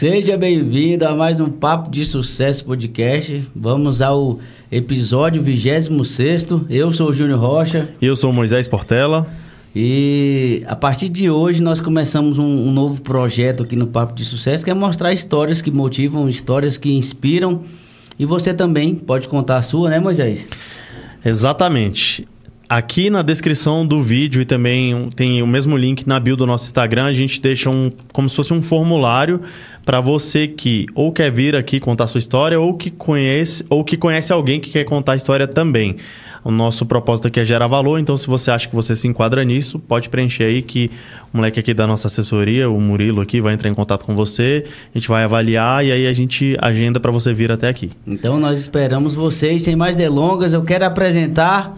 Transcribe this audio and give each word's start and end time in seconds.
Seja 0.00 0.34
bem-vindo 0.34 1.06
a 1.06 1.14
mais 1.14 1.40
um 1.40 1.50
Papo 1.50 1.90
de 1.90 2.06
Sucesso 2.06 2.64
Podcast. 2.64 3.46
Vamos 3.54 4.00
ao 4.00 4.38
episódio 4.72 5.42
26. 5.42 5.88
Eu 6.70 6.90
sou 6.90 7.10
o 7.10 7.12
Júnior 7.12 7.38
Rocha. 7.38 7.92
E 8.00 8.06
eu 8.06 8.16
sou 8.16 8.30
o 8.30 8.34
Moisés 8.34 8.66
Portela. 8.66 9.26
E 9.76 10.62
a 10.66 10.74
partir 10.74 11.10
de 11.10 11.28
hoje 11.28 11.62
nós 11.62 11.82
começamos 11.82 12.38
um, 12.38 12.46
um, 12.46 12.70
novo 12.70 13.02
projeto 13.02 13.62
aqui 13.62 13.76
no 13.76 13.88
Papo 13.88 14.14
de 14.14 14.24
Sucesso, 14.24 14.64
que 14.64 14.70
é 14.70 14.74
mostrar 14.74 15.12
histórias 15.12 15.60
que 15.60 15.70
motivam, 15.70 16.30
histórias 16.30 16.78
que 16.78 16.90
inspiram. 16.90 17.60
E 18.18 18.24
você 18.24 18.54
também 18.54 18.94
pode 18.94 19.28
contar 19.28 19.58
a 19.58 19.62
sua, 19.62 19.90
né, 19.90 20.00
Moisés? 20.00 20.46
Exatamente. 21.22 22.26
Aqui 22.70 23.10
na 23.10 23.20
descrição 23.20 23.84
do 23.84 24.00
vídeo 24.00 24.40
e 24.40 24.44
também 24.44 25.10
tem 25.16 25.42
o 25.42 25.46
mesmo 25.46 25.76
link 25.76 26.06
na 26.06 26.20
bio 26.20 26.36
do 26.36 26.46
nosso 26.46 26.66
Instagram, 26.66 27.06
a 27.06 27.12
gente 27.12 27.40
deixa 27.40 27.68
um 27.68 27.90
como 28.12 28.28
se 28.28 28.36
fosse 28.36 28.54
um 28.54 28.62
formulário 28.62 29.40
para 29.84 30.00
você 30.00 30.46
que 30.46 30.86
ou 30.94 31.10
quer 31.10 31.32
vir 31.32 31.56
aqui 31.56 31.80
contar 31.80 32.06
sua 32.06 32.20
história 32.20 32.60
ou 32.60 32.74
que 32.74 32.88
conhece 32.88 33.64
ou 33.68 33.82
que 33.82 33.96
conhece 33.96 34.32
alguém 34.32 34.60
que 34.60 34.70
quer 34.70 34.84
contar 34.84 35.14
a 35.14 35.16
história 35.16 35.48
também. 35.48 35.96
O 36.44 36.52
nosso 36.52 36.86
propósito 36.86 37.26
aqui 37.26 37.40
é 37.40 37.44
gerar 37.44 37.66
valor, 37.66 37.98
então 37.98 38.16
se 38.16 38.28
você 38.28 38.52
acha 38.52 38.68
que 38.68 38.74
você 38.76 38.94
se 38.94 39.08
enquadra 39.08 39.42
nisso, 39.42 39.80
pode 39.80 40.08
preencher 40.08 40.44
aí 40.44 40.62
que 40.62 40.92
o 41.34 41.38
moleque 41.38 41.58
aqui 41.58 41.74
da 41.74 41.88
nossa 41.88 42.06
assessoria, 42.06 42.70
o 42.70 42.80
Murilo 42.80 43.20
aqui, 43.20 43.40
vai 43.40 43.52
entrar 43.52 43.68
em 43.68 43.74
contato 43.74 44.04
com 44.04 44.14
você, 44.14 44.64
a 44.94 44.96
gente 44.96 45.08
vai 45.08 45.24
avaliar 45.24 45.84
e 45.84 45.90
aí 45.90 46.06
a 46.06 46.12
gente 46.12 46.56
agenda 46.60 47.00
para 47.00 47.10
você 47.10 47.34
vir 47.34 47.50
até 47.50 47.68
aqui. 47.68 47.90
Então 48.06 48.38
nós 48.38 48.60
esperamos 48.60 49.12
vocês, 49.12 49.60
sem 49.60 49.74
mais 49.74 49.96
delongas, 49.96 50.52
eu 50.52 50.62
quero 50.62 50.84
apresentar 50.84 51.76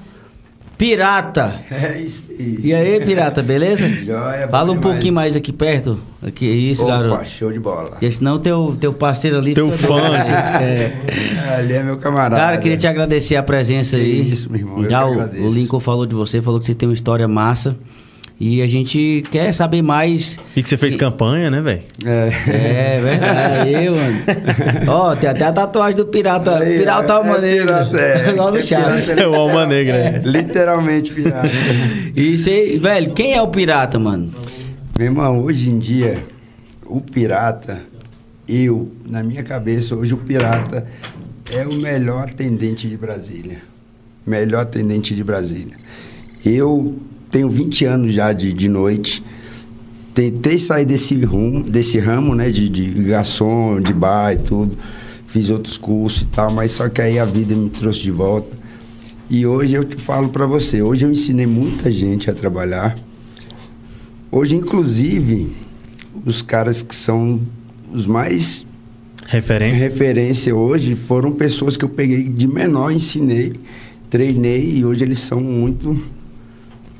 Pirata. 0.82 1.60
É 1.70 1.96
isso 2.00 2.24
aí. 2.28 2.58
E 2.60 2.74
aí, 2.74 2.98
Pirata, 3.04 3.40
beleza? 3.40 3.88
Joia, 4.02 4.48
Fala 4.48 4.72
um 4.72 4.80
pouquinho 4.80 5.14
mais 5.14 5.36
aqui 5.36 5.52
perto. 5.52 5.96
Aqui, 6.20 6.44
isso, 6.44 6.82
Opa, 6.82 6.96
garoto. 6.96 7.24
show 7.24 7.52
de 7.52 7.60
bola. 7.60 7.90
Porque 7.90 8.10
senão 8.10 8.36
teu, 8.36 8.76
teu 8.80 8.92
parceiro 8.92 9.38
ali... 9.38 9.54
Teu 9.54 9.70
fã. 9.70 10.02
É. 10.60 10.92
Ali 11.56 11.74
é 11.74 11.82
meu 11.84 11.98
camarada. 11.98 12.36
Cara, 12.36 12.58
queria 12.58 12.76
te 12.76 12.86
agradecer 12.88 13.36
a 13.36 13.42
presença 13.44 13.96
Que 13.96 14.02
aí. 14.02 14.30
isso, 14.30 14.50
meu 14.50 14.60
irmão, 14.60 14.82
eu 14.82 14.90
Já 14.90 15.06
o, 15.06 15.46
o 15.46 15.50
Lincoln 15.52 15.78
falou 15.78 16.04
de 16.04 16.14
você, 16.14 16.42
falou 16.42 16.58
que 16.58 16.66
você 16.66 16.74
tem 16.74 16.88
uma 16.88 16.94
história 16.94 17.28
massa. 17.28 17.76
E 18.44 18.60
a 18.60 18.66
gente 18.66 19.22
quer 19.30 19.52
saber 19.54 19.82
mais... 19.82 20.36
E 20.56 20.64
que 20.64 20.68
você 20.68 20.76
fez 20.76 20.96
campanha, 20.96 21.48
né, 21.48 21.60
velho? 21.60 21.82
É. 22.04 22.28
É, 22.50 23.00
verdade. 23.00 23.74
Aí, 23.76 23.88
mano. 23.88 24.18
Ó, 24.90 25.14
tem 25.14 25.30
até 25.30 25.44
a 25.44 25.52
tatuagem 25.52 25.96
do 25.96 26.06
Pirata. 26.06 26.56
Aí, 26.58 26.78
pirata 26.78 27.12
é, 27.12 27.16
Alma 27.16 27.36
é 27.36 27.40
Negra. 27.40 27.66
pirata, 27.86 27.96
é. 28.00 28.32
Lá 28.34 28.50
do 28.50 28.58
É 28.58 28.62
Chaves. 28.62 29.04
pirata, 29.06 29.22
É 29.22 29.28
o 29.28 29.34
Alma 29.36 29.64
Negra. 29.64 29.94
é. 29.96 30.22
Literalmente 30.24 31.12
pirata. 31.12 31.48
E 32.16 32.36
você, 32.36 32.80
velho, 32.82 33.12
quem 33.12 33.32
é 33.34 33.40
o 33.40 33.46
Pirata, 33.46 33.96
mano? 33.96 34.28
meu 34.98 35.06
irmão, 35.06 35.38
hoje 35.40 35.70
em 35.70 35.78
dia, 35.78 36.16
o 36.84 37.00
pirata, 37.00 37.80
eu, 38.48 38.90
na 39.08 39.22
minha 39.22 39.44
cabeça, 39.44 39.94
hoje 39.94 40.14
o 40.14 40.16
pirata 40.18 40.84
é 41.48 41.64
o 41.64 41.74
melhor 41.74 42.24
atendente 42.28 42.88
de 42.88 42.96
Brasília. 42.96 43.58
Melhor 44.26 44.62
atendente 44.62 45.14
de 45.14 45.22
Brasília. 45.22 45.76
Eu 46.44 46.96
tenho 47.32 47.48
20 47.48 47.84
anos 47.86 48.12
já 48.12 48.32
de, 48.32 48.52
de 48.52 48.68
noite. 48.68 49.24
Tentei 50.14 50.58
sair 50.58 50.84
desse 50.84 51.14
rumo, 51.24 51.62
desse 51.62 51.98
ramo, 51.98 52.34
né, 52.34 52.50
de, 52.50 52.68
de 52.68 52.90
garçom, 53.04 53.80
de 53.80 53.94
bar 53.94 54.34
e 54.34 54.36
tudo. 54.36 54.76
Fiz 55.26 55.48
outros 55.48 55.78
cursos 55.78 56.22
e 56.22 56.26
tal, 56.26 56.52
mas 56.52 56.72
só 56.72 56.88
que 56.90 57.00
aí 57.00 57.18
a 57.18 57.24
vida 57.24 57.56
me 57.56 57.70
trouxe 57.70 58.02
de 58.02 58.10
volta. 58.10 58.54
E 59.30 59.46
hoje 59.46 59.74
eu 59.74 59.82
te 59.82 59.96
falo 59.96 60.28
para 60.28 60.44
você, 60.44 60.82
hoje 60.82 61.06
eu 61.06 61.10
ensinei 61.10 61.46
muita 61.46 61.90
gente 61.90 62.30
a 62.30 62.34
trabalhar. 62.34 62.98
Hoje, 64.30 64.54
inclusive, 64.54 65.50
os 66.26 66.42
caras 66.42 66.82
que 66.82 66.94
são 66.94 67.40
os 67.90 68.06
mais 68.06 68.66
Referência. 69.26 69.78
referência 69.78 70.54
hoje 70.54 70.94
foram 70.94 71.32
pessoas 71.32 71.78
que 71.78 71.84
eu 71.84 71.88
peguei 71.88 72.28
de 72.28 72.46
menor, 72.46 72.90
ensinei, 72.90 73.54
treinei 74.10 74.76
e 74.76 74.84
hoje 74.84 75.04
eles 75.04 75.20
são 75.20 75.40
muito, 75.40 75.98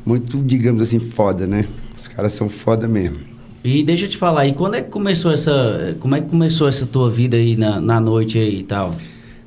muito, 0.04 0.38
digamos 0.42 0.82
assim, 0.82 0.98
foda, 0.98 1.46
né? 1.46 1.66
Os 1.94 2.08
caras 2.08 2.32
são 2.32 2.48
foda 2.48 2.88
mesmo. 2.88 3.18
E 3.64 3.84
deixa 3.84 4.06
eu 4.06 4.08
te 4.08 4.16
falar, 4.16 4.46
e 4.46 4.54
quando 4.54 4.74
é 4.74 4.82
que 4.82 4.90
começou 4.90 5.32
essa. 5.32 5.96
Como 6.00 6.16
é 6.16 6.20
que 6.20 6.28
começou 6.28 6.68
essa 6.68 6.84
tua 6.84 7.08
vida 7.08 7.36
aí 7.36 7.56
na, 7.56 7.80
na 7.80 8.00
noite 8.00 8.38
aí 8.38 8.58
e 8.58 8.62
tal? 8.64 8.92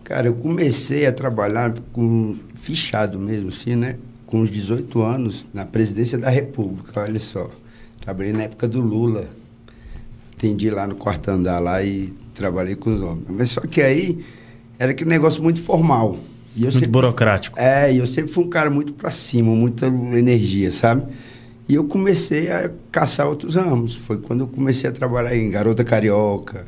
Cara, 0.06 0.28
eu 0.28 0.36
comecei 0.36 1.06
a 1.06 1.12
trabalhar 1.12 1.76
com 1.92 2.38
fichado 2.54 3.20
mesmo, 3.20 3.50
assim, 3.50 3.76
né? 3.76 3.98
Com 4.26 4.42
uns 4.42 4.50
18 4.50 5.02
anos, 5.02 5.48
na 5.54 5.66
presidência 5.66 6.18
da 6.18 6.30
República, 6.30 7.02
olha 7.02 7.20
só. 7.20 7.50
Trabalhei 8.00 8.32
na 8.32 8.44
época 8.44 8.68
do 8.68 8.80
Lula. 8.80 9.28
Atendi 10.38 10.70
lá 10.70 10.86
no 10.88 10.96
quarto 10.96 11.30
andar 11.30 11.60
lá 11.60 11.84
e 11.84 12.14
trabalhei 12.34 12.76
com 12.76 12.94
os 12.94 13.02
homens. 13.02 13.26
Mas 13.30 13.52
só 13.52 13.62
que 13.62 13.82
aí 13.82 14.24
era 14.78 14.92
aquele 14.92 15.10
negócio 15.10 15.42
muito 15.42 15.62
formal. 15.62 16.18
E 16.56 16.60
eu 16.60 16.64
Muito 16.66 16.74
sempre, 16.76 16.88
burocrático. 16.88 17.60
é, 17.60 17.94
e 17.94 17.98
eu 17.98 18.06
sempre 18.06 18.32
fui 18.32 18.46
um 18.46 18.50
cara 18.50 18.70
muito 18.70 18.94
pra 18.94 19.12
cima, 19.12 19.54
muita 19.54 19.88
energia, 19.88 20.72
sabe? 20.72 21.04
E 21.68 21.76
eu 21.76 21.84
comecei 21.86 22.50
a 22.52 22.72
caçar 22.92 23.28
outros 23.28 23.56
ramos. 23.56 23.96
Foi 23.96 24.18
quando 24.18 24.42
eu 24.42 24.48
comecei 24.48 24.90
a 24.90 24.94
trabalhar 24.94 25.36
em 25.36 25.50
Garota 25.50 25.84
Carioca, 25.84 26.66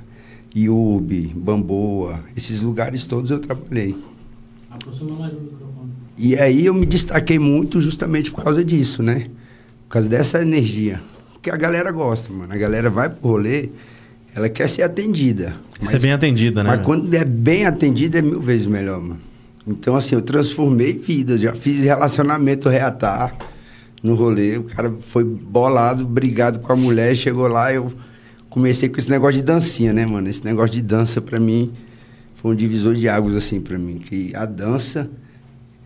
Iube, 0.56 1.32
Bamboa, 1.36 2.20
esses 2.36 2.62
lugares 2.62 3.06
todos 3.06 3.32
eu 3.32 3.40
trabalhei. 3.40 3.96
Aproxima 4.70 5.16
mais 5.16 5.34
o 5.34 5.40
microfone. 5.40 5.92
E 6.18 6.36
aí 6.36 6.66
eu 6.66 6.74
me 6.74 6.86
destaquei 6.86 7.38
muito 7.40 7.80
justamente 7.80 8.32
por 8.32 8.44
causa 8.44 8.66
disso, 8.66 9.02
né? 9.04 9.28
Por 9.88 9.94
causa 9.94 10.10
dessa 10.10 10.42
energia. 10.42 11.00
Porque 11.32 11.50
a 11.50 11.56
galera 11.56 11.92
gosta, 11.92 12.34
mano. 12.34 12.52
A 12.52 12.58
galera 12.58 12.90
vai 12.90 13.08
pro 13.10 13.30
rolê, 13.30 13.70
ela 14.36 14.50
quer 14.50 14.68
ser 14.68 14.82
atendida. 14.82 15.56
Ser 15.84 16.02
bem 16.02 16.12
atendida, 16.12 16.64
né? 16.64 16.72
Mas 16.72 16.86
quando 16.86 17.14
é 17.14 17.24
bem 17.24 17.66
atendida, 17.66 18.18
é 18.18 18.22
mil 18.22 18.42
vezes 18.42 18.68
melhor, 18.68 19.00
mano. 19.00 19.20
Então, 19.68 19.98
assim, 19.98 20.16
eu 20.16 20.22
transformei 20.22 20.94
vidas. 20.94 21.42
Já 21.42 21.54
fiz 21.54 21.84
relacionamento 21.84 22.70
reatar 22.70 23.36
no 24.02 24.16
rolê. 24.16 24.58
O 24.58 24.64
cara 24.64 24.94
foi 25.02 25.26
bolado, 25.26 26.06
brigado 26.06 26.60
com 26.60 26.72
a 26.72 26.76
mulher. 26.76 27.16
Chegou 27.16 27.48
lá, 27.48 27.74
eu 27.74 27.92
comecei 28.50 28.88
com 28.88 28.98
esse 28.98 29.10
negócio 29.10 29.36
de 29.36 29.44
dancinha, 29.44 29.92
né, 29.92 30.06
mano? 30.06 30.30
Esse 30.30 30.46
negócio 30.46 30.72
de 30.72 30.82
dança, 30.82 31.22
pra 31.22 31.38
mim, 31.38 31.74
foi 32.36 32.54
um 32.54 32.56
divisor 32.56 32.96
de 32.96 33.10
águas, 33.10 33.36
assim, 33.36 33.60
pra 33.60 33.78
mim. 33.78 33.98
Que 33.98 34.34
a 34.34 34.46
dança, 34.46 35.10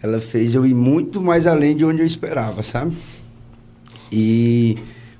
ela 0.02 0.22
fez 0.22 0.54
eu 0.54 0.64
ir 0.64 0.76
muito 0.76 1.20
mais 1.20 1.48
além 1.48 1.76
de 1.76 1.84
onde 1.84 2.02
eu 2.02 2.06
esperava, 2.06 2.62
sabe? 2.62 2.96
E 4.12 4.78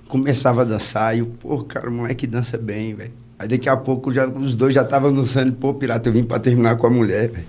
começava 0.08 0.62
a 0.62 0.66
dançar 0.66 1.16
e 1.16 1.20
eu, 1.20 1.26
pô, 1.26 1.64
cara, 1.64 1.90
o 1.90 1.94
moleque 1.94 2.28
dança 2.28 2.58
bem, 2.58 2.94
velho. 2.94 3.14
Aí 3.40 3.48
daqui 3.48 3.68
a 3.68 3.76
pouco 3.76 4.14
já, 4.14 4.28
os 4.28 4.56
dois 4.56 4.72
já 4.72 4.84
estavam 4.84 5.12
dançando, 5.12 5.54
pô, 5.54 5.74
pirata, 5.74 6.10
eu 6.10 6.14
vim 6.14 6.24
pra 6.24 6.38
terminar 6.38 6.76
com 6.76 6.86
a 6.86 6.90
mulher, 6.92 7.32
velho. 7.32 7.48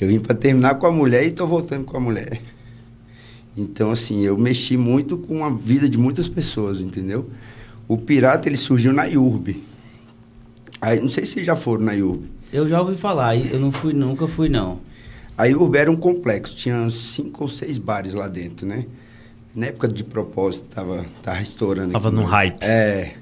Eu 0.00 0.08
vim 0.08 0.18
pra 0.20 0.34
terminar 0.34 0.74
com 0.76 0.86
a 0.86 0.92
mulher 0.92 1.26
e 1.26 1.32
tô 1.32 1.46
voltando 1.46 1.84
com 1.84 1.96
a 1.96 2.00
mulher. 2.00 2.40
Então, 3.56 3.90
assim, 3.90 4.22
eu 4.24 4.36
mexi 4.36 4.76
muito 4.76 5.16
com 5.16 5.44
a 5.44 5.50
vida 5.50 5.88
de 5.88 5.96
muitas 5.96 6.28
pessoas, 6.28 6.82
entendeu? 6.82 7.30
O 7.88 7.96
pirata, 7.96 8.48
ele 8.48 8.56
surgiu 8.56 8.92
na 8.92 9.04
IURB. 9.06 9.62
Aí, 10.80 11.00
não 11.00 11.08
sei 11.08 11.24
se 11.24 11.32
vocês 11.32 11.46
já 11.46 11.56
foram 11.56 11.84
na 11.84 11.92
IURB. 11.94 12.26
Eu 12.52 12.68
já 12.68 12.80
ouvi 12.80 12.96
falar, 12.96 13.36
eu 13.36 13.58
não 13.58 13.72
fui, 13.72 13.92
nunca 13.92 14.26
fui 14.28 14.48
não. 14.48 14.78
A 15.38 15.46
IURB 15.46 15.76
era 15.78 15.90
um 15.90 15.96
complexo, 15.96 16.54
tinha 16.56 16.88
cinco 16.90 17.44
ou 17.44 17.48
seis 17.48 17.78
bares 17.78 18.12
lá 18.14 18.28
dentro, 18.28 18.66
né? 18.66 18.84
Na 19.54 19.66
época 19.66 19.88
de 19.88 20.04
propósito, 20.04 20.68
tava, 20.68 21.06
tava 21.22 21.40
estourando. 21.40 21.92
Tava 21.92 22.08
aqui, 22.08 22.16
no 22.16 22.22
né? 22.24 22.28
hype. 22.28 22.56
É, 22.62 23.14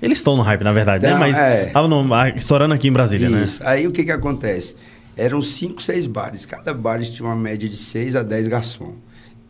Eles 0.00 0.18
estão 0.18 0.36
no 0.36 0.42
hype, 0.42 0.62
na 0.64 0.72
verdade, 0.72 1.04
né? 1.04 1.10
Não, 1.12 1.18
Mas 1.18 1.36
é. 1.36 1.66
tava 1.66 1.86
no- 1.86 2.14
ah, 2.14 2.30
estourando 2.30 2.72
aqui 2.72 2.88
em 2.88 2.92
Brasília, 2.92 3.28
Isso. 3.28 3.60
Aí 3.62 3.86
o 3.86 3.92
que 3.92 4.04
que 4.04 4.10
acontece? 4.10 4.74
Eram 5.16 5.40
cinco, 5.40 5.82
seis 5.82 6.06
bares. 6.06 6.44
Cada 6.44 6.74
bar 6.74 7.00
tinha 7.00 7.26
uma 7.26 7.34
média 7.34 7.66
de 7.66 7.76
seis 7.76 8.14
a 8.14 8.22
dez 8.22 8.46
garçons. 8.46 8.94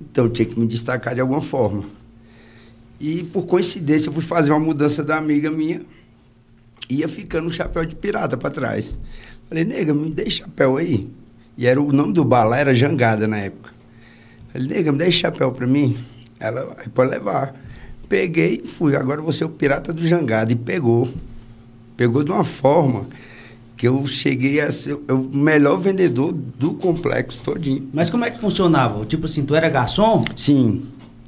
Então 0.00 0.28
tinha 0.28 0.46
que 0.46 0.58
me 0.58 0.66
destacar 0.66 1.14
de 1.14 1.20
alguma 1.20 1.42
forma. 1.42 1.84
E 3.00 3.24
por 3.24 3.46
coincidência 3.46 4.08
eu 4.08 4.12
fui 4.12 4.22
fazer 4.22 4.52
uma 4.52 4.60
mudança 4.60 5.02
da 5.02 5.16
amiga 5.16 5.50
minha. 5.50 5.82
Ia 6.88 7.08
ficando 7.08 7.48
o 7.48 7.50
chapéu 7.50 7.84
de 7.84 7.96
pirata 7.96 8.36
para 8.36 8.50
trás. 8.50 8.96
Falei, 9.48 9.64
nega, 9.64 9.92
me 9.92 10.10
dê 10.10 10.30
chapéu 10.30 10.76
aí. 10.76 11.08
E 11.58 11.66
era 11.66 11.82
o 11.82 11.92
nome 11.92 12.12
do 12.12 12.24
bar 12.24 12.44
lá 12.44 12.58
era 12.58 12.72
Jangada 12.72 13.26
na 13.26 13.38
época. 13.38 13.72
Falei, 14.52 14.68
nega, 14.68 14.92
me 14.92 14.98
dê 14.98 15.10
chapéu 15.10 15.50
para 15.50 15.66
mim. 15.66 15.96
Ela, 16.38 16.76
pode 16.94 17.10
levar. 17.10 17.54
Peguei 18.08 18.62
e 18.62 18.66
fui. 18.66 18.94
Agora 18.94 19.20
você 19.20 19.42
é 19.42 19.46
o 19.46 19.50
pirata 19.50 19.92
do 19.92 20.06
Jangada. 20.06 20.52
E 20.52 20.56
pegou. 20.56 21.08
Pegou 21.96 22.22
de 22.22 22.30
uma 22.30 22.44
forma 22.44 23.06
que 23.76 23.86
eu 23.86 24.06
cheguei 24.06 24.60
a 24.60 24.72
ser 24.72 24.94
o 24.94 25.18
melhor 25.36 25.78
vendedor 25.78 26.32
do 26.32 26.72
complexo 26.74 27.42
todinho. 27.42 27.88
Mas 27.92 28.08
como 28.08 28.24
é 28.24 28.30
que 28.30 28.38
funcionava? 28.38 29.04
Tipo 29.04 29.26
assim, 29.26 29.44
tu 29.44 29.54
era 29.54 29.68
garçom? 29.68 30.24
Sim, 30.34 30.82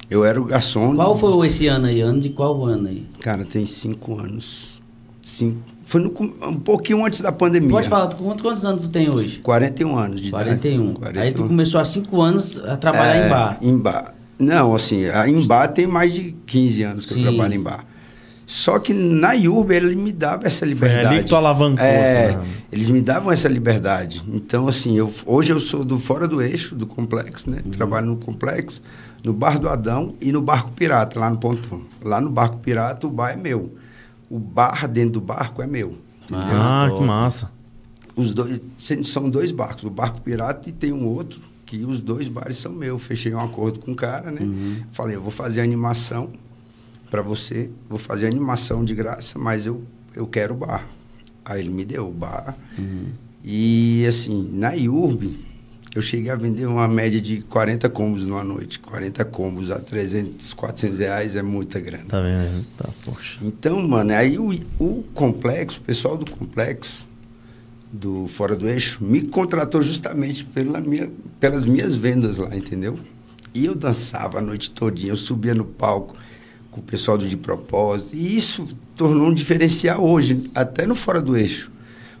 eu 0.09 0.25
era 0.25 0.41
o 0.41 0.45
garçom. 0.45 0.95
Qual 0.95 1.17
foi 1.17 1.47
esse 1.47 1.67
ano 1.67 1.85
aí? 1.87 2.01
Ano 2.01 2.19
de 2.19 2.29
qual 2.29 2.65
ano 2.65 2.87
aí? 2.87 3.05
Cara, 3.21 3.45
tem 3.45 3.65
cinco 3.65 4.19
anos. 4.19 4.79
Cinco, 5.21 5.57
foi 5.83 6.01
no 6.01 6.11
um 6.47 6.55
pouquinho 6.55 7.05
antes 7.05 7.21
da 7.21 7.31
pandemia. 7.31 7.69
Pode 7.69 7.87
falar, 7.89 8.13
quantos, 8.15 8.41
quantos 8.41 8.65
anos 8.65 8.83
tu 8.83 8.89
tem 8.89 9.13
hoje? 9.13 9.39
41 9.39 9.97
anos 9.97 10.21
de 10.21 10.31
41. 10.31 10.91
idade. 10.91 11.19
Aí 11.19 11.31
tu 11.31 11.43
começou 11.43 11.79
há 11.79 11.85
5 11.85 12.21
anos 12.21 12.59
a 12.63 12.77
trabalhar 12.77 13.15
É, 13.15 13.25
em 13.25 13.29
bar. 13.29 13.57
Em 13.61 13.77
bar. 13.77 14.15
Não, 14.39 14.73
assim, 14.73 15.01
em 15.27 15.45
bar 15.45 15.67
tem 15.67 15.85
mais 15.85 16.13
de 16.13 16.35
15 16.45 16.83
anos 16.83 17.05
que 17.05 17.13
Sim. 17.13 17.19
eu 17.19 17.27
trabalho 17.29 17.53
em 17.53 17.59
bar. 17.59 17.85
Só 18.51 18.79
que 18.79 18.95
na 18.95 19.33
IURB 19.33 19.75
ele 19.75 19.95
me 19.95 20.11
dava 20.11 20.47
essa 20.47 20.65
liberdade. 20.65 21.05
ali 21.07 21.19
que 21.23 21.29
tu 21.29 21.35
alavancou, 21.35 21.85
É, 21.85 22.35
né? 22.35 22.47
eles 22.71 22.89
me 22.89 22.99
davam 22.99 23.31
essa 23.31 23.47
liberdade. 23.47 24.23
Então, 24.27 24.67
assim, 24.67 24.97
eu, 24.97 25.13
hoje 25.23 25.53
eu 25.53 25.59
sou 25.59 25.85
do 25.85 25.99
fora 25.99 26.27
do 26.27 26.41
eixo, 26.41 26.73
do 26.73 26.87
complexo, 26.87 27.47
né? 27.47 27.59
Trabalho 27.71 28.07
no 28.07 28.15
complexo, 28.17 28.81
no 29.23 29.33
Bar 29.33 29.59
do 29.59 29.69
Adão 29.69 30.15
e 30.19 30.31
no 30.31 30.41
Barco 30.41 30.71
Pirata, 30.71 31.19
lá 31.19 31.29
no 31.29 31.37
Pontão. 31.37 31.83
Lá 32.01 32.19
no 32.19 32.31
Barco 32.31 32.57
Pirata, 32.57 33.05
o 33.05 33.11
bar 33.11 33.33
é 33.33 33.35
meu. 33.35 33.71
O 34.27 34.39
bar 34.39 34.87
dentro 34.87 35.11
do 35.11 35.21
barco 35.21 35.61
é 35.61 35.67
meu. 35.67 35.89
Entendeu? 36.23 36.47
Ah, 36.59 36.91
que 36.97 37.03
massa. 37.03 37.51
Os 38.15 38.33
dois, 38.33 38.59
são 39.03 39.29
dois 39.29 39.51
barcos, 39.51 39.83
o 39.83 39.91
Barco 39.91 40.21
Pirata 40.21 40.67
e 40.67 40.71
tem 40.71 40.91
um 40.91 41.05
outro, 41.05 41.39
que 41.67 41.85
os 41.85 42.01
dois 42.01 42.27
bares 42.27 42.57
são 42.57 42.71
meus. 42.71 42.99
Fechei 43.03 43.31
um 43.31 43.39
acordo 43.39 43.77
com 43.77 43.91
o 43.91 43.95
cara, 43.95 44.31
né? 44.31 44.41
Falei, 44.91 45.15
eu 45.17 45.21
vou 45.21 45.29
fazer 45.31 45.61
animação 45.61 46.29
para 47.09 47.21
você, 47.21 47.69
vou 47.89 47.99
fazer 47.99 48.27
animação 48.27 48.83
de 48.85 48.93
graça, 48.93 49.37
mas 49.39 49.65
eu, 49.65 49.83
eu 50.15 50.27
quero 50.27 50.53
o 50.53 50.57
bar. 50.57 50.87
Aí 51.43 51.61
ele 51.61 51.69
me 51.69 51.83
deu 51.83 52.07
o 52.07 52.11
bar. 52.11 52.55
E 53.43 54.05
assim, 54.07 54.49
na 54.53 54.73
IURB, 54.73 55.35
eu 55.95 56.01
cheguei 56.01 56.29
a 56.29 56.35
vender 56.35 56.67
uma 56.67 56.87
média 56.87 57.19
de 57.19 57.41
40 57.41 57.89
combos 57.89 58.27
numa 58.27 58.43
noite. 58.43 58.79
40 58.79 59.25
combos 59.25 59.71
a 59.71 59.79
300, 59.79 60.53
400 60.53 60.99
reais 60.99 61.35
é 61.35 61.41
muita 61.41 61.79
grana. 61.79 62.05
Tá 62.07 62.21
vendo? 62.21 62.65
Tá, 62.77 62.89
poxa. 63.03 63.39
Então, 63.41 63.81
mano, 63.87 64.13
aí 64.13 64.37
o, 64.37 64.51
o 64.77 65.03
complexo, 65.13 65.79
o 65.79 65.81
pessoal 65.81 66.15
do 66.15 66.29
complexo, 66.29 67.07
do 67.91 68.27
Fora 68.27 68.55
do 68.55 68.69
Eixo, 68.69 69.03
me 69.03 69.23
contratou 69.23 69.81
justamente 69.81 70.45
pela 70.45 70.79
minha, 70.79 71.09
pelas 71.39 71.65
minhas 71.65 71.95
vendas 71.95 72.37
lá, 72.37 72.55
entendeu? 72.55 72.99
E 73.55 73.65
eu 73.65 73.73
dançava 73.73 74.37
a 74.37 74.41
noite 74.41 74.69
todinha, 74.69 75.11
eu 75.11 75.15
subia 75.15 75.55
no 75.55 75.65
palco 75.65 76.15
com 76.71 76.79
o 76.79 76.83
pessoal 76.83 77.17
do 77.17 77.27
De 77.27 77.37
Propósito, 77.37 78.15
e 78.15 78.35
isso 78.35 78.67
tornou 78.95 79.27
um 79.27 79.33
diferencial 79.33 80.03
hoje, 80.03 80.49
até 80.53 80.85
no 80.85 80.95
Fora 80.95 81.21
do 81.21 81.35
Eixo. 81.35 81.71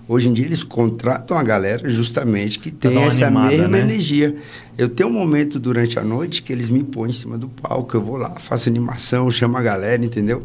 Hoje 0.07 0.27
em 0.27 0.33
dia 0.33 0.45
eles 0.45 0.63
contratam 0.63 1.37
a 1.37 1.43
galera 1.43 1.87
justamente 1.87 2.57
que 2.57 2.71
tem 2.71 2.97
essa 3.03 3.27
animada, 3.27 3.49
mesma 3.51 3.67
né? 3.67 3.79
energia. 3.81 4.35
Eu 4.75 4.89
tenho 4.89 5.07
um 5.07 5.13
momento 5.13 5.59
durante 5.59 5.99
a 5.99 6.03
noite 6.03 6.41
que 6.41 6.51
eles 6.51 6.69
me 6.69 6.83
põem 6.83 7.11
em 7.11 7.13
cima 7.13 7.37
do 7.37 7.47
palco, 7.47 7.95
eu 7.95 8.01
vou 8.01 8.17
lá, 8.17 8.31
faço 8.31 8.69
animação, 8.69 9.29
chamo 9.29 9.55
a 9.55 9.61
galera, 9.61 10.03
entendeu? 10.03 10.41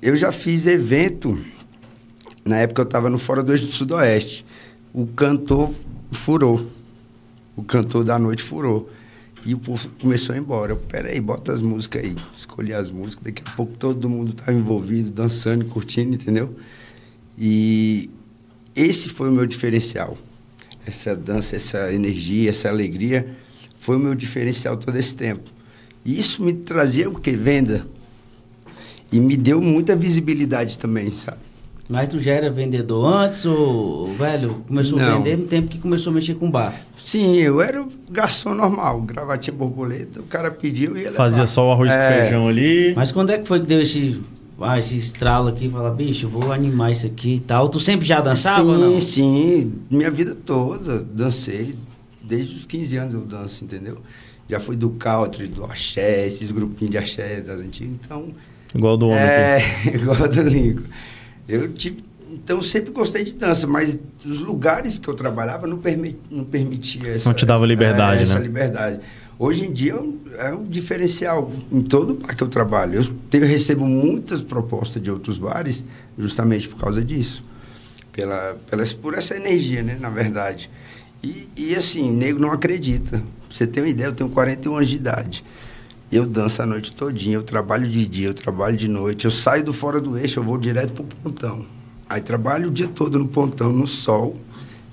Eu 0.00 0.16
já 0.16 0.32
fiz 0.32 0.66
evento, 0.66 1.38
na 2.42 2.56
época 2.56 2.80
eu 2.80 2.84
estava 2.84 3.10
no 3.10 3.18
Fora 3.18 3.42
do 3.42 3.52
Eixo 3.52 3.66
do 3.66 3.70
Sudoeste. 3.70 4.46
O 4.94 5.06
cantor 5.06 5.70
furou. 6.10 6.64
O 7.54 7.62
cantor 7.62 8.02
da 8.02 8.18
noite 8.18 8.42
furou. 8.42 8.88
E 9.44 9.54
o 9.54 9.58
povo 9.58 9.88
começou 10.00 10.34
a 10.34 10.36
ir 10.36 10.40
embora. 10.40 10.72
Eu, 10.72 10.76
peraí, 10.76 11.20
bota 11.20 11.52
as 11.52 11.62
músicas 11.62 12.04
aí. 12.04 12.14
Escolhi 12.36 12.74
as 12.74 12.90
músicas, 12.90 13.24
daqui 13.24 13.42
a 13.46 13.50
pouco 13.52 13.76
todo 13.76 14.08
mundo 14.08 14.30
estava 14.32 14.52
envolvido, 14.52 15.10
dançando, 15.10 15.64
curtindo, 15.64 16.14
entendeu? 16.14 16.54
E 17.38 18.10
esse 18.76 19.08
foi 19.08 19.28
o 19.28 19.32
meu 19.32 19.46
diferencial. 19.46 20.16
Essa 20.86 21.16
dança, 21.16 21.56
essa 21.56 21.92
energia, 21.92 22.50
essa 22.50 22.68
alegria 22.68 23.34
foi 23.76 23.96
o 23.96 23.98
meu 23.98 24.14
diferencial 24.14 24.76
todo 24.76 24.96
esse 24.96 25.14
tempo. 25.14 25.50
E 26.04 26.18
isso 26.18 26.42
me 26.42 26.52
trazia 26.52 27.08
o 27.08 27.18
que? 27.18 27.32
Venda. 27.32 27.86
E 29.10 29.18
me 29.18 29.36
deu 29.36 29.60
muita 29.60 29.96
visibilidade 29.96 30.78
também, 30.78 31.10
sabe? 31.10 31.49
Mas 31.90 32.08
tu 32.08 32.20
já 32.20 32.32
era 32.32 32.48
vendedor 32.50 33.04
antes 33.04 33.44
ou, 33.44 34.14
velho, 34.14 34.62
começou 34.68 34.96
a 34.98 35.02
Não. 35.02 35.16
vender 35.22 35.36
no 35.36 35.46
tempo 35.48 35.66
que 35.66 35.78
começou 35.78 36.12
a 36.12 36.14
mexer 36.14 36.34
com 36.36 36.48
bar? 36.48 36.72
Sim, 36.94 37.34
eu 37.36 37.60
era 37.60 37.82
um 37.82 37.88
garçom 38.08 38.54
normal, 38.54 39.00
gravatinha 39.02 39.56
borboleta, 39.56 40.20
o 40.20 40.22
cara 40.22 40.52
pediu 40.52 40.96
e 40.96 41.02
ia 41.02 41.10
Fazia 41.10 41.38
levar. 41.38 41.46
só 41.48 41.68
o 41.68 41.72
arroz 41.72 41.90
É, 41.90 42.08
com 42.12 42.20
feijão 42.20 42.48
ali. 42.48 42.92
Mas 42.94 43.10
quando 43.10 43.30
é 43.30 43.38
que 43.38 43.48
foi 43.48 43.58
que 43.58 43.66
deu 43.66 43.82
esse, 43.82 44.20
ah, 44.60 44.78
esse 44.78 44.96
estralo 44.96 45.48
aqui? 45.48 45.68
Falar, 45.68 45.90
bicho, 45.90 46.26
eu 46.26 46.30
vou 46.30 46.52
animar 46.52 46.92
isso 46.92 47.06
aqui 47.06 47.34
e 47.34 47.40
tal. 47.40 47.68
Tu 47.68 47.80
sempre 47.80 48.06
já 48.06 48.20
dançava 48.20 48.62
sim, 48.62 48.70
ou 48.70 48.78
não? 48.78 49.00
sim, 49.00 49.72
minha 49.90 50.12
vida 50.12 50.36
toda 50.36 51.00
dancei, 51.00 51.74
desde 52.22 52.54
os 52.54 52.64
15 52.66 52.96
anos 52.98 53.14
eu 53.14 53.22
danço, 53.22 53.64
entendeu? 53.64 53.98
Já 54.48 54.60
fui 54.60 54.76
do 54.76 54.90
country, 54.90 55.48
do 55.48 55.64
axé, 55.64 56.24
esses 56.24 56.52
grupinhos 56.52 56.92
de 56.92 56.98
axé 56.98 57.40
das 57.40 57.58
antigas, 57.60 57.94
então... 57.94 58.28
Igual 58.72 58.96
do 58.96 59.06
homem 59.08 59.18
é, 59.18 59.56
aqui. 59.56 59.88
igual 59.98 60.28
do 60.28 60.42
Lincoln. 60.42 60.84
Eu 61.50 61.72
tive... 61.72 62.04
Então, 62.32 62.62
sempre 62.62 62.92
gostei 62.92 63.24
de 63.24 63.34
dança, 63.34 63.66
mas 63.66 63.98
os 64.24 64.38
lugares 64.38 64.98
que 64.98 65.08
eu 65.08 65.14
trabalhava 65.14 65.66
não, 65.66 65.78
permi 65.78 66.16
não 66.30 66.44
permitia 66.44 67.14
essa... 67.14 67.28
Não 67.28 67.34
te 67.34 67.44
dava 67.44 67.66
liberdade, 67.66 68.20
é, 68.20 68.22
essa 68.22 68.38
né? 68.38 68.44
liberdade. 68.44 69.00
Hoje 69.42 69.64
em 69.64 69.72
dia 69.72 69.92
é 69.92 69.96
um, 69.96 70.18
é 70.38 70.52
um 70.52 70.64
diferencial 70.64 71.50
em 71.72 71.80
todo 71.80 72.14
bar 72.14 72.36
que 72.36 72.42
eu 72.42 72.48
trabalho. 72.48 72.96
Eu, 72.96 73.04
tenho, 73.30 73.44
eu 73.44 73.48
recebo 73.48 73.86
muitas 73.86 74.42
propostas 74.42 75.02
de 75.02 75.10
outros 75.10 75.38
bares 75.38 75.82
justamente 76.18 76.68
por 76.68 76.78
causa 76.78 77.02
disso. 77.02 77.42
Pela, 78.12 78.56
pela, 78.68 78.84
por 79.00 79.14
essa 79.14 79.34
energia, 79.34 79.82
né? 79.82 79.96
Na 79.98 80.10
verdade. 80.10 80.70
E, 81.22 81.48
e 81.56 81.74
assim, 81.74 82.12
nego 82.12 82.38
não 82.38 82.52
acredita. 82.52 83.18
Pra 83.18 83.24
você 83.48 83.66
ter 83.66 83.80
uma 83.80 83.88
ideia, 83.88 84.08
eu 84.08 84.12
tenho 84.12 84.28
41 84.28 84.76
anos 84.76 84.90
de 84.90 84.96
idade. 84.96 85.44
Eu 86.12 86.26
danço 86.26 86.60
a 86.60 86.66
noite 86.66 86.92
todinha, 86.92 87.36
eu 87.36 87.42
trabalho 87.42 87.88
de 87.88 88.04
dia, 88.06 88.28
eu 88.28 88.34
trabalho 88.34 88.76
de 88.76 88.88
noite. 88.88 89.26
Eu 89.26 89.30
saio 89.30 89.62
do 89.62 89.72
fora 89.72 90.00
do 90.00 90.18
eixo, 90.18 90.40
eu 90.40 90.44
vou 90.44 90.58
direto 90.58 90.92
pro 90.92 91.04
pontão. 91.04 91.64
Aí 92.08 92.20
trabalho 92.20 92.68
o 92.68 92.72
dia 92.72 92.88
todo 92.88 93.16
no 93.16 93.28
pontão, 93.28 93.72
no 93.72 93.86
sol, 93.86 94.36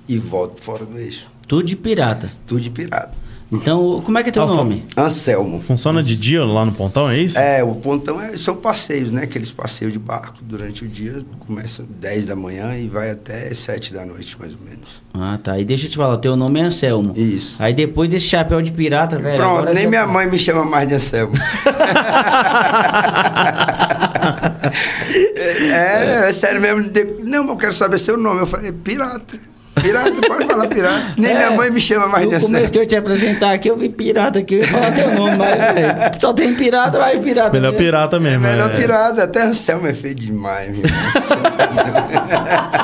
e 0.06 0.16
volto 0.16 0.62
fora 0.62 0.84
do 0.84 0.96
eixo. 0.96 1.28
Tudo 1.48 1.64
de 1.64 1.74
pirata. 1.74 2.32
Tudo 2.46 2.60
de 2.60 2.70
pirata. 2.70 3.16
Então, 3.50 4.02
como 4.04 4.18
é 4.18 4.22
que 4.22 4.28
é 4.28 4.32
teu 4.32 4.42
Alfa. 4.42 4.56
nome? 4.56 4.84
Anselmo. 4.96 5.60
Funciona 5.62 6.02
de 6.02 6.16
dia 6.16 6.44
lá 6.44 6.64
no 6.66 6.72
pontão, 6.72 7.08
é 7.08 7.18
isso? 7.18 7.38
É, 7.38 7.64
o 7.64 7.74
pontão 7.74 8.20
é, 8.20 8.36
são 8.36 8.54
passeios, 8.54 9.10
né? 9.10 9.22
Aqueles 9.22 9.50
passeios 9.50 9.92
de 9.92 9.98
barco. 9.98 10.38
Durante 10.42 10.84
o 10.84 10.88
dia 10.88 11.16
começa 11.46 11.82
10 11.88 12.26
da 12.26 12.36
manhã 12.36 12.76
e 12.76 12.88
vai 12.88 13.10
até 13.10 13.52
7 13.54 13.94
da 13.94 14.04
noite, 14.04 14.36
mais 14.38 14.52
ou 14.52 14.58
menos. 14.68 15.02
Ah, 15.14 15.38
tá. 15.42 15.58
E 15.58 15.64
deixa 15.64 15.86
eu 15.86 15.90
te 15.90 15.96
falar, 15.96 16.18
teu 16.18 16.36
nome 16.36 16.60
é 16.60 16.64
Anselmo. 16.64 17.14
Isso. 17.16 17.56
Aí 17.58 17.72
depois 17.72 18.08
desse 18.10 18.26
chapéu 18.26 18.60
de 18.60 18.70
pirata, 18.70 19.18
velho. 19.18 19.36
Pronto, 19.36 19.58
agora 19.60 19.74
nem 19.74 19.86
minha 19.86 20.06
mãe 20.06 20.28
me 20.30 20.38
chama 20.38 20.64
mais 20.64 20.86
de 20.86 20.94
Anselmo. 20.94 21.32
é, 25.72 26.28
é 26.28 26.32
sério 26.32 26.60
mesmo. 26.60 26.82
de- 26.90 27.22
Não, 27.24 27.42
mas 27.42 27.50
eu 27.50 27.56
quero 27.56 27.72
saber 27.72 27.98
seu 27.98 28.16
nome. 28.16 28.40
Eu 28.40 28.46
falei, 28.46 28.72
pirata. 28.72 29.38
Pirata, 29.80 30.12
pode 30.26 30.44
falar 30.46 30.66
pirata. 30.68 31.02
Nem 31.16 31.34
minha 31.34 31.46
É, 31.46 31.50
mãe 31.50 31.70
me 31.70 31.80
chama 31.80 32.06
mais 32.08 32.24
No 32.24 32.30
de 32.30 32.36
Anselmo. 32.36 32.54
começo 32.54 32.72
que 32.72 32.78
eu 32.78 32.86
te 32.86 32.96
apresentar 32.96 33.52
aqui, 33.52 33.68
eu 33.68 33.76
vi 33.76 33.88
pirata 33.88 34.38
aqui, 34.38 34.54
eu 34.56 34.60
ia 34.60 34.66
falar 34.66 34.92
teu 34.92 35.10
nome, 35.14 35.36
mas, 35.36 35.56
velho, 35.74 35.94
só 36.20 36.32
tem 36.32 36.54
pirata, 36.54 36.98
vai 36.98 37.18
pirata. 37.18 37.50
Melhor 37.52 37.70
mesmo. 37.72 37.84
pirata 37.84 38.16
É 38.16 38.20
mesmo. 38.20 38.40
melhor 38.40 38.70
é. 38.70 38.76
pirata. 38.76 39.22
Até 39.24 39.42
Anselmo 39.42 39.86
é 39.86 39.92
feio 39.94 40.14
demais, 40.14 40.70
meu. 40.70 40.82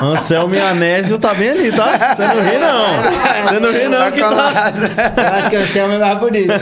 Anselmo 0.01 0.55
e 0.55 0.59
Anésio 0.59 1.17
tá 1.17 1.33
bem 1.33 1.49
ali, 1.49 1.71
tá? 1.71 2.15
Você 2.15 2.33
não 2.35 2.41
ri, 2.43 2.57
não. 2.57 3.43
Você 3.43 3.59
não 3.59 3.71
ri, 3.71 3.87
não, 3.87 4.11
que 4.11 4.19
tá. 4.19 4.73
Eu 5.17 5.33
acho 5.35 5.49
que 5.49 5.55
o 5.57 5.59
Anselmo 5.61 5.93
é 5.93 5.97
mais 5.97 6.19
bonito. 6.19 6.53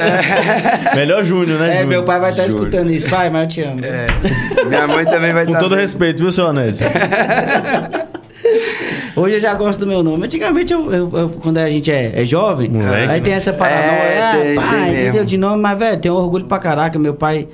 Melhor 0.95 1.23
Júnior, 1.23 1.59
né, 1.59 1.65
É, 1.67 1.71
Júnior? 1.73 1.87
meu 1.89 2.03
pai 2.03 2.19
vai 2.19 2.31
estar 2.31 2.47
Juro. 2.47 2.59
escutando 2.67 2.91
isso. 2.91 3.09
Pai, 3.09 3.29
mas 3.29 3.43
eu 3.43 3.49
te 3.49 3.61
amo. 3.63 3.79
É, 3.83 4.07
minha 4.65 4.87
mãe 4.87 5.05
também 5.05 5.33
vai 5.33 5.45
Com 5.45 5.51
estar 5.51 5.61
todo 5.61 5.71
vendo. 5.71 5.81
respeito, 5.81 6.19
viu, 6.21 6.31
seu 6.31 6.47
Anésio? 6.47 6.85
Hoje 9.15 9.35
eu 9.35 9.39
já 9.39 9.53
gosto 9.53 9.79
do 9.79 9.87
meu 9.87 10.01
nome. 10.01 10.25
Antigamente, 10.25 10.73
eu, 10.73 10.91
eu- 10.91 11.11
eu- 11.17 11.29
quando 11.29 11.57
a 11.57 11.69
gente 11.69 11.91
é, 11.91 12.11
é 12.21 12.25
jovem, 12.25 12.69
Moleque, 12.69 12.93
aí 12.95 13.07
né? 13.07 13.19
tem 13.21 13.33
essa 13.33 13.53
paranoia. 13.53 13.81
É, 13.81 14.21
ah, 14.21 14.31
tem- 14.41 14.55
pai, 14.55 14.91
tem 14.91 15.01
entendeu? 15.03 15.25
De 15.25 15.37
nome, 15.37 15.61
mas, 15.61 15.77
velho, 15.77 15.99
tenho 15.99 16.15
orgulho 16.15 16.45
pra 16.45 16.59
caraca. 16.59 16.97
Meu 16.97 17.13
pai. 17.13 17.47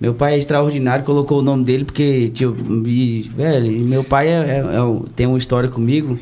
Meu 0.00 0.12
pai 0.14 0.34
é 0.34 0.38
extraordinário, 0.38 1.04
colocou 1.04 1.38
o 1.38 1.42
nome 1.42 1.64
dele 1.64 1.84
porque, 1.84 2.28
tipo, 2.30 2.56
e, 2.86 3.30
velho, 3.36 3.66
e 3.70 3.78
meu 3.84 4.02
pai 4.02 4.26
é, 4.28 4.32
é- 4.32 4.58
é 4.58 5.00
tem 5.14 5.26
uma 5.28 5.38
história 5.38 5.68
comigo. 5.68 6.18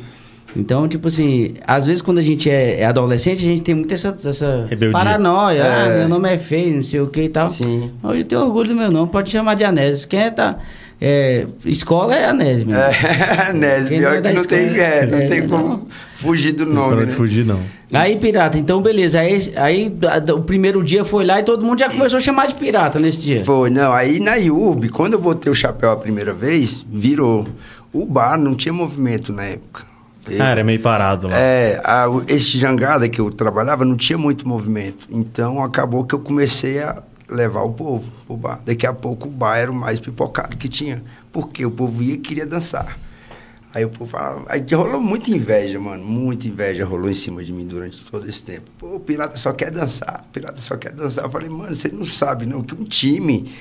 Então, 0.55 0.87
tipo 0.87 1.07
assim, 1.07 1.55
às 1.65 1.85
vezes 1.87 2.01
quando 2.01 2.17
a 2.19 2.21
gente 2.21 2.47
é, 2.49 2.81
é 2.81 2.85
adolescente, 2.85 3.37
a 3.39 3.47
gente 3.47 3.61
tem 3.63 3.73
muito 3.73 3.91
essa, 3.93 4.15
essa 4.23 4.67
Rebeldia. 4.69 4.91
paranoia. 4.91 5.63
Ah, 5.63 5.87
É. 5.87 5.97
meu 5.99 6.09
nome 6.09 6.29
é 6.31 6.37
feio, 6.37 6.75
não 6.75 6.83
sei 6.83 6.99
o 6.99 7.07
que 7.07 7.21
e 7.23 7.29
tal. 7.29 7.47
Sim. 7.47 7.91
Hoje 8.03 8.19
eu 8.19 8.25
tenho 8.25 8.41
orgulho 8.41 8.69
do 8.69 8.75
meu 8.75 8.91
nome, 8.91 9.09
pode 9.11 9.29
chamar 9.31 9.55
de 9.55 9.63
Anésio. 9.63 10.07
Quem 10.07 10.19
é 10.19 10.29
da 10.29 10.57
é, 11.03 11.47
escola 11.65 12.15
é 12.15 12.25
Anésio, 12.25 12.67
meu. 12.67 12.77
É, 12.79 13.51
né? 13.53 13.85
Quem 13.87 13.97
Pior 13.97 14.11
não 14.11 14.17
é 14.17 14.21
que 14.21 14.33
não 14.33 14.43
tem, 14.45 14.67
escola, 14.67 14.83
é, 14.83 15.05
não 15.07 15.17
é, 15.17 15.27
tem 15.27 15.41
não. 15.41 15.47
como 15.49 15.85
fugir 16.13 16.51
do 16.51 16.63
Não 16.67 16.73
nome, 16.73 16.95
para 16.97 17.05
né? 17.07 17.11
fugir, 17.13 17.43
não. 17.43 17.59
Aí, 17.91 18.17
pirata, 18.17 18.57
então 18.59 18.83
beleza. 18.83 19.19
Aí, 19.19 19.51
aí 19.55 19.97
o 20.35 20.41
primeiro 20.43 20.83
dia 20.83 21.03
foi 21.03 21.25
lá 21.25 21.39
e 21.39 21.43
todo 21.43 21.65
mundo 21.65 21.79
já 21.79 21.89
começou 21.89 22.17
a 22.17 22.21
chamar 22.21 22.45
de 22.47 22.53
pirata 22.53 22.99
nesse 22.99 23.23
dia. 23.23 23.43
Foi, 23.43 23.71
não. 23.71 23.91
Aí 23.91 24.19
na 24.19 24.35
IUB, 24.35 24.89
quando 24.89 25.13
eu 25.13 25.19
botei 25.19 25.51
o 25.51 25.55
chapéu 25.55 25.89
a 25.89 25.97
primeira 25.97 26.33
vez, 26.33 26.85
virou. 26.87 27.47
O 27.91 28.05
bar 28.05 28.37
não 28.37 28.53
tinha 28.53 28.71
movimento 28.71 29.33
na 29.33 29.43
época. 29.43 29.83
Eu- 30.29 30.41
Ah, 30.41 30.49
era 30.49 30.63
meio 30.63 30.79
parado 30.79 31.27
lá. 31.27 31.35
É, 31.35 31.81
a, 31.83 32.05
jangada 32.37 33.09
que 33.09 33.19
eu 33.19 33.31
trabalhava 33.31 33.83
não 33.83 33.97
tinha 33.97 34.17
muito 34.17 34.47
movimento. 34.47 35.07
Então 35.11 35.63
acabou 35.63 36.05
que 36.05 36.13
eu 36.13 36.19
comecei 36.19 36.79
a 36.79 37.01
levar 37.33 37.61
o 37.61 37.73
povo 37.73 38.11
pro 38.25 38.37
bar. 38.37 38.61
Daqui 38.65 38.85
a 38.85 38.93
pouco 38.93 39.27
o 39.27 39.31
bar 39.31 39.57
era 39.57 39.71
o 39.71 39.75
mais 39.75 39.99
pipocado 39.99 40.57
que 40.57 40.67
tinha. 40.67 41.03
Porque 41.31 41.65
o 41.65 41.71
povo 41.71 42.03
ia 42.03 42.13
e 42.13 42.17
queria 42.17 42.45
dançar. 42.45 42.97
Aí 43.73 43.85
o 43.85 43.89
povo 43.89 44.11
falava. 44.11 44.45
Aí 44.49 44.65
rolou 44.73 45.01
muita 45.01 45.31
inveja, 45.31 45.79
mano. 45.79 46.03
Muita 46.03 46.47
inveja 46.47 46.85
rolou 46.85 47.09
em 47.09 47.13
cima 47.13 47.43
de 47.43 47.53
mim 47.53 47.65
durante 47.65 48.03
todo 48.03 48.27
esse 48.27 48.43
tempo. 48.43 48.69
Pô, 48.77 48.95
o 48.95 48.99
pirata 48.99 49.37
só 49.37 49.53
quer 49.53 49.71
dançar. 49.71 50.25
O 50.27 50.31
pirata 50.33 50.59
só 50.59 50.75
quer 50.75 50.91
dançar. 50.91 51.25
Eu 51.25 51.31
falei, 51.31 51.49
mano, 51.49 51.75
você 51.75 51.87
não 51.87 52.03
sabe, 52.03 52.45
não, 52.45 52.61
que 52.61 52.75
um 52.75 52.83
time 52.83 53.51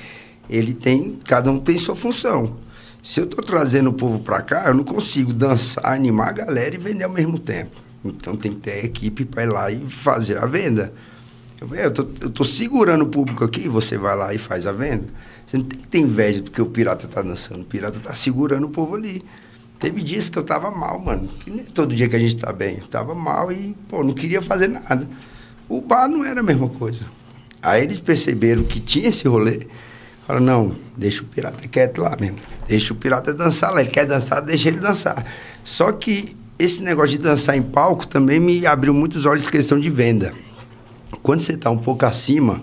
ele 0.49 0.75
tem, 0.75 1.17
cada 1.25 1.51
um 1.51 1.61
tem 1.61 1.79
sua 1.79 1.95
função. 1.95 2.57
Se 3.03 3.21
eu 3.21 3.25
estou 3.25 3.43
trazendo 3.43 3.91
o 3.91 3.93
povo 3.93 4.19
para 4.19 4.43
cá, 4.43 4.65
eu 4.67 4.75
não 4.75 4.85
consigo 4.85 5.33
dançar, 5.33 5.87
animar 5.87 6.29
a 6.29 6.33
galera 6.33 6.75
e 6.75 6.79
vender 6.79 7.05
ao 7.05 7.11
mesmo 7.11 7.39
tempo. 7.39 7.81
Então 8.05 8.37
tem 8.37 8.53
que 8.53 8.59
ter 8.61 8.85
equipe 8.85 9.25
para 9.25 9.45
ir 9.45 9.47
lá 9.47 9.71
e 9.71 9.87
fazer 9.87 10.39
a 10.39 10.47
venda. 10.47 10.93
Eu 11.61 11.91
tô, 11.91 12.03
eu 12.23 12.31
tô 12.31 12.45
segurando 12.45 13.03
o 13.03 13.07
público 13.07 13.45
aqui, 13.45 13.69
você 13.69 13.99
vai 13.99 14.17
lá 14.17 14.33
e 14.33 14.39
faz 14.39 14.67
a 14.67 14.73
venda. 14.73 15.05
Você 15.47 15.59
não 15.59 15.65
tem 15.65 15.79
que 15.79 15.89
ter 15.89 15.99
inveja 15.99 16.41
do 16.41 16.51
que 16.51 16.63
o 16.63 16.67
pirata 16.67 17.07
tá 17.07 17.21
dançando. 17.21 17.63
O 17.63 17.65
pirata 17.65 18.01
tá 18.01 18.15
segurando 18.15 18.67
o 18.67 18.71
povo 18.71 18.95
ali. 18.95 19.23
Teve 19.79 20.03
dias 20.03 20.29
que 20.29 20.39
eu 20.39 20.43
tava 20.43 20.71
mal, 20.71 20.99
mano. 20.99 21.29
Que 21.41 21.51
nem 21.51 21.65
todo 21.65 21.95
dia 21.95 22.09
que 22.09 22.17
a 22.17 22.19
gente 22.21 22.37
tá 22.37 22.53
bem. 22.53 22.79
Eu 22.79 22.87
tava 22.87 23.15
mal 23.15 23.51
e, 23.53 23.77
pô, 23.89 24.03
não 24.03 24.13
queria 24.13 24.41
fazer 24.41 24.69
nada. 24.69 25.09
O 25.69 25.81
bar 25.81 26.09
não 26.09 26.25
era 26.25 26.41
a 26.41 26.43
mesma 26.43 26.69
coisa. 26.69 27.05
Aí 27.63 27.83
eles 27.83 28.01
perceberam 28.01 28.63
que 28.63 28.81
tinha 28.81 29.09
esse 29.09 29.29
rolê. 29.29 29.61
Falaram, 30.27 30.47
não, 30.47 30.73
deixa 30.97 31.23
o 31.23 31.27
pirata 31.27 31.67
quieto 31.69 32.01
lá 32.01 32.17
mesmo. 32.19 32.39
Deixa 32.69 32.93
o 32.93 32.97
pirata 32.97 33.35
dançar 33.35 33.73
lá. 33.73 33.81
Ele 33.81 33.91
quer 33.91 34.07
dançar, 34.07 34.41
deixa 34.41 34.69
ele 34.69 34.79
dançar. 34.79 35.27
Só 35.65 35.93
que 35.93 36.37
esse 36.59 36.83
negócio 36.83 37.17
de 37.17 37.19
dançar 37.19 37.57
em 37.57 37.63
palco 37.63 38.07
também 38.07 38.39
me 38.39 38.67
abriu 38.67 38.95
muitos 38.95 39.27
olhos 39.27 39.49
questão 39.49 39.79
de 39.79 39.91
venda. 39.91 40.33
Quando 41.23 41.41
você 41.41 41.53
está 41.53 41.71
um 41.71 41.79
pouco 41.79 42.05
acima, 42.07 42.61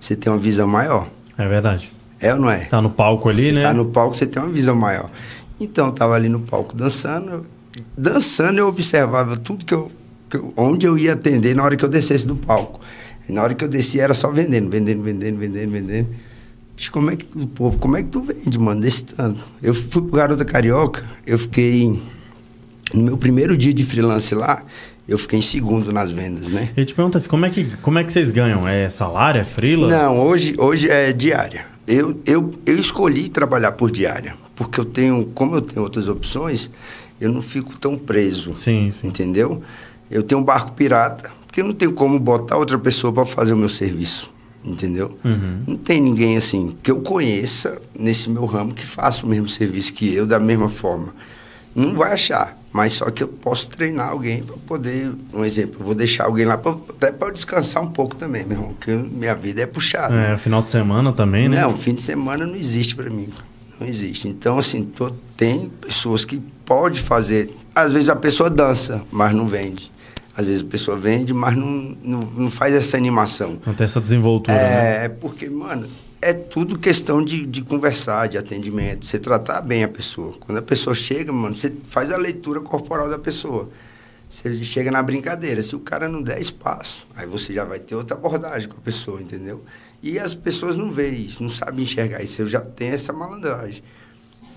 você 0.00 0.14
tem 0.16 0.32
uma 0.32 0.38
visão 0.38 0.66
maior. 0.66 1.08
É 1.36 1.46
verdade. 1.46 1.92
É 2.20 2.32
ou 2.32 2.40
não 2.40 2.50
é? 2.50 2.60
Tá 2.66 2.80
no 2.80 2.90
palco 2.90 3.28
ali, 3.28 3.44
você 3.44 3.52
né? 3.52 3.62
Tá 3.62 3.74
no 3.74 3.86
palco, 3.86 4.16
você 4.16 4.26
tem 4.26 4.40
uma 4.40 4.50
visão 4.50 4.76
maior. 4.76 5.10
Então, 5.58 5.86
eu 5.86 5.92
tava 5.92 6.14
ali 6.14 6.28
no 6.28 6.40
palco 6.40 6.74
dançando. 6.74 7.44
Dançando, 7.96 8.58
eu 8.58 8.68
observava 8.68 9.36
tudo 9.36 9.64
que 9.64 9.74
eu, 9.74 9.90
que 10.30 10.36
eu, 10.36 10.52
Onde 10.56 10.86
eu 10.86 10.96
ia 10.96 11.14
atender 11.14 11.54
na 11.54 11.64
hora 11.64 11.76
que 11.76 11.84
eu 11.84 11.88
descesse 11.88 12.26
do 12.26 12.36
palco. 12.36 12.80
E 13.28 13.32
na 13.32 13.42
hora 13.42 13.54
que 13.54 13.64
eu 13.64 13.68
descia, 13.68 14.02
era 14.02 14.14
só 14.14 14.30
vendendo, 14.30 14.70
vendendo, 14.70 15.02
vendendo, 15.02 15.38
vendendo, 15.38 15.70
vendendo. 15.70 16.08
Como 16.90 17.10
é 17.10 17.16
que 17.16 17.26
o 17.36 17.46
povo, 17.46 17.78
como 17.78 17.96
é 17.96 18.02
que 18.02 18.08
tu 18.08 18.20
vende, 18.20 18.58
mano, 18.58 18.80
desse 18.80 19.04
tanto? 19.04 19.44
Eu 19.62 19.74
fui 19.74 20.02
pro 20.02 20.16
Garota 20.16 20.44
Carioca, 20.44 21.04
eu 21.26 21.38
fiquei 21.38 22.00
no 22.92 23.02
meu 23.02 23.16
primeiro 23.16 23.56
dia 23.56 23.72
de 23.72 23.84
freelance 23.84 24.34
lá, 24.34 24.64
eu 25.12 25.18
fiquei 25.18 25.38
em 25.38 25.42
segundo 25.42 25.92
nas 25.92 26.10
vendas, 26.10 26.50
né? 26.50 26.70
Eu 26.74 26.86
te 26.86 26.94
pergunto 26.94 27.18
assim, 27.18 27.28
como 27.28 27.44
é 27.44 27.50
que, 27.50 27.64
como 27.82 27.98
é 27.98 28.04
que 28.04 28.10
vocês 28.10 28.30
ganham? 28.30 28.66
É 28.66 28.88
salário, 28.88 29.40
é 29.40 29.44
freela? 29.44 29.88
Não, 29.88 30.18
hoje, 30.18 30.54
hoje 30.58 30.88
é 30.88 31.12
diária. 31.12 31.66
Eu, 31.86 32.18
eu, 32.24 32.50
eu 32.64 32.78
escolhi 32.78 33.28
trabalhar 33.28 33.72
por 33.72 33.90
diária, 33.90 34.34
porque 34.56 34.80
eu 34.80 34.84
tenho, 34.84 35.26
como 35.34 35.54
eu 35.54 35.60
tenho 35.60 35.82
outras 35.82 36.08
opções, 36.08 36.70
eu 37.20 37.30
não 37.30 37.42
fico 37.42 37.76
tão 37.78 37.96
preso. 37.96 38.54
Sim, 38.56 38.92
sim. 38.98 39.06
Entendeu? 39.06 39.62
Eu 40.10 40.22
tenho 40.22 40.40
um 40.40 40.44
barco 40.44 40.72
pirata, 40.72 41.30
porque 41.46 41.60
eu 41.60 41.64
não 41.64 41.74
tenho 41.74 41.92
como 41.92 42.18
botar 42.18 42.56
outra 42.56 42.78
pessoa 42.78 43.12
para 43.12 43.26
fazer 43.26 43.52
o 43.52 43.56
meu 43.56 43.68
serviço. 43.68 44.32
Entendeu? 44.64 45.18
Uhum. 45.24 45.64
Não 45.66 45.76
tem 45.76 46.00
ninguém 46.00 46.36
assim 46.36 46.74
que 46.82 46.90
eu 46.90 47.00
conheça 47.00 47.82
nesse 47.98 48.30
meu 48.30 48.46
ramo 48.46 48.72
que 48.72 48.86
faça 48.86 49.26
o 49.26 49.28
mesmo 49.28 49.48
serviço 49.48 49.92
que 49.92 50.14
eu, 50.14 50.24
da 50.24 50.38
mesma 50.38 50.68
forma. 50.70 51.12
Não 51.74 51.94
vai 51.94 52.12
achar. 52.12 52.61
Mas 52.72 52.94
só 52.94 53.10
que 53.10 53.22
eu 53.22 53.28
posso 53.28 53.68
treinar 53.68 54.08
alguém 54.08 54.42
para 54.42 54.56
poder, 54.56 55.12
um 55.34 55.44
exemplo, 55.44 55.80
eu 55.80 55.84
vou 55.84 55.94
deixar 55.94 56.24
alguém 56.24 56.46
lá 56.46 56.56
pra, 56.56 56.72
até 56.72 57.12
para 57.12 57.30
descansar 57.30 57.82
um 57.82 57.90
pouco 57.90 58.16
também, 58.16 58.44
meu 58.46 58.56
irmão, 58.56 58.72
porque 58.72 58.92
minha 58.92 59.34
vida 59.34 59.60
é 59.60 59.66
puxada. 59.66 60.16
É, 60.16 60.36
final 60.38 60.62
de 60.62 60.70
semana 60.70 61.12
também, 61.12 61.48
né? 61.50 61.60
Não, 61.60 61.76
fim 61.76 61.94
de 61.94 62.00
semana 62.00 62.46
não 62.46 62.56
existe 62.56 62.96
para 62.96 63.10
mim. 63.10 63.28
Não 63.78 63.86
existe. 63.86 64.26
Então, 64.26 64.58
assim, 64.58 64.84
tô, 64.84 65.10
tem 65.36 65.68
pessoas 65.68 66.24
que 66.24 66.38
pode 66.64 67.00
fazer. 67.00 67.50
Às 67.74 67.92
vezes 67.92 68.08
a 68.08 68.16
pessoa 68.16 68.48
dança, 68.48 69.02
mas 69.10 69.34
não 69.34 69.46
vende. 69.46 69.92
Às 70.34 70.46
vezes 70.46 70.62
a 70.62 70.66
pessoa 70.66 70.96
vende, 70.96 71.34
mas 71.34 71.54
não, 71.54 71.94
não, 72.02 72.20
não 72.20 72.50
faz 72.50 72.72
essa 72.72 72.96
animação. 72.96 73.58
Não 73.66 73.74
tem 73.74 73.84
essa 73.84 74.00
desenvoltura, 74.00 74.56
é, 74.56 74.60
né? 74.60 75.04
É, 75.04 75.08
porque, 75.10 75.50
mano, 75.50 75.86
é 76.22 76.32
tudo 76.32 76.78
questão 76.78 77.22
de, 77.22 77.44
de 77.44 77.62
conversar, 77.62 78.28
de 78.28 78.38
atendimento, 78.38 79.04
você 79.04 79.18
tratar 79.18 79.60
bem 79.60 79.82
a 79.82 79.88
pessoa. 79.88 80.32
Quando 80.38 80.58
a 80.58 80.62
pessoa 80.62 80.94
chega, 80.94 81.32
mano, 81.32 81.52
você 81.52 81.74
faz 81.84 82.12
a 82.12 82.16
leitura 82.16 82.60
corporal 82.60 83.10
da 83.10 83.18
pessoa. 83.18 83.68
Você 84.30 84.62
chega 84.62 84.90
na 84.90 85.02
brincadeira, 85.02 85.60
se 85.60 85.74
o 85.74 85.80
cara 85.80 86.08
não 86.08 86.22
der 86.22 86.40
espaço, 86.40 87.08
aí 87.16 87.26
você 87.26 87.52
já 87.52 87.64
vai 87.64 87.80
ter 87.80 87.96
outra 87.96 88.16
abordagem 88.16 88.68
com 88.68 88.78
a 88.78 88.80
pessoa, 88.80 89.20
entendeu? 89.20 89.64
E 90.00 90.18
as 90.18 90.32
pessoas 90.32 90.76
não 90.76 90.90
veem 90.90 91.26
isso, 91.26 91.42
não 91.42 91.50
sabem 91.50 91.82
enxergar 91.82 92.22
isso. 92.22 92.40
Eu 92.40 92.46
já 92.46 92.60
tenho 92.60 92.94
essa 92.94 93.12
malandragem. 93.12 93.82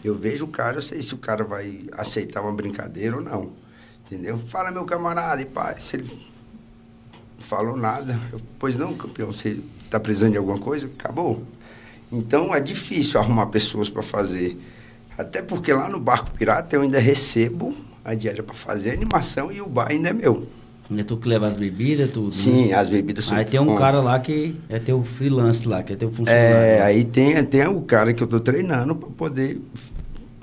Eu 0.04 0.14
vejo 0.16 0.46
o 0.46 0.48
cara, 0.48 0.78
eu 0.78 0.82
sei 0.84 1.02
se 1.02 1.16
o 1.16 1.18
cara 1.18 1.44
vai 1.44 1.82
aceitar 1.94 2.42
uma 2.42 2.54
brincadeira 2.54 3.16
ou 3.16 3.22
não. 3.22 3.52
Entendeu? 4.06 4.38
Fala, 4.38 4.70
meu 4.70 4.86
camarada, 4.86 5.42
e 5.42 5.46
pai, 5.46 5.76
se 5.80 5.98
ele 5.98 6.10
falou 7.40 7.76
nada, 7.76 8.18
eu, 8.32 8.40
pois 8.60 8.78
não, 8.78 8.94
campeão, 8.94 9.32
você 9.32 9.60
está 9.84 10.00
precisando 10.00 10.34
de 10.34 10.38
alguma 10.38 10.60
coisa? 10.60 10.86
Acabou. 10.86 11.44
Então 12.16 12.54
é 12.54 12.60
difícil 12.60 13.20
arrumar 13.20 13.48
pessoas 13.48 13.90
para 13.90 14.02
fazer. 14.02 14.58
Até 15.18 15.42
porque 15.42 15.72
lá 15.72 15.90
no 15.90 16.00
Barco 16.00 16.32
Pirata 16.32 16.76
eu 16.76 16.82
ainda 16.82 17.00
recebo 17.00 17.76
a 18.04 18.14
diária 18.14 18.44
para 18.44 18.56
fazer 18.56 18.92
a 18.92 18.94
animação 18.94 19.52
e 19.52 19.62
o 19.62 19.68
bar 19.68 19.88
ainda 19.90 20.10
é 20.10 20.14
meu. 20.14 20.48
É 20.96 21.04
tu 21.04 21.18
que 21.18 21.28
leva 21.28 21.48
as 21.48 21.56
bebidas, 21.56 22.12
tudo? 22.12 22.32
Sim, 22.32 22.68
né? 22.68 22.74
as 22.76 22.90
bebidas 22.90 23.26
são 23.26 23.36
Aí 23.36 23.44
tem 23.44 23.60
um 23.60 23.76
cara 23.76 24.02
lá 24.02 24.20
que 24.20 24.56
é 24.70 24.78
teu 24.78 25.04
freelance 25.04 25.68
lá, 25.68 25.82
que 25.82 25.94
é 25.94 25.96
teu 25.96 26.12
funcionário. 26.12 26.46
É, 26.46 26.82
aí 26.84 27.04
tem, 27.04 27.44
tem 27.44 27.68
o 27.68 27.82
cara 27.82 28.14
que 28.14 28.22
eu 28.22 28.28
tô 28.28 28.40
treinando 28.40 28.96
para 28.96 29.10
poder 29.10 29.60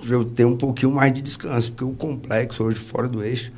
eu 0.08 0.24
ter 0.24 0.44
um 0.44 0.56
pouquinho 0.56 0.90
mais 0.90 1.12
de 1.12 1.22
descanso, 1.22 1.70
porque 1.70 1.84
o 1.84 1.92
complexo 1.92 2.64
hoje 2.64 2.80
fora 2.80 3.08
do 3.08 3.22
eixo, 3.22 3.52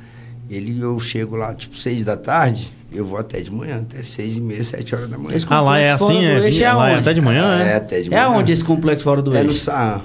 ele 0.47 0.79
eu 0.79 0.99
chego 0.99 1.35
lá 1.35 1.55
tipo 1.55 1.75
seis 1.75 2.03
da 2.03 2.15
tarde, 2.15 2.71
eu 2.95 3.05
vou 3.05 3.19
até 3.19 3.41
de 3.41 3.51
manhã, 3.51 3.79
até 3.79 4.01
seis 4.03 4.37
e 4.37 4.41
meia, 4.41 4.63
sete 4.63 4.95
horas 4.95 5.09
da 5.09 5.17
manhã. 5.17 5.35
Esse 5.35 5.45
ah, 5.49 5.61
lá 5.61 5.79
é 5.79 5.91
assim, 5.91 6.25
é, 6.25 6.61
é, 6.61 6.73
lá 6.73 6.89
é 6.89 6.95
até 6.95 7.13
de 7.13 7.21
manhã, 7.21 7.59
é? 7.59 7.67
É, 7.67 7.75
até 7.75 8.01
de 8.01 8.09
manhã. 8.09 8.21
É 8.21 8.27
onde 8.27 8.51
esse 8.51 8.63
complexo 8.63 9.03
fora 9.03 9.21
do 9.21 9.35
é 9.35 9.41
eixo? 9.41 9.43
É 9.43 9.47
no 9.47 9.53
Saan, 9.53 10.01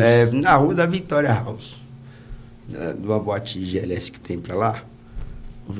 é 0.00 0.26
na 0.26 0.56
rua 0.56 0.74
da 0.74 0.86
Victoria 0.86 1.32
House, 1.32 1.76
de 2.68 3.06
uma 3.06 3.18
boate 3.18 3.58
GLS 3.64 4.10
que 4.10 4.20
tem 4.20 4.38
para 4.38 4.54
lá. 4.54 4.82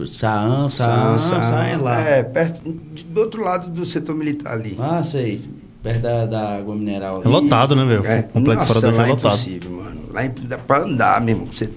Saam, 0.06 0.70
Saam, 0.70 1.18
Saam 1.18 1.62
é 1.62 1.76
lá. 1.76 2.00
É, 2.00 2.22
perto, 2.22 2.60
do 2.70 3.20
outro 3.20 3.42
lado 3.42 3.70
do 3.70 3.84
setor 3.84 4.14
militar 4.14 4.54
ali. 4.54 4.76
Ah, 4.80 5.02
sei. 5.04 5.42
Perto 5.82 6.00
da, 6.00 6.24
da 6.24 6.56
água 6.56 6.74
mineral. 6.74 7.22
É 7.22 7.28
lotado, 7.28 7.76
né, 7.76 7.84
velho? 7.84 8.06
É, 8.06 8.20
o 8.20 8.28
complexo 8.28 8.66
nossa, 8.66 8.80
fora 8.80 8.92
do 8.92 8.96
lá 8.96 9.06
é 9.06 9.10
lotado. 9.10 9.26
É 9.26 9.28
impossível, 9.28 9.70
mano. 9.72 10.00
Lá 10.10 10.24
é 10.24 10.28
pra 10.66 10.78
andar 10.80 11.20
mesmo. 11.20 11.52
Você 11.52 11.70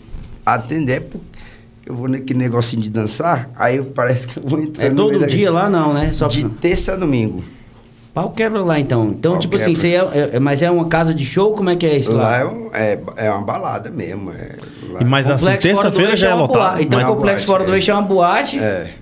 atender, 0.46 1.10
eu 1.88 1.96
vou 1.96 2.10
naquele 2.10 2.40
negocinho 2.40 2.82
de 2.82 2.90
dançar, 2.90 3.50
aí 3.56 3.82
parece 3.82 4.28
que 4.28 4.38
eu 4.38 4.44
vou 4.44 4.60
entrar 4.60 4.86
É 4.86 4.90
todo 4.90 5.26
dia 5.26 5.50
lá, 5.50 5.70
não, 5.70 5.94
né? 5.94 6.12
Só 6.14 6.28
de 6.28 6.44
terça 6.44 6.94
a 6.94 6.96
domingo. 6.98 7.42
Pau 8.14 8.32
quebra 8.32 8.62
lá, 8.62 8.78
então. 8.80 9.10
Então, 9.10 9.34
Pau 9.34 9.40
tipo 9.40 9.56
quebra. 9.56 9.72
assim, 9.72 9.76
você 9.76 9.94
é, 9.94 10.32
é, 10.34 10.40
mas 10.40 10.62
é 10.62 10.70
uma 10.70 10.88
casa 10.88 11.14
de 11.14 11.24
show? 11.24 11.54
Como 11.54 11.70
é 11.70 11.76
que 11.76 11.86
é 11.86 11.98
isso 11.98 12.12
lá? 12.12 12.24
Lá 12.24 12.38
é, 12.40 12.46
um, 12.46 12.70
é, 12.74 13.00
é 13.16 13.32
uma 13.32 13.44
balada 13.44 13.90
mesmo. 13.90 14.32
É, 14.32 14.56
lá. 14.90 15.04
Mas 15.06 15.30
assim, 15.30 15.46
terça-feira 15.58 16.16
já 16.16 16.30
é 16.30 16.34
lotado. 16.34 16.82
Então, 16.82 17.00
o 17.00 17.16
Complexo 17.16 17.46
Fora 17.46 17.64
do 17.64 17.74
Eixo 17.74 17.90
é 17.90 17.94
uma 17.94 18.04
boate. 18.04 18.60
É. 18.60 18.96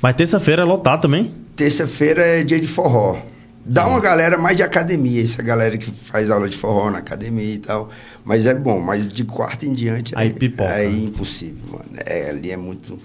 Mas 0.00 0.16
terça-feira 0.16 0.62
é 0.62 0.64
lotado 0.64 1.02
também? 1.02 1.32
Terça-feira 1.54 2.22
é 2.22 2.42
dia 2.42 2.58
de 2.58 2.66
forró. 2.66 3.16
Dá 3.64 3.86
uma 3.86 4.00
galera 4.00 4.36
mais 4.36 4.56
de 4.56 4.62
academia, 4.62 5.22
essa 5.22 5.42
galera 5.42 5.78
que 5.78 5.90
faz 5.90 6.30
aula 6.30 6.48
de 6.48 6.56
forró 6.56 6.90
na 6.90 6.98
academia 6.98 7.54
e 7.54 7.58
tal. 7.58 7.90
Mas 8.24 8.46
é 8.46 8.54
bom, 8.54 8.80
mas 8.80 9.06
de 9.06 9.24
quarta 9.24 9.64
em 9.66 9.72
diante 9.72 10.12
Aí 10.16 10.28
é, 10.28 10.32
pipoca. 10.32 10.70
é 10.70 10.90
impossível, 10.90 11.62
mano. 11.70 11.84
É, 12.04 12.30
ali 12.30 12.50
é 12.50 12.56
muito. 12.56 12.98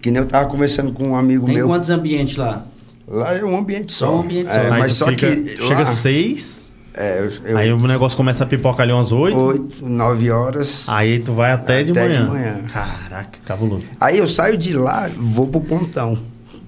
Que 0.00 0.10
nem 0.10 0.20
eu 0.22 0.26
tava 0.26 0.48
conversando 0.48 0.92
com 0.92 1.08
um 1.08 1.16
amigo 1.16 1.46
Tem 1.46 1.56
meu. 1.56 1.66
quantos 1.68 1.90
ambientes 1.90 2.36
lá? 2.36 2.64
Lá 3.06 3.34
é 3.34 3.44
um 3.44 3.56
ambiente 3.56 3.92
só. 3.92 4.06
É 4.06 4.10
um 4.10 4.20
ambiente 4.20 4.50
só. 4.52 4.58
É, 4.58 4.70
mas 4.70 4.92
só 4.94 5.06
fica- 5.08 5.26
que. 5.26 5.56
Chega 5.58 5.80
lá, 5.80 5.86
seis, 5.86 6.72
é, 6.94 7.20
eu, 7.20 7.30
eu, 7.50 7.58
aí 7.58 7.72
o 7.72 7.78
negócio 7.86 8.16
começa 8.16 8.44
a 8.44 8.46
pipocar 8.46 8.82
ali 8.82 8.92
umas 8.92 9.12
oito, 9.12 9.38
8, 9.38 9.86
9 9.88 10.30
horas. 10.30 10.84
aí 10.88 11.20
tu 11.20 11.32
vai 11.34 11.52
até, 11.52 11.82
de, 11.82 11.92
Até 11.92 12.08
de 12.08 12.18
manhã. 12.18 12.26
manhã. 12.26 12.62
Caraca, 12.72 13.38
cabuloso. 13.44 13.84
Aí 14.00 14.18
eu 14.18 14.26
saio 14.26 14.56
de 14.56 14.72
lá, 14.72 15.08
vou 15.16 15.46
pro 15.46 15.60
pontão. 15.60 16.18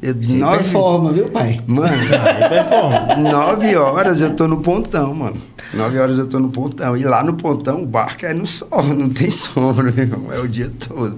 Eu, 0.00 0.14
Você 0.14 0.36
nove, 0.36 0.58
performa, 0.58 1.12
viu, 1.12 1.28
pai? 1.28 1.60
mano, 1.66 1.88
Aí 1.92 2.48
performa. 2.48 3.16
nove 3.16 3.76
horas 3.76 4.20
eu 4.20 4.34
tô 4.34 4.46
no 4.46 4.58
pontão, 4.58 5.12
mano. 5.12 5.36
Nove 5.74 5.98
horas 5.98 6.18
eu 6.18 6.26
tô 6.26 6.38
no 6.38 6.50
pontão. 6.50 6.96
E 6.96 7.02
lá 7.04 7.24
no 7.24 7.34
pontão 7.34 7.82
o 7.82 7.86
barco 7.86 8.24
é 8.24 8.32
no 8.32 8.46
sol, 8.46 8.82
não 8.94 9.10
tem 9.10 9.28
sombra, 9.28 9.90
meu 9.90 10.04
irmão. 10.04 10.32
É 10.32 10.38
o 10.38 10.46
dia 10.48 10.70
todo. 10.88 11.16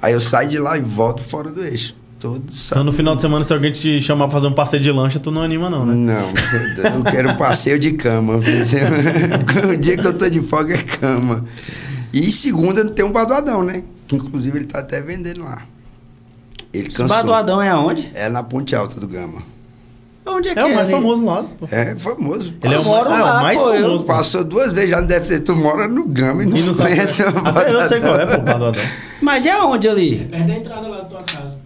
Aí 0.00 0.14
eu 0.14 0.20
saio 0.20 0.48
de 0.48 0.58
lá 0.58 0.78
e 0.78 0.80
volto 0.80 1.22
fora 1.22 1.50
do 1.50 1.62
eixo. 1.62 1.94
Todo 2.18 2.42
Então 2.66 2.84
no 2.84 2.92
final 2.92 3.16
de 3.16 3.22
semana, 3.22 3.44
se 3.44 3.52
alguém 3.52 3.72
te 3.72 4.00
chamar 4.00 4.26
pra 4.28 4.34
fazer 4.34 4.46
um 4.46 4.52
passeio 4.52 4.80
de 4.82 4.90
lancha, 4.92 5.18
tu 5.18 5.30
não 5.30 5.42
anima 5.42 5.68
não, 5.68 5.84
né? 5.84 5.92
Não, 5.92 6.28
eu 6.96 7.02
quero 7.04 7.36
passeio 7.36 7.78
de 7.80 7.92
cama. 7.92 8.36
o 9.68 9.76
dia 9.76 9.96
que 9.96 10.06
eu 10.06 10.12
tô 10.16 10.30
de 10.30 10.40
folga 10.40 10.74
é 10.74 10.78
cama. 10.78 11.44
E 12.12 12.30
segunda 12.30 12.84
tem 12.84 13.04
um 13.04 13.10
baduadão, 13.10 13.62
né? 13.64 13.82
Que 14.06 14.16
inclusive 14.16 14.56
ele 14.58 14.66
tá 14.66 14.78
até 14.78 15.00
vendendo 15.00 15.42
lá. 15.42 15.62
Ele 16.72 16.88
cansou. 16.88 17.08
Baduadão 17.16 17.60
é 17.60 17.68
aonde? 17.68 18.10
É 18.14 18.28
na 18.28 18.42
Ponte 18.42 18.74
Alta 18.74 18.98
do 18.98 19.06
Gama. 19.06 19.42
Onde 20.24 20.50
é 20.50 20.54
que 20.54 20.58
É 20.60 20.62
é? 20.62 20.66
o 20.66 20.68
mais 20.74 20.80
ali? 20.86 20.92
famoso 20.92 21.24
lá. 21.24 21.44
pô. 21.58 21.68
É 21.70 21.96
famoso. 21.96 22.54
Ele 22.62 22.74
é 22.74 22.78
o, 22.78 22.84
moro 22.84 23.10
ah, 23.10 23.12
é 23.12 23.20
o 23.20 23.24
lá, 23.24 23.42
mais 23.42 23.60
pô, 23.60 23.72
eu- 23.74 23.82
famoso. 23.82 23.98
pô. 24.04 24.12
Passou 24.12 24.44
duas 24.44 24.72
vezes, 24.72 24.90
já 24.90 25.00
não 25.00 25.06
deve 25.08 25.26
ser. 25.26 25.40
Tu 25.40 25.54
mora 25.56 25.88
no 25.88 26.06
Gama 26.06 26.42
e 26.44 26.46
não, 26.46 26.56
E 26.56 26.62
não 26.62 26.72
sabe 26.74 26.90
conhece 26.90 27.22
o 27.22 27.26
é. 27.26 27.28
Até 27.44 27.72
eu 27.74 27.88
sei 27.88 28.00
qual 28.00 28.20
é, 28.20 28.26
pô, 28.26 28.38
Baduadão. 28.42 28.82
Mas 29.20 29.44
é 29.46 29.50
aonde 29.50 29.88
ali? 29.88 30.18
Perto 30.30 30.46
da 30.46 30.54
entrada 30.54 30.88
lá 30.88 30.98
da 30.98 31.04
tua 31.06 31.22
casa. 31.22 31.56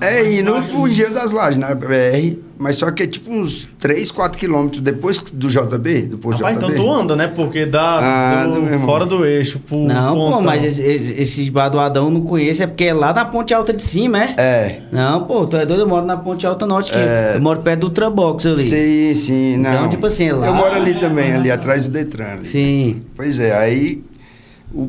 É 0.00 0.34
indo 0.34 0.52
pro 0.64 0.86
Engenho 0.86 1.14
das 1.14 1.32
Lajes, 1.32 1.56
na 1.56 1.74
BR. 1.74 2.36
Mas 2.56 2.76
só 2.76 2.90
que 2.90 3.02
é 3.02 3.06
tipo 3.06 3.32
uns 3.32 3.68
3, 3.80 4.10
4 4.10 4.38
quilômetros 4.38 4.80
depois 4.80 5.18
do 5.18 5.48
JB, 5.48 6.02
do 6.08 6.18
posto 6.18 6.38
Rapaz, 6.42 6.56
JB. 6.56 6.72
então 6.72 6.84
tu 6.84 6.92
anda, 6.92 7.16
né? 7.16 7.26
Porque 7.26 7.66
dá 7.66 7.98
Ah, 7.98 8.46
do- 8.46 8.64
irmão. 8.64 8.80
fora 8.86 9.04
do 9.04 9.24
eixo 9.26 9.58
pro 9.58 9.78
Não, 9.78 10.14
pô, 10.14 10.20
pontão. 10.26 10.42
mas 10.42 10.62
esse- 10.64 10.82
esse- 10.82 11.12
esses 11.20 11.48
bar 11.48 11.68
do 11.68 11.80
Adão 11.80 12.04
eu 12.06 12.10
não 12.12 12.20
conheço, 12.22 12.62
é 12.62 12.66
porque 12.66 12.84
é 12.84 12.94
lá 12.94 13.12
na 13.12 13.24
Ponte 13.24 13.52
Alta 13.52 13.72
de 13.72 13.82
cima, 13.82 14.22
é? 14.22 14.34
É. 14.38 14.80
Não, 14.92 15.24
pô, 15.24 15.46
tu 15.46 15.56
é 15.56 15.66
doido, 15.66 15.80
eu 15.82 15.88
moro 15.88 16.06
na 16.06 16.16
Ponte 16.16 16.46
Alta 16.46 16.66
Norte, 16.66 16.92
que 16.92 16.98
eu 17.36 17.42
moro 17.42 17.60
perto 17.60 17.80
do 17.80 17.86
Ultrabox 17.88 18.46
ali. 18.46 18.62
Sim, 18.62 19.14
sim, 19.14 19.56
não. 19.56 19.70
Então, 19.72 19.88
tipo 19.90 20.06
assim, 20.06 20.30
lá- 20.30 20.46
Eu 20.46 20.54
moro 20.54 20.74
ali 20.74 20.94
também, 20.94 21.32
ali 21.32 21.50
atrás 21.50 21.84
do 21.84 21.90
Detran. 21.90 22.24
ali. 22.34 22.46
Sim. 22.48 23.02
Pois 23.16 23.38
é, 23.38 23.56
aí. 23.56 24.02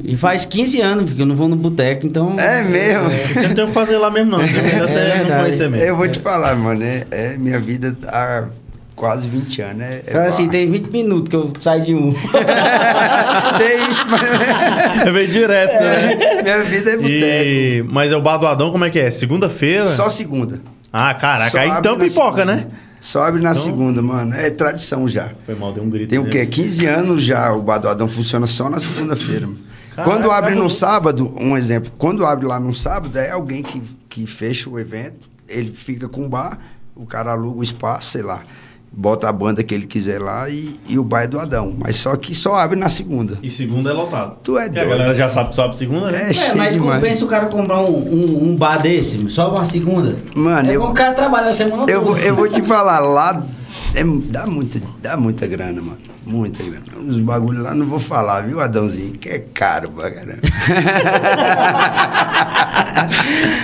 E 0.03 0.17
faz 0.17 0.45
15 0.45 0.81
anos 0.81 1.13
que 1.13 1.21
eu 1.21 1.25
não 1.25 1.35
vou 1.35 1.47
no 1.47 1.55
boteco, 1.55 2.07
então. 2.07 2.35
É 2.39 2.63
mesmo? 2.63 3.09
Você 3.33 3.47
não 3.47 3.55
tem 3.55 3.63
o 3.63 3.67
que 3.67 3.73
fazer 3.73 3.97
lá 3.97 4.09
mesmo, 4.09 4.31
não. 4.31 4.39
Você 4.39 4.57
É 4.57 5.25
não 5.29 5.39
conhecer 5.41 5.69
mesmo. 5.69 5.85
Eu 5.85 5.95
vou 5.95 6.07
te 6.07 6.19
falar, 6.19 6.55
mano, 6.55 6.83
é, 6.83 7.05
é 7.11 7.37
minha 7.37 7.59
vida 7.59 7.95
há 8.07 8.45
quase 8.95 9.27
20 9.29 9.61
anos. 9.61 9.81
É, 9.83 9.85
é 9.95 10.03
Então, 10.09 10.21
assim, 10.25 10.47
tem 10.49 10.69
20 10.71 10.89
minutos 10.89 11.29
que 11.29 11.35
eu 11.35 11.51
saio 11.59 11.83
de 11.83 11.93
um. 11.93 12.13
Tem 13.57 13.89
isso, 13.89 14.05
mas 14.09 15.05
Eu 15.05 15.13
veio 15.13 15.27
direto, 15.27 15.73
né? 15.83 16.41
minha 16.41 16.63
vida 16.63 16.91
é 16.91 16.97
boteco. 16.97 17.13
E... 17.15 17.85
Mas 17.89 18.11
é 18.11 18.17
o 18.17 18.21
bar 18.21 18.37
do 18.37 18.47
Adão, 18.47 18.71
como 18.71 18.85
é 18.85 18.89
que 18.89 18.99
é? 18.99 19.11
Segunda-feira? 19.11 19.85
Só 19.85 20.09
segunda. 20.09 20.61
Ah, 20.91 21.13
caraca. 21.13 21.51
Só 21.51 21.59
Aí 21.59 21.69
então 21.69 21.97
pipoca, 21.97 22.39
segunda. 22.41 22.45
né? 22.45 22.67
Só 22.99 23.21
abre 23.23 23.41
na 23.41 23.51
Então- 23.51 23.61
segunda, 23.63 24.01
mano. 24.01 24.33
É 24.33 24.49
tradição 24.49 25.07
já. 25.07 25.29
Foi 25.45 25.53
mal, 25.55 25.71
deu 25.71 25.83
um 25.83 25.89
grito. 25.89 26.09
Tem 26.09 26.17
o 26.19 26.23
né? 26.23 26.29
quê? 26.29 26.45
15 26.45 26.85
anos 26.87 27.21
já 27.21 27.51
o 27.53 27.61
Bar 27.61 27.77
do 27.77 27.87
Adão 27.87 28.07
funciona 28.07 28.47
só 28.47 28.69
na 28.69 28.79
segunda-feira. 28.79 29.45
mano. 29.45 29.59
Caraca, 29.95 30.03
Quando 30.11 30.29
abre 30.31 30.51
cara, 30.51 30.61
no 30.63 30.69
sábado, 30.69 31.33
um 31.39 31.55
exemplo, 31.55 31.91
quando 31.97 32.25
abre 32.25 32.45
lá 32.45 32.59
no 32.59 32.73
sábado, 32.73 33.17
é 33.17 33.31
alguém 33.31 33.63
que, 33.63 33.81
que 34.09 34.25
fecha 34.25 34.69
o 34.69 34.77
evento, 34.79 35.29
ele 35.47 35.71
fica 35.71 36.09
com 36.09 36.25
o 36.25 36.29
bar, 36.29 36.59
o 36.95 37.05
cara 37.05 37.31
aluga 37.31 37.59
o 37.59 37.63
espaço, 37.63 38.09
sei 38.11 38.21
lá, 38.21 38.41
bota 38.91 39.27
a 39.29 39.31
banda 39.33 39.63
que 39.63 39.73
ele 39.73 39.85
quiser 39.85 40.21
lá 40.21 40.49
e, 40.49 40.79
e 40.87 40.97
o 40.99 41.03
bar 41.03 41.23
é 41.23 41.27
do 41.27 41.39
Adão. 41.39 41.73
Mas 41.77 41.95
só 41.97 42.15
que 42.17 42.33
só 42.33 42.55
abre 42.55 42.77
na 42.77 42.89
segunda. 42.89 43.37
E 43.41 43.49
segunda 43.49 43.89
é 43.89 43.93
lotado. 43.93 44.37
Tu 44.43 44.57
é 44.57 44.65
Porque 44.65 44.79
a 44.79 44.83
doido. 44.83 44.97
galera 44.97 45.13
já 45.13 45.29
sabe 45.29 45.49
que 45.49 45.55
só 45.55 45.63
abre 45.65 45.77
segunda, 45.77 46.11
né? 46.11 46.23
É, 46.23 46.29
É, 46.29 46.33
cheio 46.33 46.57
mas 46.57 46.73
demais. 46.73 46.95
compensa 47.01 47.25
o 47.25 47.27
cara 47.29 47.45
comprar 47.47 47.81
um, 47.81 47.95
um, 47.97 48.49
um 48.51 48.55
bar 48.55 48.81
desse, 48.81 49.29
só 49.29 49.49
uma 49.51 49.63
segunda. 49.65 50.17
Mano, 50.35 50.71
é 50.71 50.75
eu- 50.75 50.83
o 50.83 50.93
cara 50.93 51.13
trabalha 51.13 51.49
a 51.49 51.53
semana 51.53 51.85
Eu, 51.89 52.03
vou- 52.03 52.15
toda. 52.15 52.25
eu 52.27 52.35
vou 52.35 52.47
te 52.49 52.61
falar, 52.61 52.99
lá 52.99 53.45
é- 53.93 54.03
dá, 54.29 54.45
muita, 54.45 54.81
dá 55.01 55.15
muita 55.17 55.45
grana, 55.47 55.81
mano. 55.81 55.99
Muita 56.25 56.63
grana. 56.63 56.83
Os 57.07 57.19
bagulhos 57.19 57.63
lá 57.63 57.75
não 57.75 57.85
vou 57.85 57.99
falar, 57.99 58.41
viu, 58.41 58.59
Adãozinho? 58.59 59.11
Que 59.13 59.29
é 59.29 59.39
caro 59.53 59.91
pra 59.91 60.09
caramba. 60.09 60.41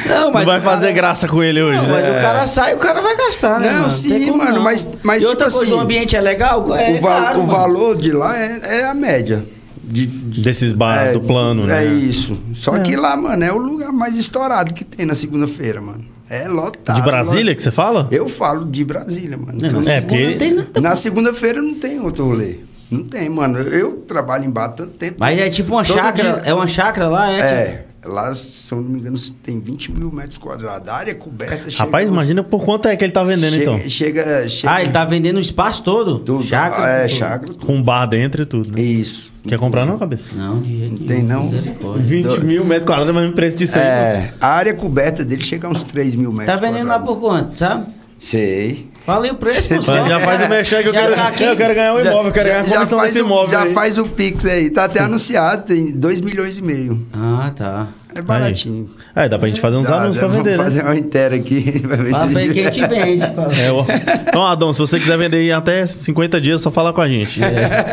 Não, 0.08 0.32
Não 0.32 0.46
vai 0.46 0.60
o 0.60 0.62
fazer 0.62 0.88
cara- 0.88 0.96
graça 0.96 1.28
com 1.28 1.44
ele 1.44 1.62
hoje, 1.62 1.78
Não, 1.78 1.86
né? 1.88 1.92
mas 1.92 2.08
o 2.18 2.22
cara 2.22 2.48
sai, 2.48 2.76
o 2.76 2.78
cara 2.78 3.02
vai 3.02 3.16
gastar, 3.16 3.60
né? 3.60 3.72
Não, 3.72 3.80
mano? 3.82 3.92
sim, 3.92 4.26
como 4.28 4.38
mano, 4.44 4.56
não. 4.58 4.64
mas- 4.64 4.88
mas 5.04 5.24
E 5.24 5.26
outra 5.26 5.48
tipo 5.48 5.58
coisa, 5.58 5.72
assim, 5.74 5.82
o 5.82 5.84
ambiente 5.84 6.16
é 6.16 6.22
legal? 6.22 6.76
É 6.76 6.92
o, 6.92 7.02
val- 7.02 7.22
caro, 7.22 7.40
o 7.40 7.48
mano. 7.48 7.52
valor 7.60 7.98
de 7.98 8.12
lá 8.12 8.38
é, 8.38 8.60
é 8.80 8.84
a 8.86 8.94
média. 8.94 9.44
De, 9.84 10.06
de- 10.06 10.42
Desses 10.42 10.72
bar 10.72 11.08
é, 11.08 11.14
do 11.14 11.22
plano, 11.22 11.64
é 11.64 11.68
né? 11.68 11.86
isso. 11.86 12.38
Só 12.54 12.78
que 12.80 12.96
lá, 12.96 13.16
mano, 13.18 13.44
é 13.44 13.52
o 13.52 13.58
lugar 13.58 13.92
mais 13.92 14.16
estourado 14.16 14.74
que 14.74 14.86
tem 14.86 15.06
na 15.06 15.16
segunda-feira, 15.16 15.82
mano. 15.82 16.06
É 16.34 16.48
lotado. 16.48 16.96
De 16.96 17.02
Brasília 17.02 17.42
lotado. 17.44 17.56
que 17.58 17.62
você 17.62 17.72
fala? 17.72 18.08
Eu 18.10 18.30
falo 18.30 18.66
de 18.66 18.86
Brasília, 18.86 19.38
mano. 19.38 19.60
Não, 19.60 19.68
Então, 19.68 19.82
É, 19.82 19.84
segunda 19.84 20.08
porque- 20.08 20.28
não 20.32 20.38
tem 20.38 20.54
nada. 20.54 20.82
Na 20.82 20.96
segunda-feira 20.96 21.62
não 21.62 21.76
tem 21.76 22.00
outro 22.00 22.26
rolê. 22.26 22.56
Não 22.90 23.04
tem, 23.06 23.30
mano. 23.30 23.60
Eu 23.60 23.98
trabalho 24.08 24.46
em 24.46 24.52
tanto 24.70 24.88
tempo. 24.98 25.18
Mas 25.20 25.38
é 25.40 25.50
tipo 25.50 25.74
uma 25.74 25.84
chácara, 25.84 26.14
dia- 26.34 26.42
é 26.46 26.54
uma 26.54 26.68
chácara 26.68 27.08
lá, 27.10 27.30
é? 27.32 27.36
tipo- 27.36 27.46
É. 27.48 27.86
Lá, 28.04 28.34
se 28.34 28.72
eu 28.72 28.82
não 28.82 28.90
me 28.90 29.00
engano, 29.00 29.20
tem 29.44 29.60
20 29.60 29.92
mil 29.92 30.12
metros 30.12 30.40
quadrados. 30.40 30.88
A 30.90 30.94
área 30.96 31.14
coberta 31.14 31.70
chega... 31.70 31.84
Rapaz, 31.84 32.10
imagina 32.10 32.44
por 32.44 32.66
quanto 32.66 32.88
é 32.88 32.96
que 32.96 33.04
ele 33.04 33.12
tá 33.12 33.24
vendendo, 33.24 33.52
chega, 33.54 33.64
então. 33.64 33.90
Chega, 33.90 34.50
chega... 34.50 34.74
Ah, 34.74 34.82
ele 34.82 34.92
tá 34.92 35.06
vendendo 35.06 35.38
o 35.38 35.40
espaço 35.40 35.84
todo? 35.84 36.18
Tudo. 36.18 36.44
Chácara? 36.44 36.90
É, 36.92 37.08
tudo. 37.08 37.18
chácara. 37.18 37.54
Com 37.64 37.80
bar 37.82 38.08
dentro 38.08 38.42
e 38.42 38.46
tudo, 38.46 38.72
né? 38.72 38.82
Isso. 38.82 39.32
Quer 39.48 39.60
comprar 39.60 39.86
não, 39.86 40.00
cabeça? 40.00 40.24
Não, 40.36 40.60
de 40.62 40.78
jeito 40.80 40.94
nenhum. 40.96 41.06
Tem 41.06 41.22
não? 41.24 41.46
Misericórdia. 41.46 42.04
20 42.04 42.26
Do- 42.40 42.46
mil 42.46 42.66
metros 42.66 42.88
quadrados, 42.88 43.14
mas 43.14 43.30
o 43.30 43.34
preço 43.34 43.58
disso 43.58 43.76
aí. 43.78 43.84
É, 43.84 44.34
a 44.42 44.48
área 44.48 44.74
coberta 44.74 45.24
dele 45.24 45.44
chega 45.44 45.68
a 45.68 45.70
uns 45.70 45.86
3 45.86 46.16
mil 46.16 46.32
metros 46.32 46.48
Tá 46.48 46.56
vendendo 46.56 46.88
lá 46.88 46.96
quadrados. 46.98 47.08
por 47.08 47.20
quanto, 47.22 47.56
sabe? 47.58 47.86
Sei. 48.18 48.90
Fala 49.06 49.26
aí 49.26 49.32
o 49.32 49.36
preço, 49.36 49.68
pô. 49.70 49.82
Já 49.82 50.20
faz 50.20 50.42
o 50.46 50.50
mexer 50.50 50.84
que 50.84 50.90
eu 50.90 50.94
quero, 50.94 51.16
tá 51.16 51.28
aqui. 51.28 51.44
eu 51.44 51.56
quero 51.58 51.74
ganhar 51.74 51.94
um 51.96 52.00
imóvel, 52.00 52.26
eu 52.28 52.32
quero 52.32 52.50
ganhar 52.50 52.62
a 52.62 52.64
comissão 52.66 53.00
faz 53.00 53.14
desse 53.14 53.24
o, 53.24 53.26
imóvel 53.26 53.50
já 53.50 53.64
aí. 53.64 53.74
faz 53.74 53.98
o 53.98 54.06
Pix 54.06 54.46
aí. 54.46 54.70
Tá 54.70 54.86
até 54.86 55.00
anunciado, 55.00 55.64
tem 55.64 55.92
2 55.92 56.22
milhões 56.22 56.58
e 56.60 56.62
meio. 56.62 57.08
Ah, 57.14 57.52
tá. 57.56 57.88
É 58.14 58.22
baratinho. 58.22 58.90
É, 59.16 59.28
dá 59.30 59.40
pra 59.40 59.48
gente 59.48 59.62
fazer 59.62 59.78
uns 59.78 59.88
Dá, 59.88 59.96
anúncios 59.96 60.16
dá, 60.18 60.20
pra 60.22 60.28
vamos 60.30 60.44
vender, 60.44 60.58
né? 60.58 60.64
fazer 60.64 60.84
uma 60.84 60.96
inteira 60.98 61.36
aqui. 61.36 61.80
pra 61.88 61.96
ver 61.96 62.14
se- 62.14 62.28
pra 62.34 62.44
ele 62.44 62.54
que 62.54 62.60
a 62.60 62.64
gente 62.72 62.88
vende. 62.88 63.26
fala. 63.34 63.54
É, 63.58 63.72
ó. 63.72 63.86
Então, 64.28 64.46
Adão, 64.46 64.74
se 64.74 64.80
você 64.80 65.00
quiser 65.00 65.18
vender 65.18 65.42
em 65.42 65.52
até 65.52 65.88
50 65.88 66.40
dias, 66.42 66.60
só 66.62 66.70
fala 66.70 66.92
com 66.94 67.00
a 67.02 67.08
gente. 67.08 67.42
É, 67.42 67.48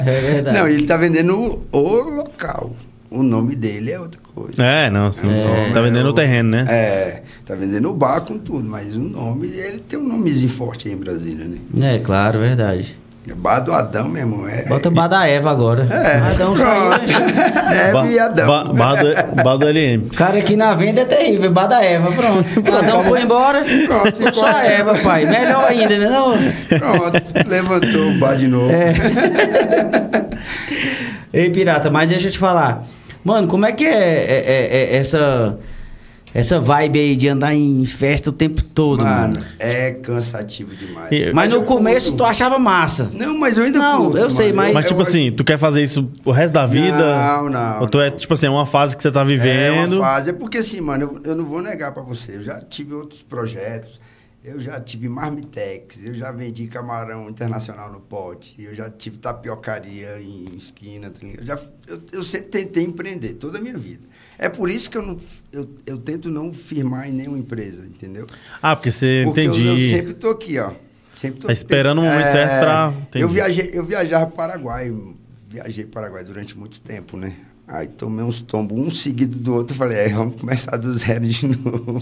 é 0.05 0.21
verdade. 0.21 0.59
Não, 0.59 0.69
ele 0.69 0.83
tá 0.85 0.97
vendendo 0.97 1.61
o 1.73 1.89
local. 2.01 2.73
O 3.11 3.23
nome 3.23 3.57
dele 3.57 3.91
é 3.93 3.99
outra 3.99 4.21
coisa. 4.35 4.63
É, 4.63 4.91
não, 4.91 5.11
sim, 5.11 5.35
sim. 5.37 5.49
É. 5.51 5.71
tá 5.73 5.81
vendendo 5.81 6.09
o 6.11 6.13
terreno, 6.13 6.51
né? 6.51 6.67
É, 6.69 7.23
tá 7.47 7.55
vendendo 7.55 7.89
o 7.91 7.95
bar 7.95 8.21
com 8.21 8.37
tudo, 8.39 8.69
mas 8.69 8.97
o 8.99 9.01
nome, 9.01 9.49
ele 9.49 9.79
tem 9.79 9.99
um 9.99 10.07
nomezinho 10.07 10.51
forte 10.53 10.89
aí 10.89 10.95
em 10.95 10.99
Brasília, 10.99 11.47
né? 11.47 11.57
É, 11.95 11.99
claro, 12.01 12.39
verdade. 12.39 12.99
É 13.27 13.35
bar 13.35 13.61
do 13.61 13.73
Adão, 13.75 14.09
meu 14.09 14.23
irmão. 14.23 14.49
É, 14.49 14.65
Bota 14.69 14.89
o 14.89 14.91
bar 14.93 15.07
da 15.09 15.27
Eva 15.27 15.51
agora. 15.51 15.87
É, 15.91 16.17
Adão 16.33 16.57
saiu. 16.57 16.89
né? 16.91 16.99
É, 17.89 17.93
Ba- 17.93 18.03
viadão. 18.05 18.47
ba- 18.47 18.65
bar, 18.73 18.95
do, 18.97 19.43
bar 19.43 19.57
do 19.59 19.67
LM. 19.69 20.07
O 20.07 20.15
cara 20.15 20.39
aqui 20.39 20.57
na 20.57 20.73
venda 20.75 21.03
é 21.03 21.05
terrível, 21.05 21.51
bar 21.51 21.67
da 21.67 21.83
Eva, 21.83 22.11
pronto. 22.13 22.47
O 22.71 22.77
Adão 22.77 23.05
foi 23.05 23.23
embora, 23.23 23.65
Pronto, 23.87 24.17
ficou 24.17 24.33
só 24.35 24.47
a 24.47 24.65
Eva, 24.65 24.95
pai. 25.01 25.27
Melhor 25.27 25.65
ainda, 25.67 25.99
né? 25.99 26.09
Não? 26.09 26.33
Pronto, 26.79 27.49
levantou 27.49 28.11
o 28.13 28.19
bar 28.19 28.35
de 28.37 28.49
novo. 28.49 28.71
É. 28.73 28.95
Ei, 31.33 31.51
pirata, 31.51 31.91
mas 31.91 32.09
deixa 32.09 32.29
eu 32.29 32.33
te 32.33 32.39
falar. 32.39 32.87
Mano, 33.25 33.49
como 33.49 33.67
é 33.67 33.73
que 33.73 33.85
é, 33.85 33.89
é- 33.91 34.45
é- 34.47 34.95
é 34.95 34.97
essa, 34.97 35.59
essa 36.33 36.61
vibe 36.61 36.99
aí 36.99 37.17
de 37.17 37.29
andar 37.29 37.55
em 37.55 37.85
festa 37.85 38.31
o 38.31 38.33
tempo 38.33 38.63
todo, 38.63 39.05
mano? 39.05 39.35
Mano, 39.35 39.45
é 39.59 39.93
cansativo 39.93 40.75
demais. 40.75 41.11
E- 41.11 41.33
Mas 41.33 41.51
no 41.53 41.59
eu 41.59 41.63
começo 41.65 42.09
curto. 42.11 42.25
tu 42.25 42.25
achava 42.25 42.59
massa. 42.59 43.11
Não, 43.13 43.37
mas 43.39 43.59
eu 43.59 43.65
ainda 43.65 43.79
Não, 43.79 44.05
curto, 44.05 44.19
eu 44.19 44.31
sei, 44.31 44.47
mano. 44.53 44.69
mas- 44.69 44.75
Mas, 44.75 44.89
tipo 44.89 45.03
assim, 45.03 45.33
tu 45.33 45.43
quer 45.45 45.59
fazer 45.59 45.83
isso 45.83 46.11
o 46.25 46.31
resto 46.31 46.53
da 46.55 46.67
vida? 46.67 47.17
Não, 47.17 47.51
não, 47.51 47.81
Ou 47.83 47.89
tu 47.89 48.01
é, 48.01 48.11
não. 48.11 48.17
tipo 48.17 48.33
assim, 48.35 48.47
é 48.47 48.51
uma 48.51 48.67
fase 48.67 48.97
que 48.97 49.03
você 49.03 49.11
tá 49.11 49.23
É 49.23 49.25
vivendo. 49.25 49.95
uma 49.99 50.05
fase. 50.07 50.31
É 50.31 50.33
porque 50.33 50.59
assim, 50.59 50.81
mano, 50.81 51.21
eu, 51.25 51.31
eu 51.33 51.37
não 51.37 51.45
vou 51.45 51.61
negar 51.63 51.93
pra 51.93 52.03
você. 52.03 52.37
Eu 52.37 52.43
já 52.43 52.61
tive 52.61 52.95
outros 52.95 53.23
projetos. 53.23 54.01
Eu 54.49 54.59
já 54.61 54.81
tive 54.81 55.09
marmitex, 55.09 56.05
eu 56.05 56.15
já 56.15 56.33
vendi 56.33 56.67
camarão 56.67 57.29
internacional 57.29 57.93
no 57.93 58.01
pote, 58.01 58.55
eu 58.59 58.75
já 58.75 58.89
tive 58.89 59.19
tapiocaria 59.19 60.21
em 60.21 60.47
esquina. 60.57 61.11
tá? 61.11 61.21
Eu, 61.27 61.45
já, 61.45 61.59
eu, 61.87 62.01
eu 62.13 62.23
sempre 62.25 62.49
tentei 62.49 62.85
empreender 62.85 63.35
toda 63.35 63.59
a 63.59 63.61
minha 63.61 63.77
vida. 63.77 64.03
É 64.39 64.49
por 64.49 64.71
isso 64.71 64.91
que 64.91 64.97
eu, 64.97 65.03
não, 65.03 65.17
eu, 65.53 65.69
eu 65.85 65.99
tento 65.99 66.31
não 66.31 66.53
firmar 66.53 67.09
em 67.09 67.13
nenhuma 67.13 67.39
empresa, 67.39 67.85
entendeu? 67.85 68.27
Ah, 68.63 68.75
porque 68.77 68.91
você 68.91 69.23
Porque 69.25 69.41
eu- 69.41 69.45
entendi. 69.53 69.67
Eu, 69.67 69.99
sempre 69.99 70.15
tô 70.15 70.31
aqui, 70.31 70.59
ó. 70.59 70.73
Sempre 71.13 71.41
tô 71.41 71.47
Tá 71.49 71.53
esperando 71.53 71.99
o 72.01 72.05
momento 72.05 72.31
certo 72.33 72.61
pra- 72.65 72.95
entendi. 73.03 73.23
Eu 73.25 73.29
viajei, 73.29 73.71
eu 73.73 73.85
viajava 73.85 74.27
para 74.27 74.33
o 74.33 74.37
Paraguai, 74.37 74.97
viajei 75.49 75.85
para 75.85 75.91
o 75.91 75.95
Paraguai 75.95 76.23
durante 76.25 76.57
muito 76.57 76.81
tempo, 76.81 77.17
né? 77.17 77.33
Aí 77.67 77.87
tomei 77.89 78.25
uns 78.25 78.41
tombos, 78.41 78.79
um 78.79 78.91
seguido 78.91 79.37
do 79.39 79.53
outro, 79.55 79.77
falei, 79.77 79.99
aí 79.99 80.09
vamos 80.13 80.37
começar 80.41 80.77
do 80.79 80.91
zero 80.93 81.27
de 81.27 81.47
novo. 81.59 82.01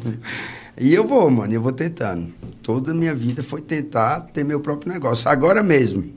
E 0.79 0.93
eu 0.93 1.07
vou, 1.07 1.31
mano, 1.31 1.53
eu 1.53 1.62
vou 1.62 1.73
tentando. 1.73 2.33
Toda 2.62 2.91
a 2.93 2.95
minha 2.95 3.15
vida 3.15 3.43
foi 3.43 3.62
tentar 3.62 4.21
ter 4.21 4.45
meu 4.45 4.61
próprio 4.61 4.93
negócio. 4.93 5.29
Agora 5.31 5.62
mesmo, 5.62 6.12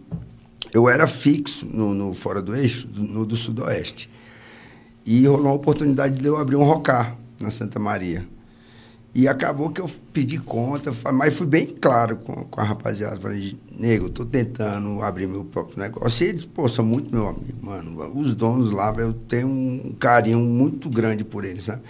eu 0.73 0.89
era 0.89 1.07
fixo 1.07 1.65
no, 1.65 1.93
no 1.93 2.13
Fora 2.13 2.41
do 2.41 2.53
Eixo, 2.53 2.87
no 2.93 3.25
do 3.25 3.37
Sudoeste. 3.37 4.09
E 5.05 5.25
rolou 5.25 5.47
a 5.47 5.53
oportunidade 5.53 6.19
de 6.19 6.27
eu 6.27 6.37
abrir 6.37 6.57
um 6.57 6.63
rocar 6.63 7.15
na 7.39 7.49
Santa 7.49 7.79
Maria. 7.79 8.27
E 9.15 9.27
acabou 9.27 9.69
que 9.69 9.81
eu 9.81 9.89
pedi 10.13 10.37
conta, 10.37 10.93
mas 11.13 11.35
fui 11.35 11.47
bem 11.47 11.65
claro 11.65 12.17
com, 12.17 12.43
com 12.43 12.61
a 12.61 12.63
rapaziada. 12.63 13.19
Falei, 13.19 13.57
nego, 13.71 14.09
tô 14.09 14.25
tentando 14.25 15.01
abrir 15.01 15.25
meu 15.25 15.45
próprio 15.45 15.79
negócio. 15.79 16.25
E 16.25 16.29
eles, 16.29 16.45
pô, 16.45 16.67
são 16.67 16.85
muito 16.85 17.13
meu 17.15 17.27
amigo, 17.29 17.65
mano. 17.65 18.11
Os 18.13 18.35
donos 18.35 18.71
lá, 18.71 18.93
eu 18.97 19.13
tenho 19.13 19.47
um 19.47 19.95
carinho 19.97 20.39
muito 20.39 20.89
grande 20.89 21.23
por 21.23 21.45
eles, 21.45 21.63
sabe? 21.63 21.81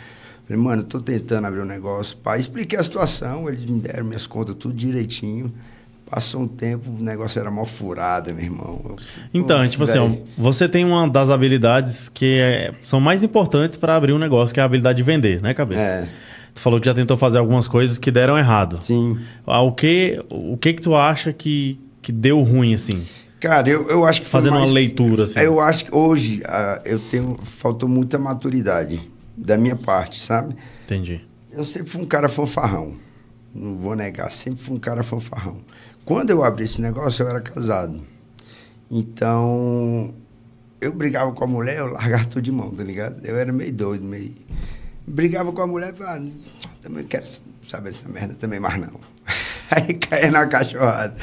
Falei, 0.49 0.63
mano, 0.63 0.81
eu 0.81 0.85
tô 0.85 0.99
tentando 0.99 1.45
abrir 1.45 1.61
um 1.61 1.65
negócio. 1.65 2.17
Pá, 2.17 2.35
expliquei 2.35 2.79
a 2.79 2.83
situação, 2.83 3.47
eles 3.47 3.63
me 3.65 3.79
deram 3.79 4.03
minhas 4.05 4.25
contas 4.25 4.55
tudo 4.57 4.73
direitinho. 4.73 5.53
Passou 6.09 6.41
um 6.41 6.47
tempo, 6.47 6.89
o 6.89 7.03
negócio 7.03 7.39
era 7.39 7.51
mal 7.51 7.67
furado, 7.67 8.33
meu 8.33 8.43
irmão. 8.43 8.81
Eu, 8.83 8.95
Então, 9.31 9.63
tipo 9.67 9.83
assim, 9.83 10.23
você 10.35 10.67
tem 10.67 10.83
uma 10.83 11.07
das 11.07 11.29
habilidades 11.29 12.09
que 12.09 12.39
é- 12.39 12.73
são 12.81 12.99
mais 12.99 13.23
importantes 13.23 13.77
para 13.77 13.95
abrir 13.95 14.11
um 14.11 14.17
negócio, 14.17 14.51
que 14.51 14.59
é 14.59 14.63
a 14.63 14.65
habilidade 14.65 14.97
de 14.97 15.03
vender, 15.03 15.39
né, 15.39 15.53
Cabeça? 15.53 15.79
É, 15.81 16.09
Tu 16.55 16.59
falou 16.61 16.79
que 16.79 16.87
já 16.87 16.95
tentou 16.95 17.15
fazer 17.15 17.37
algumas 17.37 17.67
coisas 17.67 17.99
que 17.99 18.09
deram 18.09 18.35
errado. 18.35 18.79
sim. 18.81 19.19
Ah, 19.45 19.61
O 19.61 19.71
que, 19.71 20.19
o 20.31 20.57
que 20.57 20.73
que 20.73 20.81
tu 20.81 20.95
acha 20.95 21.31
que, 21.31 21.79
que 22.01 22.11
deu 22.11 22.41
ruim, 22.41 22.73
assim? 22.73 23.05
Cara, 23.39 23.69
eu, 23.69 23.87
eu 23.87 24.03
acho 24.03 24.21
que 24.23 24.27
foi 24.27 24.39
Fazendo 24.41 24.53
uma 24.53 24.61
mais- 24.61 24.73
leitura, 24.73 25.25
assim. 25.25 25.39
Eu 25.41 25.59
acho 25.61 25.85
que 25.85 25.95
hoje 25.95 26.41
ah, 26.47 26.81
eu 26.85 26.97
tenho 26.97 27.37
faltou 27.43 27.87
muita 27.87 28.17
maturidade 28.17 28.99
da 29.39 29.57
minha 29.57 29.75
parte, 29.75 30.19
sabe? 30.19 30.55
Entendi. 30.85 31.25
Eu 31.51 31.63
sempre 31.63 31.89
fui 31.89 32.01
um 32.01 32.05
cara 32.05 32.29
fanfarrão. 32.29 32.95
Não 33.53 33.77
vou 33.77 33.95
negar, 33.95 34.31
sempre 34.31 34.61
fui 34.61 34.75
um 34.75 34.79
cara 34.79 35.01
fanfarrão. 35.01 35.57
quando 36.05 36.29
eu 36.29 36.43
abri 36.43 36.65
esse 36.65 36.81
negócio, 36.81 37.23
eu 37.23 37.29
era 37.29 37.41
casado. 37.41 37.99
Então, 38.91 40.13
eu 40.81 40.93
brigava 40.93 41.31
com 41.31 41.43
a 41.43 41.47
mulher, 41.47 41.77
eu 41.77 41.87
largava 41.87 42.25
tudo 42.25 42.41
de 42.41 42.51
mão, 42.51 42.69
tá 42.71 42.83
ligado? 42.83 43.25
Eu 43.25 43.35
era 43.35 43.51
meio 43.51 43.71
doido, 43.71 44.03
meio. 44.03 44.33
Brigava 45.07 45.51
com 45.51 45.61
a 45.61 45.67
mulher, 45.67 45.93
falava, 45.95 46.23
ah, 46.23 46.71
também 46.81 47.05
quero 47.05 47.25
saber 47.63 47.89
essa 47.89 48.07
merda 48.07 48.35
também 48.35 48.59
mais 48.59 48.79
não. 48.79 48.99
Aí 49.71 49.93
caía 49.95 50.31
na 50.31 50.45
cachorrada. 50.47 51.15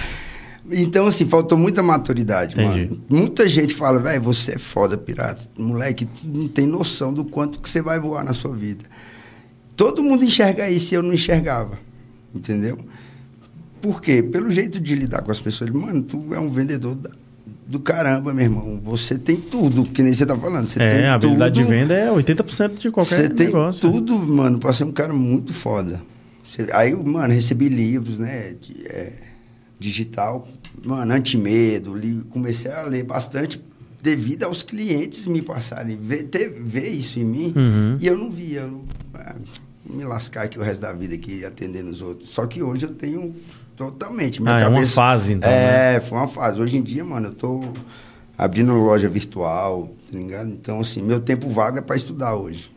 Então, 0.70 1.06
assim, 1.06 1.24
faltou 1.26 1.56
muita 1.56 1.82
maturidade, 1.82 2.54
Entendi. 2.60 2.88
mano. 2.90 3.02
Muita 3.08 3.48
gente 3.48 3.74
fala, 3.74 3.98
velho, 4.00 4.20
você 4.22 4.52
é 4.52 4.58
foda, 4.58 4.96
pirata. 4.96 5.44
Moleque, 5.56 6.06
tu 6.06 6.26
não 6.26 6.48
tem 6.48 6.66
noção 6.66 7.12
do 7.12 7.24
quanto 7.24 7.60
que 7.60 7.68
você 7.70 7.80
vai 7.80 8.00
voar 8.00 8.24
na 8.24 8.32
sua 8.32 8.54
vida. 8.54 8.84
Todo 9.76 10.02
mundo 10.02 10.24
enxerga 10.24 10.68
isso 10.70 10.92
e 10.92 10.96
eu 10.96 11.02
não 11.02 11.12
enxergava. 11.12 11.78
Entendeu? 12.34 12.76
Por 13.80 14.00
quê? 14.02 14.22
Pelo 14.22 14.50
jeito 14.50 14.80
de 14.80 14.94
lidar 14.94 15.22
com 15.22 15.30
as 15.30 15.38
pessoas. 15.38 15.70
Mano, 15.70 16.02
tu 16.02 16.34
é 16.34 16.38
um 16.40 16.50
vendedor 16.50 16.94
da- 16.94 17.10
do 17.66 17.78
caramba, 17.78 18.32
meu 18.32 18.44
irmão. 18.44 18.80
Você 18.82 19.16
tem 19.18 19.36
tudo, 19.36 19.84
que 19.84 20.02
nem 20.02 20.12
você 20.12 20.24
tá 20.26 20.36
falando. 20.36 20.66
Você 20.66 20.78
tem 20.78 20.88
É, 21.00 21.08
a 21.08 21.14
habilidade 21.14 21.60
tudo, 21.60 21.64
de 21.68 21.70
venda 21.74 21.94
é 21.94 22.10
80% 22.10 22.78
de 22.80 22.90
qualquer 22.90 23.14
Você 23.16 23.28
tem 23.28 23.46
negócio. 23.46 23.90
tudo, 23.90 24.18
mano, 24.18 24.58
pra 24.58 24.72
ser 24.72 24.84
um 24.84 24.92
cara 24.92 25.12
muito 25.12 25.52
foda. 25.52 26.00
Você- 26.42 26.66
aí, 26.72 26.94
mano, 26.94 27.32
recebi 27.32 27.68
livros, 27.68 28.18
né? 28.18 28.54
de- 28.60 28.86
é, 28.86 29.12
digital, 29.78 30.46
mano, 30.84 31.12
antimedo. 31.12 31.94
Li, 31.94 32.22
comecei 32.30 32.70
a 32.70 32.82
ler 32.82 33.04
bastante 33.04 33.62
devido 34.02 34.44
aos 34.44 34.62
clientes 34.62 35.26
me 35.26 35.42
passarem, 35.42 35.96
ver, 35.96 36.24
ter, 36.24 36.48
ver 36.62 36.88
isso 36.88 37.18
em 37.18 37.24
mim. 37.24 37.52
Uhum. 37.56 37.98
E 38.00 38.06
eu 38.06 38.16
não 38.16 38.30
via. 38.30 38.60
Eu, 38.60 38.84
ah, 39.14 39.34
me 39.88 40.04
lascar 40.04 40.42
aqui 40.42 40.58
o 40.58 40.62
resto 40.62 40.82
da 40.82 40.92
vida 40.92 41.14
aqui 41.14 41.44
atendendo 41.44 41.90
os 41.90 42.02
outros. 42.02 42.30
Só 42.30 42.46
que 42.46 42.62
hoje 42.62 42.86
eu 42.86 42.94
tenho 42.94 43.34
totalmente. 43.76 44.42
Minha 44.42 44.56
Ah, 44.56 44.60
é 44.60 44.66
uma 44.66 44.74
cabeça, 44.74 44.94
fase, 44.94 45.32
então, 45.32 45.50
né? 45.50 45.96
É, 45.96 46.00
foi 46.00 46.18
uma 46.18 46.28
fase. 46.28 46.60
Hoje 46.60 46.76
em 46.78 46.82
dia, 46.82 47.04
mano, 47.04 47.28
eu 47.28 47.32
tô 47.32 47.62
abrindo 48.36 48.72
loja 48.74 49.08
virtual, 49.08 49.94
tá 50.10 50.18
ligado? 50.18 50.50
Então, 50.50 50.80
assim, 50.80 51.02
meu 51.02 51.20
tempo 51.20 51.48
vago 51.48 51.78
é 51.78 51.80
para 51.80 51.96
estudar 51.96 52.34
hoje. 52.34 52.70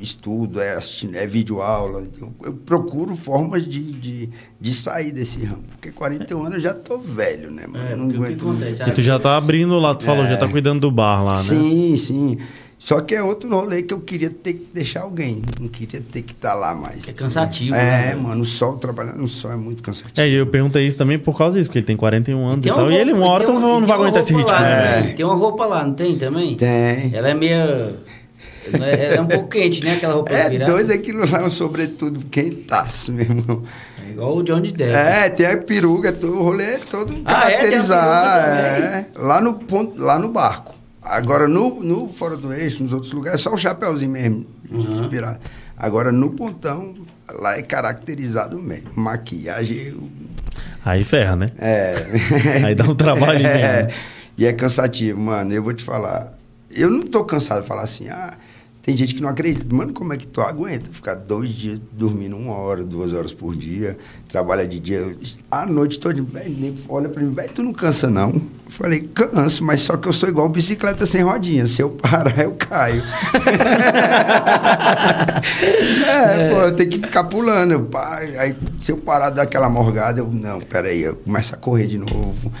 Estudo, 0.00 0.60
é, 0.60 0.74
assistindo, 0.74 1.14
é 1.14 1.26
vídeo 1.26 1.60
aula. 1.62 2.02
Eu, 2.20 2.32
eu 2.44 2.52
procuro 2.54 3.14
formas 3.14 3.64
de, 3.64 3.92
de, 3.92 4.28
de 4.60 4.74
sair 4.74 5.12
desse 5.12 5.44
ramo. 5.44 5.62
Porque 5.70 5.90
41 5.92 6.40
anos 6.40 6.54
eu 6.54 6.60
já 6.60 6.74
tô 6.74 6.98
velho, 6.98 7.50
né, 7.50 7.66
mano? 7.68 7.84
É, 7.88 7.92
Eu 7.92 7.96
não 7.96 8.10
aguento 8.10 8.48
acontece? 8.48 8.82
E 8.82 8.90
tu 8.92 9.02
já 9.02 9.18
tá 9.18 9.36
abrindo 9.36 9.78
lá, 9.78 9.94
tu 9.94 10.04
falou, 10.04 10.26
já 10.26 10.36
tá 10.36 10.48
cuidando 10.48 10.80
do 10.80 10.90
bar 10.90 11.22
lá, 11.22 11.32
né? 11.32 11.38
Sim, 11.38 11.94
sim. 11.96 12.38
Só 12.78 12.98
que 13.02 13.14
é 13.14 13.22
outro 13.22 13.50
rolê 13.50 13.82
que 13.82 13.92
eu 13.92 14.00
queria 14.00 14.30
ter 14.30 14.54
que 14.54 14.68
deixar 14.72 15.02
alguém. 15.02 15.42
Não 15.60 15.68
queria 15.68 16.00
ter 16.00 16.22
que 16.22 16.32
estar 16.32 16.54
lá 16.54 16.74
mais. 16.74 17.06
É 17.06 17.12
cansativo, 17.12 17.76
É, 17.76 18.06
né? 18.06 18.14
mano, 18.14 18.40
o 18.40 18.44
sol, 18.46 18.78
trabalhar 18.78 19.12
no 19.12 19.28
sol 19.28 19.52
é 19.52 19.56
muito 19.56 19.82
cansativo. 19.82 20.18
É, 20.18 20.26
e 20.26 20.32
eu 20.32 20.46
perguntei 20.46 20.86
isso 20.86 20.96
também 20.96 21.18
por 21.18 21.36
causa 21.36 21.58
disso, 21.58 21.68
porque 21.68 21.80
ele 21.80 21.86
tem 21.86 21.94
41 21.96 22.42
anos 22.48 22.64
e, 22.64 22.70
uma 22.70 22.76
tal. 22.76 22.90
E 22.90 22.94
ele, 22.96 23.10
roupa- 23.12 23.24
uma 23.26 23.32
hora, 23.34 23.50
uma- 23.50 23.80
não 23.80 23.86
vai 23.86 23.96
aguentar 23.98 24.22
esse 24.22 24.32
roupa 24.32 24.50
ritmo, 24.52 24.64
lá, 24.66 24.70
né? 24.70 25.00
né? 25.02 25.12
Tem 25.12 25.26
uma 25.26 25.34
roupa 25.34 25.66
lá, 25.66 25.84
não 25.84 25.92
tem 25.92 26.16
também? 26.16 26.54
Tem. 26.56 27.14
Ela 27.14 27.28
é 27.28 27.34
meio. 27.34 27.58
É- 28.82 29.14
é 29.16 29.20
um 29.20 29.26
pouco 29.26 29.48
quente, 29.48 29.84
né? 29.84 29.94
Aquela 29.94 30.14
roupa 30.14 30.32
É 30.32 30.48
virada. 30.50 30.70
doido 30.72 30.92
aquilo 30.92 31.28
lá, 31.30 31.44
um 31.44 31.50
sobretudo 31.50 32.24
quentaço, 32.26 33.12
meu 33.12 33.24
irmão. 33.24 33.62
É 34.06 34.10
igual 34.10 34.36
o 34.38 34.42
Johnny 34.42 34.72
Depp. 34.72 34.92
É, 34.92 35.28
tem 35.30 35.46
a 35.46 35.56
peruca, 35.58 36.12
todo, 36.12 36.38
o 36.38 36.42
rolê 36.42 36.64
é 36.74 36.78
todo 36.78 37.12
Ah, 37.24 37.50
é? 37.50 37.56
Caracterizado. 37.56 38.76
peruca 38.76 38.96
é. 38.96 39.06
lá, 39.16 39.40
no 39.40 39.54
ponto, 39.54 40.00
lá 40.02 40.18
no 40.18 40.28
barco. 40.28 40.74
Agora, 41.02 41.48
no, 41.48 41.82
no 41.82 42.08
Fora 42.08 42.36
do 42.36 42.52
Eixo, 42.52 42.82
nos 42.82 42.92
outros 42.92 43.12
lugares, 43.12 43.40
é 43.40 43.42
só 43.42 43.52
o 43.54 43.56
chapéuzinho 43.58 44.10
mesmo 44.12 44.46
de, 44.70 44.78
de 44.78 44.86
Uhum. 45.02 45.08
pirata. 45.08 45.40
Agora, 45.76 46.12
no 46.12 46.30
pontão, 46.30 46.94
lá 47.40 47.56
é 47.56 47.62
caracterizado 47.62 48.58
mesmo. 48.58 48.90
Maquiagem, 48.94 49.94
Aí 50.84 51.04
ferra, 51.04 51.36
né? 51.36 51.50
É. 51.58 51.94
Aí 52.66 52.74
dá 52.74 52.84
um 52.84 52.94
trabalho 52.94 53.40
é. 53.46 53.82
mesmo. 53.84 53.98
E 54.36 54.46
é 54.46 54.52
cansativo, 54.52 55.20
mano. 55.20 55.52
Eu 55.52 55.62
vou 55.62 55.72
te 55.74 55.82
falar. 55.84 56.32
Eu 56.70 56.88
não 56.90 57.00
tô 57.02 57.24
cansado 57.24 57.62
de 57.62 57.66
falar 57.68 57.82
assim, 57.82 58.08
ah, 58.08 58.32
tem 58.82 58.96
gente 58.96 59.14
que 59.14 59.20
não 59.22 59.28
acredita. 59.28 59.72
Mano, 59.74 59.92
como 59.92 60.12
é 60.12 60.16
que 60.16 60.26
tu 60.26 60.40
aguenta 60.40 60.90
ficar 60.90 61.14
dois 61.14 61.50
dias 61.50 61.80
dormindo 61.92 62.36
uma 62.36 62.54
hora, 62.54 62.82
duas 62.82 63.12
horas 63.12 63.32
por 63.32 63.54
dia, 63.54 63.98
trabalha 64.28 64.66
de 64.66 64.78
dia, 64.80 65.16
à 65.50 65.66
noite 65.66 65.98
toda, 66.00 66.20
velho, 66.22 66.56
nem 66.58 66.74
olha 66.88 67.08
pra 67.08 67.22
mim, 67.22 67.32
velho, 67.34 67.50
tu 67.52 67.62
não 67.62 67.72
cansa 67.72 68.08
não? 68.08 68.30
Eu 68.30 68.70
falei, 68.70 69.00
canso, 69.02 69.64
mas 69.64 69.82
só 69.82 69.96
que 69.96 70.08
eu 70.08 70.12
sou 70.12 70.28
igual 70.28 70.48
bicicleta 70.48 71.04
sem 71.04 71.22
rodinha. 71.22 71.66
Se 71.66 71.82
eu 71.82 71.90
parar, 71.90 72.38
eu 72.38 72.52
caio. 72.52 73.02
é, 76.06 76.50
pô, 76.50 76.56
eu 76.62 76.74
tenho 76.74 76.90
que 76.90 76.98
ficar 76.98 77.24
pulando. 77.24 77.72
Eu, 77.72 77.88
aí, 78.38 78.54
se 78.78 78.92
eu 78.92 78.96
parar 78.96 79.30
daquela 79.30 79.68
morgada, 79.68 80.20
eu, 80.20 80.28
não, 80.30 80.60
peraí, 80.60 81.02
eu 81.02 81.16
começo 81.16 81.54
a 81.54 81.58
correr 81.58 81.86
de 81.86 81.98
novo. 81.98 82.52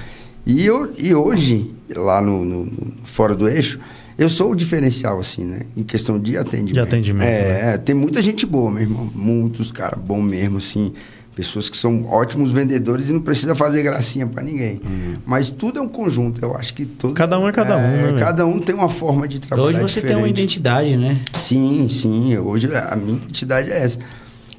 E, 0.46 0.64
eu, 0.64 0.92
e 0.98 1.14
hoje, 1.14 1.74
lá 1.94 2.20
no, 2.20 2.44
no- 2.44 2.64
no- 2.64 2.92
fora 3.04 3.34
do 3.34 3.48
eixo, 3.48 3.78
eu 4.20 4.28
sou 4.28 4.52
o 4.52 4.54
diferencial, 4.56 5.18
assim, 5.18 5.44
né? 5.44 5.60
Em 5.76 5.82
questão 5.82 6.18
de 6.18 6.36
atendimento. 6.36 6.74
De 6.74 6.80
atendimento, 6.80 7.26
É, 7.26 7.42
né? 7.42 7.74
é, 7.74 7.78
tem 7.78 7.94
muita 7.94 8.20
gente 8.22 8.44
boa, 8.44 8.70
meu 8.70 8.82
irmão. 8.82 9.10
Muitos 9.14 9.72
caras 9.72 9.98
bons 9.98 10.22
mesmo, 10.22 10.58
assim. 10.58 10.92
Pessoas 11.34 11.70
que 11.70 11.76
são 11.76 12.04
ótimos 12.06 12.52
vendedores 12.52 13.08
e 13.08 13.12
não 13.12 13.20
precisa 13.20 13.54
fazer 13.54 13.82
gracinha 13.82 14.26
pra 14.26 14.42
ninguém. 14.42 14.78
Mas 15.24 15.48
tudo 15.48 15.78
é 15.78 15.82
um 15.82 15.88
conjunto. 15.88 16.38
Eu 16.44 16.54
acho 16.54 16.74
que 16.74 16.84
todo. 16.84 17.14
Cada 17.14 17.38
um 17.38 17.48
é 17.48 17.52
cada 17.52 17.78
um, 17.78 17.80
né? 17.80 18.14
Cada 18.18 18.44
um 18.44 18.58
tem 18.58 18.74
uma 18.74 18.90
forma 18.90 19.26
de 19.26 19.40
trabalhar. 19.40 19.68
Hoje 19.68 19.80
você 19.80 20.00
tem 20.02 20.10
uma 20.10 20.28
diferente. 20.28 20.38
identidade, 20.40 20.96
né? 20.98 21.18
Sim, 21.32 21.88
sim. 21.88 22.36
Hoje 22.36 22.68
a 22.74 22.94
minha 22.94 23.16
identidade 23.16 23.70
é 23.70 23.84
essa. 23.84 23.98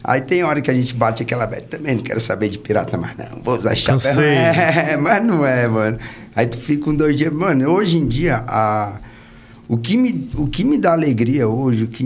Aí 0.03 0.21
tem 0.21 0.43
hora 0.43 0.59
que 0.59 0.71
a 0.71 0.73
gente 0.73 0.95
bate 0.95 1.21
aquela 1.21 1.45
velha, 1.45 1.61
também 1.61 1.93
não 1.95 2.01
quero 2.01 2.19
saber 2.19 2.49
de 2.49 2.57
pirata 2.57 2.97
mais 2.97 3.15
não, 3.15 3.43
vou 3.43 3.59
usar 3.59 3.75
chapéu. 3.75 3.99
Cansei. 3.99 4.33
É, 4.33 4.97
mas 4.97 5.23
não 5.23 5.45
é, 5.45 5.67
mano. 5.67 5.99
Aí 6.35 6.47
tu 6.47 6.57
fica 6.57 6.85
com 6.85 6.95
dois 6.95 7.15
dias. 7.15 7.31
Mano, 7.31 7.69
hoje 7.69 7.99
em 7.99 8.07
dia, 8.07 8.43
a, 8.47 8.93
o, 9.71 9.77
que 9.77 9.95
me, 9.95 10.29
o 10.35 10.47
que 10.47 10.65
me 10.65 10.77
dá 10.77 10.91
alegria 10.91 11.47
hoje, 11.47 11.85
o 11.85 11.87
que 11.87 12.03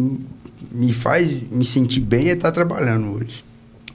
me 0.71 0.93
faz 0.93 1.41
me 1.49 1.63
sentir 1.65 1.99
bem 1.99 2.29
é 2.29 2.33
estar 2.33 2.51
trabalhando 2.51 3.15
hoje. 3.15 3.43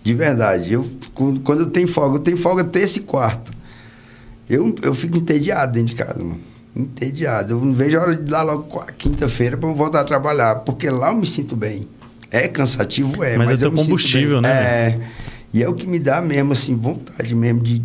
De 0.02 0.12
verdade. 0.12 0.72
Eu, 0.72 0.84
quando 1.14 1.38
quando 1.38 1.60
eu 1.60 1.66
tenho 1.66 1.86
folga, 1.86 2.16
eu 2.16 2.20
tenho 2.20 2.36
folga 2.36 2.64
terça 2.64 2.98
e 2.98 3.02
quarta. 3.02 3.52
Eu, 4.48 4.74
eu 4.82 4.92
fico 4.92 5.18
entediado 5.18 5.74
dentro 5.74 5.94
de 5.94 6.02
casa, 6.02 6.18
mano. 6.18 6.40
Entediado. 6.74 7.52
Eu 7.52 7.60
não 7.60 7.72
vejo 7.72 7.96
a 7.96 8.02
hora 8.02 8.16
de 8.16 8.24
dar 8.24 8.42
logo 8.42 8.84
quinta-feira 8.98 9.56
para 9.56 9.68
eu 9.68 9.74
voltar 9.76 10.00
a 10.00 10.04
trabalhar. 10.04 10.56
Porque 10.56 10.90
lá 10.90 11.12
eu 11.12 11.16
me 11.16 11.26
sinto 11.26 11.54
bem. 11.54 11.86
É 12.28 12.48
cansativo, 12.48 13.22
é. 13.22 13.36
Mas 13.36 13.50
é 13.50 13.52
Mas, 13.52 13.58
teu 13.60 13.68
eu 13.68 13.70
me 13.70 13.78
sinto 13.78 13.86
combustível, 13.86 14.40
né, 14.40 14.50
É. 14.50 15.00
E 15.54 15.62
é 15.62 15.68
o 15.68 15.74
que 15.74 15.86
me 15.86 16.00
dá 16.00 16.20
mesmo, 16.20 16.54
assim, 16.54 16.74
vontade 16.74 17.32
mesmo 17.36 17.62
de. 17.62 17.80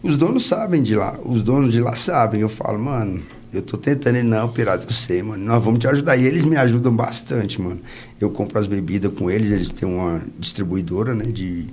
Os 0.00 0.16
donos 0.16 0.46
sabem 0.46 0.80
de 0.80 0.94
lá. 0.94 1.18
Os 1.24 1.42
donos 1.42 1.72
de 1.72 1.80
lá 1.80 1.96
sabem. 1.96 2.40
Eu 2.40 2.48
falo, 2.48 2.78
mano, 2.78 3.20
eu 3.54 3.62
tô 3.62 3.76
tentando. 3.76 4.16
Ele, 4.16 4.26
não, 4.28 4.48
pirata, 4.48 4.84
eu 4.86 4.92
sei, 4.92 5.22
mano. 5.22 5.44
Nós 5.44 5.62
vamos 5.62 5.78
te 5.78 5.86
ajudar. 5.88 6.16
E 6.16 6.24
eles 6.24 6.44
me 6.44 6.56
ajudam 6.56 6.94
bastante, 6.94 7.60
mano. 7.60 7.80
Eu 8.20 8.30
compro 8.30 8.58
as 8.58 8.66
bebidas 8.66 9.12
com 9.12 9.30
eles. 9.30 9.50
Eles 9.50 9.70
têm 9.70 9.88
uma 9.88 10.20
distribuidora, 10.38 11.14
né, 11.14 11.24
de, 11.24 11.64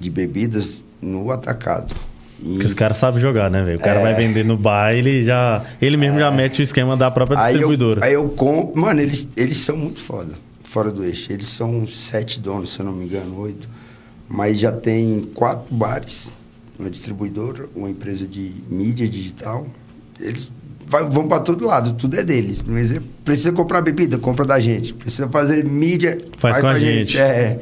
de 0.00 0.10
bebidas 0.10 0.84
no 1.00 1.30
atacado. 1.30 1.94
E- 2.42 2.52
Porque 2.54 2.66
os 2.66 2.74
caras 2.74 2.98
sabem 2.98 3.20
jogar, 3.20 3.50
né, 3.50 3.62
velho? 3.62 3.78
O 3.78 3.80
cara 3.80 4.00
É. 4.00 4.02
vai 4.02 4.14
vender 4.14 4.44
no 4.44 4.56
bar, 4.56 4.92
ele 4.92 5.22
já. 5.22 5.64
Ele 5.80 5.96
mesmo 5.96 6.18
já 6.18 6.30
mete 6.30 6.60
o 6.60 6.62
esquema 6.62 6.96
da 6.96 7.10
própria 7.10 7.38
Aí 7.38 7.46
eu, 7.54 7.58
distribuidora. 7.68 8.04
aí 8.04 8.12
eu 8.12 8.28
compro. 8.30 8.80
Mano, 8.80 9.00
eles, 9.00 9.28
eles 9.36 9.56
são 9.58 9.76
muito 9.76 10.00
foda, 10.02 10.32
fora 10.62 10.90
do 10.90 11.04
eixo. 11.04 11.32
Eles 11.32 11.46
são 11.46 11.86
sete 11.86 12.40
donos, 12.40 12.72
se 12.72 12.80
eu 12.80 12.86
não 12.86 12.92
me 12.92 13.04
engano, 13.04 13.38
oito. 13.40 13.68
Mas 14.28 14.58
já 14.58 14.72
tem 14.72 15.28
quatro 15.34 15.72
bares, 15.74 16.32
uma 16.78 16.90
distribuidora, 16.90 17.66
uma 17.74 17.88
empresa 17.88 18.26
de 18.26 18.50
mídia 18.68 19.08
digital. 19.08 19.66
Eles 20.18 20.52
vai- 20.86 21.04
vão 21.08 21.26
para 21.28 21.40
todo 21.40 21.64
lado, 21.66 21.92
tudo 21.94 22.16
é 22.18 22.22
deles. 22.22 22.64
É- 22.92 23.00
precisa 23.24 23.52
comprar 23.52 23.80
bebida, 23.80 24.18
compra 24.18 24.44
da 24.44 24.58
gente. 24.58 24.92
Precisa 24.94 25.28
fazer 25.28 25.64
mídia, 25.64 26.18
Faz 26.38 26.58
com 26.58 26.66
a 26.66 26.78
gente. 26.78 27.18
É. 27.18 27.60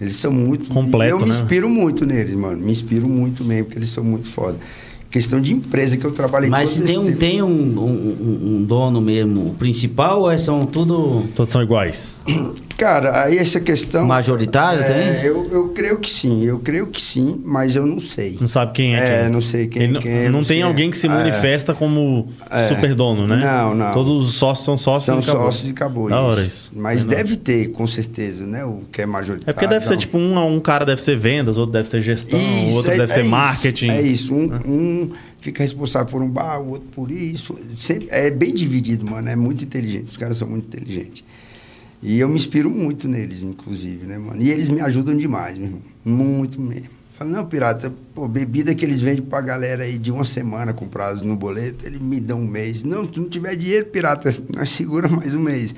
Eles 0.00 0.16
são 0.16 0.32
muito. 0.32 0.68
Completo, 0.68 1.10
e 1.10 1.12
eu 1.12 1.18
me 1.18 1.24
né? 1.24 1.30
inspiro 1.30 1.68
muito 1.68 2.04
neles, 2.06 2.34
mano. 2.34 2.58
Me 2.64 2.70
inspiro 2.70 3.08
muito 3.08 3.44
mesmo, 3.44 3.66
porque 3.66 3.78
eles 3.78 3.88
são 3.88 4.02
muito 4.02 4.28
foda. 4.28 4.58
Questão 5.10 5.40
de 5.42 5.52
empresa 5.52 5.96
que 5.98 6.04
eu 6.06 6.10
trabalhei 6.10 6.48
Mas 6.48 6.70
todo 6.70 6.78
se 6.78 6.82
tem, 6.84 6.90
esse 6.92 6.98
um, 7.00 7.04
tempo. 7.04 7.18
tem 7.18 7.42
um, 7.42 7.48
um- 7.78 8.56
um 8.56 8.64
dono 8.64 8.98
mesmo, 9.00 9.48
o 9.48 9.54
principal, 9.54 10.22
ou 10.22 10.30
é- 10.30 10.38
são 10.38 10.60
tudo. 10.60 11.24
Todos 11.36 11.52
são 11.52 11.62
iguais. 11.62 12.20
Cara, 12.82 13.24
aí 13.24 13.38
essa 13.38 13.60
questão. 13.60 14.04
Majoritário, 14.06 14.80
é, 14.80 14.82
tem? 15.14 15.24
Eu, 15.24 15.48
eu 15.52 15.68
creio 15.68 15.98
que 15.98 16.10
sim, 16.10 16.42
eu 16.44 16.58
creio 16.58 16.88
que 16.88 17.00
sim, 17.00 17.40
mas 17.44 17.76
eu 17.76 17.86
não 17.86 18.00
sei. 18.00 18.36
Não 18.40 18.48
sabe 18.48 18.72
quem 18.72 18.96
é 18.96 18.98
É, 18.98 19.22
quem. 19.22 19.30
não 19.32 19.40
sei 19.40 19.66
quem 19.68 19.82
Ele 19.82 19.90
é 19.90 19.94
não- 19.94 20.00
quem, 20.00 20.12
Não 20.24 20.32
não 20.32 20.38
tem 20.40 20.46
sei. 20.58 20.62
alguém 20.62 20.90
que 20.90 20.96
se 20.96 21.06
É. 21.06 21.10
manifesta 21.10 21.72
como 21.74 22.28
É. 22.50 22.66
super 22.66 22.92
dono, 22.94 23.26
né? 23.26 23.36
Não, 23.36 23.74
não. 23.74 23.92
Todos 23.94 24.28
os 24.28 24.34
sócios 24.34 24.64
são 24.64 24.76
sócios 24.76 25.06
São 25.06 25.16
e 25.16 25.20
acabou. 25.22 25.42
sócios 25.46 25.66
e 25.68 25.70
acabou 25.70 26.08
Da 26.08 26.16
isso. 26.16 26.24
hora 26.24 26.42
isso. 26.42 26.70
Mas 26.74 27.04
É 27.06 27.08
deve 27.08 27.36
ter, 27.36 27.68
com 27.70 27.86
certeza, 27.86 28.44
né? 28.44 28.64
O 28.64 28.82
que 28.90 29.00
é 29.02 29.06
majoritário. 29.06 29.50
É 29.50 29.52
porque 29.52 29.66
deve 29.68 29.84
ser 29.86 29.92
não. 29.92 29.98
tipo 30.00 30.18
um, 30.18 30.54
um 30.56 30.58
cara 30.60 30.84
deve 30.84 31.00
ser 31.02 31.16
vendas, 31.16 31.56
outro 31.58 31.72
deve 31.72 31.88
ser 31.88 32.02
gestão, 32.02 32.36
o 32.38 32.42
Isso, 32.42 32.76
outro 32.76 32.90
é- 32.90 32.96
deve 32.96 33.12
é 33.12 33.14
ser 33.14 33.20
isso, 33.20 33.30
marketing. 33.30 33.88
É 33.90 34.02
isso. 34.02 34.34
Um, 34.34 34.50
um 34.66 35.10
fica 35.40 35.62
responsável 35.62 36.08
por 36.08 36.20
um 36.20 36.28
bar, 36.28 36.58
o 36.60 36.70
outro 36.70 36.88
por 36.92 37.10
isso. 37.12 37.56
Sempre, 37.70 38.08
é 38.10 38.28
bem 38.30 38.52
dividido, 38.52 39.08
mano. 39.08 39.28
É 39.28 39.36
muito 39.36 39.62
inteligente. 39.62 40.08
Os 40.08 40.16
caras 40.16 40.36
são 40.36 40.48
muito 40.48 40.66
inteligentes. 40.66 41.22
E 42.02 42.18
eu 42.18 42.28
me 42.28 42.34
inspiro 42.34 42.68
muito 42.68 43.06
neles, 43.06 43.44
inclusive, 43.44 44.04
né, 44.06 44.18
mano? 44.18 44.42
E 44.42 44.50
eles 44.50 44.68
me 44.68 44.80
ajudam 44.80 45.16
demais, 45.16 45.56
meu 45.56 45.68
irmão. 45.68 45.82
Muito 46.04 46.60
mesmo. 46.60 46.88
Fala, 47.16 47.30
não, 47.30 47.46
pirata, 47.46 47.92
pô, 48.12 48.26
bebida 48.26 48.74
que 48.74 48.84
eles 48.84 49.00
vendem 49.00 49.22
pra 49.22 49.40
galera 49.40 49.84
aí 49.84 49.98
de 49.98 50.10
uma 50.10 50.24
semana 50.24 50.72
com 50.72 50.88
prazo 50.88 51.24
no 51.24 51.36
boleto, 51.36 51.86
ele 51.86 52.00
me 52.00 52.18
dá 52.18 52.34
um 52.34 52.44
mês. 52.44 52.82
Não, 52.82 53.06
se 53.06 53.20
não 53.20 53.28
tiver 53.28 53.54
dinheiro, 53.54 53.86
pirata, 53.86 54.34
nós 54.52 54.70
segura 54.70 55.08
mais 55.08 55.36
um 55.36 55.40
mês. 55.40 55.74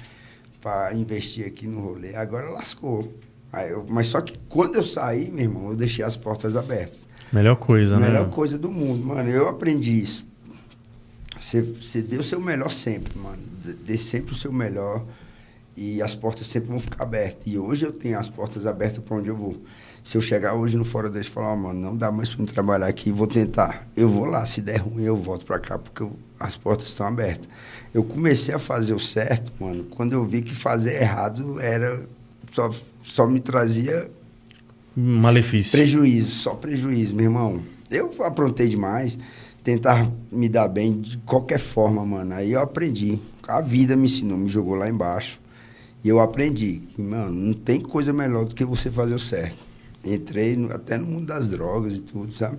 pra 0.61 0.93
investir 0.95 1.47
aqui 1.47 1.69
no 1.69 1.81
rolê. 1.81 2.17
Agora 2.17 2.51
lascou. 2.51 3.09
Aí 3.53 3.71
eu, 3.71 3.87
mas 3.89 4.09
só 4.09 4.21
que 4.21 4.37
quando 4.49 4.75
eu 4.75 4.83
saí, 4.83 5.31
meu 5.31 5.45
irmão, 5.45 5.71
eu 5.71 5.77
deixei 5.77 6.05
as 6.05 6.17
portas 6.17 6.57
abertas. 6.57 7.07
Melhor 7.33 7.57
coisa, 7.57 7.97
A 7.97 8.01
né? 8.01 8.07
melhor 8.09 8.31
coisa 8.31 8.59
do 8.59 8.71
mundo, 8.71 9.05
mano. 9.07 9.29
Eu 9.29 9.49
aprendi 9.49 10.01
isso. 10.01 10.27
Você, 11.41 12.03
dê 12.03 12.17
o 12.17 12.23
seu 12.23 12.41
melhor 12.41 12.71
sempre, 12.71 13.17
mano. 13.19 13.39
Dê- 13.87 13.97
sempre 13.99 14.33
o 14.33 14.35
seu 14.35 14.53
melhor 14.53 15.05
e 15.77 16.03
as 16.03 16.15
portas 16.15 16.47
sempre 16.47 16.69
vão 16.71 16.81
ficar 16.81 17.05
abertas. 17.05 17.43
E 17.47 17.59
hoje 17.59 17.85
eu 17.87 17.93
tenho 17.93 18.19
as 18.19 18.29
portas 18.29 18.67
abertas 18.67 19.03
para 19.05 19.17
onde 19.17 19.29
eu 19.29 19.37
vou. 19.37 19.57
Se 20.03 20.17
eu 20.17 20.21
chegar 20.21 20.55
hoje 20.55 20.77
no 20.77 20.85
Fora 20.85 21.11
Deus 21.11 21.27
e 21.27 21.31
falar, 21.31 21.53
ó, 21.53 21.57
mano, 21.57 21.79
não 21.79 21.97
dá 21.97 22.11
mais 22.11 22.35
para 22.35 22.43
me 22.43 22.49
trabalhar 22.51 22.87
aqui, 22.87 23.13
vou 23.13 23.27
tentar. 23.27 23.87
Eu 23.95 24.09
vou 24.09 24.25
lá, 24.25 24.45
se 24.47 24.61
der 24.63 24.79
ruim, 24.79 25.03
eu 25.05 25.17
volto 25.17 25.45
para 25.45 25.59
cá, 25.59 25.79
porque 25.79 26.03
eu- 26.03 26.17
as 26.41 26.57
portas 26.57 26.89
estão 26.89 27.07
abertas. 27.07 27.49
Eu 27.93 28.03
comecei 28.03 28.55
a 28.55 28.59
fazer 28.59 28.95
o 28.95 28.99
certo, 28.99 29.53
mano, 29.63 29.85
quando 29.85 30.15
eu 30.15 30.25
vi 30.25 30.41
que 30.43 30.55
fazer 30.55 30.95
errado 31.03 31.61
era. 31.61 32.07
Só, 32.53 32.71
só 33.03 33.27
me 33.27 33.39
trazia 33.41 34.11
Malefício. 34.99 35.73
Prejuízo, 35.73 36.31
só 36.31 36.55
prejuízo, 36.55 37.15
meu 37.15 37.27
irmão. 37.27 37.61
Eu 37.91 38.13
aprontei 38.25 38.69
demais, 38.69 39.19
tentar 39.63 40.11
me 40.33 40.49
dar 40.49 40.67
bem 40.69 41.01
de 41.01 41.19
qualquer 41.19 41.61
forma, 41.61 42.05
mano. 42.05 42.35
Aí 42.35 42.53
eu 42.53 42.61
aprendi. 42.61 43.19
A 43.47 43.61
vida 43.61 43.97
me 43.97 44.05
ensinou, 44.05 44.37
me 44.37 44.49
jogou 44.49 44.75
lá 44.75 44.89
embaixo. 44.89 45.41
E 46.05 46.09
eu 46.09 46.21
aprendi 46.21 46.83
que, 46.95 47.01
mano, 47.01 47.33
não 47.33 47.53
tem 47.53 47.81
coisa 47.81 48.13
melhor 48.13 48.45
do 48.45 48.55
que 48.55 48.65
você 48.65 48.91
fazer 48.91 49.15
o 49.15 49.19
certo. 49.19 49.57
Entrei 50.05 50.57
no- 50.57 50.73
até 50.73 50.97
no 50.99 51.07
mundo 51.07 51.27
das 51.27 51.49
drogas 51.49 51.97
e 51.97 52.01
tudo, 52.03 52.33
sabe? 52.33 52.59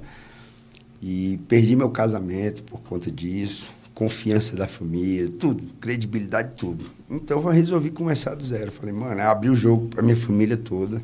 E 1.01 1.39
perdi 1.47 1.75
meu 1.75 1.89
casamento 1.89 2.63
por 2.63 2.81
conta 2.81 3.09
disso, 3.09 3.69
confiança 3.93 4.55
da 4.55 4.67
família, 4.67 5.29
tudo, 5.29 5.63
credibilidade, 5.79 6.55
tudo. 6.55 6.83
Então 7.09 7.37
eu 7.39 7.47
resolvi 7.47 7.89
começar 7.91 8.35
do 8.35 8.43
zero. 8.43 8.71
Falei, 8.71 8.93
mano, 8.93 9.21
abri 9.21 9.49
o 9.49 9.55
jogo 9.55 9.87
pra 9.87 10.01
minha 10.01 10.17
família 10.17 10.57
toda, 10.57 11.01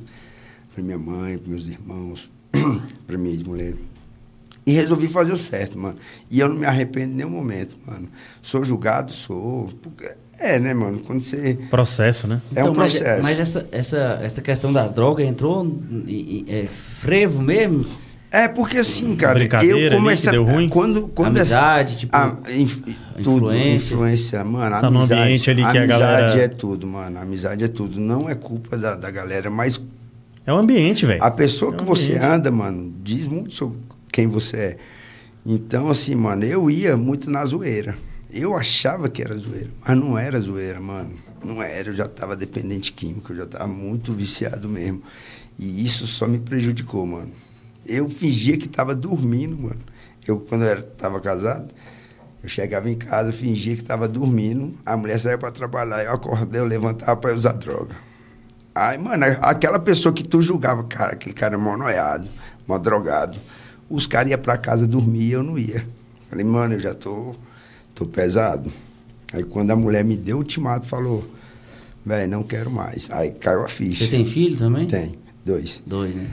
pra 0.76 0.84
minha 0.84 0.98
mãe, 0.98 1.38
pros 1.38 1.50
meus 1.50 1.68
irmãos, 1.68 2.30
pra 3.08 3.18
minha 3.18 3.34
ex-mulher. 3.34 3.74
E 4.68 4.72
resolvi 4.74 5.08
fazer 5.08 5.32
o 5.32 5.38
certo, 5.38 5.78
mano. 5.80 5.96
E 6.30 6.40
eu 6.40 6.50
não 6.50 6.56
me 6.56 6.66
arrependo 6.66 7.14
em 7.14 7.16
nenhum 7.18 7.30
momento, 7.30 7.76
mano. 7.88 8.08
Sou 8.42 8.64
julgado, 8.64 9.12
sou. 9.14 9.70
porque- 9.82 10.12
É, 10.40 10.60
né, 10.60 10.74
mano? 10.74 11.00
Quando 11.00 11.22
você. 11.22 11.58
Processo, 11.70 12.28
né? 12.28 12.42
É 12.56 12.64
um 12.64 12.74
mas- 12.74 12.94
processo. 12.98 13.24
Mas, 13.24 13.40
essa, 13.40 13.68
essa, 13.72 14.20
essa 14.22 14.42
questão 14.42 14.74
das 14.74 14.92
drogas 14.92 15.26
entrou 15.26 15.64
em, 16.08 16.40
em- 16.40 16.46
é, 16.50 16.68
frevo 17.00 17.42
mesmo? 17.42 17.86
É 18.32 18.48
porque 18.50 18.80
assim, 18.80 19.16
cara, 19.16 19.36
Brincadeira 19.36 19.78
eu 19.80 19.88
ali 19.88 19.96
comecei. 19.96 20.26
que 20.26 20.32
deu 20.32 20.44
ruim? 20.44 20.68
Quando, 20.68 21.08
quando 21.10 21.38
Amizade, 21.38 21.96
tipo, 21.96 22.18
a, 22.18 22.36
inf- 22.54 22.80
tudo, 23.24 23.46
influência. 23.46 23.94
influência, 23.94 24.44
mano. 24.44 24.78
Tá 24.78 24.90
no 24.90 24.98
amizade, 25.00 25.22
ambiente 25.22 25.50
ali 25.52 25.62
que 25.62 25.78
a 25.78 25.84
amizade 25.84 26.00
galera- 26.02 26.44
é 26.44 26.48
tudo, 26.50 26.86
mano. 26.88 27.20
Amizade 27.20 27.64
é 27.64 27.68
tudo. 27.70 27.98
Não 28.00 28.28
é 28.30 28.36
culpa 28.36 28.76
da, 28.78 28.96
da 28.96 29.10
galera, 29.12 29.50
mas 29.50 29.80
É 30.46 30.54
o 30.54 30.58
ambiente, 30.58 31.06
velho. 31.06 31.24
a 31.24 31.32
pessoa 31.32 31.74
É 31.74 31.78
que 31.78 31.84
o 31.84 31.86
você 31.86 32.14
ambiente. 32.14 32.26
anda, 32.34 32.52
mano, 32.52 32.94
diz 33.04 33.28
muito 33.28 33.54
sobre 33.54 33.80
quem 34.12 34.28
você 34.28 34.58
é. 34.58 34.78
Então, 35.46 35.90
assim, 35.90 36.16
mano, 36.16 36.44
eu 36.44 36.70
ia 36.70 36.96
muito 36.98 37.30
na 37.30 37.46
zoeira. 37.46 37.96
Eu 38.32 38.56
achava 38.56 39.08
que 39.10 39.22
era 39.22 39.36
zoeira, 39.38 39.70
mas 39.86 39.98
não 39.98 40.18
era 40.18 40.40
zoeira, 40.40 40.80
mano. 40.80 41.12
Não 41.44 41.62
era, 41.62 41.90
eu 41.90 41.94
já 41.94 42.06
estava 42.06 42.36
dependente 42.36 42.92
químico, 42.92 43.32
eu 43.32 43.38
já 43.38 43.44
estava 43.44 43.68
muito 43.68 44.12
viciado 44.14 44.68
mesmo. 44.68 45.02
E 45.58 45.86
isso 45.86 46.06
só 46.08 46.28
me 46.28 46.40
prejudicou, 46.40 47.06
mano. 47.06 47.32
Eu 47.86 48.10
fingia 48.10 48.58
que 48.58 48.66
estava 48.66 48.96
dormindo, 48.96 49.56
mano. 49.56 49.80
Eu, 50.28 50.40
quando 50.40 50.64
eu 50.64 50.80
estava 50.80 51.20
casado, 51.22 51.68
eu 52.42 52.50
chegava 52.50 52.90
em 52.90 52.96
casa, 52.96 53.32
fingia 53.32 53.74
que 53.76 53.82
estava 53.82 54.08
dormindo, 54.08 54.74
a 54.86 54.98
mulher 54.98 55.20
saía 55.20 55.38
para 55.38 55.52
trabalhar, 55.52 56.04
eu 56.04 56.12
acordei, 56.14 56.60
eu 56.60 56.66
levantava 56.66 57.16
para 57.16 57.34
usar 57.36 57.54
droga. 57.54 57.96
Aí, 58.76 58.98
mano, 58.98 59.24
aquela 59.42 59.80
pessoa 59.80 60.14
que 60.14 60.22
tu 60.22 60.42
julgava, 60.42 60.84
cara, 60.84 61.14
aquele 61.14 61.34
cara 61.34 61.54
é 61.56 61.58
mó 61.58 61.78
noiado, 61.78 62.30
mó 62.68 62.78
drogado. 62.78 63.38
Os 63.90 64.06
caras 64.06 64.30
iam 64.30 64.40
pra 64.40 64.58
casa 64.58 64.86
dormir 64.86 65.22
e 65.22 65.32
eu 65.32 65.42
não 65.42 65.58
ia. 65.58 65.86
Falei, 66.30 66.44
mano, 66.44 66.74
eu 66.74 66.80
já 66.82 66.94
tô, 66.94 67.34
tô 67.94 68.06
pesado. 68.06 68.70
Aí 69.32 69.44
quando 69.44 69.72
a 69.72 69.78
mulher 69.78 70.04
me 70.04 70.18
deu 70.18 70.36
o 70.36 70.40
ultimato, 70.40 70.86
falou, 70.88 71.26
velho, 72.06 72.30
não 72.30 72.44
quero 72.44 72.70
mais. 72.70 73.10
Aí 73.12 73.32
caiu 73.32 73.64
a 73.64 73.70
ficha. 73.70 74.04
Você 74.04 74.12
tem 74.12 74.26
filho 74.26 74.58
também? 74.58 74.88
Tem, 74.88 75.18
dois. 75.46 75.82
Dois, 75.86 76.14
né? 76.14 76.28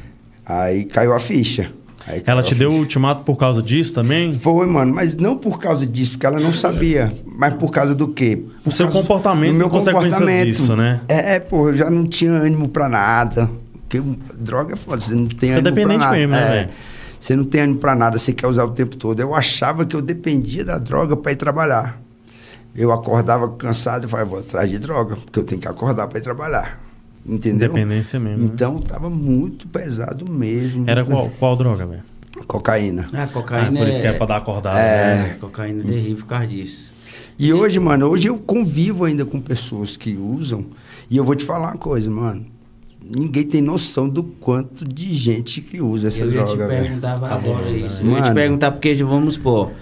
Aí 0.45 0.85
caiu 0.85 1.13
a 1.15 1.21
ficha. 1.21 1.71
Aí 2.07 2.23
Ela 2.27 2.43
te 2.43 2.55
deu 2.55 2.71
o 2.73 2.79
ultimato 2.79 3.23
por 3.23 3.37
causa 3.37 3.63
disso 3.63 3.95
também? 3.95 4.33
Foi, 4.33 4.67
mano, 4.67 4.93
mas 4.95 5.17
não 5.17 5.37
por 5.37 5.59
causa 5.59 5.87
disso, 5.87 6.13
porque 6.13 6.27
ela 6.27 6.41
não 6.41 6.53
sabia. 6.53 7.13
Mas 7.25 7.55
por 7.55 7.71
causa 7.71 7.95
do 7.95 8.09
quê? 8.09 8.43
Por 8.65 8.71
O 8.71 8.73
seu 8.73 8.89
comportamento 8.89 9.53
do 9.53 9.59
meu 9.59 9.71
comportamento. 9.71 10.47
disso, 10.47 10.75
né? 10.75 11.01
É, 11.09 11.39
pô, 11.39 11.69
eu 11.69 11.75
já 11.75 11.89
não 11.91 12.05
tinha 12.05 12.33
ânimo 12.33 12.69
pra 12.69 12.89
nada. 12.89 13.49
Porque 13.89 14.03
droga 14.37 14.75
é 14.75 14.77
foda, 14.77 15.01
você 15.01 15.15
não 15.15 15.27
tem 15.27 15.51
Fica 15.51 15.59
ânimo 15.59 15.63
pra 15.63 15.71
dependente 15.71 15.99
nada. 16.01 16.17
mesmo, 16.17 16.33
né, 16.33 16.43
É, 16.47 16.51
velho? 16.51 16.71
Você 17.21 17.37
não 17.37 17.45
tem 17.45 17.61
ânimo 17.61 17.79
pra 17.79 17.95
nada, 17.95 18.19
você 18.19 18.33
quer 18.33 18.49
usar 18.49 18.65
o 18.65 18.71
tempo 18.73 18.97
todo. 18.97 19.21
Eu 19.21 19.33
achava 19.35 19.85
que 19.87 19.95
eu 19.95 20.03
dependia 20.03 20.65
da 20.65 20.79
droga 20.79 21.17
pra 21.17 21.31
ir 21.31 21.37
trabalhar. 21.37 22.01
Eu 22.75 22.91
acordava 22.91 23.49
cansado 23.51 24.07
e 24.07 24.09
falava, 24.09 24.29
vou 24.31 24.39
atrás 24.41 24.69
de 24.69 24.79
droga, 24.79 25.15
porque 25.15 25.39
eu 25.39 25.45
tenho 25.45 25.61
que 25.61 25.69
acordar 25.69 26.09
pra 26.09 26.19
ir 26.19 26.23
trabalhar. 26.23 26.81
Entendeu? 27.25 27.69
Independência 27.71 28.19
mesmo. 28.19 28.45
né? 28.45 28.51
Então 28.53 28.81
tava 28.81 29.09
muito 29.09 29.69
pesado 29.69 30.29
mesmo. 30.29 30.85
Era 30.91 31.05
qual, 31.05 31.31
qual 31.39 31.57
droga, 31.57 31.87
velho? 31.87 32.03
Cocaína. 32.47 33.07
Ah, 33.13 33.23
Ah, 33.25 33.29
cocaína 33.29 33.79
por 33.79 33.89
isso 33.89 34.01
que 34.01 34.07
é 34.07 34.11
é, 34.11 34.13
pra 34.15 34.27
dar 34.27 34.37
acordada. 34.39 34.79
É. 34.81 35.17
né? 35.17 35.37
cocaína 35.41 35.83
é 35.83 35.87
terrível 35.87 36.17
por 36.17 36.27
causa 36.27 36.47
disso. 36.47 36.91
E 37.39 37.53
hoje, 37.53 37.79
mano, 37.79 38.07
hoje 38.09 38.29
eu 38.29 38.39
convivo 38.39 39.05
ainda 39.05 39.25
com 39.25 39.41
pessoas 39.41 39.97
que 39.97 40.17
usam. 40.17 40.67
E 41.11 41.17
eu 41.17 41.25
vou 41.25 41.35
te 41.35 41.45
falar 41.45 41.69
uma 41.73 41.77
coisa, 41.79 42.11
mano. 42.11 42.45
Ninguém 43.05 43.45
tem 43.45 43.61
noção 43.61 44.09
do 44.09 44.23
quanto 44.23 44.85
de 44.87 45.13
gente 45.13 45.61
que 45.61 45.81
usa 45.81 46.09
essa 46.09 46.23
eu 46.23 46.33
ia 46.33 46.45
te 46.45 46.47
droga, 46.57 46.69
velho. 46.69 46.83
perguntar 46.85 47.19
Tá 47.19 47.35
agora 47.35 47.65
bom, 47.71 47.77
isso. 47.77 48.03
né? 48.03 48.09
Eu 48.11 48.15
ia 48.17 48.17
te 48.17 48.23
Mano. 48.25 48.35
perguntar 48.35 48.71
porque, 48.73 48.95
vamos 48.95 49.35
supor, 49.35 49.73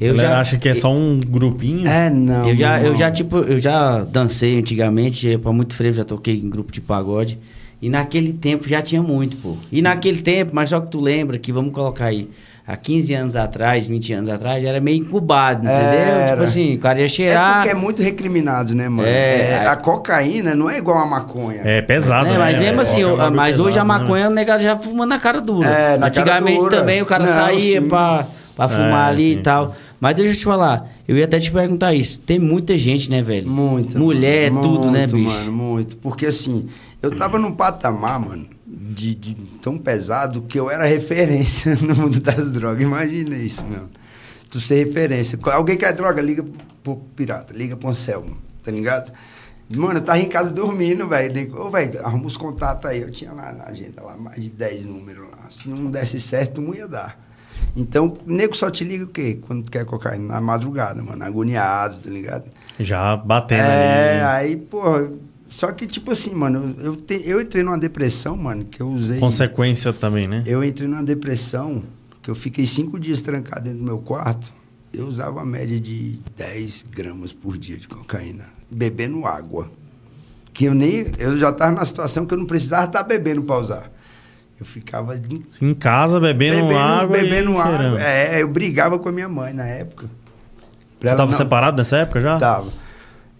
Eu 0.00 0.10
Ela 0.14 0.22
já 0.22 0.40
acha 0.40 0.56
que 0.58 0.68
é 0.68 0.74
só 0.74 0.92
um 0.94 1.18
grupinho. 1.18 1.86
É, 1.88 2.08
não. 2.10 2.48
eu 2.48 2.56
já, 2.56 2.80
eu 2.80 2.94
já, 2.94 3.10
tipo, 3.10 3.38
eu 3.38 3.58
já 3.58 4.04
dancei 4.04 4.58
antigamente, 4.58 5.36
pra 5.38 5.52
muito 5.52 5.74
frevo, 5.74 5.96
já 5.96 6.04
toquei 6.04 6.36
em 6.36 6.48
grupo 6.48 6.70
de 6.72 6.80
pagode. 6.80 7.38
E 7.82 7.88
naquele 7.88 8.32
tempo 8.32 8.68
já 8.68 8.82
tinha 8.82 9.02
muito, 9.02 9.36
pô. 9.36 9.56
E 9.70 9.80
naquele 9.82 10.20
tempo, 10.20 10.50
mas 10.54 10.70
só 10.70 10.80
que 10.80 10.88
tu 10.90 11.00
lembra 11.00 11.38
que, 11.38 11.52
vamos 11.52 11.72
colocar 11.72 12.06
aí, 12.06 12.28
há 12.66 12.76
15 12.76 13.14
anos 13.14 13.36
atrás, 13.36 13.86
20 13.86 14.12
anos 14.14 14.28
atrás, 14.28 14.64
era 14.64 14.80
meio 14.80 14.98
incubado, 14.98 15.60
entendeu? 15.64 15.80
Era. 15.84 16.30
Tipo 16.30 16.42
assim, 16.42 16.74
o 16.74 16.78
cara 16.80 16.98
ia 16.98 17.04
É 17.04 17.08
cheirar. 17.08 17.54
porque 17.58 17.68
é 17.70 17.74
muito 17.74 18.02
recriminado, 18.02 18.74
né, 18.74 18.88
mano? 18.88 19.08
É, 19.08 19.50
É, 19.62 19.66
a 19.66 19.76
cocaína 19.76 20.56
não 20.56 20.68
é 20.68 20.78
igual 20.78 20.98
a 20.98 21.06
maconha. 21.06 21.60
É 21.64 21.80
pesado, 21.80 22.26
É, 22.28 22.32
né? 22.32 22.38
mas 22.38 22.58
mesmo 22.58 22.78
É, 22.78 22.82
assim, 22.82 23.02
é 23.02 23.30
mas 23.30 23.58
hoje 23.60 23.78
a 23.78 23.82
pesado, 23.82 23.88
né? 23.88 23.98
maconha 24.08 24.28
o 24.28 24.32
negado 24.32 24.62
já 24.62 24.76
fuma 24.76 25.06
na 25.06 25.18
cara 25.20 25.40
dura. 25.40 25.68
É, 25.68 25.90
na 25.98 25.98
cara 25.98 26.06
Antigamente 26.08 26.58
dura. 26.60 26.76
também 26.78 27.00
o 27.00 27.06
cara 27.06 27.26
Não, 27.26 27.32
saía 27.32 27.80
sim. 27.80 27.88
pra, 27.88 28.26
pra 28.58 28.68
fumar 28.68 29.08
É, 29.08 29.12
ali 29.12 29.34
sim, 29.34 29.38
e 29.38 29.42
tal. 29.42 29.74
Mas 30.00 30.16
deixa 30.16 30.32
eu 30.32 30.36
te 30.36 30.44
falar, 30.44 30.90
eu 31.06 31.16
ia 31.16 31.24
até 31.26 31.38
te 31.38 31.50
perguntar 31.52 31.94
isso. 31.94 32.18
Tem 32.18 32.40
muita 32.40 32.76
gente, 32.76 33.08
né, 33.08 33.22
velho? 33.22 33.48
Muito. 33.48 33.96
Mulher, 33.96 34.50
mano, 34.50 34.68
tudo, 34.68 34.90
né, 34.90 35.06
muito, 35.06 35.14
bicho? 35.14 35.28
mano, 35.30 35.52
muito. 35.52 35.96
Porque 35.98 36.26
assim, 36.26 36.68
eu 37.00 37.16
tava 37.16 37.38
num 37.38 37.52
patamar, 37.52 38.18
mano, 38.18 38.48
de, 38.66 39.14
de 39.14 39.34
tão 39.62 39.78
pesado 39.78 40.42
que 40.42 40.58
eu 40.58 40.68
era 40.68 40.84
referência 40.84 41.76
no 41.80 41.94
mundo 41.94 42.18
das 42.18 42.50
drogas. 42.50 42.82
Imagina 42.82 43.36
isso, 43.36 43.64
meu. 43.64 43.88
Tu 44.50 44.58
ser 44.58 44.84
referência. 44.84 45.38
Alguém 45.52 45.76
quer 45.76 45.92
droga, 45.92 46.20
liga 46.20 46.44
pro 46.82 46.96
pirata, 47.14 47.54
liga 47.54 47.76
pro 47.76 47.90
Anselmo, 47.90 48.36
tá 48.64 48.72
ligado? 48.72 49.12
Mano, 49.70 49.98
eu 49.98 50.02
tava 50.02 50.18
em 50.18 50.24
casa 50.28 50.50
dormindo, 50.50 51.06
velho. 51.06 51.54
Ô, 51.60 51.70
velho, 51.70 52.04
arruma 52.04 52.26
os 52.26 52.36
contatos 52.38 52.90
aí. 52.90 53.02
Eu 53.02 53.10
tinha 53.10 53.30
lá 53.32 53.52
na 53.52 53.64
agenda 53.66 54.02
lá 54.02 54.16
mais 54.16 54.42
de 54.42 54.48
10 54.48 54.86
números 54.86 55.30
lá. 55.30 55.48
Se 55.50 55.68
não 55.68 55.90
desse 55.90 56.18
certo, 56.18 56.60
não 56.60 56.74
ia 56.74 56.88
dar. 56.88 57.27
Então, 57.76 58.16
o 58.26 58.32
nego 58.32 58.56
só 58.56 58.70
te 58.70 58.82
liga 58.84 59.04
o 59.04 59.08
quê? 59.08 59.38
Quando 59.46 59.70
quer 59.70 59.84
cocaína? 59.84 60.34
Na 60.34 60.40
madrugada, 60.40 61.02
mano. 61.02 61.22
Agoniado, 61.24 61.96
tá 62.02 62.10
ligado? 62.10 62.44
Já 62.80 63.16
batendo 63.16 63.60
É, 63.62 64.20
ali. 64.22 64.48
aí, 64.48 64.56
porra. 64.56 65.10
Só 65.48 65.72
que, 65.72 65.86
tipo 65.86 66.10
assim, 66.10 66.34
mano, 66.34 66.74
eu, 66.80 66.94
te- 66.96 67.22
eu 67.24 67.40
entrei 67.40 67.62
numa 67.62 67.78
depressão, 67.78 68.36
mano, 68.36 68.64
que 68.64 68.80
eu 68.82 68.88
usei. 68.88 69.18
Consequência 69.18 69.92
também, 69.92 70.28
né? 70.28 70.42
Eu 70.46 70.62
entrei 70.62 70.86
numa 70.88 71.02
depressão 71.02 71.82
que 72.22 72.30
eu 72.30 72.34
fiquei 72.34 72.66
cinco 72.66 72.98
dias 72.98 73.22
trancado 73.22 73.62
dentro 73.64 73.78
do 73.78 73.84
meu 73.84 73.98
quarto. 73.98 74.52
Eu 74.92 75.06
usava 75.06 75.32
uma 75.32 75.46
média 75.46 75.78
de 75.80 76.18
10 76.36 76.84
gramas 76.90 77.32
por 77.32 77.56
dia 77.56 77.76
de 77.76 77.86
cocaína, 77.88 78.44
bebendo 78.70 79.24
água. 79.26 79.70
Que 80.52 80.64
eu 80.64 80.74
nem. 80.74 81.06
Eu 81.18 81.38
já 81.38 81.50
estava 81.50 81.72
na 81.72 81.84
situação 81.86 82.26
que 82.26 82.34
eu 82.34 82.38
não 82.38 82.46
precisava 82.46 82.86
estar 82.86 83.02
bebendo 83.04 83.42
para 83.42 83.60
usar. 83.60 83.90
Eu 84.60 84.66
ficava 84.66 85.16
em 85.16 85.42
Em 85.62 85.74
casa, 85.74 86.18
bebendo, 86.18 86.76
água. 86.76 87.16
e 87.16 87.22
bebendo 87.22 87.52
cheirando. 87.52 87.86
água. 87.96 88.02
É, 88.02 88.42
eu 88.42 88.48
brigava 88.48 88.98
com 88.98 89.08
a 89.08 89.12
minha 89.12 89.28
mãe 89.28 89.52
na 89.52 89.64
época. 89.64 90.06
Pra 90.98 91.12
Você 91.12 91.16
tava 91.16 91.30
não- 91.30 91.38
separado 91.38 91.76
nessa 91.76 91.98
época 91.98 92.20
já? 92.20 92.38
Tava. 92.38 92.72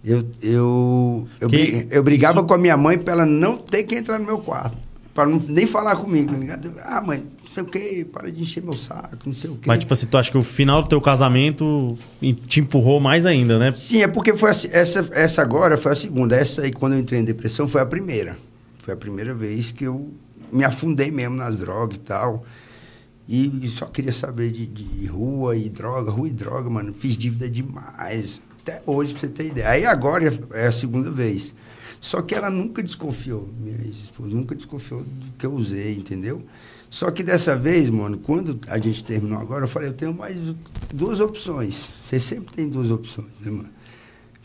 Eu, 0.03 0.23
eu, 0.41 1.27
eu, 1.41 1.49
Que- 1.49 1.57
bri- 1.57 1.87
eu 1.91 2.01
brigava 2.03 2.37
isso- 2.39 2.47
com 2.47 2.53
a 2.53 2.57
minha 2.57 2.77
mãe 2.77 2.97
pra 2.97 3.11
ela 3.13 3.25
não 3.25 3.57
ter 3.57 3.83
que 3.83 3.95
entrar 3.95 4.17
no 4.17 4.25
meu 4.25 4.37
quarto. 4.37 4.77
Pra 5.13 5.25
não, 5.25 5.41
nem 5.49 5.65
falar 5.65 5.97
comigo, 5.97 6.31
tá 6.31 6.37
ligado? 6.37 6.71
Ah, 6.85 7.01
mãe, 7.01 7.17
não 7.41 7.47
sei 7.49 7.63
o 7.63 7.65
quê, 7.65 8.07
para 8.09 8.31
de 8.31 8.41
encher 8.41 8.63
meu 8.63 8.77
saco, 8.77 9.17
não 9.25 9.33
sei 9.33 9.49
o 9.49 9.55
quê. 9.55 9.63
Mas, 9.67 9.79
tipo 9.79 9.91
assim, 9.91 10.05
tu 10.05 10.17
acha 10.17 10.31
que 10.31 10.37
o 10.37 10.43
final 10.43 10.81
do 10.83 10.87
teu 10.87 11.01
casamento 11.01 11.97
te 12.47 12.61
empurrou 12.61 13.01
mais 13.01 13.25
ainda, 13.25 13.59
né? 13.59 13.71
Sim, 13.73 14.01
é 14.03 14.07
porque 14.07 14.33
foi 14.37 14.51
assim, 14.51 14.69
essa, 14.71 15.05
essa 15.11 15.41
agora 15.41 15.77
foi 15.77 15.91
a 15.91 15.95
segunda. 15.95 16.33
Essa 16.37 16.61
aí, 16.61 16.71
quando 16.71 16.93
eu 16.93 16.99
entrei 16.99 17.19
em 17.19 17.25
depressão, 17.25 17.67
foi 17.67 17.81
a 17.81 17.85
primeira. 17.85 18.37
Foi 18.77 18.93
a 18.93 18.97
primeira 18.97 19.33
vez 19.33 19.71
que 19.71 19.83
eu 19.83 20.09
me 20.51 20.63
afundei 20.63 21.11
mesmo 21.11 21.35
nas 21.35 21.59
drogas 21.59 21.97
e 21.97 21.99
tal. 21.99 22.45
E 23.27 23.67
só 23.67 23.85
queria 23.85 24.11
saber 24.11 24.51
de, 24.51 24.65
de 24.65 25.05
rua 25.05 25.55
e 25.55 25.69
droga, 25.69 26.09
rua 26.09 26.27
e 26.27 26.33
droga, 26.33 26.69
mano. 26.69 26.93
Fiz 26.93 27.15
dívida 27.15 27.47
demais. 27.47 28.41
Até 28.61 28.81
hoje, 28.85 29.13
pra 29.13 29.19
você 29.19 29.27
ter 29.27 29.45
ideia. 29.47 29.69
Aí 29.69 29.85
agora 29.85 30.33
é 30.53 30.67
a 30.67 30.71
segunda 30.71 31.11
vez. 31.11 31.53
Só 32.01 32.21
que 32.21 32.33
ela 32.33 32.49
nunca 32.49 32.81
desconfiou, 32.81 33.49
minha 33.59 33.77
ex-esposa, 33.85 34.33
nunca 34.33 34.55
desconfiou 34.55 35.01
do 35.01 35.31
que 35.37 35.45
eu 35.45 35.53
usei, 35.53 35.95
entendeu? 35.95 36.43
Só 36.89 37.11
que 37.11 37.21
dessa 37.21 37.55
vez, 37.55 37.89
mano, 37.89 38.17
quando 38.17 38.59
a 38.67 38.77
gente 38.79 39.03
terminou 39.03 39.37
agora, 39.37 39.65
eu 39.65 39.67
falei, 39.67 39.89
eu 39.89 39.93
tenho 39.93 40.13
mais 40.13 40.55
duas 40.93 41.19
opções. 41.19 41.87
Você 42.03 42.19
sempre 42.19 42.55
tem 42.55 42.67
duas 42.67 42.89
opções, 42.89 43.27
né, 43.41 43.51
mano? 43.51 43.69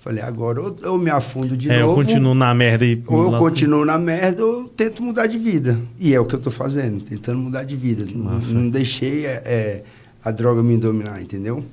Falei, 0.05 0.23
agora 0.23 0.61
ou 0.61 0.77
eu 0.83 0.99
me 0.99 1.09
afundo 1.09 1.57
de 1.57 1.71
é, 1.71 1.81
novo. 1.81 1.93
eu 1.93 2.05
continuo 2.05 2.35
na 2.35 2.53
merda 2.53 2.85
e. 2.85 3.03
Ou 3.07 3.33
eu 3.33 3.39
continuo 3.39 3.87
na 3.87 3.97
merda 3.97 4.45
ou 4.45 4.61
eu 4.61 4.69
tento 4.69 5.03
mudar 5.03 5.27
de 5.27 5.39
vida. 5.39 5.79
E 5.99 6.13
é 6.13 6.21
o 6.21 6.27
que 6.27 6.35
eu 6.35 6.39
tô 6.39 6.51
fazendo, 6.51 7.03
tentando 7.03 7.39
mudar 7.39 7.65
de 7.65 7.75
vida. 7.75 8.05
Não, 8.15 8.35
Massa. 8.35 8.53
não 8.53 8.69
deixei 8.69 9.25
é, 9.25 9.43
é, 9.47 9.85
a 10.23 10.31
droga 10.31 10.63
me 10.63 10.77
dominar, 10.77 11.23
entendeu? 11.23 11.65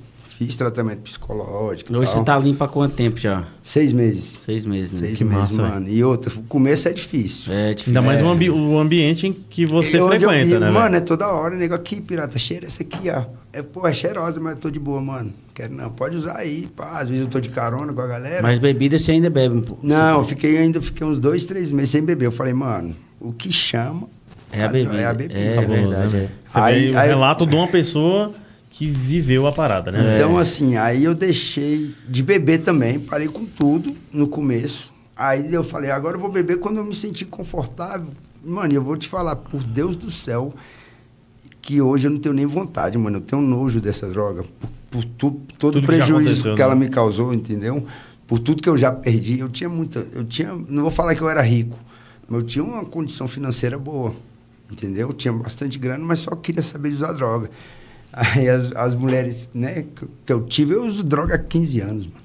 Fiz 0.44 0.56
tratamento 0.56 1.00
psicológico. 1.00 1.92
Hoje 1.94 2.06
tal. 2.06 2.18
você 2.20 2.24
tá 2.24 2.38
limpo 2.38 2.64
há 2.64 2.68
quanto 2.68 2.94
tempo 2.96 3.18
já? 3.18 3.44
Seis 3.62 3.92
meses. 3.92 4.40
Seis 4.44 4.64
meses, 4.64 4.92
né? 4.92 4.98
Seis 5.06 5.18
Que 5.18 5.24
meses, 5.24 5.52
massa, 5.56 5.62
mano. 5.74 5.88
E 5.88 6.02
outra, 6.02 6.32
o 6.36 6.42
começo 6.44 6.88
é 6.88 6.92
difícil. 6.92 7.52
É 7.52 7.74
difícil. 7.74 7.90
Ainda 7.90 8.02
mais 8.02 8.20
É. 8.20 8.24
o, 8.24 8.28
ambi- 8.28 8.50
o 8.50 8.78
ambiente 8.78 9.26
em 9.28 9.32
que 9.32 9.64
você 9.64 9.98
E 9.98 10.00
onde 10.00 10.24
eu 10.24 10.28
frequenta, 10.30 10.46
vivo, 10.46 10.60
né? 10.60 10.70
Mano, 10.70 10.84
velho? 10.90 10.96
é 10.96 11.00
toda 11.00 11.28
hora, 11.28 11.56
nego 11.56 11.74
aqui, 11.74 12.00
pirata, 12.00 12.38
cheira 12.38 12.66
essa 12.66 12.82
aqui, 12.82 13.08
ó. 13.10 13.24
É, 13.52 13.62
pô, 13.62 13.86
é 13.86 13.92
cheirosa, 13.92 14.40
mas 14.40 14.54
eu 14.54 14.58
tô 14.58 14.70
de 14.70 14.78
boa, 14.80 15.00
mano. 15.00 15.32
Quero 15.54 15.74
não, 15.74 15.90
pode 15.90 16.16
usar 16.16 16.38
aí, 16.38 16.68
pá. 16.74 16.98
Às 17.00 17.08
vezes 17.08 17.22
eu 17.24 17.28
tô 17.28 17.38
de 17.38 17.50
carona 17.50 17.92
com 17.92 18.00
a 18.00 18.06
galera. 18.06 18.42
Mas 18.42 18.58
bebida 18.58 18.98
você 18.98 19.12
ainda 19.12 19.28
bebe 19.30 19.54
um 19.56 19.60
pouco. 19.62 19.86
Não, 19.86 20.18
eu 20.18 20.24
fiquei 20.24 20.56
ainda, 20.58 20.80
fiquei 20.80 21.06
uns 21.06 21.20
dois, 21.20 21.44
três 21.46 21.70
meses 21.70 21.90
sem 21.90 22.02
beber. 22.02 22.26
Eu 22.26 22.32
falei, 22.32 22.52
mano, 22.54 22.94
o 23.20 23.32
que 23.32 23.52
chama 23.52 24.08
É 24.50 24.64
a 24.64 24.68
bebida. 24.68 24.96
É 25.00 25.04
a 25.06 25.14
bebida. 25.14 25.38
É 25.38 25.54
Cabuloso, 25.56 25.82
verdade, 25.88 26.00
né, 26.00 26.04
é. 26.06 26.08
velho? 26.20 26.30
Você 26.44 26.58
Aí- 26.58 26.96
aí- 26.96 27.08
relato 27.08 27.46
de 27.46 27.54
uma 27.54 27.68
pessoa 27.68 28.32
que 28.82 28.88
viveu 28.90 29.46
a 29.46 29.52
parada, 29.52 29.92
né? 29.92 30.16
Então, 30.16 30.38
É. 30.38 30.42
assim, 30.42 30.76
aí 30.76 31.04
eu 31.04 31.14
deixei 31.14 31.94
de 32.08 32.20
beber 32.22 32.62
também, 32.62 32.98
parei 32.98 33.28
com 33.28 33.44
tudo 33.44 33.94
no 34.12 34.26
começo. 34.26 34.92
Aí 35.16 35.54
eu 35.54 35.62
falei, 35.62 35.90
agora 35.90 36.16
eu 36.16 36.20
vou 36.20 36.30
beber 36.32 36.58
quando 36.58 36.78
eu 36.78 36.84
me 36.84 36.94
sentir 36.94 37.26
confortável. 37.26 38.08
Mano, 38.44 38.72
eu 38.74 38.82
vou 38.82 38.96
te 38.96 39.06
falar, 39.08 39.36
por 39.36 39.62
Deus 39.62 39.94
do 39.94 40.10
céu, 40.10 40.52
que 41.60 41.80
hoje 41.80 42.08
eu 42.08 42.10
não 42.10 42.18
tenho 42.18 42.34
nem 42.34 42.44
vontade, 42.46 42.98
mano. 42.98 43.18
Eu 43.18 43.20
tenho 43.20 43.40
nojo 43.40 43.80
dessa 43.80 44.08
droga. 44.08 44.42
Por, 44.42 44.70
por 44.90 45.04
tu- 45.04 45.30
todo 45.58 45.74
Tudo 45.74 45.78
o 45.78 45.80
que 45.82 45.86
prejuízo 45.86 46.14
aconteceu, 46.14 46.54
que 46.56 46.62
ela 46.62 46.74
né? 46.74 46.80
me 46.80 46.88
causou, 46.88 47.32
entendeu? 47.32 47.86
Por 48.26 48.40
tudo 48.40 48.60
que 48.62 48.68
eu 48.68 48.76
já 48.76 48.90
perdi. 48.90 49.38
Eu 49.38 49.48
tinha 49.48 49.68
muita. 49.70 50.04
Eu 50.12 50.24
tinha. 50.24 50.52
Não 50.68 50.82
vou 50.82 50.90
falar 50.90 51.14
que 51.14 51.20
eu 51.20 51.28
era 51.28 51.40
rico, 51.40 51.78
mas 52.28 52.40
eu 52.40 52.46
tinha 52.46 52.64
uma 52.64 52.84
condição 52.84 53.28
financeira 53.28 53.78
boa. 53.78 54.12
Entendeu? 54.70 55.08
Eu 55.08 55.12
tinha 55.12 55.32
bastante 55.32 55.78
grana, 55.78 56.04
mas 56.04 56.20
só 56.20 56.30
queria 56.30 56.62
saber 56.62 56.88
usar 56.88 57.12
droga. 57.12 57.48
Aí 58.12 58.48
as, 58.48 58.70
as 58.76 58.94
mulheres, 58.94 59.48
né, 59.54 59.84
que, 59.94 60.06
que 60.26 60.32
eu 60.32 60.42
tive, 60.44 60.74
eu 60.74 60.84
uso 60.84 61.02
droga 61.02 61.34
há 61.34 61.38
15 61.38 61.80
anos, 61.80 62.06
mano. 62.06 62.20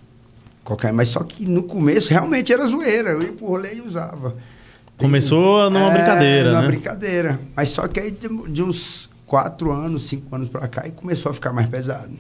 Cocaína. 0.64 0.98
Mas 0.98 1.10
só 1.10 1.24
que 1.24 1.46
no 1.48 1.64
começo 1.64 2.10
realmente 2.10 2.52
era 2.52 2.68
zoeira. 2.68 3.12
Eu 3.12 3.22
ia 3.24 3.32
pro 3.32 3.46
rolê 3.48 3.76
e 3.76 3.82
usava. 3.82 4.36
Começou 4.98 5.70
numa 5.70 5.90
É, 5.92 5.94
brincadeira, 5.94 6.50
numa 6.50 6.62
né? 6.64 6.68
brincadeira. 6.68 7.40
Mas 7.56 7.70
só 7.70 7.88
que 7.88 8.00
aí 8.00 8.12
de, 8.12 8.28
de 8.52 8.64
uns 8.64 9.10
quatro 9.26 9.72
anos, 9.72 10.08
cinco 10.08 10.36
anos 10.36 10.50
pra 10.50 10.68
cá, 10.68 10.88
e 10.88 10.92
começou 10.92 11.30
a 11.30 11.34
ficar 11.34 11.54
mais 11.54 11.70
pesado. 11.70 12.12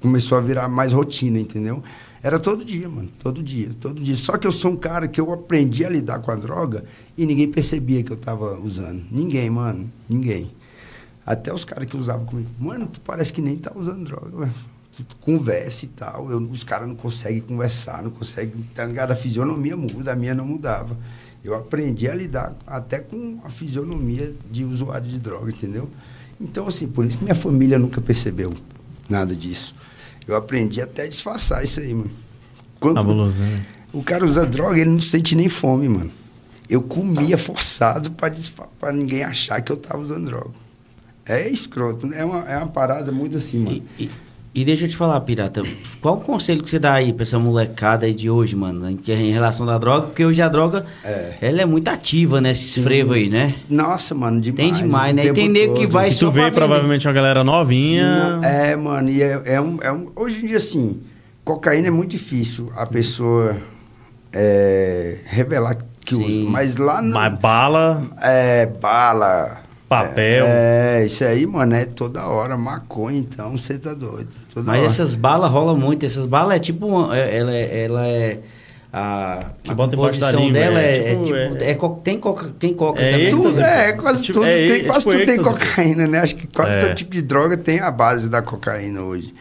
Começou 0.00 0.38
a 0.38 0.40
virar 0.40 0.68
mais 0.68 0.92
rotina, 0.94 1.38
entendeu? 1.38 1.82
Era 2.22 2.38
todo 2.38 2.64
dia, 2.64 2.88
mano. 2.88 3.10
Todo 3.22 3.42
dia, 3.42 3.68
todo 3.78 4.00
dia. 4.00 4.16
Só 4.16 4.38
que 4.38 4.46
eu 4.46 4.52
sou 4.52 4.70
um 4.70 4.76
cara 4.76 5.06
que 5.08 5.20
eu 5.20 5.30
aprendi 5.32 5.84
a 5.84 5.90
lidar 5.90 6.20
com 6.20 6.30
a 6.30 6.36
droga 6.36 6.84
e 7.16 7.26
ninguém 7.26 7.50
percebia 7.50 8.02
que 8.02 8.10
eu 8.12 8.16
tava 8.16 8.58
usando. 8.60 9.02
Ninguém, 9.10 9.50
mano. 9.50 9.90
Ninguém. 10.08 10.50
Até 11.24 11.52
os 11.52 11.64
caras 11.64 11.86
que 11.88 11.96
usavam 11.96 12.24
comigo. 12.26 12.48
Mano, 12.58 12.86
tu 12.86 13.00
parece 13.00 13.32
que 13.32 13.40
nem 13.42 13.56
tá 13.56 13.70
usando 13.74 14.04
droga. 14.04 14.50
Tu, 14.96 15.04
tu 15.04 15.16
conversa 15.16 15.84
e 15.84 15.88
tal. 15.88 16.30
Eu, 16.30 16.38
os 16.38 16.64
caras 16.64 16.88
não 16.88 16.96
conseguem 16.96 17.40
conversar, 17.40 18.02
não 18.02 18.10
conseguem. 18.10 18.62
Tá 18.74 18.84
ligado? 18.84 19.12
A 19.12 19.16
fisionomia 19.16 19.76
muda, 19.76 20.12
a 20.12 20.16
minha 20.16 20.34
não 20.34 20.44
mudava. 20.44 20.96
Eu 21.44 21.54
aprendi 21.54 22.08
a 22.08 22.14
lidar 22.14 22.54
até 22.66 22.98
com 22.98 23.38
a 23.44 23.48
fisionomia 23.50 24.34
de 24.50 24.64
usuário 24.64 25.06
de 25.08 25.18
droga, 25.18 25.50
entendeu? 25.50 25.88
Então, 26.40 26.66
assim, 26.66 26.88
por 26.88 27.04
isso 27.04 27.18
que 27.18 27.24
minha 27.24 27.34
família 27.36 27.78
nunca 27.78 28.00
percebeu 28.00 28.52
nada 29.08 29.34
disso. 29.36 29.74
Eu 30.26 30.36
aprendi 30.36 30.80
até 30.80 31.02
a 31.04 31.08
disfarçar 31.08 31.62
isso 31.64 31.80
aí, 31.80 31.94
mano. 31.94 32.10
Quando 32.78 32.96
Cabuloso, 32.96 33.36
né? 33.38 33.64
o 33.92 34.02
cara 34.02 34.24
usa 34.24 34.44
droga, 34.46 34.78
ele 34.80 34.90
não 34.90 35.00
sente 35.00 35.34
nem 35.34 35.48
fome, 35.48 35.88
mano. 35.88 36.10
Eu 36.68 36.82
comia 36.82 37.36
forçado 37.38 38.10
pra, 38.12 38.28
desfa- 38.28 38.68
pra 38.78 38.92
ninguém 38.92 39.22
achar 39.22 39.60
que 39.60 39.70
eu 39.72 39.76
tava 39.76 40.02
usando 40.02 40.26
droga. 40.26 40.50
É 41.30 41.48
escroto, 41.48 42.12
é 42.12 42.24
uma, 42.24 42.38
é 42.50 42.56
uma 42.56 42.66
parada 42.66 43.12
muito 43.12 43.36
assim, 43.36 43.58
mano. 43.60 43.82
E, 43.98 44.04
e- 44.04 44.10
e 44.52 44.64
deixa 44.64 44.84
eu 44.84 44.88
te 44.88 44.96
falar, 44.96 45.20
Pirata, 45.20 45.62
qual 46.00 46.16
o 46.16 46.20
conselho 46.20 46.60
que 46.60 46.68
você 46.68 46.78
dá 46.80 46.94
aí 46.94 47.12
pra 47.12 47.22
essa 47.22 47.38
molecada 47.38 48.04
aí 48.04 48.12
de 48.12 48.28
hoje, 48.28 48.56
mano, 48.56 48.90
em, 48.90 49.30
relação 49.30 49.64
da 49.64 49.78
droga? 49.78 50.08
Porque 50.08 50.24
hoje 50.24 50.42
a 50.42 50.48
droga, 50.48 50.84
É. 51.04 51.34
ela 51.40 51.62
é 51.62 51.64
muito 51.64 51.86
ativa, 51.86 52.40
né, 52.40 52.50
esses 52.50 52.82
frevos 52.82 53.14
aí, 53.14 53.28
né? 53.28 53.54
Nossa, 53.68 54.12
mano, 54.12 54.40
demais. 54.40 54.72
Tem 54.76 54.82
demais, 54.84 55.14
né? 55.14 55.26
E 55.26 55.32
tem 55.32 55.48
nego 55.48 55.74
que 55.74 55.86
vai 55.86 56.08
E 56.08 56.12
só 56.12 56.26
tu 56.26 56.32
vê 56.32 56.50
provavelmente 56.50 57.06
uma 57.06 57.14
galera 57.14 57.44
novinha. 57.44 58.38
Não, 58.38 58.44
é, 58.44 58.74
mano, 58.74 59.08
e 59.08 59.22
é, 59.22 59.40
é 59.44 59.60
um, 59.60 59.78
é 59.82 59.92
um. 59.92 60.10
Hoje 60.16 60.42
em 60.42 60.48
dia, 60.48 60.56
assim, 60.56 61.00
cocaína 61.44 61.86
é 61.86 61.90
muito 61.92 62.10
difícil 62.10 62.72
a 62.76 62.86
pessoa 62.86 63.56
é, 64.32 65.18
revelar 65.26 65.76
que 66.04 66.16
Sim. 66.16 66.24
usa. 66.42 66.50
Mas 66.50 66.76
lá 66.76 67.00
no. 67.00 67.14
Mas 67.14 67.38
bala. 67.38 68.02
É, 68.20 68.66
bala, 68.66 69.59
papel. 69.90 70.46
É, 70.48 71.04
isso 71.04 71.22
aí, 71.24 71.44
mano, 71.44 71.74
é 71.74 71.84
toda 71.84 72.24
hora. 72.26 72.56
Maconha, 72.56 73.18
então, 73.18 73.58
você 73.58 73.78
tá 73.78 73.92
doido. 73.92 74.28
Toda 74.54 74.64
Mas 74.66 74.78
hora. 74.78 74.86
essas 74.86 75.14
balas 75.14 75.50
rolam 75.50 75.76
muito. 75.76 76.06
Essas 76.06 76.24
balas 76.24 76.56
é 76.56 76.58
tipo. 76.60 76.86
uma- 76.86 77.14
é- 77.18 77.36
Ela 77.36 77.52
é. 77.54 77.84
Ela 77.84 78.06
é 78.06 78.38
a, 78.92 79.44
Que 79.62 79.70
a 79.70 79.74
composição 79.74 80.40
língua, 80.40 80.52
dela 80.52 80.80
é 80.80 80.84
é, 80.96 80.98
é 80.98 81.10
tipo- 81.16 81.24
tipo. 81.24 81.36
é- 81.36 81.70
é 81.70 81.74
co- 81.74 82.00
tem 82.02 82.18
coca, 82.18 82.50
tem 82.58 82.74
coca 82.74 83.00
É 83.00 83.10
também. 83.12 83.28
Tudo, 83.30 83.60
é, 83.60 83.92
quase 83.92 84.22
Tipo, 84.24 84.38
tudo, 84.40 84.46
é, 84.48 84.56
tem, 84.68 84.80
é 84.80 84.84
quase 84.84 85.06
tipo 85.06 85.18
tudo 85.18 85.26
tem 85.26 85.42
cocaína, 85.42 86.06
né? 86.06 86.18
Acho 86.20 86.34
que 86.36 86.46
quase 86.48 86.72
É. 86.72 86.80
todo 86.80 86.94
tipo 86.94 87.10
de 87.12 87.22
droga 87.22 87.56
tem 87.56 87.80
a 87.80 87.90
base 87.90 88.28
da 88.30 88.40
cocaína 88.42 89.02
hoje. 89.02 89.34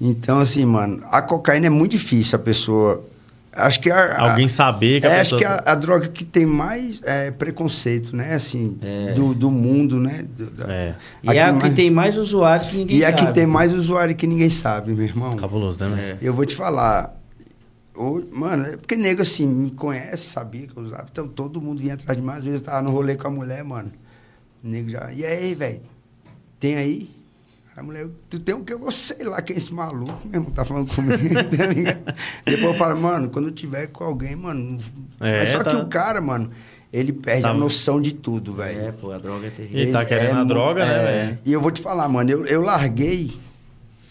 Então, 0.00 0.38
assim, 0.40 0.64
mano, 0.64 1.00
a 1.10 1.22
cocaína 1.22 1.66
é 1.66 1.70
muito 1.70 1.92
difícil 1.92 2.36
a 2.36 2.38
pessoa. 2.38 3.02
Acho 3.56 3.80
que 3.80 3.90
a, 3.90 3.96
a- 3.96 4.30
Alguém 4.30 4.48
saber 4.48 5.00
que 5.00 5.06
a 5.06 5.10
é, 5.10 5.20
acho 5.20 5.36
pessoa... 5.36 5.38
que 5.60 5.68
a, 5.68 5.72
a 5.72 5.74
droga 5.74 6.08
que 6.08 6.24
tem 6.24 6.44
mais 6.44 7.00
é, 7.04 7.30
preconceito, 7.30 8.14
né? 8.16 8.34
Assim, 8.34 8.78
do, 9.14 9.34
do 9.34 9.50
mundo, 9.50 9.98
né? 9.98 10.24
Do- 10.36 10.50
da- 10.50 10.72
É. 10.74 10.94
E 11.22 11.30
é 11.36 11.42
a 11.42 11.52
que 11.52 11.58
mais- 11.60 11.74
tem 11.74 11.90
mais 11.90 12.16
usuários 12.16 12.68
que 12.68 12.76
ninguém 12.76 12.96
E 12.98 13.02
é 13.02 13.06
a 13.06 13.10
sabe. 13.16 13.26
que 13.28 13.32
tem 13.34 13.46
mais 13.46 13.72
usuário 13.72 14.14
que 14.16 14.26
ninguém 14.26 14.50
sabe, 14.50 14.92
meu 14.92 15.04
irmão. 15.04 15.36
Cabuloso, 15.36 15.84
né? 15.84 16.16
É. 16.20 16.26
Eu 16.26 16.34
vou 16.34 16.44
te 16.44 16.54
falar. 16.54 17.14
Hoje, 17.96 18.26
mano, 18.32 18.64
é 18.66 18.76
porque 18.76 18.96
nego 18.96 19.22
assim, 19.22 19.46
me 19.46 19.70
conhece, 19.70 20.26
sabia 20.30 20.66
que 20.66 20.76
eu 20.76 20.82
usava. 20.82 21.06
Então 21.12 21.28
todo 21.28 21.60
mundo 21.60 21.80
vinha 21.80 21.94
atrás 21.94 22.18
de 22.18 22.24
mim. 22.24 22.30
Às 22.32 22.42
vezes 22.42 22.58
eu 22.60 22.64
tava 22.66 22.82
no 22.82 22.90
rolê 22.90 23.14
com 23.14 23.28
a 23.28 23.30
mulher, 23.30 23.62
mano. 23.62 23.92
O 24.64 24.66
nego 24.68 24.88
já. 24.90 25.12
E 25.12 25.24
aí, 25.24 25.54
velho? 25.54 25.80
Tem 26.58 26.74
aí? 26.76 27.10
A 27.76 27.82
mulher, 27.82 28.06
tu 28.30 28.38
tem 28.38 28.54
o 28.54 28.62
que? 28.64 28.72
Eu 28.72 28.90
sei 28.92 29.24
lá 29.24 29.42
quem 29.42 29.54
é 29.54 29.58
esse 29.58 29.74
maluco 29.74 30.26
mesmo, 30.28 30.50
tá 30.52 30.64
falando 30.64 30.88
comigo? 30.94 31.18
Depois 32.46 32.62
eu 32.62 32.74
falo, 32.74 33.00
mano, 33.00 33.28
quando 33.30 33.48
eu 33.48 33.52
tiver 33.52 33.88
com 33.88 34.04
alguém, 34.04 34.36
mano. 34.36 34.78
É, 35.20 35.38
Mas 35.40 35.48
só 35.48 35.62
tá. 35.64 35.70
que 35.70 35.76
o 35.76 35.86
cara, 35.86 36.20
mano, 36.20 36.50
ele 36.92 37.12
perde 37.12 37.42
Tá. 37.42 37.50
a 37.50 37.54
noção 37.54 38.00
de 38.00 38.14
tudo, 38.14 38.54
velho. 38.54 38.80
É, 38.80 38.92
pô, 38.92 39.10
a 39.10 39.18
droga 39.18 39.48
é 39.48 39.50
terrível. 39.50 39.78
Ele 39.80 39.92
tá 39.92 40.04
querendo 40.04 40.30
a 40.32 40.34
muito- 40.36 40.48
droga, 40.54 40.84
né, 40.86 40.92
é. 40.94 41.02
velho? 41.26 41.38
E 41.44 41.52
eu 41.52 41.60
vou 41.60 41.72
te 41.72 41.82
falar, 41.82 42.08
mano, 42.08 42.30
eu, 42.30 42.46
eu 42.46 42.62
larguei 42.62 43.36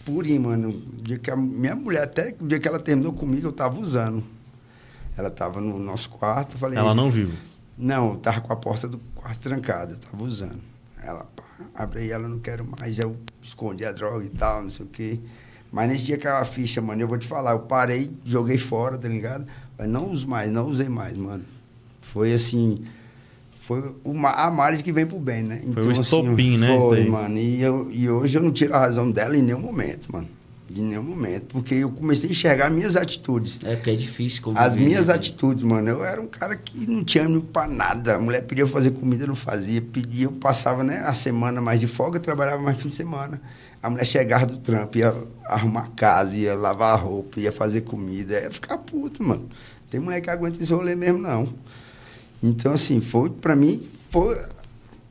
por 0.04 0.26
ir, 0.26 0.38
mano. 0.38 0.68
O 0.68 1.02
dia 1.02 1.16
que 1.16 1.30
a 1.30 1.36
minha 1.36 1.74
mulher, 1.74 2.02
até 2.02 2.34
o 2.38 2.46
dia 2.46 2.58
que 2.60 2.68
ela 2.68 2.78
terminou 2.78 3.14
comigo, 3.14 3.46
eu 3.46 3.52
tava 3.52 3.80
usando. 3.80 4.22
Ela 5.16 5.30
tava 5.30 5.58
no 5.62 5.78
nosso 5.78 6.10
quarto, 6.10 6.56
eu 6.56 6.58
falei. 6.58 6.78
Ela 6.78 6.94
não 6.94 7.10
viu. 7.10 7.30
Não, 7.78 8.10
eu 8.10 8.16
tava 8.16 8.42
com 8.42 8.52
a 8.52 8.56
porta 8.56 8.86
do 8.86 8.98
quarto 9.14 9.38
trancada, 9.40 9.94
eu 9.94 9.98
tava 9.98 10.22
usando. 10.22 10.60
Ela, 11.02 11.26
pá, 11.34 11.43
abre 11.74 12.00
aí, 12.00 12.10
ela 12.10 12.28
não 12.28 12.38
quero 12.38 12.64
mais. 12.78 12.98
Eu 12.98 13.16
escondi 13.42 13.84
a 13.84 13.92
droga 13.92 14.24
e 14.24 14.30
tal, 14.30 14.62
não 14.62 14.70
sei 14.70 14.86
o 14.86 14.88
quê. 14.88 15.20
Mas 15.70 15.88
nesse 15.88 16.04
dia 16.04 16.16
que 16.16 16.26
a 16.26 16.44
ficha, 16.44 16.80
mano, 16.80 17.02
eu 17.02 17.08
vou 17.08 17.18
te 17.18 17.26
falar, 17.26 17.52
eu 17.52 17.60
parei, 17.60 18.10
joguei 18.24 18.58
fora, 18.58 18.96
tá 18.96 19.08
ligado? 19.08 19.44
Mas 19.76 19.88
não 19.88 20.10
uso 20.10 20.28
mais, 20.28 20.50
não 20.50 20.68
usei 20.68 20.88
mais, 20.88 21.16
mano. 21.16 21.44
Foi 22.00 22.32
assim. 22.32 22.84
Foi 23.52 23.94
uma, 24.04 24.30
a 24.30 24.50
males 24.50 24.82
que 24.82 24.92
vem 24.92 25.06
pro 25.06 25.18
bem, 25.18 25.42
né? 25.42 25.62
Foi 25.72 25.86
o 25.86 25.92
estopim, 25.92 26.58
né, 26.58 26.76
isso 26.76 26.86
Foi, 26.86 27.04
mano. 27.08 27.38
E, 27.38 27.62
eu, 27.62 27.90
e 27.90 28.08
hoje 28.10 28.36
eu 28.38 28.42
não 28.42 28.52
tiro 28.52 28.74
a 28.74 28.78
razão 28.78 29.10
dela 29.10 29.36
em 29.36 29.42
nenhum 29.42 29.60
momento, 29.60 30.12
mano. 30.12 30.28
De 30.68 30.80
nenhum 30.80 31.02
momento. 31.02 31.46
Porque 31.52 31.74
eu 31.74 31.90
comecei 31.90 32.28
a 32.28 32.32
enxergar 32.32 32.70
minhas 32.70 32.96
atitudes. 32.96 33.60
É 33.64 33.76
porque 33.76 33.90
é 33.90 33.94
difícil 33.94 34.42
conviver. 34.42 34.64
As 34.64 34.74
minhas 34.74 35.08
né? 35.08 35.14
atitudes, 35.14 35.62
mano, 35.62 35.88
eu 35.90 36.04
era 36.04 36.20
um 36.20 36.26
cara 36.26 36.56
que 36.56 36.86
não 36.86 37.04
tinha 37.04 37.24
ânimo 37.24 37.42
pra 37.42 37.66
nada. 37.68 38.16
A 38.16 38.18
mulher 38.18 38.42
pedia 38.44 38.66
fazer 38.66 38.92
comida, 38.92 39.24
eu 39.24 39.28
não 39.28 39.34
fazia. 39.34 39.82
Pedia, 39.82 40.24
eu 40.24 40.32
passava 40.32 40.82
né, 40.82 41.02
a 41.04 41.12
semana 41.12 41.60
mais 41.60 41.78
de 41.80 41.86
folga, 41.86 42.16
eu 42.16 42.22
trabalhava 42.22 42.62
mais 42.62 42.78
fim 42.78 42.88
de 42.88 42.94
semana. 42.94 43.40
A 43.82 43.90
mulher 43.90 44.06
chegava 44.06 44.46
do 44.46 44.56
trampo, 44.56 44.96
ia 44.96 45.14
arrumar 45.44 45.90
casa, 45.94 46.34
ia 46.34 46.54
lavar 46.54 46.98
roupa, 46.98 47.38
ia 47.40 47.52
fazer 47.52 47.82
comida. 47.82 48.40
Ia 48.40 48.50
ficar 48.50 48.78
puto, 48.78 49.22
mano. 49.22 49.46
Tem 49.90 50.00
mulher 50.00 50.22
que 50.22 50.30
aguenta 50.30 50.60
esse 50.62 50.72
rolê 50.72 50.94
mesmo, 50.94 51.18
não. 51.18 51.46
Então, 52.42 52.72
assim, 52.72 53.00
foi, 53.02 53.28
pra 53.28 53.54
mim, 53.54 53.86
foi. 54.08 54.38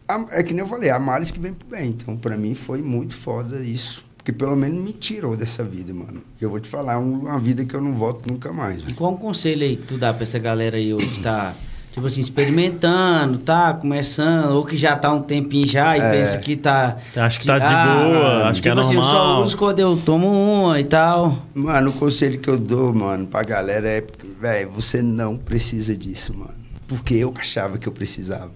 a- 0.08 0.26
É 0.32 0.42
que 0.42 0.54
nem 0.54 0.62
eu 0.62 0.68
falei, 0.68 0.90
a 0.90 0.98
males 0.98 1.30
que 1.30 1.40
vem 1.40 1.54
pro 1.54 1.68
bem. 1.68 1.90
Então, 1.92 2.18
pra 2.18 2.36
mim, 2.36 2.56
foi 2.56 2.82
muito 2.82 3.16
foda 3.16 3.60
isso. 3.62 4.04
Porque 4.24 4.32
pelo 4.32 4.56
menos 4.56 4.82
me 4.82 4.94
tirou 4.94 5.36
dessa 5.36 5.66
vida, 5.66 5.94
mano. 5.94 6.22
E 6.40 6.44
eu 6.46 6.50
vou 6.50 6.58
te 6.60 6.70
falar, 6.70 6.94
é 6.94 6.98
um- 6.98 7.24
uma 7.24 7.38
vida 7.40 7.66
que 7.66 7.76
eu 7.76 7.82
não 7.82 7.94
volto 7.94 8.26
nunca 8.32 8.54
mais. 8.54 8.82
E 8.88 8.94
qual 8.94 9.12
um 9.12 9.18
conselho 9.18 9.64
aí 9.64 9.76
que 9.76 9.84
tu 9.84 9.98
dá 9.98 10.14
pra 10.14 10.24
essa 10.24 10.40
galera 10.40 10.78
aí 10.78 10.94
hoje 10.94 11.08
que 11.08 11.20
tá, 11.20 11.54
tipo 11.92 12.08
assim, 12.08 12.22
experimentando, 12.22 13.38
tá 13.40 13.74
começando, 13.74 14.52
ou 14.54 14.64
que 14.64 14.78
já 14.78 14.96
tá 14.96 15.12
um 15.12 15.22
tempinho 15.22 15.68
já 15.68 15.98
e 15.98 16.00
É. 16.00 16.12
pensa 16.12 16.38
que 16.38 16.56
tá... 16.56 16.98
Acho 17.18 17.38
que 17.38 17.46
tá 17.46 17.60
de 17.60 17.66
boa, 18.14 18.48
acho 18.48 18.62
que 18.62 18.70
é 18.70 18.72
tipo 18.72 18.80
assim, 18.82 18.96
eu 18.96 19.04
só 19.04 19.14
normal. 19.14 19.44
uso 19.44 19.58
quando 19.58 19.80
eu 19.80 19.98
tomo 19.98 20.28
uma 20.32 20.80
e 20.80 20.86
tal. 20.86 21.40
Mano, 21.54 21.90
o 21.90 21.94
conselho 21.94 22.40
que 22.40 22.50
eu 22.50 22.58
dou, 22.58 22.94
mano, 22.96 23.28
pra 23.28 23.44
galera 23.44 23.90
é, 23.90 24.06
velho, 24.40 24.72
você 24.72 25.02
não 25.02 25.36
precisa 25.38 25.98
disso, 25.98 26.34
mano. 26.34 26.54
Porque 26.88 27.16
eu 27.16 27.34
achava 27.38 27.78
que 27.78 27.88
eu 27.90 27.92
precisava. 27.92 28.52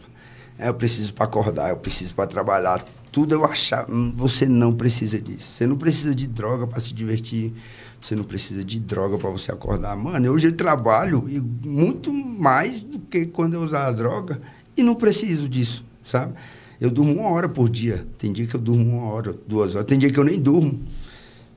É, 0.57 0.69
eu 0.69 0.73
preciso 0.73 1.13
pra 1.13 1.25
acordar, 1.25 1.69
eu 1.71 1.77
preciso 1.77 2.15
pra 2.15 2.25
trabalhar. 2.25 2.83
Tudo 3.11 3.33
eu 3.33 3.45
achava. 3.45 3.87
Você 4.15 4.45
não 4.45 4.73
precisa 4.73 5.19
disso. 5.19 5.53
Você 5.53 5.65
não 5.65 5.77
precisa 5.77 6.13
de 6.13 6.27
droga 6.27 6.67
pra 6.67 6.79
se 6.79 6.93
divertir. 6.93 7.53
Você 7.99 8.15
não 8.15 8.23
precisa 8.23 8.63
de 8.63 8.79
droga 8.79 9.17
pra 9.17 9.29
você 9.29 9.51
acordar. 9.51 9.95
Mano, 9.95 10.31
hoje 10.31 10.47
eu 10.47 10.53
trabalho 10.53 11.27
e 11.27 11.39
muito 11.39 12.13
mais 12.13 12.83
do 12.83 12.99
que 12.99 13.25
quando 13.25 13.55
eu 13.55 13.61
usava 13.61 13.93
droga 13.93 14.39
e 14.75 14.83
não 14.83 14.93
preciso 14.95 15.49
disso, 15.49 15.83
sabe? 16.03 16.33
Eu 16.79 16.91
durmo 16.91 17.13
uma 17.13 17.29
hora 17.29 17.49
por 17.49 17.69
dia. 17.69 18.05
Tem 18.17 18.31
dia 18.31 18.45
que 18.45 18.55
eu 18.55 18.59
durmo 18.59 18.97
uma 18.97 19.11
hora, 19.11 19.35
duas 19.47 19.73
horas. 19.73 19.87
Tem 19.87 19.97
dia 19.97 20.11
que 20.11 20.19
eu 20.19 20.23
nem 20.23 20.39
durmo. 20.39 20.79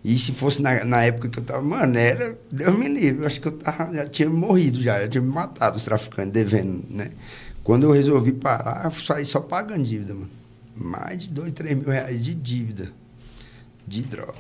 E 0.02 0.18
se 0.18 0.32
fosse 0.32 0.62
na, 0.62 0.82
na 0.84 1.02
época 1.04 1.28
que 1.28 1.38
eu 1.38 1.44
tava, 1.44 1.60
mano, 1.60 1.98
era, 1.98 2.38
Deus 2.50 2.78
me 2.78 2.88
livre, 2.88 3.22
eu 3.22 3.26
acho 3.26 3.38
que 3.38 3.48
eu 3.48 3.52
tava, 3.52 3.94
já 3.94 4.06
tinha 4.06 4.30
morrido 4.30 4.80
já, 4.80 4.98
já 5.02 5.08
tinha 5.08 5.20
me 5.20 5.28
matado 5.28 5.76
os 5.76 5.84
traficantes, 5.84 6.32
devendo, 6.32 6.82
né? 6.88 7.10
Quando 7.62 7.82
eu 7.82 7.92
resolvi 7.92 8.32
parar, 8.32 8.86
eu 8.86 8.90
saí 8.92 9.26
só 9.26 9.40
pagando 9.40 9.84
dívida, 9.84 10.14
mano. 10.14 10.39
Mais 10.82 11.18
de 11.24 11.32
dois, 11.32 11.52
três 11.52 11.76
mil 11.76 11.88
reais 11.90 12.24
de 12.24 12.34
dívida 12.34 12.90
de 13.86 14.02
droga. 14.02 14.32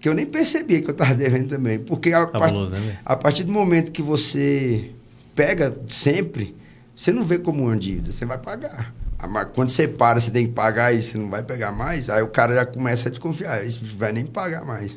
Que 0.00 0.08
eu 0.08 0.14
nem 0.14 0.26
percebia 0.26 0.82
que 0.82 0.90
eu 0.90 0.94
tava 0.94 1.14
devendo 1.14 1.48
também, 1.50 1.78
porque 1.78 2.12
a, 2.12 2.26
par- 2.26 2.42
Cabuloso, 2.42 2.72
né, 2.72 2.98
a 3.04 3.14
partir 3.16 3.44
do 3.44 3.52
momento 3.52 3.92
que 3.92 4.02
você 4.02 4.90
pega 5.34 5.74
sempre, 5.88 6.54
você 6.94 7.12
não 7.12 7.24
vê 7.24 7.38
como 7.38 7.64
uma 7.64 7.76
dívida, 7.76 8.10
você 8.12 8.24
vai 8.26 8.38
pagar. 8.38 8.92
Mas 9.28 9.48
quando 9.54 9.70
você 9.70 9.88
para, 9.88 10.20
você 10.20 10.30
tem 10.30 10.46
que 10.46 10.52
pagar 10.52 10.92
e 10.92 11.00
você 11.00 11.16
não 11.16 11.30
vai 11.30 11.42
pegar 11.42 11.72
mais, 11.72 12.10
aí 12.10 12.22
o 12.22 12.28
cara 12.28 12.54
já 12.54 12.66
começa 12.66 13.08
a 13.08 13.10
desconfiar, 13.10 13.64
esse 13.64 13.82
vai 13.82 14.12
nem 14.12 14.26
pagar 14.26 14.64
mais. 14.64 14.92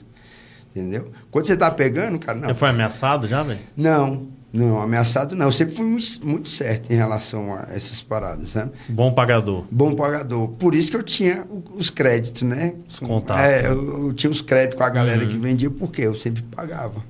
Entendeu? 0.75 1.09
Quando 1.31 1.45
você 1.47 1.55
tá 1.55 1.71
pegando, 1.71 2.19
cara, 2.19 2.37
não. 2.37 2.49
Já 2.49 2.55
foi 2.55 2.69
ameaçado 2.69 3.25
já, 3.27 3.41
velho? 3.43 3.59
Não, 3.75 4.27
não, 4.57 4.81
ameaçado 4.81 5.35
não. 5.35 5.45
Eu 5.47 5.51
sempre 5.51 5.75
fui 5.75 5.85
muito, 6.23 6.49
certo 6.49 6.91
em 6.91 6.95
relação 6.95 7.53
a 7.53 7.67
essas 7.73 8.01
paradas, 8.01 8.49
sabe? 8.51 8.71
Bom 8.89 9.13
pagador. 9.13 9.65
Bom 9.71 9.95
pagador. 9.95 10.49
Por 10.49 10.73
isso 10.75 10.91
que 10.91 10.97
eu 10.97 11.03
tinha 11.03 11.45
os 11.75 11.89
créditos, 11.89 12.41
né? 12.43 12.75
Os 12.87 12.99
contatos. 12.99 13.45
É, 13.45 13.67
eu, 13.67 14.07
eu 14.07 14.13
tinha 14.13 14.29
os 14.29 14.41
créditos 14.41 14.77
com 14.77 14.83
a 14.83 14.89
galera 14.89 15.23
Uhum. 15.23 15.29
que 15.29 15.37
vendia, 15.37 15.69
porque 15.69 16.01
eu 16.01 16.15
sempre 16.15 16.41
pagava. 16.43 17.03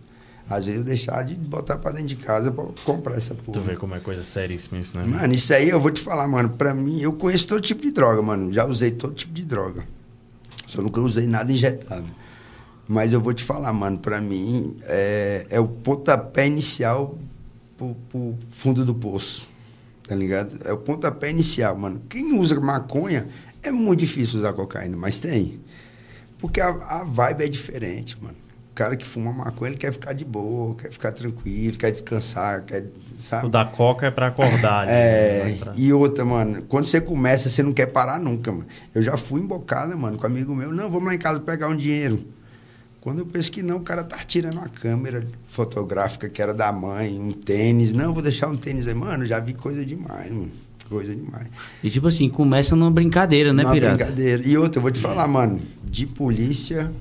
Às 0.50 0.66
vezes 0.66 0.80
eu 0.80 0.86
deixava 0.86 1.24
de 1.26 1.36
botar 1.36 1.78
pra 1.78 1.92
dentro 1.92 2.08
de 2.08 2.16
casa 2.16 2.50
pra 2.52 2.64
comprar 2.86 3.16
essa 3.18 3.36
Tu 3.36 3.44
porra. 3.44 3.60
vê 3.62 3.76
como 3.76 3.96
é 3.96 4.00
coisa 4.00 4.24
seríssima 4.24 4.80
isso, 4.80 4.98
né? 4.98 5.04
Mano, 5.06 5.34
isso 5.34 5.54
aí 5.54 5.68
eu 5.70 5.80
vou 5.82 5.92
te 5.92 6.00
falar, 6.02 6.26
mano. 6.28 6.50
Pra 6.52 6.74
mim, 6.74 7.02
eu 7.02 7.12
conheço 7.12 7.48
todo 7.50 7.60
tipo 7.60 7.82
de 7.82 7.92
droga, 7.92 8.22
mano. 8.22 8.54
Já 8.54 8.66
usei 8.66 8.92
todo 8.92 9.14
tipo 9.14 9.34
de 9.34 9.44
droga. 9.44 9.84
Só 10.66 10.82
nunca 10.82 11.02
usei 11.02 11.28
nada 11.28 11.52
injetável. 11.52 12.06
Mas 12.88 13.12
eu 13.12 13.20
vou 13.20 13.34
te 13.34 13.44
falar, 13.44 13.74
mano, 13.74 13.98
pra 13.98 14.22
mim 14.22 14.74
é, 14.84 15.46
é 15.50 15.60
o 15.60 15.68
pontapé 15.68 16.48
inicial 16.48 17.18
pro, 17.78 17.96
pro 18.10 18.36
fundo 18.50 18.84
do 18.84 18.94
poço. 18.96 19.48
Tá 20.08 20.16
ligado? 20.16 20.58
É 20.64 20.72
o 20.72 20.78
pontapé 20.78 21.30
inicial, 21.30 21.78
mano. 21.78 22.02
Quem 22.10 22.38
usa 22.40 22.60
maconha 22.60 23.28
é 23.62 23.72
muito 23.72 24.00
difícil 24.00 24.40
usar 24.40 24.54
cocaína, 24.54 24.96
mas 24.96 25.20
tem. 25.20 25.60
Porque 26.40 26.62
a, 26.62 26.70
a 26.70 27.04
vibe 27.04 27.44
é 27.44 27.48
diferente, 27.50 28.16
mano. 28.22 28.36
O 28.72 28.76
cara 28.78 28.96
que 28.96 29.04
fuma 29.04 29.34
maconha, 29.34 29.72
ele 29.72 29.78
quer 29.78 29.92
ficar 29.92 30.14
de 30.14 30.24
boa, 30.24 30.76
quer 30.76 30.92
ficar 30.92 31.12
tranquilo, 31.12 31.78
quer 31.78 31.90
descansar, 31.92 32.64
quer, 32.64 32.86
sabe? 33.18 33.48
O 33.48 33.50
da 33.50 33.66
coca 33.66 34.06
é 34.06 34.12
pra 34.12 34.28
acordar. 34.28 34.88
É, 34.88 35.44
né? 35.46 35.58
Pra- 35.60 35.74
e 35.76 35.92
outra, 35.92 36.24
mano, 36.24 36.62
quando 36.70 36.86
você 36.86 37.02
começa, 37.02 37.50
você 37.50 37.62
não 37.64 37.74
quer 37.74 37.88
parar 37.88 38.20
nunca, 38.20 38.52
mano. 38.52 38.68
Eu 38.94 39.02
já 39.02 39.18
fui 39.18 39.42
embocada, 39.42 39.96
mano, 39.98 40.18
com 40.18 40.24
um 40.24 40.30
amigo 40.30 40.56
meu, 40.56 40.72
não, 40.72 40.90
vamos 40.90 41.06
lá 41.08 41.16
em 41.16 41.18
casa 41.20 41.40
pegar 41.40 41.68
um 41.68 41.76
dinheiro. 41.76 42.24
Quando 43.08 43.20
eu 43.20 43.26
penso 43.26 43.50
que 43.54 43.64
não, 43.64 43.78
o 43.78 43.80
cara 43.80 44.04
tá 44.04 44.18
tirando 44.18 44.56
uma 44.56 44.68
câmera 44.68 45.26
fotográfica 45.48 46.28
que 46.28 46.42
era 46.42 46.54
da 46.54 46.74
mãe, 46.74 47.18
um 47.18 47.32
tênis. 47.32 47.94
Não, 47.94 48.14
vou 48.14 48.22
deixar 48.22 48.50
um 48.50 48.58
tênis 48.58 48.86
aí. 48.86 48.94
Mano, 48.94 49.26
já 49.26 49.40
vi 49.40 49.54
coisa 49.54 49.86
demais, 49.86 50.30
mano. 50.30 50.52
Coisa 50.90 51.16
demais. 51.16 51.48
E 51.82 51.90
tipo 51.90 52.06
assim, 52.06 52.28
começa 52.28 52.76
numa 52.76 52.92
brincadeira, 52.92 53.54
né, 53.54 53.64
Não, 53.64 53.72
pirata? 53.72 53.96
brincadeira. 53.96 54.46
E 54.46 54.58
outra, 54.58 54.80
eu 54.80 54.82
vou 54.82 54.92
te 54.92 55.00
falar, 55.00 55.26
mano, 55.26 55.58
de 55.86 56.06
polícia 56.06 56.92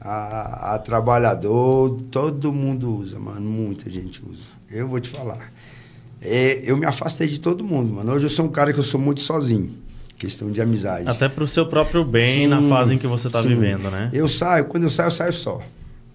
a, 0.00 0.76
a 0.76 0.78
trabalhador, 0.78 2.00
todo 2.12 2.52
mundo 2.52 2.94
usa, 2.94 3.18
mano. 3.18 3.40
Muita 3.40 3.90
gente 3.90 4.22
usa. 4.24 4.50
Eu 4.70 4.86
vou 4.86 5.00
te 5.00 5.08
falar. 5.08 5.52
É, 6.22 6.62
eu 6.64 6.76
me 6.76 6.86
afastei 6.86 7.26
de 7.26 7.40
todo 7.40 7.64
mundo, 7.64 7.92
mano. 7.92 8.12
Hoje 8.12 8.26
eu 8.26 8.30
sou 8.30 8.44
um 8.44 8.50
cara 8.50 8.72
que 8.72 8.78
eu 8.78 8.84
sou 8.84 9.00
muito 9.00 9.20
sozinho. 9.20 9.82
Questão 10.16 10.50
de 10.50 10.60
amizade. 10.62 11.08
Até 11.08 11.28
pro 11.28 11.46
seu 11.46 11.66
próprio 11.66 12.04
bem 12.04 12.30
Sim, 12.30 12.46
na 12.46 12.62
fase 12.62 12.94
em 12.94 12.98
que 12.98 13.06
você 13.06 13.28
tá 13.28 13.42
sim. 13.42 13.48
vivendo, 13.48 13.90
né? 13.90 14.10
Eu 14.12 14.28
saio, 14.28 14.64
quando 14.66 14.84
eu 14.84 14.90
saio, 14.90 15.08
eu 15.08 15.12
saio 15.12 15.32
só. 15.32 15.60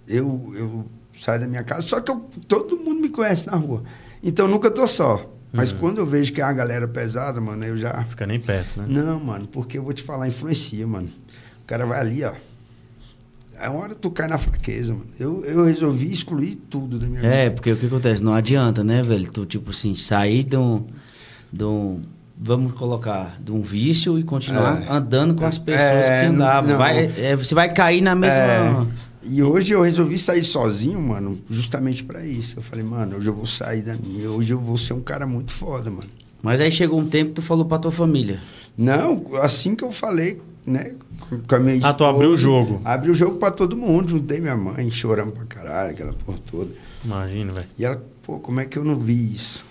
Eu, 0.08 0.52
eu 0.56 0.86
saio 1.18 1.42
da 1.42 1.48
minha 1.48 1.64
casa, 1.64 1.82
só 1.84 2.00
que 2.00 2.10
eu- 2.10 2.26
todo 2.48 2.78
mundo 2.78 3.02
me 3.02 3.10
conhece 3.10 3.46
na 3.46 3.56
rua. 3.56 3.84
Então 4.24 4.48
nunca 4.48 4.72
tô 4.72 4.88
só. 4.88 5.30
Mas 5.52 5.72
quando 5.72 5.98
eu 5.98 6.06
vejo 6.06 6.32
que 6.32 6.42
é 6.42 6.44
uma 6.46 6.54
galera 6.54 6.88
pesada, 6.88 7.42
mano, 7.42 7.66
eu 7.66 7.76
já. 7.76 8.04
Fica 8.06 8.26
nem 8.28 8.40
perto, 8.40 8.80
né? 8.82 8.86
Não, 8.88 9.20
mano, 9.20 9.48
porque 9.48 9.78
eu 9.80 9.84
vou 9.84 9.94
te 9.94 10.04
falar, 10.04 10.28
influencia, 10.28 10.86
mano. 10.86 11.10
O 11.64 11.66
cara 11.66 11.86
vai 11.88 12.00
ali, 12.00 12.24
ó. 12.24 12.32
É 13.60 13.68
uma 13.68 13.82
hora 13.82 13.96
tu 13.96 14.10
cai 14.12 14.28
na 14.28 14.38
fraqueza, 14.38 14.94
mano. 14.94 15.08
Eu, 15.20 15.44
eu 15.44 15.66
resolvi 15.66 16.12
excluir 16.12 16.56
tudo 16.70 16.98
da 17.00 17.06
minha 17.08 17.20
vida. 17.22 17.34
É, 17.34 17.50
porque 17.50 17.72
o 17.72 17.76
que 17.78 17.88
acontece? 17.88 18.24
Não 18.24 18.34
adianta, 18.34 18.84
né, 18.84 19.02
velho? 19.02 19.30
Tu, 19.32 19.46
tipo 19.46 19.72
assim, 19.72 19.94
sair 19.96 20.44
de 20.44 20.56
um. 20.56 20.86
De 21.52 21.64
um 21.64 22.00
vamos 22.40 22.72
colocar, 22.74 23.38
de 23.42 23.52
um 23.52 23.62
vício 23.62 24.18
e 24.18 24.24
continuar 24.24 24.82
É. 24.84 24.88
andando 24.92 25.36
com 25.36 25.46
as 25.46 25.58
pessoas 25.58 25.82
É, 26.10 26.22
que 26.22 26.26
andavam. 26.28 26.70
não. 26.72 26.78
Vai, 26.78 27.12
é, 27.18 27.36
você 27.36 27.54
vai 27.54 27.72
cair 27.72 28.02
na 28.02 28.16
mesma. 28.16 28.36
É, 28.38 28.86
e 29.24 29.44
hoje 29.44 29.74
eu 29.74 29.82
resolvi 29.82 30.18
sair 30.18 30.44
sozinho, 30.44 31.00
mano, 31.02 31.40
justamente 31.50 32.04
pra 32.04 32.26
isso. 32.26 32.58
Eu 32.58 32.64
falei, 32.64 32.84
mano, 32.86 33.18
hoje 33.18 33.28
eu 33.28 33.34
vou 33.36 33.46
sair 33.46 33.82
da 33.82 33.96
minha. 33.96 34.30
Hoje 34.32 34.54
eu 34.54 34.60
vou 34.60 34.78
ser 34.78 34.94
um 34.94 35.02
cara 35.02 35.28
muito 35.28 35.52
foda, 35.52 35.90
mano. 35.92 36.08
Mas 36.42 36.62
aí 36.62 36.72
chegou 36.72 37.00
um 37.00 37.06
tempo 37.08 37.30
que 37.32 37.36
tu 37.36 37.42
falou 37.42 37.66
pra 37.66 37.78
tua 37.78 37.92
família. 37.92 38.40
Não, 38.78 39.22
assim 39.42 39.76
que 39.76 39.84
eu 39.84 39.92
falei, 39.92 40.42
né, 40.66 40.94
com 41.48 41.56
a 41.56 41.60
minha 41.60 41.86
Ah, 41.86 41.94
tu 41.94 42.06
abriu 42.06 42.30
o 42.30 42.36
esposa, 42.36 42.42
jogo. 42.66 42.82
Abri 42.86 43.12
o 43.12 43.14
jogo 43.16 43.38
pra 43.38 43.52
todo 43.52 43.76
mundo. 43.76 44.12
Juntei 44.12 44.40
minha 44.40 44.56
mãe, 44.56 44.90
chorando 44.90 45.34
pra 45.34 45.44
caralho, 45.44 45.92
aquela 45.92 46.14
porra 46.14 46.38
toda. 46.50 46.70
Imagina, 47.04 47.52
velho. 47.52 47.68
E 47.78 47.84
ela, 47.84 48.02
pô, 48.24 48.40
como 48.40 48.62
é 48.62 48.66
que 48.66 48.78
eu 48.78 48.86
não 48.86 48.98
vi 48.98 49.34
isso? 49.34 49.66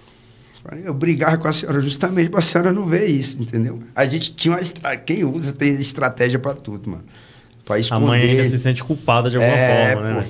Eu 0.85 0.93
brigava 0.93 1.39
com 1.39 1.49
a 1.49 1.53
senhora 1.53 1.81
justamente 1.81 2.29
pra 2.29 2.43
senhora 2.43 2.73
não 2.73 2.87
ver 2.87 3.07
isso, 3.07 3.41
entendeu? 3.41 3.83
A 3.95 4.05
gente 4.07 4.35
tinha 4.35 4.55
uma 4.55 4.61
estra... 4.61 4.97
Quem 4.97 5.25
usa 5.25 5.53
tem 5.53 5.75
estratégia 5.81 6.39
pra 6.39 6.55
tudo, 6.55 6.91
mano. 6.91 7.05
Pra 7.65 7.77
A 7.77 7.79
esconder. 7.79 8.07
mãe 8.07 8.21
ainda 8.23 8.49
se 8.49 8.59
sente 8.59 8.85
culpada 8.85 9.31
de 9.31 9.37
alguma 9.37 9.55
é, 9.55 9.93
forma, 9.93 10.09
né? 10.09 10.23
pô. 10.23 10.29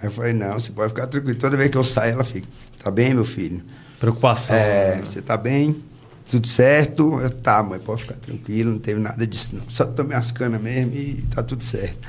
Aí 0.00 0.08
eu 0.08 0.10
falei, 0.10 0.32
não, 0.32 0.54
você 0.54 0.72
pode 0.72 0.88
ficar 0.88 1.06
tranquilo. 1.06 1.38
Toda 1.38 1.56
vez 1.56 1.70
que 1.70 1.76
eu 1.76 1.84
saio, 1.84 2.14
ela 2.14 2.24
fica, 2.24 2.48
tá 2.82 2.90
bem, 2.90 3.14
meu 3.14 3.24
filho? 3.24 3.62
Preocupação. 3.98 4.56
É, 4.56 4.96
né? 4.96 5.02
você 5.04 5.22
tá 5.22 5.36
bem? 5.36 5.82
Tudo 6.30 6.46
certo? 6.46 7.20
Eu, 7.20 7.30
tá, 7.30 7.62
mãe, 7.62 7.78
pode 7.78 8.02
ficar 8.02 8.16
tranquilo, 8.16 8.72
não 8.72 8.78
teve 8.78 9.00
nada 9.00 9.26
disso, 9.26 9.54
não. 9.54 9.62
Só 9.68 9.84
tomei 9.84 10.16
as 10.16 10.30
canas 10.32 10.60
mesmo 10.60 10.94
e 10.94 11.24
tá 11.30 11.42
tudo 11.42 11.62
certo. 11.62 12.06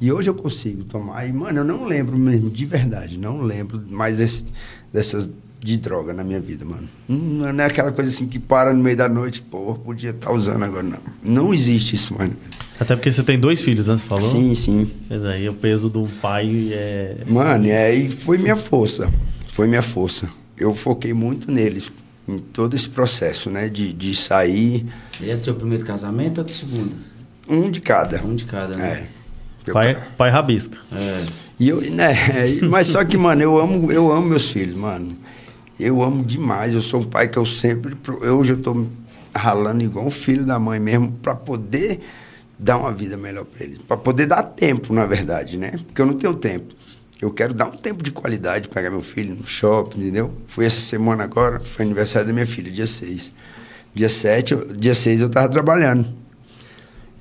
E 0.00 0.10
hoje 0.10 0.28
eu 0.28 0.34
consigo 0.34 0.82
tomar. 0.84 1.26
E, 1.28 1.32
mano, 1.32 1.60
eu 1.60 1.64
não 1.64 1.84
lembro 1.84 2.18
mesmo, 2.18 2.50
de 2.50 2.66
verdade, 2.66 3.18
não 3.18 3.40
lembro 3.40 3.80
mais 3.88 4.16
desse, 4.16 4.46
dessas 4.92 5.28
de 5.60 5.76
droga 5.76 6.12
na 6.12 6.24
minha 6.24 6.40
vida, 6.40 6.64
mano. 6.64 6.88
Não, 7.08 7.52
não 7.52 7.64
é 7.64 7.66
aquela 7.66 7.92
coisa 7.92 8.10
assim 8.10 8.26
que 8.26 8.38
para 8.38 8.72
no 8.72 8.82
meio 8.82 8.96
da 8.96 9.08
noite, 9.08 9.40
pô, 9.42 9.74
podia 9.74 10.10
estar 10.10 10.32
usando 10.32 10.64
agora, 10.64 10.82
não. 10.82 10.98
Não 11.22 11.54
existe 11.54 11.94
isso, 11.94 12.14
mano. 12.18 12.34
Até 12.80 12.96
porque 12.96 13.12
você 13.12 13.22
tem 13.22 13.38
dois 13.38 13.60
filhos, 13.60 13.86
né? 13.86 13.96
Você 13.96 14.02
falou? 14.02 14.28
Sim, 14.28 14.54
sim. 14.56 14.90
Mas 15.08 15.24
aí 15.24 15.48
o 15.48 15.54
peso 15.54 15.88
do 15.88 16.08
pai 16.20 16.70
é. 16.72 17.18
Mano, 17.26 17.66
e 17.66 17.70
aí 17.72 18.10
foi 18.10 18.38
minha 18.38 18.56
força. 18.56 19.08
Foi 19.52 19.68
minha 19.68 19.82
força. 19.82 20.28
Eu 20.58 20.74
foquei 20.74 21.12
muito 21.12 21.48
neles, 21.50 21.92
em 22.26 22.38
todo 22.38 22.74
esse 22.74 22.88
processo, 22.88 23.48
né? 23.48 23.68
De, 23.68 23.92
de 23.92 24.14
sair, 24.16 24.84
E 25.20 25.30
é 25.30 25.36
do 25.36 25.44
seu 25.44 25.54
primeiro 25.54 25.84
casamento 25.84 26.38
ou 26.38 26.44
do 26.44 26.50
segundo? 26.50 26.92
um 27.48 27.70
de 27.70 27.80
cada. 27.80 28.22
Um 28.24 28.34
de 28.34 28.44
cada, 28.46 28.76
né? 28.76 29.06
É. 29.66 29.70
Pai, 29.72 30.04
pai 30.16 30.30
rabisca. 30.30 30.76
É. 30.92 31.24
E 31.62 31.68
eu, 31.68 31.80
né, 31.92 32.12
mas 32.68 32.88
só 32.88 33.04
que, 33.04 33.16
mano, 33.16 33.40
eu 33.40 33.56
amo, 33.56 33.92
eu 33.92 34.10
amo 34.10 34.26
meus 34.30 34.50
filhos, 34.50 34.74
mano. 34.74 35.16
Eu 35.78 36.02
amo 36.02 36.24
demais. 36.24 36.74
Eu 36.74 36.82
sou 36.82 37.00
um 37.00 37.04
pai 37.04 37.28
que 37.28 37.38
eu 37.38 37.46
sempre. 37.46 37.96
Hoje 38.26 38.54
eu 38.54 38.56
tô 38.56 38.84
ralando 39.32 39.80
igual 39.84 40.04
um 40.04 40.10
filho 40.10 40.44
da 40.44 40.58
mãe 40.58 40.80
mesmo, 40.80 41.12
pra 41.22 41.36
poder 41.36 42.00
dar 42.58 42.78
uma 42.78 42.90
vida 42.92 43.16
melhor 43.16 43.44
pra 43.44 43.64
eles. 43.64 43.78
Pra 43.78 43.96
poder 43.96 44.26
dar 44.26 44.42
tempo, 44.42 44.92
na 44.92 45.06
verdade, 45.06 45.56
né? 45.56 45.70
Porque 45.86 46.02
eu 46.02 46.06
não 46.06 46.14
tenho 46.14 46.34
tempo. 46.34 46.74
Eu 47.20 47.30
quero 47.30 47.54
dar 47.54 47.66
um 47.66 47.76
tempo 47.76 48.02
de 48.02 48.10
qualidade, 48.10 48.68
pegar 48.68 48.90
meu 48.90 49.02
filho 49.02 49.36
no 49.36 49.46
shopping, 49.46 50.00
entendeu? 50.00 50.34
Fui 50.48 50.66
essa 50.66 50.80
semana 50.80 51.22
agora, 51.22 51.60
foi 51.60 51.84
aniversário 51.84 52.26
da 52.26 52.32
minha 52.34 52.46
filha, 52.46 52.72
dia 52.72 52.86
6. 52.88 53.32
Dia 53.94 54.08
7, 54.08 54.52
eu- 54.54 54.76
dia 54.76 54.94
6 54.96 55.20
eu 55.20 55.28
tava 55.28 55.48
trabalhando. 55.48 56.04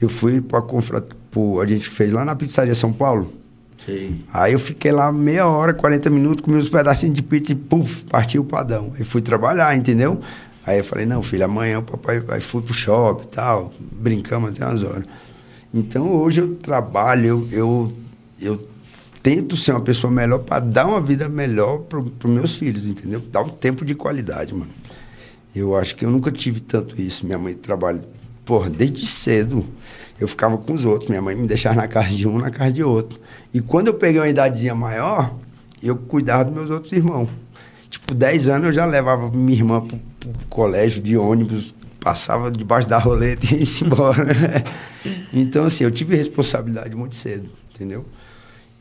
Eu 0.01 0.09
fui 0.09 0.41
confra... 0.67 1.05
pro- 1.29 1.61
a 1.61 1.67
gente 1.67 1.87
fez 1.87 2.11
lá 2.13 2.25
na 2.25 2.35
pizzaria 2.35 2.73
São 2.73 2.91
Paulo. 2.91 3.31
Sei. 3.85 4.19
Aí 4.31 4.53
eu 4.53 4.59
fiquei 4.59 4.91
lá 4.91 5.11
meia 5.11 5.47
hora, 5.47 5.73
40 5.73 6.09
minutos, 6.09 6.43
comi 6.43 6.57
uns 6.57 6.69
pedacinhos 6.69 7.15
de 7.15 7.23
pizza 7.23 7.51
e 7.51 7.55
puf, 7.55 8.03
partiu 8.05 8.43
o 8.43 8.45
padrão. 8.45 8.93
Aí 8.97 9.03
fui 9.03 9.21
trabalhar, 9.21 9.75
entendeu? 9.75 10.19
Aí 10.65 10.77
eu 10.77 10.83
falei, 10.83 11.05
não, 11.05 11.23
filho, 11.23 11.45
amanhã 11.45 11.79
o 11.79 11.83
papai 11.83 12.19
vai 12.19 12.39
fui 12.39 12.61
pro 12.61 12.73
shopping 12.73 13.23
e 13.23 13.27
tal, 13.27 13.73
brincamos 13.79 14.51
até 14.51 14.65
umas 14.65 14.83
horas. 14.83 15.05
Então 15.73 16.11
hoje 16.11 16.41
eu 16.41 16.55
trabalho, 16.55 17.25
eu, 17.25 17.47
eu, 17.51 17.93
eu 18.39 18.67
tento 19.23 19.57
ser 19.57 19.71
uma 19.71 19.81
pessoa 19.81 20.11
melhor 20.11 20.39
para 20.39 20.59
dar 20.59 20.85
uma 20.85 21.01
vida 21.01 21.27
melhor 21.27 21.79
para 21.79 22.29
meus 22.29 22.55
filhos, 22.55 22.87
entendeu? 22.87 23.19
Dar 23.19 23.41
um 23.41 23.49
tempo 23.49 23.83
de 23.83 23.95
qualidade, 23.95 24.53
mano. 24.53 24.71
Eu 25.55 25.75
acho 25.77 25.95
que 25.95 26.05
eu 26.05 26.09
nunca 26.09 26.31
tive 26.31 26.59
tanto 26.59 26.99
isso. 27.01 27.25
Minha 27.25 27.37
mãe 27.37 27.53
trabalha, 27.53 28.01
porra, 28.45 28.69
desde 28.69 29.05
cedo. 29.05 29.65
Eu 30.21 30.27
ficava 30.27 30.55
com 30.55 30.73
os 30.73 30.85
outros. 30.85 31.09
Minha 31.09 31.21
mãe 31.21 31.35
me 31.35 31.47
deixava 31.47 31.75
na 31.75 31.87
casa 31.87 32.09
de 32.09 32.27
um, 32.27 32.37
na 32.37 32.51
casa 32.51 32.71
de 32.71 32.83
outro. 32.83 33.19
E 33.51 33.59
quando 33.59 33.87
eu 33.87 33.95
peguei 33.95 34.21
uma 34.21 34.29
idadezinha 34.29 34.75
maior, 34.75 35.33
eu 35.81 35.95
cuidava 35.95 36.45
dos 36.45 36.53
meus 36.53 36.69
outros 36.69 36.91
irmãos. 36.93 37.27
Tipo, 37.89 38.13
10 38.13 38.47
anos 38.47 38.67
eu 38.67 38.71
já 38.71 38.85
levava 38.85 39.31
minha 39.31 39.57
irmã 39.57 39.81
pro, 39.81 39.97
pro 39.97 40.45
colégio 40.47 41.01
de 41.01 41.17
ônibus, 41.17 41.73
passava 41.99 42.51
debaixo 42.51 42.87
da 42.87 42.99
roleta 42.99 43.47
e 43.51 43.63
ia 43.63 43.83
embora. 43.83 44.63
então, 45.33 45.65
assim, 45.65 45.85
eu 45.85 45.91
tive 45.91 46.15
responsabilidade 46.15 46.95
muito 46.95 47.15
cedo, 47.15 47.49
entendeu? 47.73 48.05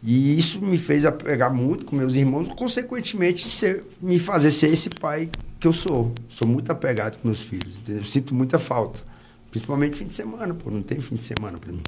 E 0.03 0.39
isso 0.39 0.61
me 0.61 0.77
fez 0.77 1.07
apegar 1.07 1.53
muito 1.53 1.87
com 1.87 1.97
meus 1.97 2.15
irmãos, 2.15 2.49
consequentemente 2.49 3.49
ser, 3.49 3.83
me 4.01 4.19
fazer 4.19 4.51
ser 4.51 4.73
esse 4.73 4.91
pai 4.91 5.31
que 5.59 5.67
eu 5.67 5.73
sou. 5.73 6.13
Sou 6.29 6.47
muito 6.47 6.71
apegado 6.71 7.19
com 7.19 7.29
meus 7.29 7.41
filhos, 7.41 7.79
entendeu? 7.79 8.05
Sinto 8.05 8.35
muita 8.35 8.59
falta. 8.59 9.10
Principalmente 9.51 9.97
fim 9.97 10.07
de 10.07 10.15
semana, 10.15 10.55
pô. 10.55 10.71
Não 10.71 10.83
tem 10.83 11.01
fim 11.01 11.17
de 11.17 11.23
semana 11.23 11.59
pra 11.59 11.73
mim. 11.73 11.83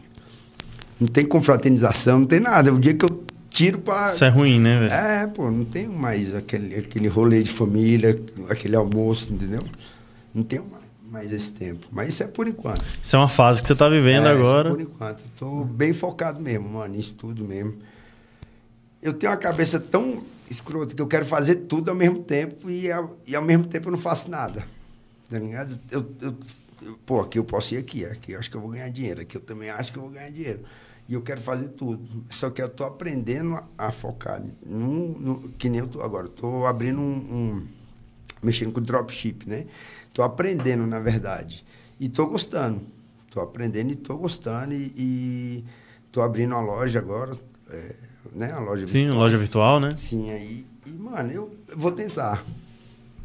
Não 1.00 1.06
tem 1.08 1.24
confraternização, 1.24 2.20
não 2.20 2.26
tem 2.26 2.40
nada. 2.40 2.72
O 2.72 2.78
dia 2.78 2.94
que 2.94 3.04
eu 3.04 3.24
tiro 3.50 3.78
pra. 3.78 4.12
Isso 4.12 4.24
é 4.24 4.28
ruim, 4.28 4.60
né, 4.60 4.80
velho? 4.80 4.92
É, 4.92 5.26
pô, 5.26 5.50
não 5.50 5.64
tenho 5.64 5.92
mais 5.92 6.34
aquele, 6.34 6.74
aquele 6.76 7.08
rolê 7.08 7.42
de 7.42 7.50
família, 7.50 8.20
aquele 8.48 8.76
almoço, 8.76 9.32
entendeu? 9.32 9.62
Não 10.34 10.42
tenho 10.42 10.64
mais, 10.70 10.82
mais 11.10 11.32
esse 11.32 11.52
tempo. 11.52 11.86
Mas 11.90 12.08
isso 12.10 12.22
é 12.22 12.26
por 12.26 12.46
enquanto. 12.48 12.82
Isso 13.02 13.14
é 13.16 13.18
uma 13.18 13.28
fase 13.28 13.60
que 13.62 13.68
você 13.68 13.74
tá 13.74 13.88
vivendo 13.88 14.26
É, 14.26 14.32
isso 14.34 14.40
agora. 14.44 14.70
Por 14.70 14.80
enquanto. 14.80 15.24
Tô 15.36 15.64
bem 15.64 15.92
focado 15.92 16.40
mesmo, 16.40 16.68
mano, 16.68 16.94
nisso 16.94 17.14
tudo 17.14 17.44
mesmo. 17.44 17.74
Eu 19.02 19.12
tenho 19.12 19.30
uma 19.32 19.38
cabeça 19.38 19.80
tão 19.80 20.22
escrota 20.48 20.94
que 20.94 21.02
eu 21.02 21.06
quero 21.06 21.24
fazer 21.26 21.56
tudo 21.56 21.88
ao 21.90 21.96
mesmo 21.96 22.22
tempo 22.22 22.70
e 22.70 22.90
ao, 22.90 23.16
e 23.26 23.34
ao 23.34 23.42
mesmo 23.42 23.64
tempo 23.64 23.88
eu 23.88 23.92
não 23.92 23.98
faço 23.98 24.30
nada. 24.30 24.64
Tá 25.28 25.38
ligado? 25.38 25.78
Eu, 25.90 26.00
eu- 26.20 26.28
eu- 26.28 26.36
pô, 27.06 27.20
aqui 27.20 27.38
eu 27.38 27.44
posso 27.44 27.74
ir 27.74 27.78
aqui, 27.78 28.04
aqui 28.04 28.32
eu 28.32 28.38
acho 28.38 28.50
que 28.50 28.56
eu 28.56 28.60
vou 28.60 28.70
ganhar 28.70 28.88
dinheiro, 28.90 29.20
aqui 29.20 29.36
eu 29.36 29.40
também 29.40 29.70
acho 29.70 29.92
que 29.92 29.98
eu 29.98 30.02
vou 30.02 30.10
ganhar 30.10 30.30
dinheiro. 30.30 30.60
E 31.08 31.14
eu 31.14 31.20
quero 31.22 31.40
fazer 31.40 31.68
tudo. 31.70 32.24
Só 32.30 32.48
que 32.48 32.62
eu 32.62 32.68
tô 32.68 32.84
aprendendo 32.84 33.54
a, 33.56 33.64
a 33.88 33.92
focar. 33.92 34.40
Num, 34.64 35.18
num- 35.18 35.48
que 35.58 35.68
nem 35.68 35.80
eu 35.80 35.88
tô 35.88 36.00
agora. 36.00 36.28
Tô 36.28 36.64
abrindo 36.64 37.00
um, 37.00 37.02
um 37.60 37.66
mexendo 38.42 38.72
com 38.72 38.80
dropship, 38.80 39.44
né? 39.46 39.66
Tô 40.14 40.22
aprendendo, 40.22 40.86
na 40.86 41.00
verdade. 41.00 41.64
E 41.98 42.08
tô 42.08 42.26
gostando. 42.28 42.80
Tô 43.30 43.40
aprendendo 43.40 43.90
e 43.90 43.96
tô 43.96 44.16
gostando. 44.16 44.72
E, 44.74 44.92
e 44.96 45.64
tô 46.12 46.22
abrindo 46.22 46.52
uma 46.52 46.60
loja 46.60 47.00
agora, 47.00 47.36
é, 47.68 47.96
né? 48.32 48.52
Uma 48.52 48.60
loja 48.60 48.86
Sim, 48.86 48.98
virtual. 49.04 49.18
loja 49.18 49.36
virtual, 49.36 49.80
né? 49.80 49.94
Sim, 49.98 50.30
aí. 50.30 50.66
E, 50.86 50.90
mano, 50.92 51.32
eu 51.32 51.56
vou 51.76 51.90
tentar. 51.92 52.44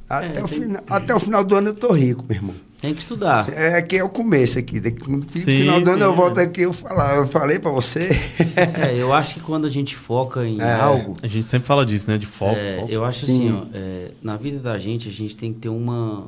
Até, 0.10 0.40
É, 0.40 0.44
o 0.44 0.48
tem- 0.48 0.62
fina- 0.62 0.84
até 0.90 1.14
o 1.16 1.20
final 1.20 1.44
do 1.44 1.56
ano 1.56 1.70
eu 1.70 1.76
tô 1.76 1.92
rico, 1.92 2.24
meu 2.28 2.38
irmão. 2.38 2.56
Tem 2.80 2.94
que 2.94 3.02
estudar. 3.02 3.52
É, 3.52 3.76
aqui 3.76 3.98
é 3.98 4.04
o 4.04 4.10
começo 4.10 4.60
aqui. 4.60 4.80
No 4.80 5.22
final 5.30 5.82
do 5.82 5.90
ano 5.90 5.98
sim, 5.98 6.04
eu 6.04 6.14
é. 6.14 6.16
volto 6.16 6.40
aqui 6.40 6.62
eu 6.62 6.72
falar. 6.72 7.16
Eu 7.18 7.28
falei 7.28 7.58
pra 7.58 7.72
você. 7.72 8.10
É, 8.56 8.96
eu 8.96 9.12
acho 9.12 9.34
que 9.34 9.40
quando 9.40 9.66
a 9.66 9.70
gente 9.70 9.96
foca 9.96 10.46
em 10.46 10.62
É. 10.62 10.74
algo, 10.74 11.18
A 11.24 11.28
gente 11.28 11.48
sempre 11.48 11.68
fala 11.68 11.84
disso, 11.86 12.10
né? 12.10 12.18
De 12.20 12.28
foco. 12.28 12.56
É, 12.56 12.78
foco. 12.82 12.92
eu 12.92 13.04
acho 13.04 13.26
Sim. 13.26 13.50
assim, 13.50 13.58
ó, 13.58 13.66
é, 13.76 14.12
na 14.22 14.38
vida 14.38 14.60
da 14.60 14.78
gente, 14.78 15.10
a 15.10 15.12
gente 15.12 15.36
tem 15.36 15.52
que 15.52 15.60
ter 15.60 15.70
uma. 15.70 16.28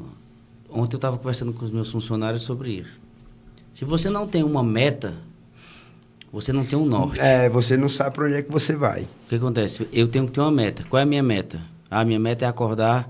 Ontem 0.71 0.95
eu 0.95 0.97
estava 0.97 1.17
conversando 1.17 1.53
com 1.53 1.63
os 1.63 1.71
meus 1.71 1.91
funcionários 1.91 2.41
sobre 2.41 2.71
isso. 2.71 2.97
Se 3.71 3.85
você 3.85 4.09
não 4.09 4.27
tem 4.27 4.43
uma 4.43 4.63
meta, 4.63 5.13
você 6.33 6.51
não 6.51 6.65
tem 6.65 6.77
um 6.77 6.85
norte. 6.85 7.19
É, 7.19 7.47
você 7.49 7.77
não 7.77 7.87
sabe 7.89 8.15
pra 8.15 8.25
onde 8.25 8.35
é 8.35 8.41
que 8.41 8.51
você 8.51 8.75
vai. 8.75 9.03
O 9.03 9.29
que 9.29 9.35
acontece? 9.35 9.87
Eu 9.93 10.07
tenho 10.07 10.25
que 10.25 10.31
ter 10.31 10.41
uma 10.41 10.51
meta. 10.51 10.83
Qual 10.89 10.99
é 10.99 11.03
a 11.03 11.05
minha 11.05 11.23
meta? 11.23 11.61
A 11.89 12.03
minha 12.03 12.19
meta 12.19 12.45
é 12.45 12.47
acordar 12.47 13.09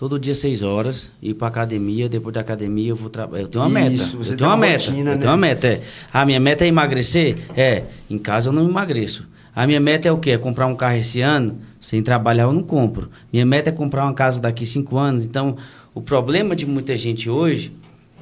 todo 0.00 0.18
dia 0.18 0.34
6 0.34 0.62
horas, 0.62 1.10
ir 1.20 1.34
para 1.34 1.48
academia, 1.48 2.08
depois 2.08 2.32
da 2.32 2.40
academia 2.40 2.88
eu 2.88 2.96
vou 2.96 3.10
trabalhar. 3.10 3.42
Eu 3.42 3.48
tenho 3.48 3.62
uma 3.62 3.80
Isso, 3.82 4.16
meta. 4.16 4.30
Eu 4.30 4.36
tenho 4.38 4.48
uma 4.48 4.56
uma 4.56 4.66
meta. 4.66 4.84
rotina, 4.86 5.10
eu 5.10 5.14
né? 5.14 5.20
tenho 5.20 5.30
uma 5.30 5.36
meta, 5.36 5.66
é. 5.66 5.82
A 6.10 6.24
minha 6.24 6.40
meta 6.40 6.64
é 6.64 6.68
emagrecer? 6.68 7.36
É. 7.54 7.84
Em 8.08 8.16
casa 8.16 8.48
eu 8.48 8.52
não 8.54 8.66
emagreço. 8.66 9.28
A 9.54 9.66
minha 9.66 9.78
meta 9.78 10.08
é 10.08 10.10
o 10.10 10.16
quê? 10.16 10.30
É 10.30 10.38
comprar 10.38 10.66
um 10.68 10.74
carro 10.74 10.96
esse 10.96 11.20
ano? 11.20 11.58
Sem 11.78 12.02
trabalhar 12.02 12.44
eu 12.44 12.52
não 12.54 12.62
compro. 12.62 13.10
Minha 13.30 13.44
meta 13.44 13.68
é 13.68 13.72
comprar 13.74 14.04
uma 14.04 14.14
casa 14.14 14.40
daqui 14.40 14.64
cinco 14.64 14.96
anos. 14.96 15.26
Então, 15.26 15.58
o 15.92 16.00
problema 16.00 16.56
de 16.56 16.64
muita 16.64 16.96
gente 16.96 17.28
hoje 17.28 17.70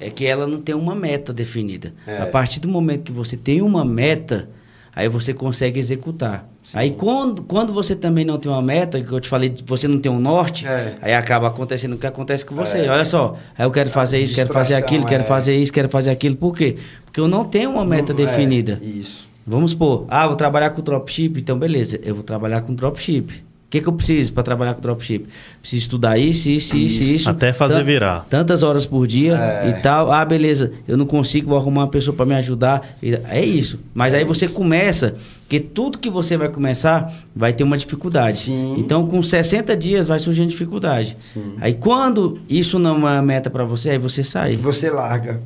é 0.00 0.10
que 0.10 0.26
ela 0.26 0.48
não 0.48 0.60
tem 0.60 0.74
uma 0.74 0.96
meta 0.96 1.32
definida. 1.32 1.94
É. 2.08 2.22
A 2.22 2.26
partir 2.26 2.58
do 2.58 2.66
momento 2.66 3.04
que 3.04 3.12
você 3.12 3.36
tem 3.36 3.62
uma 3.62 3.84
meta, 3.84 4.50
aí 4.96 5.08
você 5.08 5.32
consegue 5.32 5.78
executar. 5.78 6.44
Aí 6.74 6.90
quando, 6.92 7.42
quando 7.42 7.72
você 7.72 7.96
também 7.96 8.24
não 8.24 8.38
tem 8.38 8.50
uma 8.50 8.60
meta, 8.62 9.00
que 9.00 9.10
eu 9.10 9.20
te 9.20 9.28
falei, 9.28 9.54
você 9.66 9.88
não 9.88 9.98
tem 9.98 10.10
um 10.10 10.20
norte, 10.20 10.66
É. 10.66 10.96
aí 11.00 11.14
acaba 11.14 11.48
acontecendo 11.48 11.94
o 11.94 11.98
que 11.98 12.06
acontece 12.06 12.44
com 12.44 12.54
você. 12.54 12.78
É. 12.80 12.90
Olha 12.90 13.04
só, 13.04 13.36
aí 13.56 13.64
eu 13.64 13.70
quero 13.70 13.90
fazer 13.90 14.18
isso, 14.20 14.34
quero 14.34 14.52
fazer 14.52 14.74
aquilo, 14.74 15.06
quero 15.06 15.22
é. 15.22 15.26
fazer 15.26 15.56
isso, 15.56 15.72
quero 15.72 15.88
fazer 15.88 16.10
aquilo. 16.10 16.36
Por 16.36 16.54
quê? 16.56 16.76
Porque 17.04 17.20
eu 17.20 17.28
não 17.28 17.44
tenho 17.44 17.70
uma 17.70 17.84
meta 17.84 18.12
Não- 18.12 18.20
é, 18.22 18.26
definida. 18.26 18.78
isso. 18.82 19.28
Vamos 19.46 19.70
supor, 19.70 20.04
ah, 20.08 20.26
vou 20.26 20.36
trabalhar 20.36 20.68
com 20.70 20.82
dropship, 20.82 21.38
então 21.40 21.58
beleza, 21.58 21.98
eu 22.02 22.14
vou 22.14 22.22
trabalhar 22.22 22.60
com 22.60 22.74
dropship. 22.74 23.32
O 23.68 23.70
que, 23.70 23.82
que 23.82 23.86
eu 23.86 23.92
preciso 23.92 24.32
para 24.32 24.42
trabalhar 24.42 24.72
com 24.72 24.80
dropship? 24.80 25.26
Preciso 25.60 25.82
estudar 25.82 26.16
isso, 26.16 26.48
isso, 26.48 26.74
isso, 26.74 27.02
Isso. 27.02 27.14
isso. 27.16 27.28
Até 27.30 27.52
fazer 27.52 27.84
virar. 27.84 28.24
Tantas 28.30 28.62
horas 28.62 28.86
por 28.86 29.06
dia 29.06 29.34
É. 29.36 29.68
e 29.68 29.82
tal. 29.82 30.10
Ah, 30.10 30.24
beleza, 30.24 30.72
eu 30.88 30.96
não 30.96 31.04
consigo, 31.04 31.50
vou 31.50 31.58
arrumar 31.58 31.82
uma 31.82 31.88
pessoa 31.88 32.16
para 32.16 32.24
me 32.24 32.34
ajudar. 32.36 32.96
É 33.02 33.44
isso. 33.44 33.78
Mas 33.92 34.14
É 34.14 34.18
aí 34.18 34.24
você 34.24 34.46
isso. 34.46 34.54
começa, 34.54 35.16
porque 35.42 35.60
tudo 35.60 35.98
que 35.98 36.08
você 36.08 36.34
vai 36.38 36.48
começar 36.48 37.12
vai 37.36 37.52
ter 37.52 37.62
uma 37.62 37.76
dificuldade. 37.76 38.38
Sim. 38.38 38.76
Então, 38.78 39.06
com 39.06 39.22
60 39.22 39.76
dias 39.76 40.08
vai 40.08 40.18
surgindo 40.18 40.48
dificuldade. 40.48 41.14
Sim. 41.20 41.52
Aí 41.60 41.74
quando 41.74 42.40
isso 42.48 42.78
não 42.78 42.92
é 42.94 42.96
uma 42.96 43.20
meta 43.22 43.50
para 43.50 43.64
você, 43.64 43.90
aí 43.90 43.98
você 43.98 44.24
sai. 44.24 44.54
Você 44.56 44.88
larga. 44.88 45.42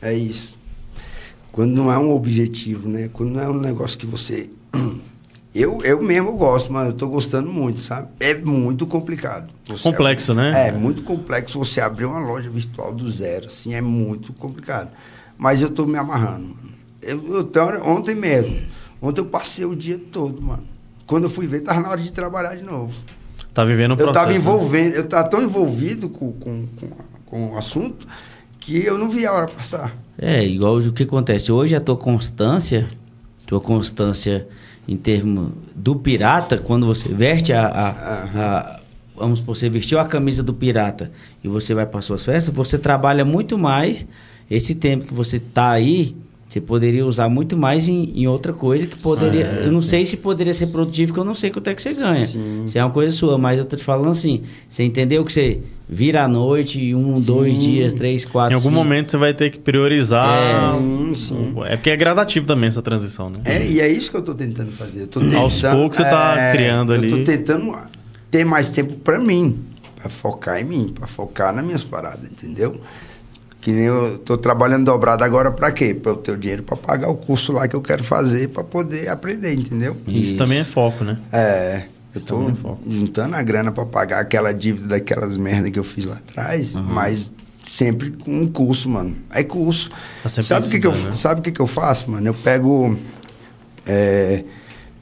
É 0.00 0.14
isso. 0.14 0.56
Quando 1.50 1.72
não 1.72 1.90
é 1.92 1.98
um 1.98 2.14
objetivo, 2.14 2.88
né? 2.88 3.10
Quando 3.12 3.30
não 3.32 3.40
é 3.42 3.48
um 3.48 3.58
negócio 3.58 3.98
que 3.98 4.06
você. 4.06 4.48
Eu, 5.58 5.82
eu 5.82 6.02
mesmo 6.02 6.32
gosto, 6.36 6.70
mas 6.72 6.88
eu 6.88 6.92
tô 6.92 7.08
gostando 7.08 7.50
muito, 7.50 7.80
sabe? 7.80 8.08
É 8.20 8.34
muito 8.34 8.86
complicado. 8.86 9.50
Você 9.68 9.82
Complexo, 9.82 10.32
abrir- 10.32 10.52
né? 10.52 10.68
É, 10.68 10.72
muito 10.72 11.02
complexo 11.02 11.58
você 11.58 11.80
abrir 11.80 12.04
uma 12.04 12.18
loja 12.18 12.50
virtual 12.50 12.92
do 12.92 13.08
zero, 13.10 13.46
assim, 13.46 13.72
é 13.74 13.80
muito 13.80 14.32
complicado. 14.34 14.90
Mas 15.38 15.62
eu 15.62 15.70
tô 15.70 15.86
me 15.86 15.96
amarrando, 15.96 16.48
mano. 16.48 16.68
Eu, 17.00 17.26
eu 17.36 17.44
tô- 17.44 17.60
ontem 17.90 18.14
mesmo. 18.14 18.54
Ontem 19.00 19.20
eu 19.20 19.26
passei 19.26 19.64
o 19.64 19.74
dia 19.74 19.98
todo, 20.12 20.42
mano. 20.42 20.62
Quando 21.06 21.24
eu 21.24 21.30
fui 21.30 21.46
ver, 21.46 21.60
tava 21.60 21.80
na 21.80 21.88
hora 21.90 22.00
de 22.02 22.12
trabalhar 22.12 22.54
de 22.56 22.62
novo. 22.62 22.92
Tá 23.54 23.64
vivendo 23.64 23.92
o 23.92 23.94
Eu 23.94 23.96
processo. 23.96 24.10
estava 24.18 24.30
né? 24.32 24.36
envolvendo, 24.36 24.94
eu 24.94 25.04
estava 25.04 25.28
tão 25.28 25.42
envolvido 25.42 26.08
com, 26.10 26.32
com, 26.32 26.66
com, 26.66 26.88
com 27.24 27.52
o 27.52 27.56
assunto 27.56 28.06
que 28.60 28.84
eu 28.84 28.98
não 28.98 29.08
vi 29.08 29.24
a 29.24 29.32
hora 29.32 29.46
passar. 29.48 29.96
É, 30.18 30.44
igual 30.44 30.76
o 30.76 30.92
que 30.92 31.04
acontece. 31.04 31.50
Hoje 31.52 31.74
a 31.74 31.80
tua 31.80 31.96
constância, 31.96 32.88
tua 33.46 33.60
constância 33.60 34.46
em 34.88 34.96
termos 34.96 35.50
do 35.74 35.96
pirata, 35.96 36.58
quando 36.58 36.86
você 36.86 37.08
veste 37.08 37.52
a. 37.52 37.66
a- 37.66 37.90
a- 37.90 38.80
vamos 39.16 39.38
supor, 39.38 39.56
você 39.56 39.68
vestiu 39.70 39.98
a 39.98 40.04
camisa 40.04 40.42
do 40.42 40.52
pirata 40.52 41.10
e 41.42 41.48
você 41.48 41.72
vai 41.74 41.86
para 41.86 42.02
suas 42.02 42.22
festas, 42.22 42.54
você 42.54 42.78
trabalha 42.78 43.24
muito 43.24 43.56
mais. 43.58 44.06
Esse 44.50 44.74
tempo 44.74 45.06
que 45.06 45.14
você 45.14 45.40
tá 45.40 45.70
aí, 45.70 46.14
você 46.48 46.60
poderia 46.60 47.04
usar 47.04 47.28
muito 47.28 47.56
mais 47.56 47.88
em, 47.88 48.12
em 48.14 48.26
outra 48.28 48.52
coisa 48.52 48.86
que 48.86 49.02
poderia. 49.02 49.46
Certo. 49.46 49.64
Eu 49.64 49.72
não 49.72 49.82
sei 49.82 50.06
se 50.06 50.16
poderia 50.16 50.54
ser 50.54 50.68
produtivo, 50.68 51.12
porque 51.12 51.20
eu 51.20 51.24
não 51.24 51.34
sei 51.34 51.50
quanto 51.50 51.68
é 51.68 51.74
que 51.74 51.82
você 51.82 51.92
ganha. 51.92 52.24
Sim. 52.24 52.64
Isso 52.66 52.78
é 52.78 52.84
uma 52.84 52.92
coisa 52.92 53.12
sua, 53.12 53.36
mas 53.36 53.58
eu 53.58 53.64
tô 53.64 53.76
te 53.76 53.82
falando 53.82 54.10
assim. 54.10 54.42
Você 54.68 54.84
entendeu 54.84 55.24
que 55.24 55.32
você 55.32 55.60
vira 55.88 56.22
à 56.22 56.28
noite, 56.28 56.94
um, 56.94 57.16
Sim. 57.16 57.32
dois 57.32 57.58
dias, 57.58 57.92
três, 57.92 58.24
quatro. 58.24 58.52
Em 58.52 58.54
algum 58.54 58.68
cinco. 58.68 58.74
momento 58.76 59.10
você 59.10 59.16
vai 59.16 59.34
ter 59.34 59.50
que 59.50 59.58
priorizar. 59.58 60.40
Sim, 60.78 61.14
sim. 61.16 61.54
É 61.66 61.76
porque 61.76 61.90
é 61.90 61.96
gradativo 61.96 62.46
também 62.46 62.68
essa 62.68 62.82
transição, 62.82 63.28
né? 63.28 63.38
É, 63.44 63.66
e 63.66 63.80
é 63.80 63.88
isso 63.88 64.08
que 64.10 64.16
eu 64.16 64.20
estou 64.20 64.34
tentando 64.34 64.70
fazer. 64.70 65.02
Eu 65.02 65.06
tô 65.08 65.18
tentando, 65.18 65.38
Aos 65.38 65.60
poucos 65.60 65.96
você 65.96 66.04
tá 66.04 66.52
criando 66.52 66.92
ali. 66.92 67.10
Eu 67.10 67.18
estou 67.18 67.36
tentando 67.36 67.76
ter 68.30 68.44
mais 68.44 68.70
tempo 68.70 68.94
para 68.98 69.18
mim, 69.18 69.64
para 69.96 70.08
focar 70.08 70.60
em 70.60 70.64
mim, 70.64 70.92
para 70.94 71.08
focar 71.08 71.52
nas 71.52 71.64
minhas 71.64 71.82
paradas, 71.82 72.30
entendeu? 72.30 72.80
Que 73.66 73.72
nem 73.72 73.82
eu 73.82 74.18
tô 74.18 74.38
trabalhando 74.38 74.84
dobrado 74.84 75.24
agora 75.24 75.50
para 75.50 75.72
quê? 75.72 75.92
Para 75.92 76.12
eu 76.12 76.16
ter 76.16 76.30
o 76.30 76.36
dinheiro 76.36 76.62
para 76.62 76.76
pagar 76.76 77.08
o 77.08 77.16
curso 77.16 77.50
lá 77.50 77.66
que 77.66 77.74
eu 77.74 77.82
quero 77.82 78.04
fazer 78.04 78.50
para 78.50 78.62
poder 78.62 79.08
aprender, 79.08 79.54
entendeu? 79.54 79.96
Isso, 80.06 80.18
Isso. 80.18 80.36
também 80.36 80.58
é 80.58 80.64
foco, 80.64 81.02
né? 81.02 81.18
É, 81.32 81.82
eu 82.14 82.20
também 82.20 82.50
é 82.50 82.92
juntando 82.92 83.34
a 83.34 83.42
grana 83.42 83.72
para 83.72 83.84
pagar 83.84 84.20
aquela 84.20 84.54
dívida 84.54 84.86
daquelas 84.86 85.36
merda 85.36 85.68
que 85.68 85.80
eu 85.80 85.82
fiz 85.82 86.06
lá 86.06 86.14
atrás, 86.14 86.74
mas 86.74 87.32
sempre 87.64 88.12
com 88.12 88.42
um 88.42 88.46
curso, 88.46 88.88
mano. 88.88 89.16
É 89.32 89.42
curso. 89.42 89.90
Tá 90.22 90.28
Sabe 90.28 90.68
o 90.68 90.70
que, 90.70 90.78
que 90.78 90.86
eu 90.86 90.94
né? 90.94 91.12
sabe 91.12 91.40
o 91.40 91.42
que, 91.42 91.50
que 91.50 91.60
eu 91.60 91.66
faço, 91.66 92.08
mano? 92.08 92.24
Eu 92.24 92.34
pego 92.34 92.96
é, 93.84 94.44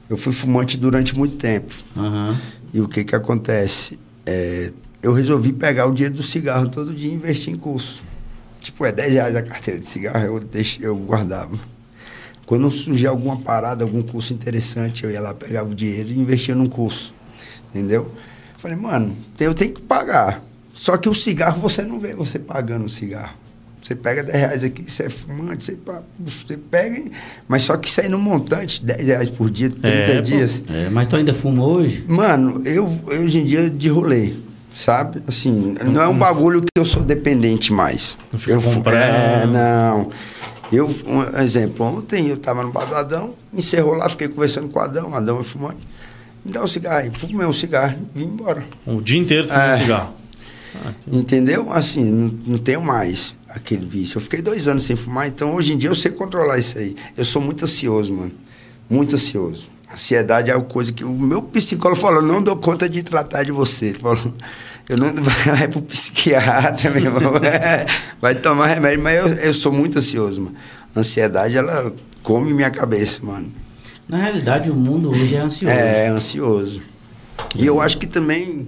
eu 0.09 0.17
fui 0.17 0.33
fumante 0.33 0.75
durante 0.75 1.15
muito 1.15 1.37
tempo. 1.37 1.71
Aham. 1.95 2.35
E 2.73 2.81
o 2.81 2.87
que 2.87 3.03
que 3.03 3.15
acontece? 3.15 3.99
É, 4.25 4.73
eu 5.03 5.13
resolvi 5.13 5.53
pegar 5.53 5.85
o 5.85 5.91
dinheiro 5.91 6.15
do 6.15 6.23
cigarro 6.23 6.67
todo 6.67 6.95
dia 6.95 7.11
e 7.11 7.13
investir 7.13 7.53
em 7.53 7.57
curso. 7.57 8.03
Tipo, 8.65 8.83
é 8.83 8.91
10 8.91 9.13
reais 9.13 9.35
a 9.35 9.43
carteira 9.43 9.79
de 9.79 9.87
cigarro, 9.87 10.25
eu, 10.25 10.39
deixo, 10.39 10.81
eu 10.81 10.95
guardava. 10.97 11.51
Quando 12.47 12.69
surgia 12.71 13.09
alguma 13.09 13.37
parada, 13.37 13.83
algum 13.83 14.01
curso 14.01 14.33
interessante, 14.33 15.03
eu 15.03 15.11
ia 15.11 15.21
lá, 15.21 15.35
pegava 15.35 15.69
o 15.69 15.75
dinheiro 15.75 16.09
e 16.09 16.17
investia 16.19 16.55
num 16.55 16.65
curso. 16.65 17.13
Entendeu? 17.69 18.11
Falei, 18.57 18.75
mano, 18.75 19.15
eu 19.39 19.53
tenho 19.53 19.71
que 19.71 19.81
pagar. 19.83 20.43
Só 20.73 20.97
que 20.97 21.07
o 21.07 21.13
cigarro 21.13 21.61
você 21.61 21.83
não 21.83 21.99
vê 21.99 22.15
você 22.15 22.39
pagando 22.39 22.85
o 22.85 22.89
cigarro. 22.89 23.35
Você 23.83 23.93
pega 23.95 24.23
10 24.23 24.35
reais 24.39 24.63
aqui, 24.63 24.89
você 24.91 25.03
é 25.03 25.09
fumante, 25.11 25.63
você, 25.63 25.77
você 26.19 26.57
pega, 26.57 26.97
e- 26.97 27.11
mas 27.47 27.61
só 27.61 27.77
que 27.77 27.87
isso 27.87 28.01
aí 28.01 28.09
no 28.09 28.17
montante, 28.17 28.83
10 28.83 29.05
reais 29.05 29.29
por 29.29 29.47
dia, 29.51 29.69
30 29.69 29.87
É, 29.87 30.21
dias. 30.21 30.59
É, 30.67 30.89
mas 30.89 31.07
tu 31.07 31.15
ainda 31.15 31.35
fuma 31.35 31.63
hoje? 31.63 32.03
Mano, 32.07 32.63
eu, 32.65 32.91
eu 33.09 33.21
hoje 33.21 33.41
em 33.41 33.45
dia 33.45 33.69
de 33.69 33.87
rolê, 33.89 34.33
sabe? 34.75 35.23
Assim, 35.25 35.75
não 35.85 36.01
é 36.01 36.07
um 36.07 36.17
bagulho 36.17 36.61
que 36.61 36.67
eu 36.75 36.85
sou 36.85 37.01
dependente 37.01 37.71
mais. 37.73 38.17
Não 38.31 38.37
fica 38.37 38.51
eu 38.53 38.61
comprando. 38.61 38.95
É, 39.01 39.47
não. 39.47 40.09
Eu, 40.71 40.87
um 41.07 41.39
exemplo, 41.41 41.85
ontem 41.85 42.27
eu 42.27 42.37
tava 42.37 42.61
no 42.63 42.71
bar 42.71 42.85
do 42.85 42.95
Adão, 42.95 43.33
encerrou 43.53 43.93
lá, 43.93 44.09
fiquei 44.09 44.27
conversando 44.27 44.67
com 44.67 44.77
o 44.79 44.81
Adão, 44.81 45.09
o 45.11 45.15
Adão 45.15 45.39
é 45.39 45.43
fumante. 45.43 45.77
Me 46.43 46.51
dá 46.51 46.61
um 46.63 46.67
cigarro 46.67 46.97
aí, 46.97 47.11
fumei 47.11 47.47
um 47.47 47.53
cigarro 47.53 47.97
e 48.15 48.19
vim 48.19 48.25
embora. 48.25 48.63
O 48.85 48.99
dia 49.01 49.19
inteiro 49.19 49.47
fumando 49.47 49.63
É. 49.63 49.77
cigarro. 49.77 50.13
Ah. 50.83 50.91
Entendeu? 51.11 51.71
Assim, 51.71 52.03
não, 52.03 52.33
não 52.45 52.57
tenho 52.57 52.81
mais 52.81 53.33
aquele 53.47 53.85
vício. 53.85 54.17
Eu 54.17 54.21
fiquei 54.21 54.41
dois 54.41 54.67
anos 54.67 54.83
sem 54.83 54.95
fumar, 54.95 55.27
então 55.27 55.55
hoje 55.55 55.71
em 55.73 55.77
dia 55.77 55.89
eu 55.89 55.95
sei 55.95 56.11
controlar 56.11 56.57
isso 56.57 56.77
aí. 56.77 56.95
Eu 57.15 57.23
sou 57.23 57.41
muito 57.41 57.63
ansioso, 57.63 58.13
mano. 58.13 58.31
Muito 58.89 59.15
ansioso. 59.15 59.69
Ansiedade 59.95 60.51
é 60.51 60.55
uma 60.55 60.65
coisa 60.65 60.91
que 60.91 61.05
o 61.05 61.09
meu 61.09 61.41
psicólogo 61.41 62.01
falou, 62.01 62.21
não 62.21 62.43
dou 62.43 62.57
conta 62.57 62.89
de 62.89 63.01
tratar 63.01 63.43
de 63.43 63.51
você. 63.53 63.87
Ele 63.87 63.99
falou, 63.99 64.33
eu 64.89 64.97
não 64.97 65.13
vai 65.23 65.69
pro 65.69 65.81
psiquiatra, 65.81 66.91
meu 66.91 67.05
irmão. 67.05 67.37
É, 67.37 67.85
vai 68.19 68.35
tomar 68.35 68.67
remédio, 68.67 69.01
mas 69.01 69.17
eu, 69.17 69.27
eu 69.27 69.53
sou 69.53 69.71
muito 69.71 69.97
ansioso, 69.97 70.41
mano. 70.41 70.55
Ansiedade, 70.93 71.57
ela 71.57 71.93
come 72.23 72.53
minha 72.53 72.69
cabeça, 72.69 73.21
mano. 73.23 73.49
Na 74.05 74.17
realidade, 74.17 74.69
o 74.69 74.75
mundo 74.75 75.09
hoje 75.09 75.33
é 75.33 75.39
ansioso. 75.39 75.73
É, 75.73 76.07
ansioso. 76.09 76.81
E 77.55 77.65
eu 77.65 77.79
acho 77.79 77.97
que 77.97 78.05
também 78.05 78.67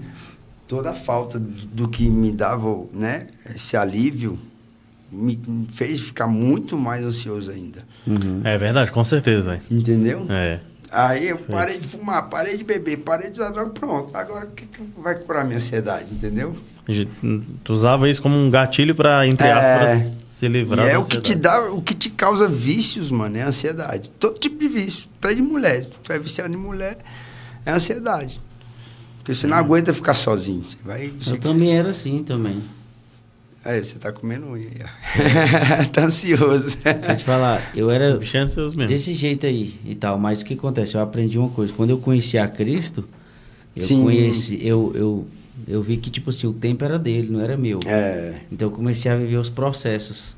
toda 0.66 0.92
a 0.92 0.96
falta 0.96 1.38
do 1.38 1.90
que 1.90 2.10
me 2.10 2.32
dava, 2.32 2.86
né, 2.94 3.28
esse 3.54 3.76
alívio, 3.76 4.40
me 5.12 5.38
me 5.46 5.68
fez 5.70 6.00
ficar 6.00 6.28
muito 6.28 6.78
mais 6.78 7.04
ansioso 7.04 7.52
ainda. 7.52 7.84
Uhum. 8.06 8.42
É 8.46 8.58
verdade, 8.58 8.92
com 8.92 9.04
certeza, 9.04 9.52
velho. 9.52 9.62
Entendeu? 9.70 10.26
É. 10.30 10.60
Aí 10.92 11.30
eu 11.30 11.38
parei 11.38 11.80
de 11.80 11.88
fumar, 11.88 12.30
parei 12.30 12.58
de 12.58 12.64
beber, 12.64 12.98
parei 12.98 13.30
de 13.30 13.40
usar 13.40 13.50
droga, 13.52 13.70
pronto. 13.72 14.16
Agora 14.16 14.46
o 14.46 14.52
que, 14.52 14.66
que 14.66 14.82
vai 14.98 15.16
curar 15.16 15.44
minha 15.44 15.58
ansiedade, 15.58 16.14
entendeu? 16.14 16.56
Tu 17.64 17.74
usava 17.74 18.10
isso 18.10 18.22
como 18.22 18.36
um 18.38 18.50
gatilho 18.50 18.96
pra, 18.96 19.28
entre 19.28 19.48
É. 19.48 19.52
aspas, 19.52 20.14
se 20.28 20.46
E 20.46 20.50
livrar 20.50 20.88
é 20.88 20.94
da 20.94 21.00
o 21.00 21.04
que 21.06 21.18
te 21.20 21.34
ansiedade. 21.34 21.66
dá, 21.66 21.72
o 21.74 21.82
que 21.82 21.94
te 21.94 22.10
causa 22.10 22.48
vícios, 22.48 23.12
mano, 23.12 23.36
é 23.38 23.42
a 23.42 23.48
ansiedade. 23.48 24.10
Todo 24.20 24.40
tipo 24.40 24.58
de 24.58 24.70
vício, 24.70 25.10
até 25.22 25.34
de 25.34 25.42
mulher. 25.42 25.84
Se 25.84 25.90
tu 25.90 26.14
é 26.14 26.18
viciado 26.20 26.56
em 26.56 26.60
mulher, 26.60 26.98
é 27.66 27.72
ansiedade. 27.72 28.40
Porque 29.18 29.34
você 29.36 29.46
não 29.48 29.58
aguenta 29.58 29.94
ficar 29.94 30.16
sozinho. 30.16 30.64
Você 30.64 30.78
vai. 30.86 31.12
Você 31.20 31.34
Eu 31.34 31.40
também 31.40 31.78
era 31.78 31.90
assim 31.90 32.24
também. 32.24 32.64
É, 33.66 33.82
você 33.82 34.00
tá 34.00 34.12
comendo 34.12 34.48
unha 34.48 34.68
aí, 34.68 34.82
ó. 34.82 35.86
tá 35.92 36.06
ansioso. 36.06 36.78
Deixa 36.84 37.12
eu 37.12 37.18
te 37.18 37.24
falar, 37.24 37.62
eu 37.76 37.90
era 37.90 38.18
é 38.18 38.86
desse 38.88 39.14
jeito 39.14 39.46
aí 39.46 39.80
e 39.86 39.94
tal, 39.96 40.18
mas 40.18 40.42
o 40.42 40.46
que 40.46 40.54
acontece? 40.54 40.96
Eu 40.96 41.02
aprendi 41.02 41.38
uma 41.38 41.50
coisa. 41.50 41.74
Quando 41.74 41.90
eu 41.90 41.98
conheci 41.98 42.38
a 42.38 42.48
Cristo, 42.48 43.04
eu 43.76 43.82
Sim. 43.82 44.04
conheci, 44.04 44.66
eu, 44.66 44.92
eu, 44.96 45.28
eu 45.68 45.82
vi 45.82 45.98
que, 45.98 46.10
tipo 46.10 46.30
assim, 46.30 46.48
o 46.48 46.54
tempo 46.54 46.84
era 46.86 46.98
dele, 46.98 47.30
não 47.32 47.42
era 47.42 47.58
meu. 47.58 47.80
É. 47.86 48.42
Então 48.52 48.70
eu 48.70 48.72
comecei 48.72 49.12
a 49.12 49.16
viver 49.16 49.38
os 49.38 49.50
processos. 49.50 50.36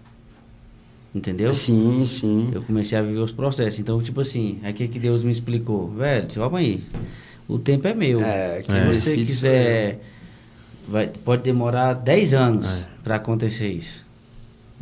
Entendeu? 1.13 1.53
Sim, 1.53 2.05
sim. 2.05 2.49
Eu 2.53 2.61
comecei 2.63 2.97
a 2.97 3.01
viver 3.01 3.19
os 3.19 3.31
processos. 3.31 3.79
Então, 3.79 4.01
tipo 4.01 4.21
assim, 4.21 4.59
é 4.63 4.71
que 4.71 4.87
que 4.87 4.99
Deus 4.99 5.23
me 5.23 5.31
explicou. 5.31 5.89
Velho, 5.89 6.27
calma 6.33 6.59
aí. 6.59 6.83
O 7.47 7.57
tempo 7.57 7.87
é 7.87 7.93
meu. 7.93 8.21
É, 8.21 8.61
Se 8.61 8.67
quem 8.67 8.85
você 8.85 9.15
quiser. 9.15 9.99
Vai, 10.89 11.07
pode 11.23 11.43
demorar 11.43 11.93
10 11.93 12.33
anos 12.33 12.67
É. 12.67 12.85
pra 13.03 13.15
acontecer 13.15 13.69
isso. 13.69 14.05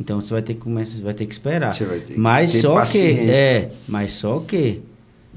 Então 0.00 0.20
você 0.20 0.32
vai 0.32 0.42
ter 0.42 0.54
que 0.54 0.60
começar, 0.60 1.02
vai 1.02 1.12
ter 1.14 1.26
que 1.26 1.32
esperar. 1.34 1.72
Você 1.74 1.84
vai 1.84 1.98
ter 2.00 2.16
mas 2.16 2.52
ter 2.52 2.60
só 2.60 2.74
paciência. 2.74 3.24
que 3.24 3.30
é, 3.30 3.70
mas 3.88 4.12
só 4.12 4.38
que 4.40 4.80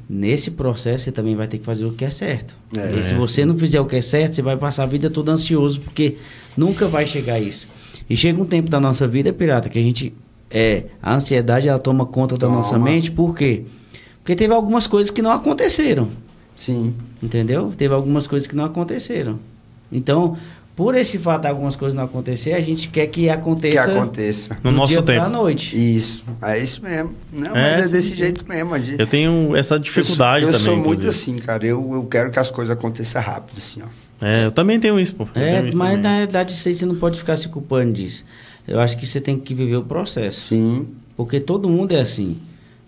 nesse 0.07 0.51
processo 0.51 1.05
você 1.05 1.11
também 1.11 1.35
vai 1.35 1.47
ter 1.47 1.57
que 1.57 1.65
fazer 1.65 1.83
o 1.85 1.91
que 1.93 2.05
é 2.05 2.11
certo. 2.11 2.55
É. 2.77 2.93
e 2.95 3.01
se 3.03 3.13
você 3.15 3.43
não 3.45 3.57
fizer 3.57 3.79
o 3.81 3.85
que 3.85 3.95
é 3.95 4.01
certo, 4.01 4.35
você 4.35 4.41
vai 4.41 4.55
passar 4.57 4.83
a 4.83 4.85
vida 4.85 5.09
toda 5.09 5.31
ansioso 5.31 5.81
porque 5.81 6.15
nunca 6.55 6.87
vai 6.87 7.05
chegar 7.05 7.39
isso. 7.39 7.67
E 8.09 8.15
chega 8.15 8.41
um 8.41 8.45
tempo 8.45 8.69
da 8.69 8.79
nossa 8.79 9.07
vida, 9.07 9.31
pirata, 9.33 9.67
que 9.69 9.79
a 9.79 9.81
gente 9.81 10.13
é 10.49 10.83
a 11.01 11.15
ansiedade 11.15 11.67
ela 11.67 11.79
toma 11.79 12.05
conta 12.05 12.35
da 12.35 12.41
Toma. 12.45 12.57
nossa 12.57 12.77
mente, 12.77 13.09
por 13.09 13.35
quê? 13.35 13.63
Porque 14.21 14.35
teve 14.35 14.53
algumas 14.53 14.85
coisas 14.85 15.09
que 15.09 15.21
não 15.21 15.31
aconteceram. 15.31 16.09
Sim. 16.55 16.93
Entendeu? 17.23 17.71
Teve 17.75 17.93
algumas 17.93 18.27
coisas 18.27 18.47
que 18.47 18.55
não 18.55 18.65
aconteceram. 18.65 19.39
Então, 19.91 20.37
por 20.75 20.95
esse 20.95 21.17
fato 21.17 21.41
de 21.43 21.47
algumas 21.49 21.75
coisas 21.75 21.95
não 21.95 22.03
acontecer, 22.05 22.53
a 22.53 22.61
gente 22.61 22.87
quer 22.89 23.05
que 23.07 23.21
Que 23.23 23.29
aconteça 23.29 23.91
aconteça. 23.91 24.57
No 24.63 24.71
do 24.71 24.77
nosso 24.77 25.01
tempo. 25.01 25.29
noite. 25.29 25.75
Isso. 25.75 26.23
É 26.41 26.57
isso 26.61 26.81
mesmo. 26.83 27.13
Não, 27.31 27.55
É, 27.55 27.71
mas 27.75 27.79
é 27.79 27.87
sim, 27.87 27.91
desse 27.91 28.09
sim. 28.09 28.15
jeito 28.15 28.45
mesmo. 28.47 28.79
de- 28.79 28.95
Eu 28.99 29.05
tenho 29.07 29.55
essa 29.55 29.79
dificuldade 29.79 30.45
eu 30.45 30.51
sou, 30.53 30.59
também. 30.59 30.73
Eu 30.73 30.75
sou 30.75 30.85
muito 30.87 30.99
inclusive. 31.01 31.33
assim, 31.33 31.45
cara. 31.45 31.65
Eu, 31.65 31.93
eu 31.93 32.03
quero 32.05 32.31
que 32.31 32.39
as 32.39 32.49
coisas 32.49 32.71
aconteçam 32.71 33.21
rápido, 33.21 33.57
assim, 33.57 33.81
ó. 33.83 34.25
É, 34.25 34.45
eu 34.45 34.51
também 34.51 34.79
tenho 34.79 34.99
isso, 34.99 35.15
pô. 35.15 35.27
Eu 35.35 35.41
É, 35.41 35.67
isso 35.67 35.77
mas 35.77 35.89
também. 35.91 36.03
na 36.03 36.15
realidade 36.15 36.53
isso 36.53 36.67
aí 36.67 36.75
você 36.75 36.85
não 36.85 36.95
pode 36.95 37.17
ficar 37.17 37.35
se 37.37 37.47
culpando 37.49 37.93
disso. 37.93 38.23
Eu 38.67 38.79
acho 38.79 38.97
que 38.97 39.05
você 39.07 39.19
tem 39.19 39.37
que 39.37 39.53
viver 39.55 39.75
o 39.77 39.83
processo. 39.83 40.41
Sim. 40.41 40.87
Porque 41.17 41.39
todo 41.39 41.67
mundo 41.67 41.91
é 41.93 41.99
assim. 42.01 42.37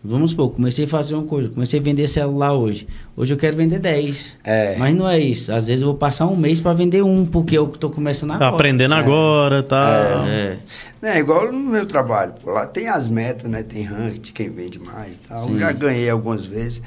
Vamos 0.06 0.32
supor, 0.32 0.50
comecei 0.52 0.84
a 0.84 0.88
fazer 0.88 1.14
uma 1.16 1.24
coisa, 1.24 1.48
comecei 1.48 1.80
a 1.80 1.82
vender 1.84 2.10
celular 2.10 2.52
hoje. 2.52 2.86
Hoje 3.16 3.34
eu 3.34 3.38
quero 3.38 3.56
vender 3.56 3.80
10. 3.80 4.38
É. 4.44 4.76
Mas 4.78 4.94
não 4.94 5.08
é 5.08 5.18
isso. 5.18 5.50
Às 5.54 5.68
vezes 5.68 5.82
eu 5.82 5.88
vou 5.88 5.96
passar 5.98 6.28
um 6.28 6.36
mês 6.36 6.60
para 6.60 6.74
vender 6.74 7.02
um, 7.02 7.26
porque 7.26 7.58
eu 7.58 7.68
tô 7.68 7.90
começando 7.90 8.32
Tá 8.32 8.36
agora. 8.36 8.54
aprendendo 8.56 8.94
agora, 8.96 9.64
tá. 9.64 10.26
É. 10.28 10.58
É 11.02 11.20
igual 11.20 11.52
no 11.54 11.58
meu 11.58 11.86
trabalho. 11.86 12.34
Pô, 12.44 12.52
lá 12.52 12.66
tem 12.68 12.90
as 12.90 13.08
metas, 13.08 13.50
né? 13.50 13.64
Tem 13.64 13.84
ranking 13.84 14.20
de 14.20 14.32
quem 14.34 14.50
vende 14.50 14.78
mais 14.78 15.16
e 15.18 15.22
tal. 15.22 15.46
Sim. 15.48 15.54
Eu 15.54 15.60
já 15.60 15.72
ganhei 15.72 16.10
algumas 16.10 16.46
vezes. 16.46 16.82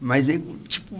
Mas, 0.00 0.24
tipo, 0.68 0.96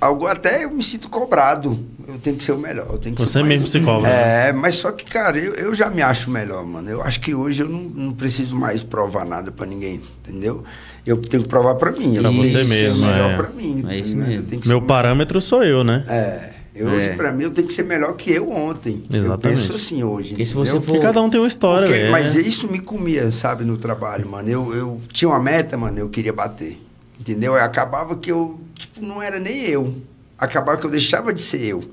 algo 0.00 0.26
até 0.26 0.64
eu 0.64 0.70
me 0.70 0.82
sinto 0.82 1.08
cobrado. 1.08 1.78
Eu 2.06 2.18
tenho 2.18 2.36
que 2.36 2.44
ser 2.44 2.52
o 2.52 2.58
melhor. 2.58 2.86
Eu 2.90 2.98
tenho 2.98 3.14
que 3.14 3.20
Você 3.22 3.32
ser 3.34 3.38
mais- 3.40 3.48
mesmo 3.50 3.66
se 3.66 3.80
cobra, 3.80 4.08
né? 4.08 4.48
É, 4.48 4.52
mas 4.52 4.76
só 4.76 4.90
que, 4.92 5.04
cara, 5.04 5.38
eu, 5.38 5.52
eu 5.54 5.74
já 5.74 5.90
me 5.90 6.00
acho 6.00 6.30
melhor, 6.30 6.64
mano. 6.64 6.88
Eu 6.88 7.02
acho 7.02 7.20
que 7.20 7.34
hoje 7.34 7.62
eu 7.62 7.68
não, 7.68 7.80
não 7.82 8.12
preciso 8.14 8.56
mais 8.56 8.82
provar 8.82 9.26
nada 9.26 9.52
pra 9.52 9.66
ninguém, 9.66 10.00
entendeu? 10.26 10.64
Eu 11.06 11.18
tenho 11.18 11.42
que 11.42 11.48
provar 11.48 11.74
pra 11.74 11.92
mim. 11.92 12.14
Pra 12.18 12.30
você 12.30 12.62
ser 12.64 12.68
mesmo, 12.68 13.04
o 13.04 13.06
melhor 13.06 13.30
é. 13.32 13.36
pra 13.36 13.48
mim. 13.50 13.84
É 13.88 13.96
isso 13.98 14.16
mesmo. 14.16 14.42
tenho 14.46 14.60
que 14.60 14.68
Meu 14.68 14.80
parâmetro 14.82 15.40
sou 15.40 15.62
eu, 15.62 15.84
né? 15.84 16.04
é, 16.08 16.50
eu, 16.74 16.88
É. 16.88 16.92
hoje, 16.92 17.10
pra 17.16 17.30
mim, 17.32 17.44
eu 17.44 17.50
tenho 17.50 17.66
que 17.66 17.74
ser 17.74 17.82
melhor 17.84 18.14
que 18.14 18.30
eu 18.32 18.50
ontem. 18.50 19.04
Exatamente. 19.12 19.46
Eu 19.46 19.52
penso 19.56 19.72
assim 19.74 20.02
hoje. 20.02 20.30
Porque 20.30 20.44
se 20.46 20.54
você 20.54 20.72
for- 20.72 20.80
Porque 20.82 21.00
cada 21.00 21.20
um 21.20 21.28
tem 21.28 21.40
uma 21.40 21.48
história, 21.48 21.86
Porque- 21.86 22.00
velho. 22.00 22.12
Mas 22.12 22.36
É. 22.36 22.40
isso 22.40 22.70
me 22.70 22.78
comia, 22.78 23.30
sabe, 23.32 23.64
no 23.64 23.76
trabalho, 23.76 24.26
mano. 24.28 24.48
Eu, 24.48 24.74
eu 24.74 25.00
tinha 25.12 25.28
uma 25.28 25.40
meta, 25.40 25.76
mano, 25.76 25.98
eu 25.98 26.08
queria 26.08 26.32
bater. 26.32 26.78
Entendeu? 27.18 27.54
Acabava 27.56 28.16
que 28.16 28.30
eu, 28.30 28.60
tipo, 28.74 29.04
não 29.04 29.20
era 29.22 29.38
nem 29.40 29.60
eu. 29.62 29.94
Acabava 30.38 30.78
que 30.78 30.86
eu 30.86 30.90
deixava 30.90 31.32
de 31.32 31.40
ser 31.40 31.62
eu. 31.64 31.90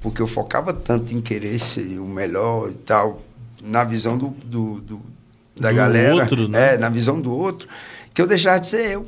Porque 0.00 0.22
eu 0.22 0.26
focava 0.26 0.72
tanto 0.72 1.12
em 1.12 1.20
querer 1.20 1.58
ser 1.58 1.98
o 1.98 2.06
melhor 2.06 2.70
e 2.70 2.74
tal, 2.74 3.22
na 3.60 3.82
visão 3.82 4.16
do, 4.16 4.28
do, 4.28 4.80
do- 4.80 5.02
da 5.58 5.70
Do 5.70 5.76
galera. 5.76 6.14
outro, 6.22 6.46
né? 6.48 6.74
É, 6.74 6.78
na 6.78 6.88
visão 6.88 7.20
do 7.20 7.32
outro, 7.36 7.68
que 8.14 8.22
eu 8.22 8.26
deixava 8.28 8.60
de 8.60 8.68
ser 8.68 8.90
eu. 8.92 9.04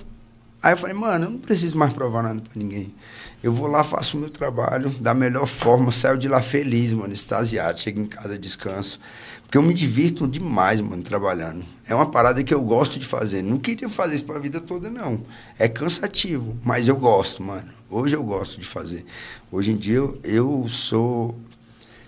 Aí 0.61 0.73
eu 0.73 0.77
falei, 0.77 0.95
mano, 0.97 1.27
eu 1.27 1.31
não 1.31 1.39
preciso 1.39 1.79
mais 1.79 1.93
provar 1.93 2.23
nada 2.25 2.41
pra 2.41 2.53
ninguém. 2.61 2.93
Eu 3.43 3.53
vou 3.53 3.68
lá, 3.68 3.85
faço 3.85 4.16
o 4.16 4.21
meu 4.21 4.29
trabalho 4.29 4.91
da 5.01 5.14
melhor 5.14 5.47
forma, 5.47 5.93
saio 5.93 6.18
de 6.18 6.27
lá 6.29 6.43
feliz, 6.43 6.93
mano, 6.93 7.12
extasiado, 7.12 7.81
chego 7.81 8.01
em 8.01 8.07
casa, 8.07 8.37
descanso. 8.39 8.99
Porque 9.51 9.59
eu 9.59 9.63
me 9.63 9.75
divirto 9.75 10.29
demais, 10.29 10.81
mano, 10.81 11.03
trabalhando. 11.03 11.65
É 11.85 11.93
uma 11.93 12.09
parada 12.09 12.41
que 12.45 12.55
eu 12.55 12.63
gosto 12.63 13.01
de 13.01 13.05
fazer. 13.05 13.43
Não 13.43 13.59
queria 13.59 13.89
fazer 13.89 14.15
isso 14.15 14.25
pra 14.25 14.39
vida 14.39 14.61
toda, 14.61 14.89
não. 14.89 15.23
É 15.59 15.67
cansativo, 15.67 16.57
mas 16.63 16.87
eu 16.87 16.95
gosto, 16.95 17.43
mano. 17.43 17.69
Hoje 17.91 18.15
eu 18.15 18.23
gosto 18.23 18.61
de 18.61 18.65
fazer. 18.65 19.05
Hoje 19.51 19.73
em 19.73 19.77
dia 19.77 19.97
eu, 19.97 20.17
eu 20.23 20.69
sou 20.69 21.37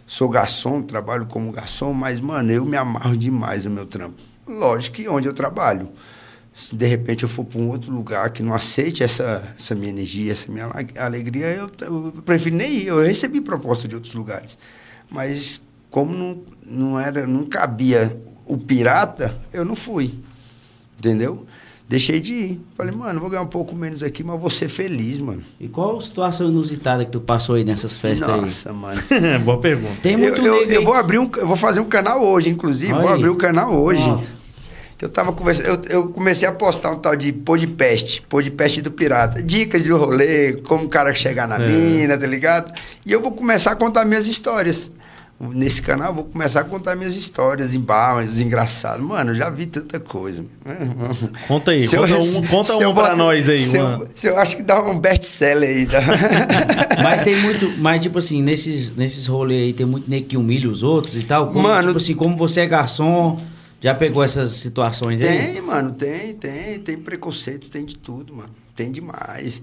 sou 0.07 0.29
garçom, 0.29 0.83
trabalho 0.83 1.27
como 1.27 1.51
garçom, 1.51 1.93
mas, 1.93 2.21
mano, 2.21 2.53
eu 2.53 2.65
me 2.65 2.77
amarro 2.77 3.17
demais 3.17 3.65
no 3.65 3.73
meu 3.73 3.87
trampo. 3.87 4.23
Lógico 4.47 4.95
que 4.95 5.09
onde 5.09 5.27
eu 5.27 5.33
trabalho. 5.33 5.91
Se 6.55 6.77
de 6.77 6.87
repente 6.87 7.25
eu 7.25 7.29
for 7.29 7.45
para 7.45 7.59
um 7.59 7.71
outro 7.71 7.93
lugar 7.93 8.31
que 8.31 8.41
não 8.41 8.55
aceite 8.55 9.03
essa, 9.03 9.53
essa 9.59 9.75
minha 9.75 9.91
energia, 9.91 10.31
essa 10.31 10.49
minha 10.53 10.67
ale- 10.67 10.97
alegria, 10.97 11.47
eu, 11.47 11.69
eu 11.81 12.13
prefiro 12.25 12.55
nem 12.55 12.73
ir. 12.73 12.87
Eu 12.87 13.01
recebi 13.01 13.41
proposta 13.41 13.89
de 13.89 13.97
outros 13.97 14.15
lugares. 14.15 14.57
Mas 15.11 15.61
como 15.93 16.17
não, 16.17 16.43
não 16.73 16.99
era, 16.99 17.27
não 17.27 17.45
cabia 17.45 18.19
o 18.47 18.57
pirata, 18.57 19.35
eu 19.53 19.65
não 19.65 19.77
fui. 19.77 20.13
Entendeu? 20.99 21.47
Deixei 21.89 22.21
de 22.21 22.33
ir. 22.33 22.61
Falei, 22.77 22.95
mano, 22.95 23.21
vou 23.21 23.29
ganhar 23.29 23.43
um 23.43 23.47
pouco 23.47 23.75
menos 23.77 24.03
aqui, 24.03 24.25
mas 24.25 24.41
vou 24.41 24.49
ser 24.49 24.69
feliz, 24.69 25.19
mano. 25.19 25.43
E 25.61 25.69
qual 25.69 26.01
situação 26.01 26.49
inusitada 26.49 27.05
que 27.05 27.11
tu 27.11 27.21
passou 27.21 27.55
aí 27.57 27.65
nessas 27.65 27.99
festas 27.99 28.29
aí? 28.31 28.41
Nossa, 28.41 28.73
mano. 28.73 29.01
Boa 29.45 29.59
pergunta. 29.61 29.95
Tem 30.03 30.13
Eu, 30.13 30.19
muito 30.19 30.41
eu, 30.41 30.57
eu 30.65 30.79
aí. 30.79 30.85
vou 30.85 30.95
abrir 30.95 31.19
um, 31.19 31.31
eu 31.37 31.47
vou 31.47 31.57
fazer 31.57 31.81
um 31.81 31.85
canal 31.85 32.25
hoje, 32.25 32.49
inclusive, 32.49 32.93
Olha 32.93 33.03
vou 33.03 33.11
aí. 33.11 33.17
abrir 33.17 33.31
um 33.31 33.37
canal 33.37 33.75
hoje. 33.75 34.03
Pronto. 34.05 34.43
Eu 35.03 35.09
tava 35.09 35.33
conversando, 35.33 35.67
eu, 35.67 35.83
eu 36.03 36.09
comecei 36.11 36.47
a 36.47 36.53
postar 36.53 36.93
um 36.93 36.97
tal 36.97 37.17
de 37.17 37.33
podcast, 37.33 38.23
podcast 38.23 38.81
do 38.81 38.93
pirata, 38.93 39.43
dicas 39.43 39.83
de 39.83 39.91
rolê, 39.91 40.53
como 40.63 40.85
o 40.85 40.89
cara 40.89 41.13
chegar 41.13 41.49
na 41.49 41.57
É. 41.57 41.69
mina, 41.69 42.17
tá 42.17 42.25
ligado? 42.27 42.73
E 43.05 43.11
eu 43.13 43.21
vou 43.21 43.33
começar 43.33 43.73
a 43.73 43.77
contar 43.77 44.05
minhas 44.05 44.29
histórias. 44.29 44.89
Nesse 45.51 45.83
canal 45.83 46.11
eu 46.11 46.15
vou 46.15 46.25
começar 46.25 46.61
a 46.61 46.65
contar 46.65 46.95
minhas 46.95 47.17
histórias 47.17 47.75
em 47.75 47.81
barras, 47.81 48.41
engraçado. 48.41 49.03
Mano, 49.03 49.33
eu 49.33 49.35
já 49.35 49.51
vi 49.51 49.67
tanta 49.67 49.99
coisa. 49.99 50.45
Conta 51.49 51.73
aí, 51.73 51.81
Se 51.81 51.97
eu 51.97 52.03
conta 52.03 52.15
rece- 52.15 52.39
um, 52.39 52.47
conta 52.47 52.77
um 52.77 52.83
eu 52.83 52.95
pra 52.95 53.17
nós 53.17 53.49
aí. 53.49 53.63
Se 53.63 53.77
uma- 53.79 53.91
eu, 54.05 54.09
se 54.15 54.27
eu 54.29 54.39
acho 54.39 54.57
que 54.57 54.63
dá 54.63 54.81
um 54.81 54.99
best-seller 54.99 55.69
aí. 55.69 55.87
Tá? 55.87 55.99
Mas 57.03 57.23
tem 57.23 57.43
muito. 57.43 57.69
Mas, 57.79 58.01
tipo 58.03 58.19
assim, 58.19 58.41
nesses, 58.41 58.95
nesses 58.97 59.27
rolês 59.27 59.67
aí 59.67 59.73
tem 59.73 59.85
muito 59.85 60.09
nego 60.09 60.27
que 60.27 60.37
humilha 60.37 60.69
os 60.71 60.83
outros 60.85 61.17
e 61.17 61.25
tal. 61.25 61.49
Como, 61.49 61.61
Mano- 61.63 61.89
tipo 61.89 61.99
assim, 61.99 62.15
como 62.15 62.37
você 62.37 62.61
é 62.61 62.67
garçom, 62.67 63.37
já 63.81 63.95
pegou 63.95 64.23
essas 64.23 64.53
situações 64.53 65.21
aí? 65.21 65.55
Tem, 65.55 65.61
mano, 65.61 65.91
tem, 65.93 66.35
tem, 66.35 66.79
tem 66.79 66.97
preconceito, 66.97 67.69
tem 67.69 67.85
de 67.85 67.99
tudo, 67.99 68.33
mano. 68.35 68.51
Tem 68.77 68.93
demais. 68.93 69.61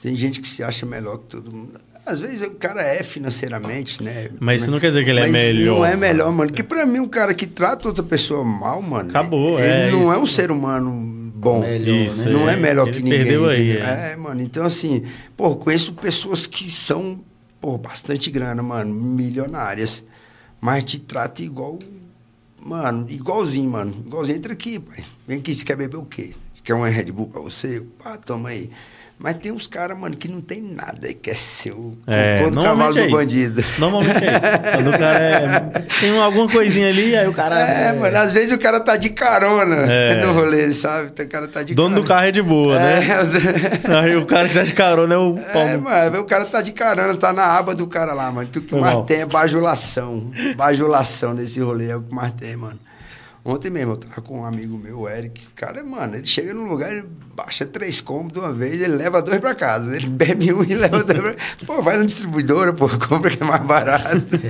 Tem 0.00 0.14
gente 0.14 0.40
que 0.42 0.48
se 0.48 0.62
acha 0.62 0.84
melhor 0.84 1.16
que 1.18 1.24
todo 1.36 1.50
mundo. 1.50 1.72
Às 2.04 2.18
vezes 2.20 2.42
o 2.42 2.50
cara 2.52 2.82
é 2.82 3.02
financeiramente, 3.02 4.02
né? 4.02 4.28
Mas 4.40 4.62
isso 4.62 4.70
não 4.70 4.80
quer 4.80 4.88
dizer 4.88 5.04
que 5.04 5.10
ele 5.10 5.20
é 5.20 5.22
Mas 5.22 5.32
melhor. 5.32 5.76
Não 5.78 5.84
é 5.84 5.96
melhor, 5.96 6.32
mano. 6.32 6.50
Porque 6.50 6.62
pra 6.64 6.84
mim, 6.84 6.98
um 6.98 7.08
cara 7.08 7.32
que 7.32 7.46
trata 7.46 7.86
outra 7.88 8.02
pessoa 8.02 8.44
mal, 8.44 8.82
mano. 8.82 9.10
Acabou, 9.10 9.58
ele 9.60 9.68
é 9.68 9.90
não 9.92 10.02
isso. 10.02 10.12
é 10.12 10.18
um 10.18 10.26
ser 10.26 10.50
humano 10.50 11.30
bom. 11.34 11.60
Melhor, 11.60 11.94
Isso, 12.06 12.28
Não 12.28 12.48
é, 12.48 12.54
é. 12.54 12.56
melhor 12.56 12.88
Ele 12.88 12.96
que 12.96 13.02
ninguém. 13.02 13.18
perdeu 13.20 13.48
aí, 13.48 13.76
é. 13.78 14.12
é, 14.12 14.16
mano. 14.16 14.40
Então, 14.42 14.64
assim, 14.64 15.04
pô, 15.36 15.54
conheço 15.56 15.92
pessoas 15.94 16.46
que 16.46 16.70
são, 16.70 17.20
pô, 17.60 17.78
bastante 17.78 18.30
grana, 18.30 18.62
mano, 18.62 18.92
milionárias. 18.94 20.02
Mas 20.60 20.84
te 20.84 21.00
trata 21.00 21.42
igual. 21.42 21.78
Mano, 22.64 23.06
igualzinho, 23.10 23.70
mano. 23.70 23.92
Igualzinho. 24.06 24.38
Entra 24.38 24.52
aqui, 24.52 24.78
pai. 24.78 25.04
Vem 25.26 25.38
aqui, 25.38 25.54
você 25.54 25.64
quer 25.64 25.76
beber 25.76 25.96
o 25.96 26.04
quê? 26.04 26.30
Você 26.54 26.62
quer 26.62 26.74
uma 26.74 26.88
Red 26.88 27.10
Bull 27.10 27.26
pra 27.28 27.40
você? 27.40 27.82
Pá, 28.02 28.16
toma 28.16 28.50
aí. 28.50 28.70
Mas 29.22 29.36
tem 29.36 29.52
uns 29.52 29.68
caras, 29.68 29.96
mano, 29.96 30.16
que 30.16 30.26
não 30.26 30.40
tem 30.40 30.60
nada 30.60 31.08
e 31.08 31.14
quer 31.14 31.36
ser 31.36 31.70
o 31.70 31.96
É, 32.08 32.50
do 32.50 32.60
cavalo 32.60 32.98
é 32.98 33.06
do 33.06 33.12
bandido. 33.12 33.62
Normalmente 33.78 34.16
é 34.24 34.32
isso. 34.32 34.74
Quando 34.74 34.88
o 34.88 34.98
cara 34.98 35.18
é... 35.20 35.60
tem 36.00 36.18
alguma 36.18 36.48
coisinha 36.48 36.88
ali, 36.88 37.14
aí 37.16 37.28
o 37.28 37.32
cara. 37.32 37.60
É, 37.60 37.92
mano, 37.92 38.18
às 38.18 38.32
vezes 38.32 38.50
o 38.50 38.58
cara 38.58 38.80
tá 38.80 38.96
de 38.96 39.10
carona 39.10 39.76
É. 39.90 40.24
no 40.26 40.32
rolê, 40.32 40.72
sabe? 40.72 41.10
Então, 41.12 41.24
O 41.24 41.28
cara 41.28 41.46
tá 41.46 41.62
de 41.62 41.72
Dono 41.72 41.90
do 41.94 42.02
carona. 42.02 42.08
carro 42.16 42.26
é 42.28 42.32
de 42.32 42.42
boa, 42.42 42.78
né? 42.80 42.98
É, 42.98 43.96
Aí 43.96 44.16
o 44.16 44.26
cara 44.26 44.48
que 44.48 44.54
tá 44.54 44.64
de 44.64 44.72
carona 44.72 45.14
é 45.14 45.18
o 45.18 45.34
pau. 45.34 45.62
É, 45.62 45.76
no- 45.76 45.82
mano, 45.84 46.20
o 46.20 46.24
cara 46.24 46.44
tá 46.44 46.60
de 46.60 46.72
carona, 46.72 47.16
tá 47.16 47.32
na 47.32 47.44
aba 47.56 47.74
do 47.76 47.86
cara 47.86 48.12
lá, 48.14 48.28
mano. 48.32 48.48
O 48.48 48.60
que 48.60 48.74
mais 48.74 48.96
tem 49.06 49.20
é 49.20 49.26
bajulação. 49.26 50.32
Bajulação 50.56 51.32
nesse 51.32 51.60
rolê 51.60 51.90
é 51.90 51.96
o 51.96 52.02
que 52.02 52.12
mais 52.12 52.32
tem, 52.32 52.56
mano. 52.56 52.78
Ontem 53.44 53.70
mesmo 53.70 53.92
eu 53.92 53.96
tava 53.96 54.20
com 54.22 54.40
um 54.40 54.44
amigo 54.44 54.78
meu, 54.78 55.00
o 55.00 55.08
Eric. 55.08 55.46
O 55.46 55.50
cara, 55.56 55.82
mano, 55.82 56.14
ele 56.14 56.26
chega 56.26 56.54
num 56.54 56.68
lugar, 56.68 56.92
ele 56.92 57.08
baixa 57.34 57.66
três 57.66 58.00
combos 58.00 58.32
de 58.32 58.38
uma 58.38 58.52
vez, 58.52 58.80
ele 58.80 58.94
leva 58.94 59.20
dois 59.20 59.40
pra 59.40 59.54
casa. 59.54 59.94
Ele 59.96 60.06
bebe 60.10 60.52
um 60.52 60.62
e 60.62 60.74
leva 60.74 61.02
dois 61.02 61.20
pra 61.20 61.34
Pô, 61.66 61.82
vai 61.82 61.96
na 61.96 62.04
distribuidora, 62.04 62.72
pô, 62.72 62.88
compra 63.08 63.30
que 63.30 63.42
é 63.42 63.46
mais 63.46 63.64
barato. 63.64 64.40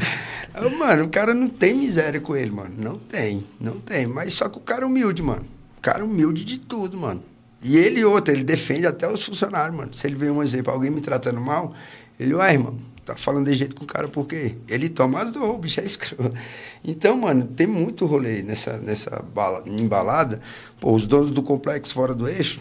Aí, 0.53 0.77
mano, 0.77 1.05
o 1.05 1.09
cara 1.09 1.33
não 1.33 1.49
tem 1.49 1.75
miséria 1.75 2.21
com 2.21 2.37
ele, 2.37 2.51
mano. 2.51 2.75
Não 2.77 2.99
tem, 2.99 3.47
não 3.59 3.81
tem. 3.81 4.07
Mas 4.07 4.35
só 4.35 4.49
que 4.49 4.59
o 4.59 4.61
cara 4.61 4.85
é 4.85 4.87
humilde, 4.87 5.23
mano. 5.23 5.45
O 5.79 5.81
cara 5.81 6.01
é 6.01 6.05
humilde 6.05 6.45
de 6.45 6.59
tudo, 6.59 6.99
mano. 6.99 7.23
E 7.63 7.77
ele 7.77 8.01
e 8.01 8.05
outro, 8.05 8.35
ele 8.35 8.45
defende 8.45 8.87
até 8.87 9.09
os 9.09 9.25
funcionários, 9.25 9.75
mano. 9.75 9.95
Se 9.95 10.07
ele 10.07 10.17
vê 10.17 10.31
um 10.31 10.43
exemplo, 10.43 10.71
alguém 10.71 10.91
me 10.91 11.01
tratando 11.01 11.41
mal, 11.41 11.73
ele, 12.21 12.35
ué, 12.35 12.53
irmão, 12.53 12.79
tá 13.05 13.17
falando 13.17 13.47
de 13.47 13.55
jeito 13.55 13.75
com 13.75 13.85
o 13.85 13.87
cara 13.87 14.09
por 14.09 14.27
quê? 14.27 14.57
Ele 14.69 14.89
toma 14.89 15.21
as 15.21 15.33
dores, 15.33 15.51
o 15.51 15.59
bicho 15.59 15.81
é 15.81 15.85
escroto. 15.85 16.37
Então, 16.85 17.17
mano, 17.17 17.47
tem 17.47 17.67
muito 17.67 18.07
rolê 18.07 18.43
nessa, 18.43 18.77
nessa 18.79 19.23
bala, 19.23 19.65
embalada. 19.67 20.41
Pô, 20.81 20.93
os 20.93 21.07
donos 21.07 21.31
do 21.31 21.43
complexo 21.43 21.95
fora 21.95 22.15
do 22.15 22.29
eixo, 22.29 22.61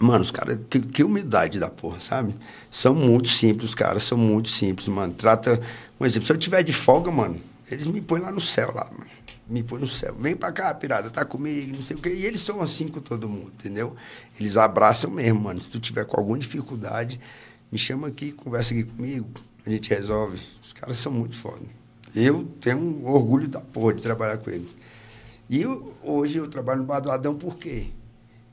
mano, 0.00 0.22
os 0.22 0.30
caras, 0.30 0.58
que, 0.68 0.80
que 0.80 1.04
humildade 1.04 1.58
da 1.58 1.68
porra, 1.68 2.00
sabe? 2.00 2.34
São 2.70 2.94
muito 2.94 3.28
simples, 3.28 3.70
os 3.70 3.74
caras, 3.74 4.02
são 4.02 4.16
muito 4.16 4.48
simples, 4.48 4.88
mano. 4.88 5.12
Trata, 5.12 5.60
um 5.98 6.06
exemplo, 6.06 6.26
se 6.26 6.32
eu 6.32 6.38
tiver 6.38 6.62
de 6.62 6.72
folga, 6.72 7.10
mano, 7.10 7.38
eles 7.70 7.86
me 7.86 8.00
põem 8.00 8.22
lá 8.22 8.32
no 8.32 8.40
céu, 8.40 8.72
lá, 8.74 8.88
mano. 8.90 9.10
Me 9.46 9.62
põe 9.64 9.80
no 9.80 9.88
céu. 9.88 10.14
Vem 10.18 10.36
pra 10.36 10.52
cá, 10.52 10.72
pirata, 10.72 11.10
tá 11.10 11.24
comigo, 11.24 11.74
não 11.74 11.80
sei 11.80 11.96
o 11.96 12.00
quê. 12.00 12.10
E 12.10 12.24
eles 12.24 12.40
são 12.40 12.60
assim 12.60 12.86
com 12.86 13.00
todo 13.00 13.28
mundo, 13.28 13.48
entendeu? 13.48 13.96
Eles 14.38 14.56
abraçam 14.56 15.10
mesmo, 15.10 15.40
mano. 15.40 15.60
Se 15.60 15.68
tu 15.68 15.80
tiver 15.80 16.04
com 16.04 16.16
alguma 16.16 16.38
dificuldade, 16.38 17.20
me 17.70 17.78
chama 17.78 18.08
aqui, 18.08 18.32
conversa 18.32 18.72
aqui 18.72 18.84
comigo, 18.84 19.28
a 19.66 19.70
gente 19.70 19.88
resolve. 19.90 20.40
Os 20.62 20.72
caras 20.72 20.96
são 20.98 21.12
muito 21.12 21.36
foda. 21.36 21.60
Eu 22.14 22.44
tenho 22.60 22.78
um 22.78 23.08
orgulho 23.10 23.46
da 23.48 23.60
porra 23.60 23.94
de 23.94 24.02
trabalhar 24.02 24.38
com 24.38 24.50
eles. 24.50 24.74
E 25.48 25.62
eu- 25.62 25.94
hoje 26.02 26.38
eu 26.38 26.48
trabalho 26.48 26.80
no 26.80 26.86
Bar 26.86 27.00
do 27.00 27.10
Adão 27.10 27.34
por 27.34 27.58
quê? 27.58 27.86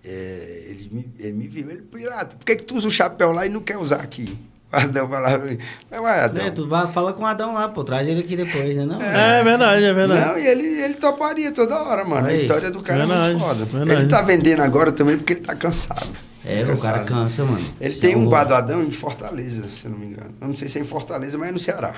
é, 0.06 0.66
ele, 0.70 0.90
me, 0.92 1.12
ele 1.20 1.34
me 1.34 1.48
viu, 1.50 1.70
ele, 1.70 1.82
pirata, 1.82 2.38
por 2.38 2.46
que, 2.46 2.56
que 2.56 2.64
tu 2.66 2.76
usa 2.78 2.88
o 2.88 2.92
chapéu 2.92 3.32
lá 3.34 3.46
e 3.46 3.50
não 3.50 3.60
quer 3.60 3.78
usar 3.78 3.98
aqui? 3.98 4.38
O 4.72 4.76
Adão 4.78 5.08
falava 5.10 5.40
pra 5.40 5.50
mim, 5.50 5.58
mas 5.90 6.02
vai, 6.02 6.20
Adão. 6.22 6.46
É, 6.46 6.52
tu 6.52 6.68
vai, 6.68 6.92
fala 6.94 7.12
com 7.14 7.24
o 7.24 7.26
Adão 7.26 7.54
lá, 7.54 7.68
pô, 7.70 7.84
traz 7.84 8.08
ele 8.08 8.20
aqui 8.22 8.36
depois, 8.38 8.76
né? 8.76 8.86
Não, 8.86 9.02
É, 9.02 9.44
verdade, 9.44 9.84
é 9.84 9.94
verdade. 9.94 10.26
Não, 10.30 10.38
e 10.40 10.46
ele, 10.48 10.66
ele 10.82 10.94
toparia 10.96 11.52
toda 11.54 11.82
hora, 11.82 12.06
mano. 12.06 12.28
Aí. 12.28 12.36
A 12.36 12.42
história 12.42 12.70
do 12.72 12.82
cara 12.82 13.04
é 13.04 13.08
Verdade, 13.08 13.34
muito 13.36 13.46
foda. 13.46 13.66
verdade. 13.66 14.02
Ele 14.02 14.10
tá 14.10 14.22
vendendo 14.22 14.62
agora 14.62 14.92
também 14.92 15.18
porque 15.18 15.34
ele 15.34 15.42
tá 15.42 15.56
cansado. 15.56 16.08
É, 16.48 16.64
Tá 16.64 16.74
o 16.74 16.80
cara 16.82 17.04
cansa, 17.04 17.44
mano. 17.46 17.66
Ele 17.80 17.90
Isso 17.92 18.02
tem 18.02 18.14
é 18.14 18.16
um 18.16 18.22
horror. 18.22 18.32
bar 18.32 18.44
do 18.46 18.54
Adão 18.56 18.84
em 18.84 18.92
Fortaleza, 18.92 19.68
se 19.70 19.86
eu 19.86 19.92
não 19.92 19.98
me 20.00 20.08
engano. 20.08 20.30
Eu 20.42 20.48
não 20.48 20.56
sei 20.56 20.68
se 20.68 20.78
é 20.78 20.82
em 20.82 20.86
Fortaleza, 20.86 21.38
mas 21.38 21.50
é 21.50 21.52
no 21.52 21.60
Ceará. 21.60 21.96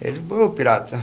Ele, 0.00 0.20
ô, 0.28 0.50
pirata, 0.50 1.02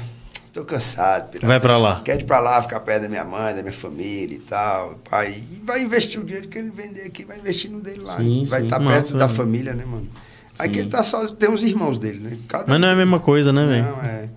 tô 0.53 0.63
cansado, 0.65 1.29
pirata. 1.29 1.47
Vai 1.47 1.59
pra 1.59 1.77
lá. 1.77 2.01
Quer 2.03 2.19
ir 2.21 2.25
pra 2.25 2.39
lá, 2.39 2.61
ficar 2.61 2.79
perto 2.81 3.03
da 3.03 3.09
minha 3.09 3.23
mãe, 3.25 3.55
da 3.55 3.61
minha 3.61 3.73
família 3.73 4.35
e 4.35 4.39
tal. 4.39 4.99
Pai, 5.09 5.31
e 5.51 5.59
vai 5.65 5.81
investir 5.81 6.19
o 6.19 6.23
dinheiro 6.23 6.47
que 6.47 6.57
ele 6.57 6.69
vender 6.69 7.03
aqui, 7.03 7.25
vai 7.25 7.37
investir 7.39 7.71
no 7.71 7.81
dele 7.81 8.01
lá. 8.01 8.17
Sim, 8.17 8.45
vai 8.45 8.63
estar 8.63 8.79
Massa, 8.79 9.01
perto 9.01 9.17
da 9.17 9.25
velho. 9.27 9.37
família, 9.37 9.73
né, 9.73 9.83
mano? 9.85 10.09
Aqui 10.59 10.75
Sim. 10.75 10.79
ele 10.81 10.89
tá 10.89 11.01
só, 11.03 11.25
tem 11.27 11.49
os 11.51 11.63
irmãos 11.63 11.97
dele, 11.97 12.19
né? 12.19 12.37
Cada 12.47 12.65
Mas 12.67 12.79
não 12.79 12.87
é 12.89 12.91
a 12.91 12.95
mesma 12.95 13.19
coisa, 13.19 13.51
né, 13.53 13.65
velho? 13.65 13.83
não, 13.85 14.01
é. 14.03 14.29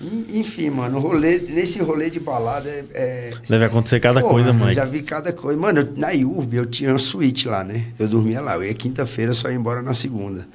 En- 0.00 0.40
Enfim, 0.40 0.68
mano, 0.70 0.98
rolê, 0.98 1.38
nesse 1.38 1.80
rolê 1.80 2.10
de 2.10 2.20
balada 2.20 2.68
é. 2.68 2.84
é- 2.94 3.32
Deve 3.48 3.64
acontecer 3.64 3.98
cada 4.00 4.20
Porra, 4.20 4.32
coisa, 4.32 4.52
Mike. 4.52 4.74
Já 4.74 4.84
vi 4.84 5.02
cada 5.02 5.32
coisa. 5.32 5.58
Mano, 5.58 5.80
eu- 5.80 5.88
na 5.96 6.10
IURB 6.10 6.56
eu 6.56 6.66
tinha 6.66 6.90
uma 6.90 6.98
suíte 6.98 7.48
lá, 7.48 7.64
né? 7.64 7.86
Eu 7.98 8.06
dormia 8.08 8.40
lá. 8.40 8.54
Eu 8.56 8.64
ia 8.64 8.74
quinta-feira, 8.74 9.32
só 9.32 9.48
ia 9.48 9.54
embora 9.56 9.80
na 9.80 9.94
segunda. 9.94 10.46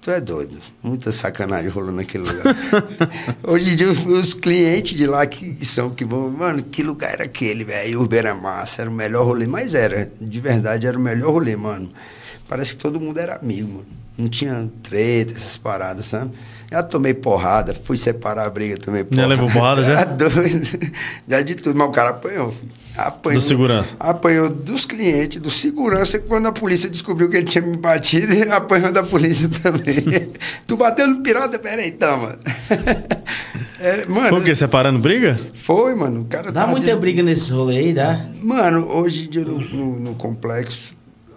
Tu 0.00 0.12
é 0.12 0.20
doido. 0.20 0.56
Muita 0.80 1.10
sacanagem 1.10 1.68
rolando 1.70 1.96
naquele 1.96 2.22
lugar. 2.24 2.56
Hoje 3.42 3.72
em 3.72 3.76
dia, 3.76 3.88
os, 3.88 3.98
os 4.06 4.32
clientes 4.32 4.96
de 4.96 5.06
lá 5.08 5.26
que 5.26 5.64
são 5.66 5.90
que 5.90 6.04
vão. 6.04 6.30
Mano, 6.30 6.62
que 6.62 6.84
lugar 6.84 7.14
era 7.14 7.24
aquele, 7.24 7.64
velho? 7.64 7.90
IURB 7.90 8.14
era 8.16 8.34
massa, 8.34 8.82
era 8.82 8.90
o 8.90 8.94
melhor 8.94 9.24
rolê. 9.26 9.46
Mas 9.48 9.74
era, 9.74 10.10
de 10.20 10.40
verdade, 10.40 10.86
era 10.86 10.96
o 10.96 11.00
melhor 11.00 11.32
rolê, 11.32 11.56
mano. 11.56 11.90
Parece 12.48 12.76
que 12.76 12.78
todo 12.82 13.00
mundo 13.00 13.18
era 13.18 13.34
amigo, 13.36 13.68
mano. 13.68 13.86
Não 14.16 14.28
tinha 14.28 14.70
treta, 14.82 15.32
essas 15.32 15.56
paradas, 15.56 16.06
sabe? 16.06 16.30
Já 16.70 16.82
tomei 16.82 17.14
porrada, 17.14 17.72
fui 17.74 17.96
separar 17.96 18.44
a 18.46 18.50
briga 18.50 18.76
também. 18.76 19.06
Já 19.10 19.26
levou 19.26 19.48
porrada, 19.50 19.82
já? 19.82 20.06
Já 21.26 21.40
de 21.42 21.54
tudo, 21.54 21.78
mas 21.78 21.88
o 21.88 21.92
cara 21.92 22.10
apanhou. 22.10 22.52
filho. 22.52 22.68
Apanhou. 22.96 23.40
Do 23.40 23.46
segurança? 23.46 23.94
Apanhou 24.00 24.50
dos 24.50 24.84
clientes, 24.84 25.40
do 25.40 25.50
segurança, 25.50 26.18
quando 26.18 26.46
a 26.46 26.52
polícia 26.52 26.90
descobriu 26.90 27.30
que 27.30 27.36
ele 27.36 27.46
tinha 27.46 27.62
me 27.62 27.76
batido, 27.76 28.32
ele 28.32 28.50
apanhou 28.52 28.92
da 28.92 29.02
polícia 29.04 29.48
também. 29.48 30.30
tu 30.66 30.76
bateu 30.76 31.06
no 31.06 31.22
pirata? 31.22 31.58
Peraí, 31.58 31.92
toma. 31.92 32.36
É, 33.80 34.04
mano, 34.08 34.28
Foi 34.28 34.40
o 34.40 34.44
quê? 34.44 34.54
Separando 34.54 34.98
briga? 34.98 35.38
foi, 35.54 35.94
mano. 35.94 36.22
O 36.22 36.24
cara 36.24 36.50
Dá 36.50 36.62
tava 36.62 36.72
muita 36.72 36.86
des- 36.88 36.96
briga 36.98 37.22
nesse 37.22 37.52
rolê 37.52 37.78
aí, 37.78 37.94
dá? 37.94 38.26
Mano, 38.42 38.86
hoje 38.92 39.26
em 39.26 39.30
dia 39.30 39.44
no, 39.44 39.58
no- 39.60 40.00
no 40.00 40.14
complexo 40.16 40.92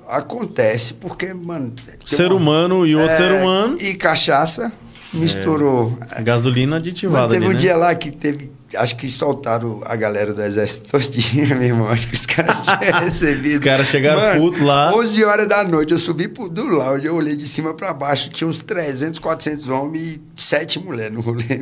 acontece 0.09 0.95
porque, 0.95 1.31
mano. 1.33 1.71
Ser 2.03 2.27
uma- 2.31 2.35
humano 2.35 2.85
e 2.87 2.95
outro 2.95 3.11
É, 3.11 3.17
ser 3.17 3.31
humano. 3.33 3.77
E 3.79 3.93
cachaça 3.93 4.71
misturou. 5.13 5.97
Gasolina 6.23 6.77
Mas 6.77 6.81
aditivada 6.81 7.33
teve 7.33 7.45
ali, 7.45 7.53
um 7.53 7.53
né? 7.53 7.59
dia 7.59 7.75
lá 7.75 7.93
que 7.95 8.11
teve. 8.11 8.50
Acho 8.75 8.95
que 8.95 9.09
soltaram 9.09 9.81
a 9.85 9.95
galera 9.95 10.33
do 10.33 10.41
exército 10.41 10.89
todinha, 10.89 11.45
meu 11.55 11.61
irmão. 11.61 11.89
Acho 11.89 12.07
que 12.07 12.13
os 12.15 12.25
caras 12.25 12.57
tinham 12.61 12.99
recebido. 13.03 13.59
Os 13.59 13.65
caras 13.65 13.87
chegaram 13.87 14.39
puto 14.39 14.63
lá. 14.63 14.93
11 14.95 15.23
horas 15.23 15.47
da 15.47 15.63
noite, 15.63 15.91
eu 15.91 15.97
subi 15.97 16.27
pro, 16.27 16.49
do 16.49 16.63
lounge, 16.65 17.05
eu 17.05 17.15
olhei 17.15 17.35
de 17.35 17.47
cima 17.47 17.73
pra 17.73 17.93
baixo, 17.93 18.29
tinha 18.29 18.47
uns 18.47 18.61
300, 18.61 19.19
400 19.19 19.69
homens 19.69 20.01
e 20.15 20.21
7 20.35 20.79
mulheres 20.79 21.13
no 21.13 21.21
rolê. 21.21 21.43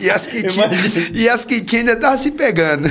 e, 0.00 0.10
as 0.10 0.26
que 0.26 0.42
tinha, 0.44 0.66
Imagina. 0.66 1.08
e 1.12 1.28
as 1.28 1.44
que 1.44 1.60
tinha 1.60 1.80
ainda 1.82 1.92
estavam 1.92 2.18
se 2.18 2.30
pegando. 2.30 2.88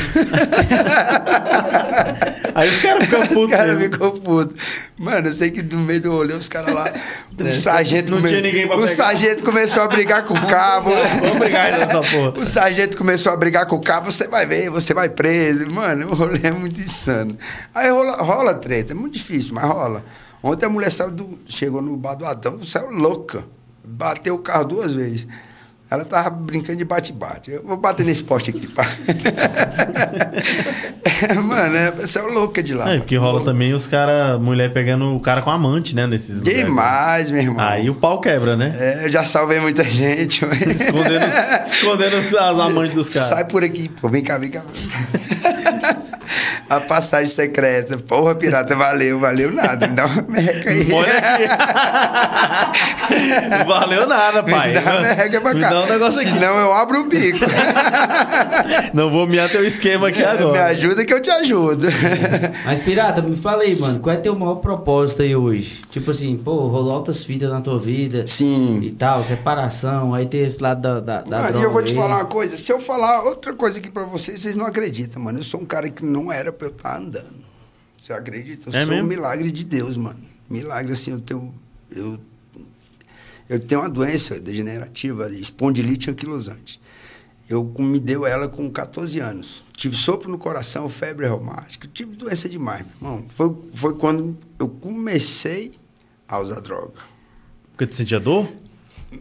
Aí 2.53 2.69
os 2.69 2.81
caras 2.81 3.03
ficam 3.05 3.21
Os 3.21 3.27
putos. 3.27 3.49
caras 3.51 3.75
mesmo. 3.77 3.93
ficam 3.93 4.11
putos. 4.11 4.55
Mano, 4.97 5.27
eu 5.27 5.33
sei 5.33 5.51
que 5.51 5.61
no 5.61 5.79
meio 5.79 5.99
do 5.99 6.11
rolê, 6.11 6.33
os 6.33 6.47
caras 6.47 6.73
lá. 6.73 6.89
O 7.37 7.51
sargento. 7.53 8.09
Não 8.11 8.17
come- 8.19 8.29
tinha 8.29 8.41
ninguém 8.41 8.65
pra 8.65 8.77
O 8.77 8.81
pegar. 8.81 8.93
sargento 8.93 9.43
começou 9.43 9.83
a 9.83 9.87
brigar 9.89 10.23
com 10.23 10.33
o 10.33 10.47
cabo. 10.47 10.91
Vamos 11.21 11.37
brigar 11.37 11.73
aí 11.73 11.85
nessa 11.99 12.11
porra. 12.15 12.39
O 12.39 12.45
sargento 12.45 12.97
começou 12.97 13.31
a 13.31 13.37
brigar 13.37 13.65
com 13.65 13.75
o 13.75 13.81
cabo, 13.81 14.11
você 14.11 14.27
vai 14.27 14.45
ver, 14.45 14.69
você 14.69 14.93
vai 14.93 15.09
preso. 15.09 15.69
Mano, 15.71 16.11
o 16.11 16.15
rolê 16.15 16.39
é 16.43 16.51
muito 16.51 16.79
insano. 16.79 17.37
Aí 17.73 17.89
rola, 17.89 18.17
rola 18.17 18.53
treta, 18.55 18.93
é 18.93 18.95
muito 18.95 19.13
difícil, 19.13 19.53
mas 19.53 19.65
rola. 19.65 20.03
Ontem 20.43 20.65
a 20.65 20.69
mulher 20.69 20.91
saiu 20.91 21.11
do, 21.11 21.39
chegou 21.45 21.81
no 21.81 21.97
bar 21.97 22.15
do 22.15 22.25
Adão, 22.25 22.61
saiu 22.63 22.91
louca. 22.91 23.43
Bateu 23.83 24.35
o 24.35 24.39
carro 24.39 24.65
duas 24.65 24.93
vezes. 24.93 25.27
Ela 25.95 26.05
tava 26.05 26.29
brincando 26.29 26.77
de 26.77 26.85
bate-bate. 26.85 27.51
Eu 27.51 27.63
vou 27.63 27.77
bater 27.77 28.05
nesse 28.05 28.23
poste 28.23 28.49
aqui, 28.51 28.67
pá. 28.67 28.85
Mano, 31.43 31.75
é, 31.75 32.07
saiu 32.07 32.31
louca 32.31 32.61
de 32.61 32.73
lá. 32.73 32.91
É, 32.91 32.97
porque 32.97 33.15
rola 33.15 33.43
também 33.43 33.73
os 33.73 33.87
caras, 33.87 34.39
mulher 34.39 34.73
pegando 34.73 35.15
o 35.15 35.19
cara 35.19 35.41
com 35.41 35.49
amante, 35.49 35.95
né? 35.95 36.05
Nesses 36.05 36.39
lugares. 36.39 36.65
Demais, 36.65 37.31
meu 37.31 37.41
irmão. 37.41 37.65
Aí 37.65 37.89
o 37.89 37.95
pau 37.95 38.19
quebra, 38.19 38.57
né? 38.57 38.75
É, 38.77 39.05
eu 39.05 39.09
já 39.09 39.23
salvei 39.23 39.59
muita 39.59 39.83
gente. 39.83 40.43
Escondendo, 40.45 41.25
escondendo 41.65 42.17
as 42.17 42.59
amantes 42.59 42.95
dos 42.95 43.09
caras. 43.09 43.29
Sai 43.29 43.45
por 43.45 43.63
aqui, 43.63 43.89
pô. 43.89 44.09
Vem 44.09 44.23
cá, 44.23 44.37
vem 44.37 44.51
cá. 44.51 44.61
A 46.69 46.79
passagem 46.79 47.27
secreta. 47.27 47.97
Porra, 47.97 48.33
pirata, 48.35 48.75
valeu, 48.75 49.19
valeu 49.19 49.51
nada. 49.51 49.87
Me 49.87 49.95
dá 49.95 50.05
uma 50.07 50.21
merca 50.27 50.69
aí. 50.69 50.91
Olha 50.91 51.17
aqui. 51.17 51.45
Não 53.49 53.65
valeu 53.65 54.07
nada, 54.07 54.43
pai. 54.43 54.69
Me 54.69 54.73
dá 54.79 54.81
uma 54.91 55.01
merca 55.01 55.41
pra 55.41 55.53
Me 55.53 55.61
cá. 55.61 55.69
dá 55.69 55.81
um 55.83 55.87
negócio 55.87 56.21
aqui. 56.21 56.31
Senão 56.31 56.57
eu 56.57 56.73
abro 56.73 57.01
o 57.01 57.05
bico. 57.05 57.39
Não 58.93 59.09
vou 59.09 59.27
miar 59.27 59.49
teu 59.49 59.65
esquema 59.65 60.07
aqui 60.09 60.19
Me 60.19 60.25
agora. 60.25 60.65
ajuda 60.65 61.05
que 61.05 61.13
eu 61.13 61.21
te 61.21 61.29
ajudo. 61.29 61.87
Mas, 62.65 62.79
Pirata, 62.79 63.21
me 63.21 63.35
fala 63.35 63.63
aí, 63.63 63.75
mano, 63.79 63.99
qual 63.99 64.15
é 64.15 64.17
teu 64.17 64.35
maior 64.35 64.55
propósito 64.55 65.21
aí 65.21 65.35
hoje? 65.35 65.81
Tipo 65.91 66.11
assim, 66.11 66.35
pô, 66.37 66.67
rolou 66.67 66.93
altas 66.93 67.23
fitas 67.23 67.49
na 67.49 67.61
tua 67.61 67.77
vida 67.79 68.23
e 68.25 68.27
Sim. 68.27 68.95
tal, 68.97 69.23
separação, 69.23 70.13
aí 70.13 70.25
tem 70.25 70.41
esse 70.45 70.61
lado 70.61 70.81
da, 70.81 70.99
da, 70.99 71.21
da 71.21 71.37
Mano, 71.37 71.49
e 71.49 71.51
droga 71.53 71.67
eu 71.67 71.71
vou 71.71 71.81
te 71.83 71.91
aí. 71.91 71.95
falar 71.97 72.15
uma 72.17 72.25
coisa. 72.25 72.57
Se 72.57 72.71
eu 72.71 72.79
falar 72.79 73.23
outra 73.23 73.53
coisa 73.53 73.79
aqui 73.79 73.89
pra 73.89 74.03
vocês, 74.03 74.39
vocês 74.41 74.55
não 74.55 74.65
acreditam, 74.65 75.21
mano. 75.21 75.39
Eu 75.39 75.43
sou 75.43 75.59
um 75.61 75.65
cara 75.65 75.89
que 75.89 76.05
não 76.05 76.31
era 76.31 76.51
pra 76.55 76.67
eu 76.67 76.71
estar 76.71 76.97
andando. 76.97 77.45
Você 78.01 78.13
acredita? 78.13 78.69
Eu 78.69 78.73
É 78.75 78.83
sou 78.85 78.93
mesmo? 78.93 79.05
um 79.05 79.09
milagre 79.09 79.51
de 79.51 79.63
Deus, 79.63 79.97
mano. 79.97 80.19
Milagre, 80.49 80.93
assim, 80.93 81.11
eu 81.11 81.19
tenho... 81.19 81.53
Eu, 81.91 82.19
eu 83.47 83.59
tenho 83.59 83.81
uma 83.81 83.89
doença 83.89 84.39
degenerativa, 84.39 85.29
espondilite 85.29 86.09
anquilosante. 86.09 86.81
Eu 87.47 87.63
me 87.77 87.99
deu 87.99 88.25
ela 88.25 88.47
com 88.47 88.69
14 88.71 89.19
anos. 89.19 89.63
Tive 89.73 89.95
sopro 89.95 90.29
no 90.31 90.37
coração, 90.37 90.89
febre 90.89 91.27
reumática. 91.27 91.87
Tive 91.93 92.15
doença 92.15 92.49
demais, 92.49 92.83
meu 92.85 93.11
irmão. 93.11 93.25
Foi, 93.29 93.55
foi 93.71 93.93
quando 93.95 94.35
eu 94.57 94.67
comecei 94.67 95.71
a 96.27 96.39
usar 96.39 96.59
droga. 96.59 96.93
Porque 97.71 97.85
tu 97.85 97.95
sentia 97.95 98.19
dor? 98.19 98.51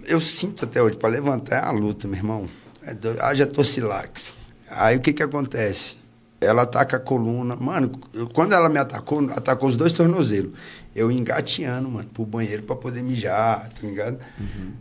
Eu 0.05 0.20
sinto 0.22 0.64
até 0.64 0.82
hoje, 0.82 0.97
para 0.97 1.11
levantar 1.11 1.57
é 1.57 1.62
uma 1.70 1.78
luta, 1.78 2.09
meu 2.09 2.16
irmão. 2.16 2.49
É 2.82 2.95
do... 2.95 3.11
Haja 3.22 3.47
tocilax. 3.47 4.32
Aí 4.70 4.97
o 4.97 5.01
que 5.01 5.12
que 5.12 5.22
acontece? 5.22 5.97
Ela 6.45 6.62
ataca 6.62 6.97
a 6.97 7.01
coluna. 7.01 7.57
Mano, 7.57 7.90
eu- 8.12 8.28
quando 8.28 8.53
ela 8.53 8.68
me 8.68 8.78
atacou, 8.78 9.20
atacou 9.30 9.68
os 9.68 9.76
dois 9.76 9.92
tornozelos. 9.92 10.53
Eu 10.95 11.11
engateando, 11.11 11.88
mano, 11.90 12.09
pro 12.14 12.24
banheiro 12.24 12.62
para 12.62 12.76
poder 12.76 13.03
mijar, 13.03 13.68
tá 13.68 13.80
ligado? 13.86 14.18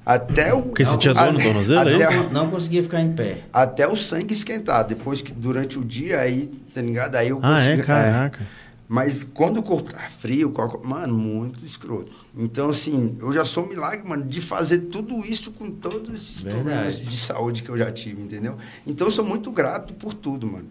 Até 0.05 0.53
o. 0.53 0.61
Porque 0.61 0.86
você 0.86 0.97
tinha 0.97 1.14
dor 1.14 1.34
no 1.34 1.41
tornozelo, 1.41 1.89
é 1.89 2.03
até, 2.03 2.16
Não, 2.16 2.30
não 2.30 2.51
conseguia 2.51 2.84
ficar 2.84 3.01
em 3.01 3.14
pé. 3.14 3.43
até 3.51 3.88
o 3.88 3.95
sangue 3.95 4.34
esquentar. 4.34 4.86
Depois 4.86 5.22
que 5.22 5.32
durante 5.34 5.80
o 5.80 5.84
dia, 5.84 6.20
aí, 6.20 6.47
tá 6.74 6.82
ligado? 6.82 7.16
Aí 7.16 7.30
eu 7.30 7.39
Ah, 7.41 7.59
é? 7.61 7.66
consegui- 7.70 7.84
Caraca. 7.88 8.45
mas 8.88 9.26
quando 9.34 9.57
o 9.57 9.64
corpo 9.64 9.91
tá 9.91 9.97
frio, 10.09 10.53
mano, 10.84 11.16
muito 11.18 11.66
escroto. 11.66 12.11
Então, 12.38 12.70
assim, 12.70 13.18
eu 13.20 13.34
já 13.34 13.43
sou 13.43 13.66
um 13.66 13.70
milagre, 13.70 14.07
mano, 14.07 14.24
de 14.24 14.39
fazer 14.39 14.78
tudo 14.80 15.26
isso 15.26 15.51
com 15.51 15.72
todos 15.72 16.14
esses 16.14 16.41
Verdade. 16.41 16.64
problemas 16.64 17.01
de 17.01 17.18
saúde 17.18 17.64
que 17.64 17.70
eu 17.70 17.78
já 17.78 17.91
tive, 17.91 18.22
entendeu? 18.22 18.55
Então, 18.86 19.07
eu 19.07 19.11
sou 19.11 19.26
muito 19.26 19.51
grato 19.51 19.95
por 19.95 20.14
tudo, 20.14 20.45
mano. 20.45 20.68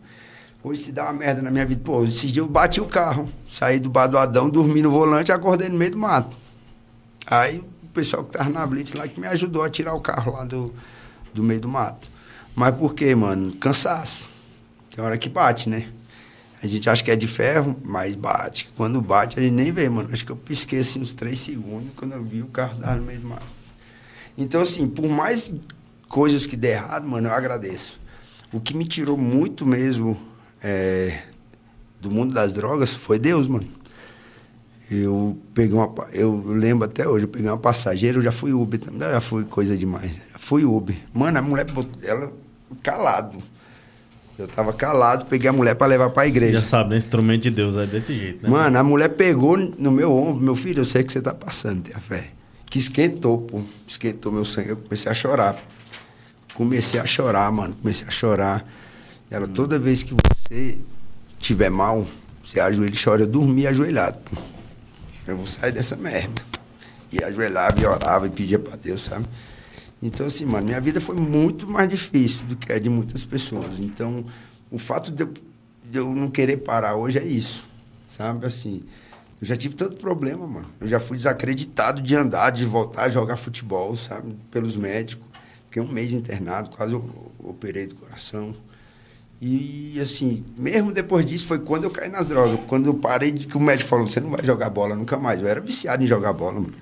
Hoje 0.64 0.84
se 0.84 0.92
dá 0.92 1.04
uma 1.04 1.12
merda 1.12 1.42
na 1.42 1.50
minha 1.50 1.66
vida. 1.66 1.80
Pô, 1.84 2.04
esses 2.04 2.30
dias 2.30 2.36
eu 2.36 2.46
bati 2.46 2.80
o 2.80 2.86
carro, 2.86 3.28
saí 3.48 3.80
do 3.80 3.90
bar 3.90 4.06
do 4.06 4.16
Adão, 4.16 4.48
dormi 4.48 4.80
no 4.80 4.90
volante 4.92 5.32
acordei 5.32 5.68
no 5.68 5.76
meio 5.76 5.90
do 5.90 5.98
mato. 5.98 6.36
Aí 7.26 7.58
o 7.58 7.88
pessoal 7.88 8.22
que 8.24 8.38
tava 8.38 8.48
na 8.48 8.64
Blitz 8.64 8.92
lá 8.92 9.08
que 9.08 9.20
me 9.20 9.26
ajudou 9.26 9.62
a 9.62 9.70
tirar 9.70 9.92
o 9.92 10.00
carro 10.00 10.32
lá 10.32 10.44
do, 10.44 10.72
do 11.34 11.42
meio 11.42 11.60
do 11.60 11.68
mato. 11.68 12.08
Mas 12.54 12.76
por 12.76 12.94
quê, 12.94 13.12
mano? 13.12 13.50
Cansaço. 13.52 14.28
Tem 14.94 15.04
hora 15.04 15.18
que 15.18 15.28
bate, 15.28 15.68
né? 15.68 15.88
A 16.62 16.66
gente 16.68 16.88
acha 16.88 17.02
que 17.02 17.10
é 17.10 17.16
de 17.16 17.26
ferro, 17.26 17.76
mas 17.82 18.14
bate. 18.14 18.70
Quando 18.76 19.00
bate, 19.00 19.40
a 19.40 19.42
gente 19.42 19.54
nem 19.54 19.72
vê, 19.72 19.88
mano. 19.88 20.10
Acho 20.12 20.24
que 20.24 20.30
eu 20.30 20.36
pisquei 20.36 20.78
assim 20.78 21.00
uns 21.00 21.12
três 21.12 21.40
segundos 21.40 21.88
quando 21.96 22.12
eu 22.12 22.22
vi 22.22 22.40
o 22.40 22.46
carro 22.46 22.78
dar 22.78 22.96
no 22.96 23.02
meio 23.02 23.18
do 23.18 23.28
mato. 23.28 23.46
Então, 24.38 24.60
assim, 24.60 24.86
por 24.86 25.08
mais 25.08 25.50
coisas 26.08 26.46
que 26.46 26.56
der 26.56 26.74
errado, 26.74 27.08
mano, 27.08 27.26
eu 27.26 27.32
agradeço. 27.32 28.00
O 28.52 28.60
que 28.60 28.76
me 28.76 28.84
tirou 28.84 29.18
muito 29.18 29.66
mesmo 29.66 30.16
é, 30.62 31.18
do 32.00 32.10
mundo 32.10 32.34
das 32.34 32.54
drogas 32.54 32.92
foi 32.92 33.18
Deus, 33.18 33.48
mano. 33.48 33.66
Eu 34.90 35.38
peguei 35.54 35.74
uma. 35.74 35.92
Eu 36.12 36.42
lembro 36.46 36.84
até 36.84 37.08
hoje, 37.08 37.24
eu 37.24 37.28
peguei 37.28 37.48
uma 37.48 37.56
passageira, 37.56 38.18
eu 38.18 38.22
já 38.22 38.32
fui 38.32 38.52
Uber 38.52 38.78
também. 38.78 39.00
Já 39.00 39.20
fui 39.20 39.44
coisa 39.44 39.76
demais. 39.76 40.12
Já 40.32 40.38
fui 40.38 40.64
Uber. 40.64 40.94
Mano, 41.14 41.38
a 41.38 41.42
mulher 41.42 41.64
botou 41.70 42.06
ela 42.06 42.30
calado. 42.82 43.38
Eu 44.38 44.48
tava 44.48 44.72
calado, 44.72 45.26
peguei 45.26 45.48
a 45.48 45.52
mulher 45.52 45.74
para 45.74 45.86
levar 45.86 46.10
pra 46.10 46.26
igreja. 46.26 46.58
Já 46.58 46.62
sabe, 46.62 46.90
né? 46.90 46.96
Instrumento 46.96 47.42
de 47.42 47.50
Deus 47.50 47.76
é 47.76 47.86
desse 47.86 48.14
jeito, 48.14 48.42
né? 48.42 48.48
Mano, 48.48 48.78
a 48.78 48.82
mulher 48.82 49.10
pegou 49.10 49.56
no 49.56 49.90
meu 49.90 50.14
ombro, 50.14 50.42
meu 50.42 50.56
filho, 50.56 50.80
eu 50.80 50.84
sei 50.84 51.04
que 51.04 51.12
você 51.12 51.20
tá 51.20 51.34
passando, 51.34 51.82
tenha 51.82 51.98
fé. 51.98 52.30
Que 52.66 52.78
esquentou, 52.78 53.38
pô. 53.38 53.60
Esquentou 53.86 54.32
meu 54.32 54.44
sangue. 54.44 54.70
Eu 54.70 54.76
comecei 54.78 55.10
a 55.10 55.14
chorar. 55.14 55.62
Comecei 56.54 56.98
a 56.98 57.06
chorar, 57.06 57.52
mano. 57.52 57.74
Comecei 57.80 58.06
a 58.06 58.10
chorar. 58.10 58.66
Ela, 59.32 59.48
toda 59.48 59.78
vez 59.78 60.02
que 60.02 60.12
você 60.12 60.78
tiver 61.38 61.70
mal, 61.70 62.06
você 62.44 62.60
ajoelha 62.60 62.92
e 62.92 63.02
chora. 63.02 63.22
Eu 63.22 63.26
dormia 63.26 63.70
ajoelhado. 63.70 64.18
Eu 65.26 65.38
vou 65.38 65.46
sair 65.46 65.72
dessa 65.72 65.96
merda. 65.96 66.42
E 67.10 67.24
ajoelhava 67.24 67.80
e 67.80 67.86
orava 67.86 68.26
e 68.26 68.30
pedia 68.30 68.58
pra 68.58 68.76
Deus, 68.76 69.04
sabe? 69.04 69.24
Então, 70.02 70.26
assim, 70.26 70.44
mano, 70.44 70.66
minha 70.66 70.80
vida 70.82 71.00
foi 71.00 71.16
muito 71.16 71.66
mais 71.66 71.88
difícil 71.88 72.46
do 72.46 72.56
que 72.56 72.70
a 72.70 72.78
de 72.78 72.90
muitas 72.90 73.24
pessoas. 73.24 73.80
Então, 73.80 74.22
o 74.70 74.78
fato 74.78 75.10
de 75.10 75.22
eu, 75.22 75.32
de 75.90 75.98
eu 75.98 76.14
não 76.14 76.28
querer 76.28 76.58
parar 76.58 76.96
hoje 76.96 77.18
é 77.18 77.24
isso, 77.24 77.66
sabe? 78.06 78.44
Assim, 78.44 78.82
eu 79.40 79.46
já 79.46 79.56
tive 79.56 79.74
tanto 79.74 79.96
problema, 79.96 80.46
mano. 80.46 80.68
Eu 80.78 80.88
já 80.88 81.00
fui 81.00 81.16
desacreditado 81.16 82.02
de 82.02 82.14
andar, 82.14 82.50
de 82.50 82.66
voltar 82.66 83.04
a 83.04 83.08
jogar 83.08 83.38
futebol, 83.38 83.96
sabe? 83.96 84.36
Pelos 84.50 84.76
médicos. 84.76 85.26
Fiquei 85.66 85.82
um 85.82 85.90
mês 85.90 86.12
internado, 86.12 86.68
quase 86.68 86.92
eu 86.92 87.32
operei 87.38 87.86
do 87.86 87.94
coração. 87.94 88.54
E, 89.44 89.98
assim, 90.00 90.44
mesmo 90.56 90.92
depois 90.92 91.26
disso, 91.26 91.48
foi 91.48 91.58
quando 91.58 91.82
eu 91.82 91.90
caí 91.90 92.08
nas 92.08 92.28
drogas. 92.28 92.60
Quando 92.68 92.86
eu 92.86 92.94
parei, 92.94 93.32
de, 93.32 93.48
que 93.48 93.56
o 93.56 93.60
médico 93.60 93.90
falou: 93.90 94.06
você 94.06 94.20
não 94.20 94.30
vai 94.30 94.44
jogar 94.44 94.70
bola 94.70 94.94
nunca 94.94 95.16
mais. 95.16 95.42
Eu 95.42 95.48
era 95.48 95.60
viciado 95.60 96.04
em 96.04 96.06
jogar 96.06 96.32
bola, 96.32 96.60
mano. 96.60 96.74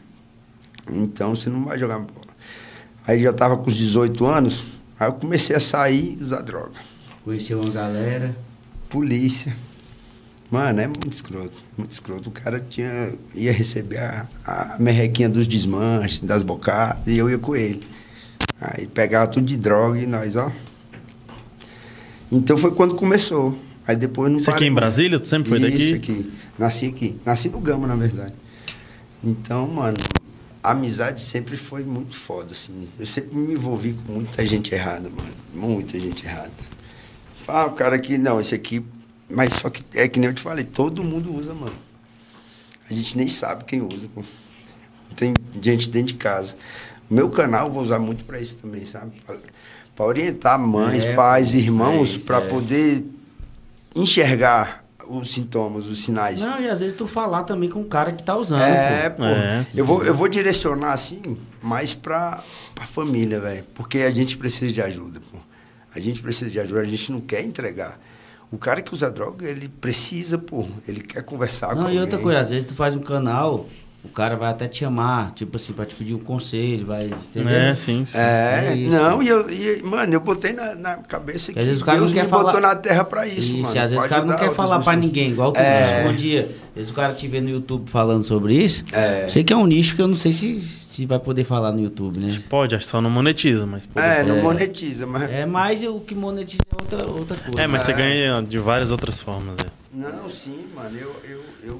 Então, 0.90 1.34
você 1.34 1.48
não 1.48 1.64
vai 1.64 1.78
jogar 1.78 1.98
bola. 2.00 2.28
Aí 3.06 3.22
já 3.22 3.32
tava 3.32 3.56
com 3.56 3.66
os 3.66 3.74
18 3.74 4.26
anos, 4.26 4.64
aí 4.98 5.08
eu 5.08 5.14
comecei 5.14 5.56
a 5.56 5.60
sair 5.60 6.18
e 6.20 6.22
usar 6.22 6.42
droga. 6.42 6.72
Conheceu 7.24 7.62
uma 7.62 7.70
galera. 7.70 8.36
Polícia. 8.90 9.56
Mano, 10.50 10.80
é 10.80 10.86
muito 10.86 11.10
escroto, 11.10 11.56
muito 11.78 11.92
escroto. 11.92 12.28
O 12.28 12.32
cara 12.32 12.60
tinha, 12.68 13.14
ia 13.34 13.52
receber 13.52 14.00
a, 14.00 14.26
a 14.44 14.76
merrequinha 14.78 15.30
dos 15.30 15.46
desmanches, 15.46 16.20
das 16.20 16.42
bocadas, 16.42 17.06
e 17.06 17.16
eu 17.16 17.30
ia 17.30 17.38
com 17.38 17.56
ele. 17.56 17.86
Aí 18.60 18.86
pegava 18.86 19.28
tudo 19.28 19.46
de 19.46 19.56
droga 19.56 19.98
e 19.98 20.06
nós, 20.06 20.36
ó. 20.36 20.52
Então 22.30 22.56
foi 22.56 22.72
quando 22.72 22.94
começou. 22.94 23.56
Aí 23.86 23.96
depois 23.96 24.30
não 24.30 24.38
Isso 24.38 24.50
aqui 24.50 24.66
em 24.66 24.72
Brasília? 24.72 25.18
Tu 25.18 25.26
sempre 25.26 25.48
foi 25.48 25.58
Isso 25.58 25.92
daqui? 25.92 25.94
aqui. 25.94 26.32
Nasci 26.58 26.86
aqui. 26.86 27.20
Nasci 27.24 27.48
no 27.48 27.60
Gama, 27.60 27.86
na 27.86 27.96
verdade. 27.96 28.34
Então, 29.22 29.66
mano, 29.66 29.98
a 30.62 30.70
amizade 30.72 31.20
sempre 31.20 31.56
foi 31.56 31.82
muito 31.84 32.16
foda, 32.16 32.52
assim. 32.52 32.88
Eu 32.98 33.06
sempre 33.06 33.36
me 33.36 33.54
envolvi 33.54 33.94
com 33.94 34.12
muita 34.12 34.46
gente 34.46 34.74
errada, 34.74 35.08
mano. 35.08 35.30
Muita 35.54 35.98
gente 35.98 36.24
errada. 36.24 36.52
Fala, 37.44 37.70
o 37.70 37.74
cara 37.74 37.96
aqui, 37.96 38.16
não, 38.16 38.40
esse 38.40 38.54
aqui. 38.54 38.84
Mas 39.28 39.54
só 39.54 39.70
que 39.70 39.82
é 39.94 40.08
que 40.08 40.18
nem 40.18 40.28
eu 40.28 40.34
te 40.34 40.42
falei, 40.42 40.64
todo 40.64 41.02
mundo 41.02 41.34
usa, 41.34 41.54
mano. 41.54 41.74
A 42.88 42.92
gente 42.92 43.16
nem 43.16 43.28
sabe 43.28 43.64
quem 43.64 43.80
usa, 43.80 44.08
pô. 44.14 44.22
Tem 45.16 45.32
gente 45.60 45.88
dentro 45.88 46.08
de 46.08 46.14
casa. 46.14 46.56
O 47.08 47.14
meu 47.14 47.30
canal 47.30 47.66
eu 47.66 47.72
vou 47.72 47.82
usar 47.82 47.98
muito 47.98 48.24
pra 48.24 48.40
isso 48.40 48.58
também, 48.58 48.84
sabe? 48.84 49.12
Pra 50.00 50.06
orientar 50.06 50.58
mães, 50.58 51.04
É, 51.04 51.12
pais, 51.12 51.52
irmãos, 51.52 52.26
é 52.26 52.32
é. 52.32 52.40
poder 52.40 53.04
enxergar 53.94 54.82
os 55.06 55.30
sintomas, 55.30 55.84
os 55.84 56.02
sinais. 56.02 56.40
Não, 56.40 56.58
e 56.58 56.70
às 56.70 56.80
vezes 56.80 56.96
tu 56.96 57.06
falar 57.06 57.42
também 57.44 57.68
com 57.68 57.82
o 57.82 57.84
cara 57.84 58.10
que 58.10 58.22
tá 58.22 58.34
usando, 58.34 58.62
É, 58.62 59.10
pô. 59.10 59.22
É, 59.22 59.66
eu, 59.76 59.84
vou, 59.84 60.02
eu 60.02 60.14
vou 60.14 60.26
direcionar 60.26 60.94
assim 60.94 61.20
mais 61.60 61.92
pra, 61.92 62.42
pra 62.74 62.86
família, 62.86 63.40
velho. 63.40 63.62
Porque 63.74 63.98
a 63.98 64.10
gente 64.10 64.38
precisa 64.38 64.72
de 64.72 64.80
ajuda, 64.80 65.20
pô. 65.20 65.36
A 65.94 66.00
gente 66.00 66.22
precisa 66.22 66.50
de 66.50 66.58
ajuda, 66.58 66.80
a 66.80 66.84
gente 66.84 67.12
não 67.12 67.20
quer 67.20 67.44
entregar. 67.44 68.00
O 68.50 68.56
cara 68.56 68.80
que 68.80 68.94
usa 68.94 69.10
droga, 69.10 69.46
ele 69.46 69.68
precisa, 69.68 70.38
pô. 70.38 70.66
Ele 70.88 71.02
quer 71.02 71.22
conversar 71.24 71.74
com 71.74 71.74
Não, 71.74 71.82
e 71.82 71.84
alguém. 71.88 72.00
outra 72.00 72.18
coisa, 72.18 72.40
às 72.40 72.48
vezes 72.48 72.66
tu 72.66 72.74
faz 72.74 72.96
um 72.96 73.00
canal, 73.00 73.66
o 74.02 74.08
cara 74.08 74.34
vai 74.34 74.50
até 74.50 74.66
te 74.66 74.78
chamar, 74.78 75.32
tipo 75.32 75.56
assim, 75.56 75.72
pra 75.74 75.84
te 75.84 75.94
pedir 75.94 76.14
um 76.14 76.18
conselho, 76.18 76.86
vai. 76.86 77.06
Entendeu? 77.06 77.54
É, 77.54 77.74
sim, 77.74 78.04
sim. 78.04 78.16
É, 78.16 78.68
É 78.70 78.76
isso. 78.76 78.90
não, 78.90 79.22
e, 79.22 79.28
eu, 79.28 79.50
e, 79.50 79.82
mano, 79.84 80.14
eu 80.14 80.20
botei 80.20 80.52
na, 80.54 80.74
na 80.74 80.96
cabeça 80.96 81.52
que 81.52 81.58
às 81.58 81.64
vezes 81.66 81.82
o 81.82 81.84
cara 81.84 81.98
não 81.98 82.04
Deus 82.06 82.14
quer 82.14 82.24
me 82.24 82.28
falar- 82.30 82.44
botou 82.44 82.60
na 82.60 82.74
terra 82.74 83.04
pra 83.04 83.26
isso, 83.26 83.52
mano. 83.56 83.62
Isso, 83.68 83.76
e 83.76 83.78
às 83.78 83.90
vezes 83.90 83.96
pra 83.98 84.06
o 84.06 84.08
cara 84.08 84.24
não 84.24 84.36
quer 84.38 84.54
falar 84.54 84.76
pra 84.76 84.92
pessoas. 84.92 84.98
ninguém, 85.04 85.30
igual 85.30 85.52
tu 85.52 85.60
É. 85.60 86.00
escondia. 86.02 86.48
Às 86.70 86.74
vezes 86.76 86.90
o 86.90 86.94
cara 86.94 87.12
te 87.12 87.26
vê 87.28 87.40
no 87.40 87.50
YouTube 87.50 87.90
falando 87.90 88.24
sobre 88.24 88.54
isso. 88.54 88.84
É. 88.92 89.28
Sei 89.28 89.44
que 89.44 89.52
é 89.52 89.56
um 89.56 89.66
nicho 89.66 89.94
que 89.94 90.00
eu 90.00 90.08
não 90.08 90.16
sei 90.16 90.32
se, 90.32 90.62
se 90.62 91.04
vai 91.04 91.18
poder 91.18 91.44
falar 91.44 91.70
no 91.72 91.80
YouTube, 91.80 92.20
né? 92.20 92.38
Pode, 92.48 92.74
acho 92.74 92.86
que 92.86 92.90
só 92.90 93.00
não 93.02 93.10
monetiza, 93.10 93.66
mas... 93.66 93.84
pode 93.86 94.06
É, 94.06 94.22
não 94.24 94.40
monetiza, 94.42 95.06
mas... 95.06 95.30
É 95.30 95.44
mais 95.44 95.82
o 95.84 96.00
que 96.00 96.14
monetiza 96.14 96.62
é 96.70 96.74
outra, 96.96 97.12
outra 97.12 97.36
coisa. 97.36 97.60
É, 97.60 97.66
mas 97.66 97.82
você 97.82 97.92
É. 97.92 97.94
ganha 97.94 98.42
de 98.42 98.58
várias 98.58 98.90
outras 98.90 99.18
formas, 99.18 99.56
é. 99.62 99.68
Não, 99.92 100.28
sim, 100.30 100.64
mano. 100.74 100.96
Eu, 100.96 101.14
eu, 101.28 101.40
eu. 101.64 101.78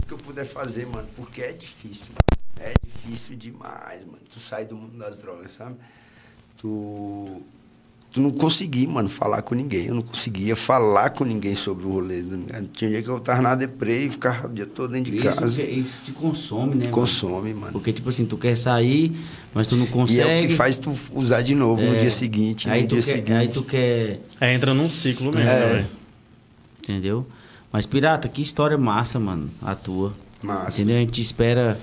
Tudo 0.00 0.06
que 0.06 0.12
eu 0.14 0.18
puder 0.18 0.46
fazer, 0.46 0.86
mano. 0.86 1.08
Porque 1.16 1.40
é 1.42 1.52
difícil. 1.52 2.10
É 2.58 2.72
difícil 2.84 3.36
demais, 3.36 4.04
mano. 4.04 4.18
Tu 4.32 4.38
sai 4.40 4.64
do 4.66 4.76
mundo 4.76 4.98
das 4.98 5.18
drogas, 5.18 5.52
sabe? 5.52 5.76
Tu. 6.56 7.42
Tu 8.12 8.20
não 8.20 8.32
consegui, 8.32 8.88
mano, 8.88 9.08
falar 9.08 9.40
com 9.42 9.54
ninguém. 9.54 9.86
Eu 9.86 9.94
não 9.94 10.02
conseguia 10.02 10.56
falar 10.56 11.10
com 11.10 11.22
ninguém 11.24 11.54
sobre 11.54 11.86
o 11.86 11.92
rolê. 11.92 12.24
Tinha 12.72 12.90
dia 12.90 13.00
que 13.04 13.08
eu 13.08 13.20
tava 13.20 13.40
na 13.40 13.54
deprê 13.54 14.06
e 14.06 14.10
ficava 14.10 14.48
o 14.48 14.52
dia 14.52 14.66
todo 14.66 14.90
dentro 14.90 15.12
de 15.12 15.18
Isso, 15.18 15.26
casa. 15.36 15.54
que- 15.54 15.62
isso 15.62 16.02
te 16.04 16.10
consome, 16.10 16.74
né? 16.74 16.80
mano? 16.80 16.90
Consome, 16.90 17.54
mano. 17.54 17.70
Porque, 17.72 17.92
tipo 17.92 18.10
assim, 18.10 18.26
tu 18.26 18.36
quer 18.36 18.56
sair, 18.56 19.12
mas 19.54 19.68
tu 19.68 19.76
não 19.76 19.86
consegue. 19.86 20.18
E 20.18 20.22
é 20.22 20.44
o 20.44 20.48
que 20.48 20.56
faz 20.56 20.76
tu 20.76 20.92
usar 21.14 21.42
de 21.42 21.54
novo 21.54 21.80
no 21.80 21.94
É. 21.94 21.98
dia 21.98 22.10
seguinte. 22.10 22.68
Aí 22.68 22.82
no 22.82 22.88
tu, 22.88 22.94
dia 22.96 23.02
quer, 23.04 23.16
seguinte. 23.16 23.32
aí 23.32 23.48
tu 23.48 23.62
quer. 23.62 24.18
É, 24.40 24.54
entra 24.54 24.74
num 24.74 24.88
ciclo 24.90 25.26
mesmo, 25.30 25.42
É. 25.42 25.44
né, 25.60 25.74
velho? 25.74 25.88
Entendeu? 26.82 27.26
Mas, 27.72 27.86
Pirata, 27.86 28.28
que 28.28 28.42
história 28.42 28.76
massa, 28.76 29.18
mano, 29.20 29.48
a 29.62 29.74
tua. 29.74 30.12
Massa. 30.42 30.70
Entendeu? 30.80 30.96
A 30.96 31.00
gente 31.00 31.20
espera 31.22 31.78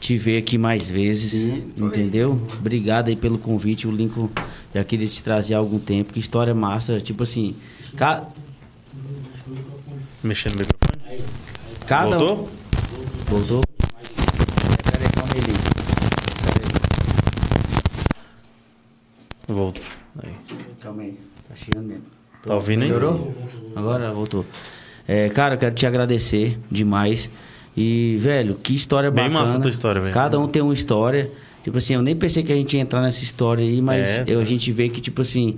te 0.00 0.16
ver 0.18 0.38
aqui 0.38 0.56
mais 0.58 0.88
vezes. 0.88 1.30
Sim, 1.32 1.70
tô 1.76 1.84
aí. 1.84 1.90
entendeu? 1.90 2.40
Obrigado 2.58 3.08
aí 3.08 3.16
pelo 3.16 3.38
convite. 3.38 3.86
O 3.88 3.90
Lincoln 3.90 4.28
já 4.74 4.84
queria 4.84 5.06
te 5.08 5.22
trazer 5.22 5.54
há 5.54 5.58
algum 5.58 5.78
tempo. 5.78 6.12
Que 6.12 6.20
história 6.20 6.54
massa. 6.54 7.00
Tipo 7.00 7.22
assim, 7.24 7.54
ca- 7.96 8.24
Mexendo 10.22 10.52
no 10.54 10.58
microfone. 10.60 11.24
cada. 11.86 12.18
Voltou? 12.18 12.48
Voltou? 13.28 13.62
Peraí, 14.92 15.08
calma 15.12 15.32
aí, 15.34 15.40
Lincoln. 15.40 15.72
Volto. 19.48 19.80
Aí. 20.22 20.34
Calma 20.80 21.02
aí. 21.02 21.18
Tá 21.48 21.56
chiando 21.56 21.86
mesmo. 21.88 22.04
Tá 22.46 22.54
ouvindo 22.54 22.82
aí? 22.82 22.88
Melhorou? 22.88 23.34
Agora 23.74 24.12
voltou. 24.12 24.44
É, 25.06 25.28
cara, 25.28 25.54
eu 25.54 25.58
quero 25.58 25.74
te 25.74 25.84
agradecer 25.86 26.58
demais. 26.70 27.28
E, 27.76 28.16
velho, 28.20 28.54
que 28.54 28.74
história 28.74 29.10
Bem 29.10 29.24
bacana. 29.24 29.40
massa 29.40 29.56
a 29.58 29.60
tua 29.60 29.70
história, 29.70 30.00
velho. 30.00 30.12
Cada 30.14 30.38
um 30.38 30.46
tem 30.46 30.60
uma 30.62 30.74
história. 30.74 31.30
Tipo 31.64 31.78
assim, 31.78 31.94
eu 31.94 32.02
nem 32.02 32.14
pensei 32.16 32.42
que 32.42 32.52
a 32.52 32.56
gente 32.56 32.76
ia 32.76 32.82
entrar 32.82 33.00
nessa 33.00 33.22
história 33.24 33.64
aí, 33.64 33.80
mas 33.80 34.06
É, 34.18 34.24
eu- 34.28 34.38
a 34.40 34.42
tá. 34.42 34.48
gente 34.48 34.70
vê 34.72 34.88
que, 34.88 35.00
tipo 35.00 35.22
assim, 35.22 35.56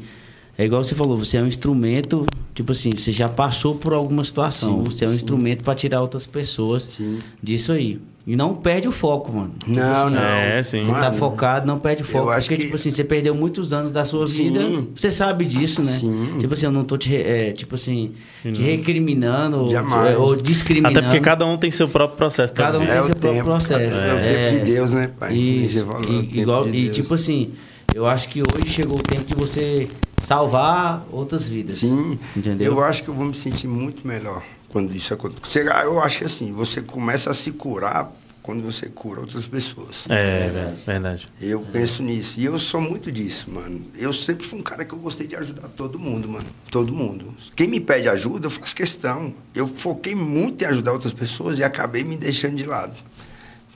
é 0.57 0.65
igual 0.65 0.85
você 0.85 0.95
falou, 0.95 1.17
você 1.17 1.39
é 1.39 1.43
um 1.43 1.47
instrumento, 1.47 2.25
tipo 2.55 2.73
assim, 2.73 2.91
você 2.97 3.11
já 3.11 3.29
passou 3.29 3.75
por 3.75 3.93
alguma 3.95 4.23
situação. 4.25 4.79
Sim, 4.79 4.85
você 4.85 5.05
é 5.05 5.09
um 5.09 5.11
sim. 5.13 5.17
instrumento 5.17 5.65
pra 5.65 5.75
tirar 5.75 6.01
outras 6.03 6.27
pessoas 6.27 6.83
Sim. 6.85 7.19
disso 7.43 7.73
aí. 7.73 7.99
E 8.27 8.35
não 8.37 8.55
perde 8.55 8.89
o 8.89 8.91
foco, 8.93 9.31
mano. 9.37 9.53
Tipo 9.59 9.73
Não, 9.73 10.07
assim, 10.07 10.15
não. 10.15 10.23
É, 10.23 10.63
sim. 10.63 10.81
Você 10.83 10.91
tá 10.93 10.99
Mano, 10.99 11.19
focado, 11.19 11.67
não 11.67 11.79
perde 11.79 12.03
o 12.03 12.07
foco. 12.07 12.25
eu 12.25 12.31
acho 12.31 12.47
porque, 12.49 12.57
que- 12.57 12.63
tipo 12.65 12.77
assim, 12.77 12.91
você 12.91 13.05
perdeu 13.05 13.35
muitos 13.35 13.71
anos 13.75 13.91
da 13.93 14.03
sua 14.07 14.27
Sim. 14.27 14.45
vida. 14.51 14.85
Você 14.97 15.13
sabe 15.13 15.45
disso, 15.45 15.83
né? 15.83 15.87
Sim. 15.89 16.37
Tipo 16.39 16.55
assim, 16.55 16.65
eu 16.65 16.73
não 16.73 16.85
tô 16.85 16.97
te, 16.97 17.15
é, 17.15 17.53
tipo 17.53 17.75
assim, 17.75 18.13
te 18.43 18.63
recriminando 18.63 19.59
ou, 19.59 19.69
Jamais. 19.69 20.17
ou 20.17 20.35
discriminando. 20.37 20.99
Até 20.99 21.07
porque 21.07 21.21
cada 21.21 21.45
um 21.45 21.59
tem 21.59 21.71
seu 21.71 21.87
próprio 21.87 22.17
processo. 22.17 22.51
Cada 22.55 22.79
um 22.79 22.87
tem 22.87 22.91
É 22.91 23.03
seu 23.03 23.15
próprio 23.15 23.31
tempo, 23.33 23.45
processo. 23.45 23.95
é 23.95 24.15
o 24.15 24.23
tempo 24.49 24.65
de 24.65 24.73
Deus, 24.73 24.93
né, 24.95 25.11
pai? 25.19 25.35
Isso. 25.35 25.85
Falou, 25.85 26.01
E, 26.11 26.17
é 26.19 26.21
tempo 26.23 26.37
igual, 26.39 26.65
de 26.65 26.77
e 26.79 26.89
tipo 26.89 27.13
assim, 27.13 27.51
eu 27.95 28.07
acho 28.07 28.31
que 28.31 28.41
hoje 28.41 28.69
chegou 28.71 28.99
o 28.99 29.03
tempo 29.03 29.25
de 29.27 29.35
você 29.35 29.87
salvar 30.23 31.07
outras 31.13 31.47
vidas. 31.47 31.77
Sim, 31.77 32.19
Entendeu? 32.35 32.73
eu 32.73 32.83
acho 32.83 33.03
que 33.03 33.09
eu 33.11 33.15
vou 33.15 33.27
me 33.27 33.35
sentir 33.35 33.69
muito 33.69 34.07
melhor 34.09 34.43
quando 34.75 34.93
isso 34.95 35.15
acontecer. 35.15 35.63
Você- 35.65 35.85
Eu 35.85 36.01
acho 36.01 36.19
que 36.19 36.25
assim, 36.25 36.53
você 36.53 36.83
começa 36.83 37.31
a 37.31 37.35
se 37.35 37.53
curar 37.53 38.11
quando 38.43 38.63
você 38.65 38.89
cura 38.89 39.21
outras 39.21 39.47
pessoas. 39.47 40.05
É, 40.09 40.51
velho, 40.53 40.77
verdade. 40.85 41.27
Eu 41.41 41.61
penso 41.61 42.03
nisso. 42.03 42.41
E 42.41 42.45
eu 42.45 42.59
sou 42.59 42.81
muito 42.81 43.11
disso, 43.13 43.49
mano. 43.53 43.87
Eu 43.97 44.13
sempre 44.13 44.45
fui 44.45 44.59
um 44.59 44.63
cara 44.63 44.85
que 44.85 44.93
eu 44.93 44.99
gostei 44.99 45.29
de 45.29 45.37
ajudar 45.37 45.69
todo 45.69 45.97
mundo, 45.97 46.29
mano. 46.29 46.45
Todo 46.73 46.93
mundo. 46.93 47.35
Quem 47.55 47.69
me 47.69 47.79
pede 47.79 48.09
ajuda, 48.09 48.47
eu 48.47 48.51
faço 48.51 48.75
questão. 48.75 49.33
Eu 49.55 49.69
foquei 49.69 50.15
muito 50.17 50.63
em 50.63 50.67
ajudar 50.67 50.93
outras 50.93 51.13
pessoas 51.13 51.61
e 51.61 51.65
acabei 51.65 52.03
me 52.03 52.17
deixando 52.17 52.57
de 52.57 52.67
lado. 52.67 52.95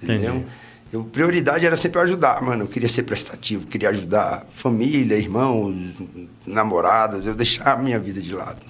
Entendeu? 0.03 0.35
Entendi. 0.35 0.47
Eu, 0.93 1.05
prioridade 1.05 1.65
era 1.65 1.77
sempre 1.77 2.01
ajudar, 2.01 2.43
mano. 2.43 2.65
Eu 2.65 2.69
queria 2.69 2.89
ser 2.89 3.05
prestativo, 3.05 3.67
queria 3.69 3.91
ajudar 3.91 4.45
família, 4.53 5.17
irmãos, 5.17 5.75
namoradas. 6.47 7.27
Eu 7.27 7.35
deixar 7.35 7.73
a 7.73 7.77
minha 7.77 7.99
vida 7.99 8.21
de 8.21 8.33
lado. 8.33 8.61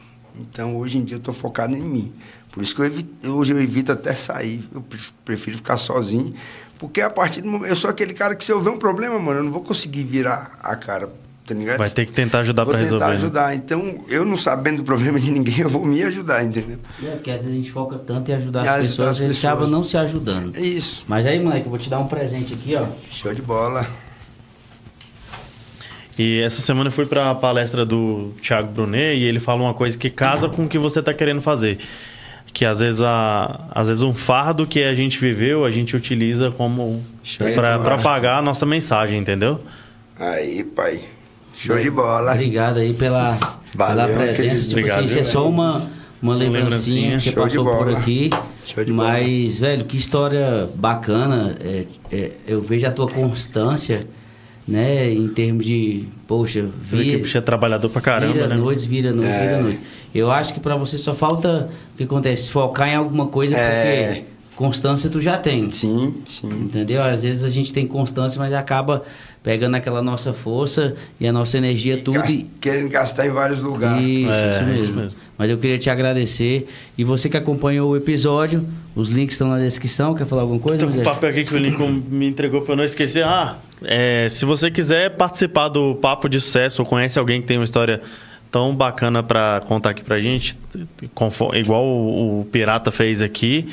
Então, 0.40 0.76
hoje 0.76 0.98
em 0.98 1.04
dia, 1.04 1.16
eu 1.16 1.20
tô 1.20 1.32
focado 1.32 1.74
em 1.74 1.82
mim. 1.82 2.12
Por 2.52 2.62
isso 2.62 2.74
que 2.74 2.80
eu 2.80 2.86
evito, 2.86 3.30
hoje 3.32 3.52
eu 3.52 3.60
evito 3.60 3.92
até 3.92 4.14
sair. 4.14 4.62
Eu 4.74 4.80
pref- 4.80 5.12
prefiro 5.24 5.56
ficar 5.56 5.76
sozinho. 5.76 6.34
Porque 6.78 7.00
a 7.00 7.10
partir 7.10 7.42
do 7.42 7.48
momento. 7.48 7.68
Eu 7.70 7.76
sou 7.76 7.90
aquele 7.90 8.14
cara 8.14 8.34
que, 8.34 8.44
se 8.44 8.52
eu 8.52 8.60
ver 8.60 8.70
um 8.70 8.78
problema, 8.78 9.18
mano, 9.18 9.40
eu 9.40 9.44
não 9.44 9.52
vou 9.52 9.62
conseguir 9.62 10.04
virar 10.04 10.58
a 10.62 10.76
cara 10.76 11.10
tá 11.48 11.54
ligado? 11.54 11.78
Vai 11.78 11.88
ter 11.90 12.04
que 12.04 12.12
tentar 12.12 12.40
ajudar 12.40 12.66
para 12.66 12.78
resolver. 12.78 13.04
tentar 13.04 13.10
né? 13.10 13.16
ajudar. 13.16 13.54
Então, 13.54 14.04
eu 14.08 14.24
não 14.24 14.36
sabendo 14.36 14.78
do 14.78 14.84
problema 14.84 15.18
de 15.18 15.30
ninguém, 15.30 15.60
eu 15.64 15.68
vou 15.68 15.84
me 15.84 16.02
ajudar, 16.02 16.44
entendeu? 16.44 16.78
É, 17.02 17.12
porque 17.12 17.30
às 17.30 17.38
vezes 17.38 17.52
a 17.52 17.54
gente 17.54 17.70
foca 17.72 17.98
tanto 17.98 18.30
em 18.30 18.34
ajudar 18.34 18.60
as 18.60 18.68
ajudar 18.68 18.82
pessoas, 18.82 19.08
as 19.08 19.20
a 19.20 19.26
gente 19.26 19.38
acaba 19.46 19.60
pessoas. 19.62 19.70
não 19.70 19.82
se 19.84 19.96
ajudando. 19.96 20.56
É 20.56 20.60
isso. 20.60 21.04
Mas 21.08 21.26
aí, 21.26 21.42
moleque, 21.42 21.66
eu 21.66 21.70
vou 21.70 21.78
te 21.78 21.88
dar 21.88 21.98
um 22.00 22.06
presente 22.06 22.52
aqui, 22.52 22.76
ó. 22.76 22.86
Show 23.10 23.32
de 23.32 23.40
bola. 23.42 23.86
E 26.18 26.40
essa 26.40 26.60
semana 26.60 26.88
eu 26.88 26.92
fui 26.92 27.06
para 27.06 27.30
a 27.30 27.34
palestra 27.34 27.86
do 27.86 28.32
Thiago 28.42 28.72
Brunet 28.72 29.16
e 29.16 29.24
ele 29.24 29.38
fala 29.38 29.62
uma 29.62 29.74
coisa 29.74 29.96
que 29.96 30.10
casa 30.10 30.48
com 30.48 30.64
o 30.64 30.68
que 30.68 30.78
você 30.78 30.98
está 31.00 31.14
querendo 31.14 31.40
fazer. 31.40 31.78
Que 32.52 32.64
às 32.64 32.80
vezes, 32.80 33.00
a, 33.02 33.68
às 33.70 33.88
vezes 33.88 34.02
um 34.02 34.12
fardo 34.12 34.66
que 34.66 34.82
a 34.82 34.94
gente 34.94 35.18
viveu, 35.18 35.64
a 35.64 35.70
gente 35.70 35.94
utiliza 35.94 36.50
como 36.50 37.04
para 37.54 37.78
bola. 37.78 37.84
propagar 37.84 38.38
a 38.38 38.42
nossa 38.42 38.66
mensagem, 38.66 39.18
entendeu? 39.18 39.60
Aí, 40.18 40.64
pai. 40.64 41.00
Show 41.54 41.78
de 41.78 41.90
bola. 41.90 42.32
Obrigado 42.32 42.78
aí 42.78 42.94
pela, 42.94 43.38
Valeu, 43.74 44.06
pela 44.06 44.18
presença. 44.18 44.62
Tipo 44.62 44.78
Obrigado, 44.78 44.98
assim, 44.98 45.06
isso 45.06 45.18
é 45.18 45.24
só 45.24 45.48
uma, 45.48 45.90
uma 46.22 46.34
lembrancinha 46.34 47.10
lembrancinha. 47.10 47.18
que 47.18 47.30
de 47.30 47.36
passou 47.36 47.64
por 47.64 47.84
bola. 47.84 47.98
aqui. 47.98 48.30
Show 48.64 48.84
de 48.84 48.92
Mas, 48.92 49.58
velho, 49.58 49.84
que 49.84 49.96
história 49.96 50.68
bacana. 50.74 51.56
É, 51.60 51.84
é, 52.10 52.30
eu 52.46 52.60
vejo 52.60 52.86
a 52.86 52.90
tua 52.90 53.08
constância, 53.08 54.00
né? 54.68 55.10
Em 55.10 55.26
termos 55.28 55.64
de, 55.64 56.04
poxa, 56.26 56.66
Você 56.86 56.96
vê 56.96 57.04
que 57.04 57.16
bicho 57.16 57.38
é 57.38 57.40
trabalhador 57.40 57.88
pra 57.88 58.00
caramba, 58.02 58.32
vira 58.34 58.48
né? 58.48 58.56
noite, 58.56 58.86
vira 58.86 59.12
noite, 59.12 59.30
É. 59.32 59.46
vira 59.46 59.62
noite. 59.62 59.80
Eu 60.14 60.30
acho 60.30 60.52
que 60.54 60.60
pra 60.60 60.76
você 60.76 60.98
só 60.98 61.14
falta 61.14 61.70
o 61.94 61.96
que 61.96 62.04
acontece, 62.04 62.50
focar 62.50 62.88
em 62.88 62.94
alguma 62.94 63.26
coisa, 63.26 63.56
É. 63.56 64.06
porque 64.06 64.24
constância 64.56 65.08
tu 65.10 65.20
já 65.20 65.36
tem. 65.38 65.70
Sim, 65.70 66.14
sim. 66.28 66.48
Entendeu? 66.50 67.02
Às 67.02 67.22
vezes 67.22 67.44
a 67.44 67.48
gente 67.48 67.72
tem 67.72 67.86
constância, 67.86 68.38
mas 68.38 68.52
acaba 68.52 69.02
pegando 69.42 69.76
aquela 69.76 70.02
nossa 70.02 70.32
força 70.32 70.94
e 71.20 71.26
a 71.26 71.32
nossa 71.32 71.56
energia 71.56 71.94
E 71.94 72.00
tudo 72.02 72.18
gas- 72.20 72.30
e, 72.34 72.46
Querendo 72.60 72.88
gastar 72.90 73.26
em 73.26 73.30
vários 73.30 73.60
lugares. 73.60 74.02
isso, 74.06 74.30
É, 74.30 74.50
isso, 74.50 74.64
mesmo. 74.64 74.78
isso 74.78 74.92
mesmo. 74.92 75.18
Mas 75.38 75.50
eu 75.50 75.56
queria 75.58 75.78
te 75.78 75.88
agradecer. 75.88 76.68
E 76.98 77.04
você 77.04 77.28
que 77.28 77.36
acompanhou 77.36 77.92
o 77.92 77.96
episódio, 77.96 78.66
os 78.98 79.10
links 79.10 79.34
estão 79.34 79.48
na 79.48 79.58
descrição. 79.58 80.14
Quer 80.14 80.26
falar 80.26 80.42
alguma 80.42 80.58
coisa? 80.58 80.84
Tô 80.84 80.92
com 80.92 81.00
o 81.00 81.04
papel 81.04 81.30
aqui 81.30 81.44
que 81.44 81.54
o 81.54 81.58
Lincoln 81.58 82.02
me 82.08 82.26
entregou 82.26 82.64
eu 82.66 82.76
não 82.76 82.84
esquecer. 82.84 83.24
Ah, 83.24 83.56
é, 83.84 84.26
se 84.28 84.44
você 84.44 84.70
quiser 84.70 85.16
participar 85.16 85.68
do 85.68 85.94
Papo 85.94 86.28
de 86.28 86.40
Sucesso 86.40 86.82
ou 86.82 86.86
conhece 86.86 87.18
alguém 87.18 87.40
que 87.40 87.46
tem 87.46 87.56
uma 87.56 87.64
história 87.64 88.02
tão 88.50 88.74
bacana 88.74 89.22
pra 89.22 89.60
contar 89.66 89.90
aqui 89.90 90.02
pra 90.02 90.18
gente, 90.18 90.56
confo- 91.14 91.54
igual 91.54 91.84
o, 91.84 92.40
o 92.40 92.44
Pirata 92.46 92.90
fez 92.90 93.20
aqui, 93.22 93.66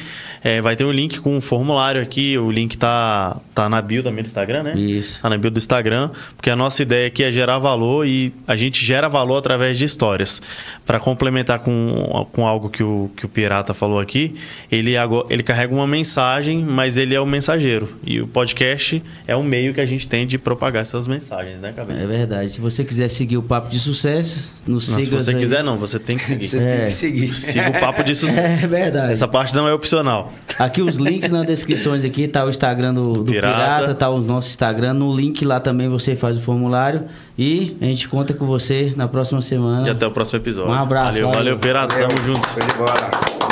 é, 0.43 0.61
vai 0.61 0.75
ter 0.75 0.85
um 0.85 0.91
link 0.91 1.19
com 1.19 1.35
um 1.37 1.41
formulário 1.41 2.01
aqui. 2.01 2.37
O 2.37 2.51
link 2.51 2.77
tá, 2.77 3.37
tá 3.53 3.67
na 3.69 3.81
bio 3.81 4.03
também 4.03 4.23
do 4.23 4.27
Instagram, 4.27 4.63
né? 4.63 4.73
Isso. 4.77 5.21
Tá 5.21 5.29
na 5.29 5.37
bio 5.37 5.49
do 5.49 5.57
Instagram, 5.57 6.09
porque 6.35 6.49
a 6.49 6.55
nossa 6.55 6.81
ideia 6.81 7.07
aqui 7.07 7.23
é 7.23 7.31
gerar 7.31 7.57
valor 7.57 8.05
e 8.07 8.33
a 8.47 8.55
gente 8.55 8.83
gera 8.85 9.07
valor 9.07 9.37
através 9.37 9.77
de 9.77 9.85
histórias. 9.85 10.41
Para 10.85 10.99
complementar 10.99 11.59
com, 11.59 12.27
com 12.31 12.45
algo 12.47 12.69
que 12.69 12.83
o, 12.83 13.09
que 13.15 13.25
o 13.25 13.29
Pirata 13.29 13.73
falou 13.73 13.99
aqui, 13.99 14.35
ele, 14.71 14.93
ele 15.29 15.41
carrega 15.43 15.73
uma 15.73 15.87
mensagem, 15.87 16.59
mas 16.63 16.97
ele 16.97 17.15
é 17.15 17.19
o 17.19 17.25
mensageiro. 17.25 17.95
E 18.05 18.21
o 18.21 18.27
podcast 18.27 19.01
é 19.27 19.35
o 19.35 19.43
meio 19.43 19.73
que 19.73 19.81
a 19.81 19.85
gente 19.85 20.07
tem 20.07 20.27
de 20.27 20.37
propagar 20.37 20.81
essas 20.83 21.07
mensagens, 21.07 21.59
né, 21.59 21.73
Cabeça? 21.75 22.01
É 22.01 22.05
verdade. 22.07 22.51
Se 22.51 22.61
você 22.61 22.83
quiser 22.83 23.07
seguir 23.09 23.37
o 23.37 23.41
Papo 23.43 23.69
de 23.69 23.79
Sucesso, 23.79 24.51
nos 24.67 24.87
Não, 24.89 24.99
se 25.01 25.09
você 25.09 25.31
aí. 25.31 25.37
quiser, 25.37 25.63
não, 25.63 25.77
você 25.77 25.99
tem 25.99 26.17
que 26.17 26.25
seguir. 26.25 26.45
Você 26.47 26.57
tem 26.57 26.67
É. 26.67 26.85
que 26.85 26.91
seguir. 26.91 27.33
Siga 27.33 27.69
o 27.69 27.79
Papo 27.79 28.03
de 28.05 28.15
Sucesso. 28.15 28.39
É 28.63 28.67
verdade. 28.67 29.13
Essa 29.13 29.27
parte 29.27 29.53
não 29.55 29.67
é 29.67 29.73
opcional. 29.73 30.31
Aqui 30.57 30.81
os 30.81 30.95
links 30.97 31.29
nas 31.31 31.45
descrições 31.45 32.03
aqui, 32.05 32.27
tá 32.27 32.43
o 32.45 32.49
Instagram 32.49 32.93
do, 32.93 33.13
do 33.13 33.23
Pirata. 33.31 33.55
Pirata. 33.79 33.95
tá 33.95 34.09
o 34.09 34.19
nosso 34.21 34.49
Instagram. 34.49 34.93
No 34.93 35.15
link 35.15 35.43
lá 35.45 35.59
também 35.59 35.87
você 35.89 36.15
faz 36.15 36.37
o 36.37 36.41
formulário. 36.41 37.03
E 37.37 37.75
a 37.81 37.85
gente 37.85 38.07
conta 38.07 38.33
com 38.33 38.45
você 38.45 38.93
na 38.95 39.07
próxima 39.07 39.41
semana. 39.41 39.87
E 39.87 39.91
até 39.91 40.07
o 40.07 40.11
próximo 40.11 40.39
episódio. 40.39 40.71
Um 40.71 40.73
abraço, 40.73 41.13
Valeu, 41.19 41.27
valeu. 41.27 41.37
valeu 41.39 41.57
Pirata. 41.59 41.95
Tamo 41.95 42.23
junto. 42.23 42.47
Show 42.49 42.63
de 42.65 42.75
bola. 42.75 43.44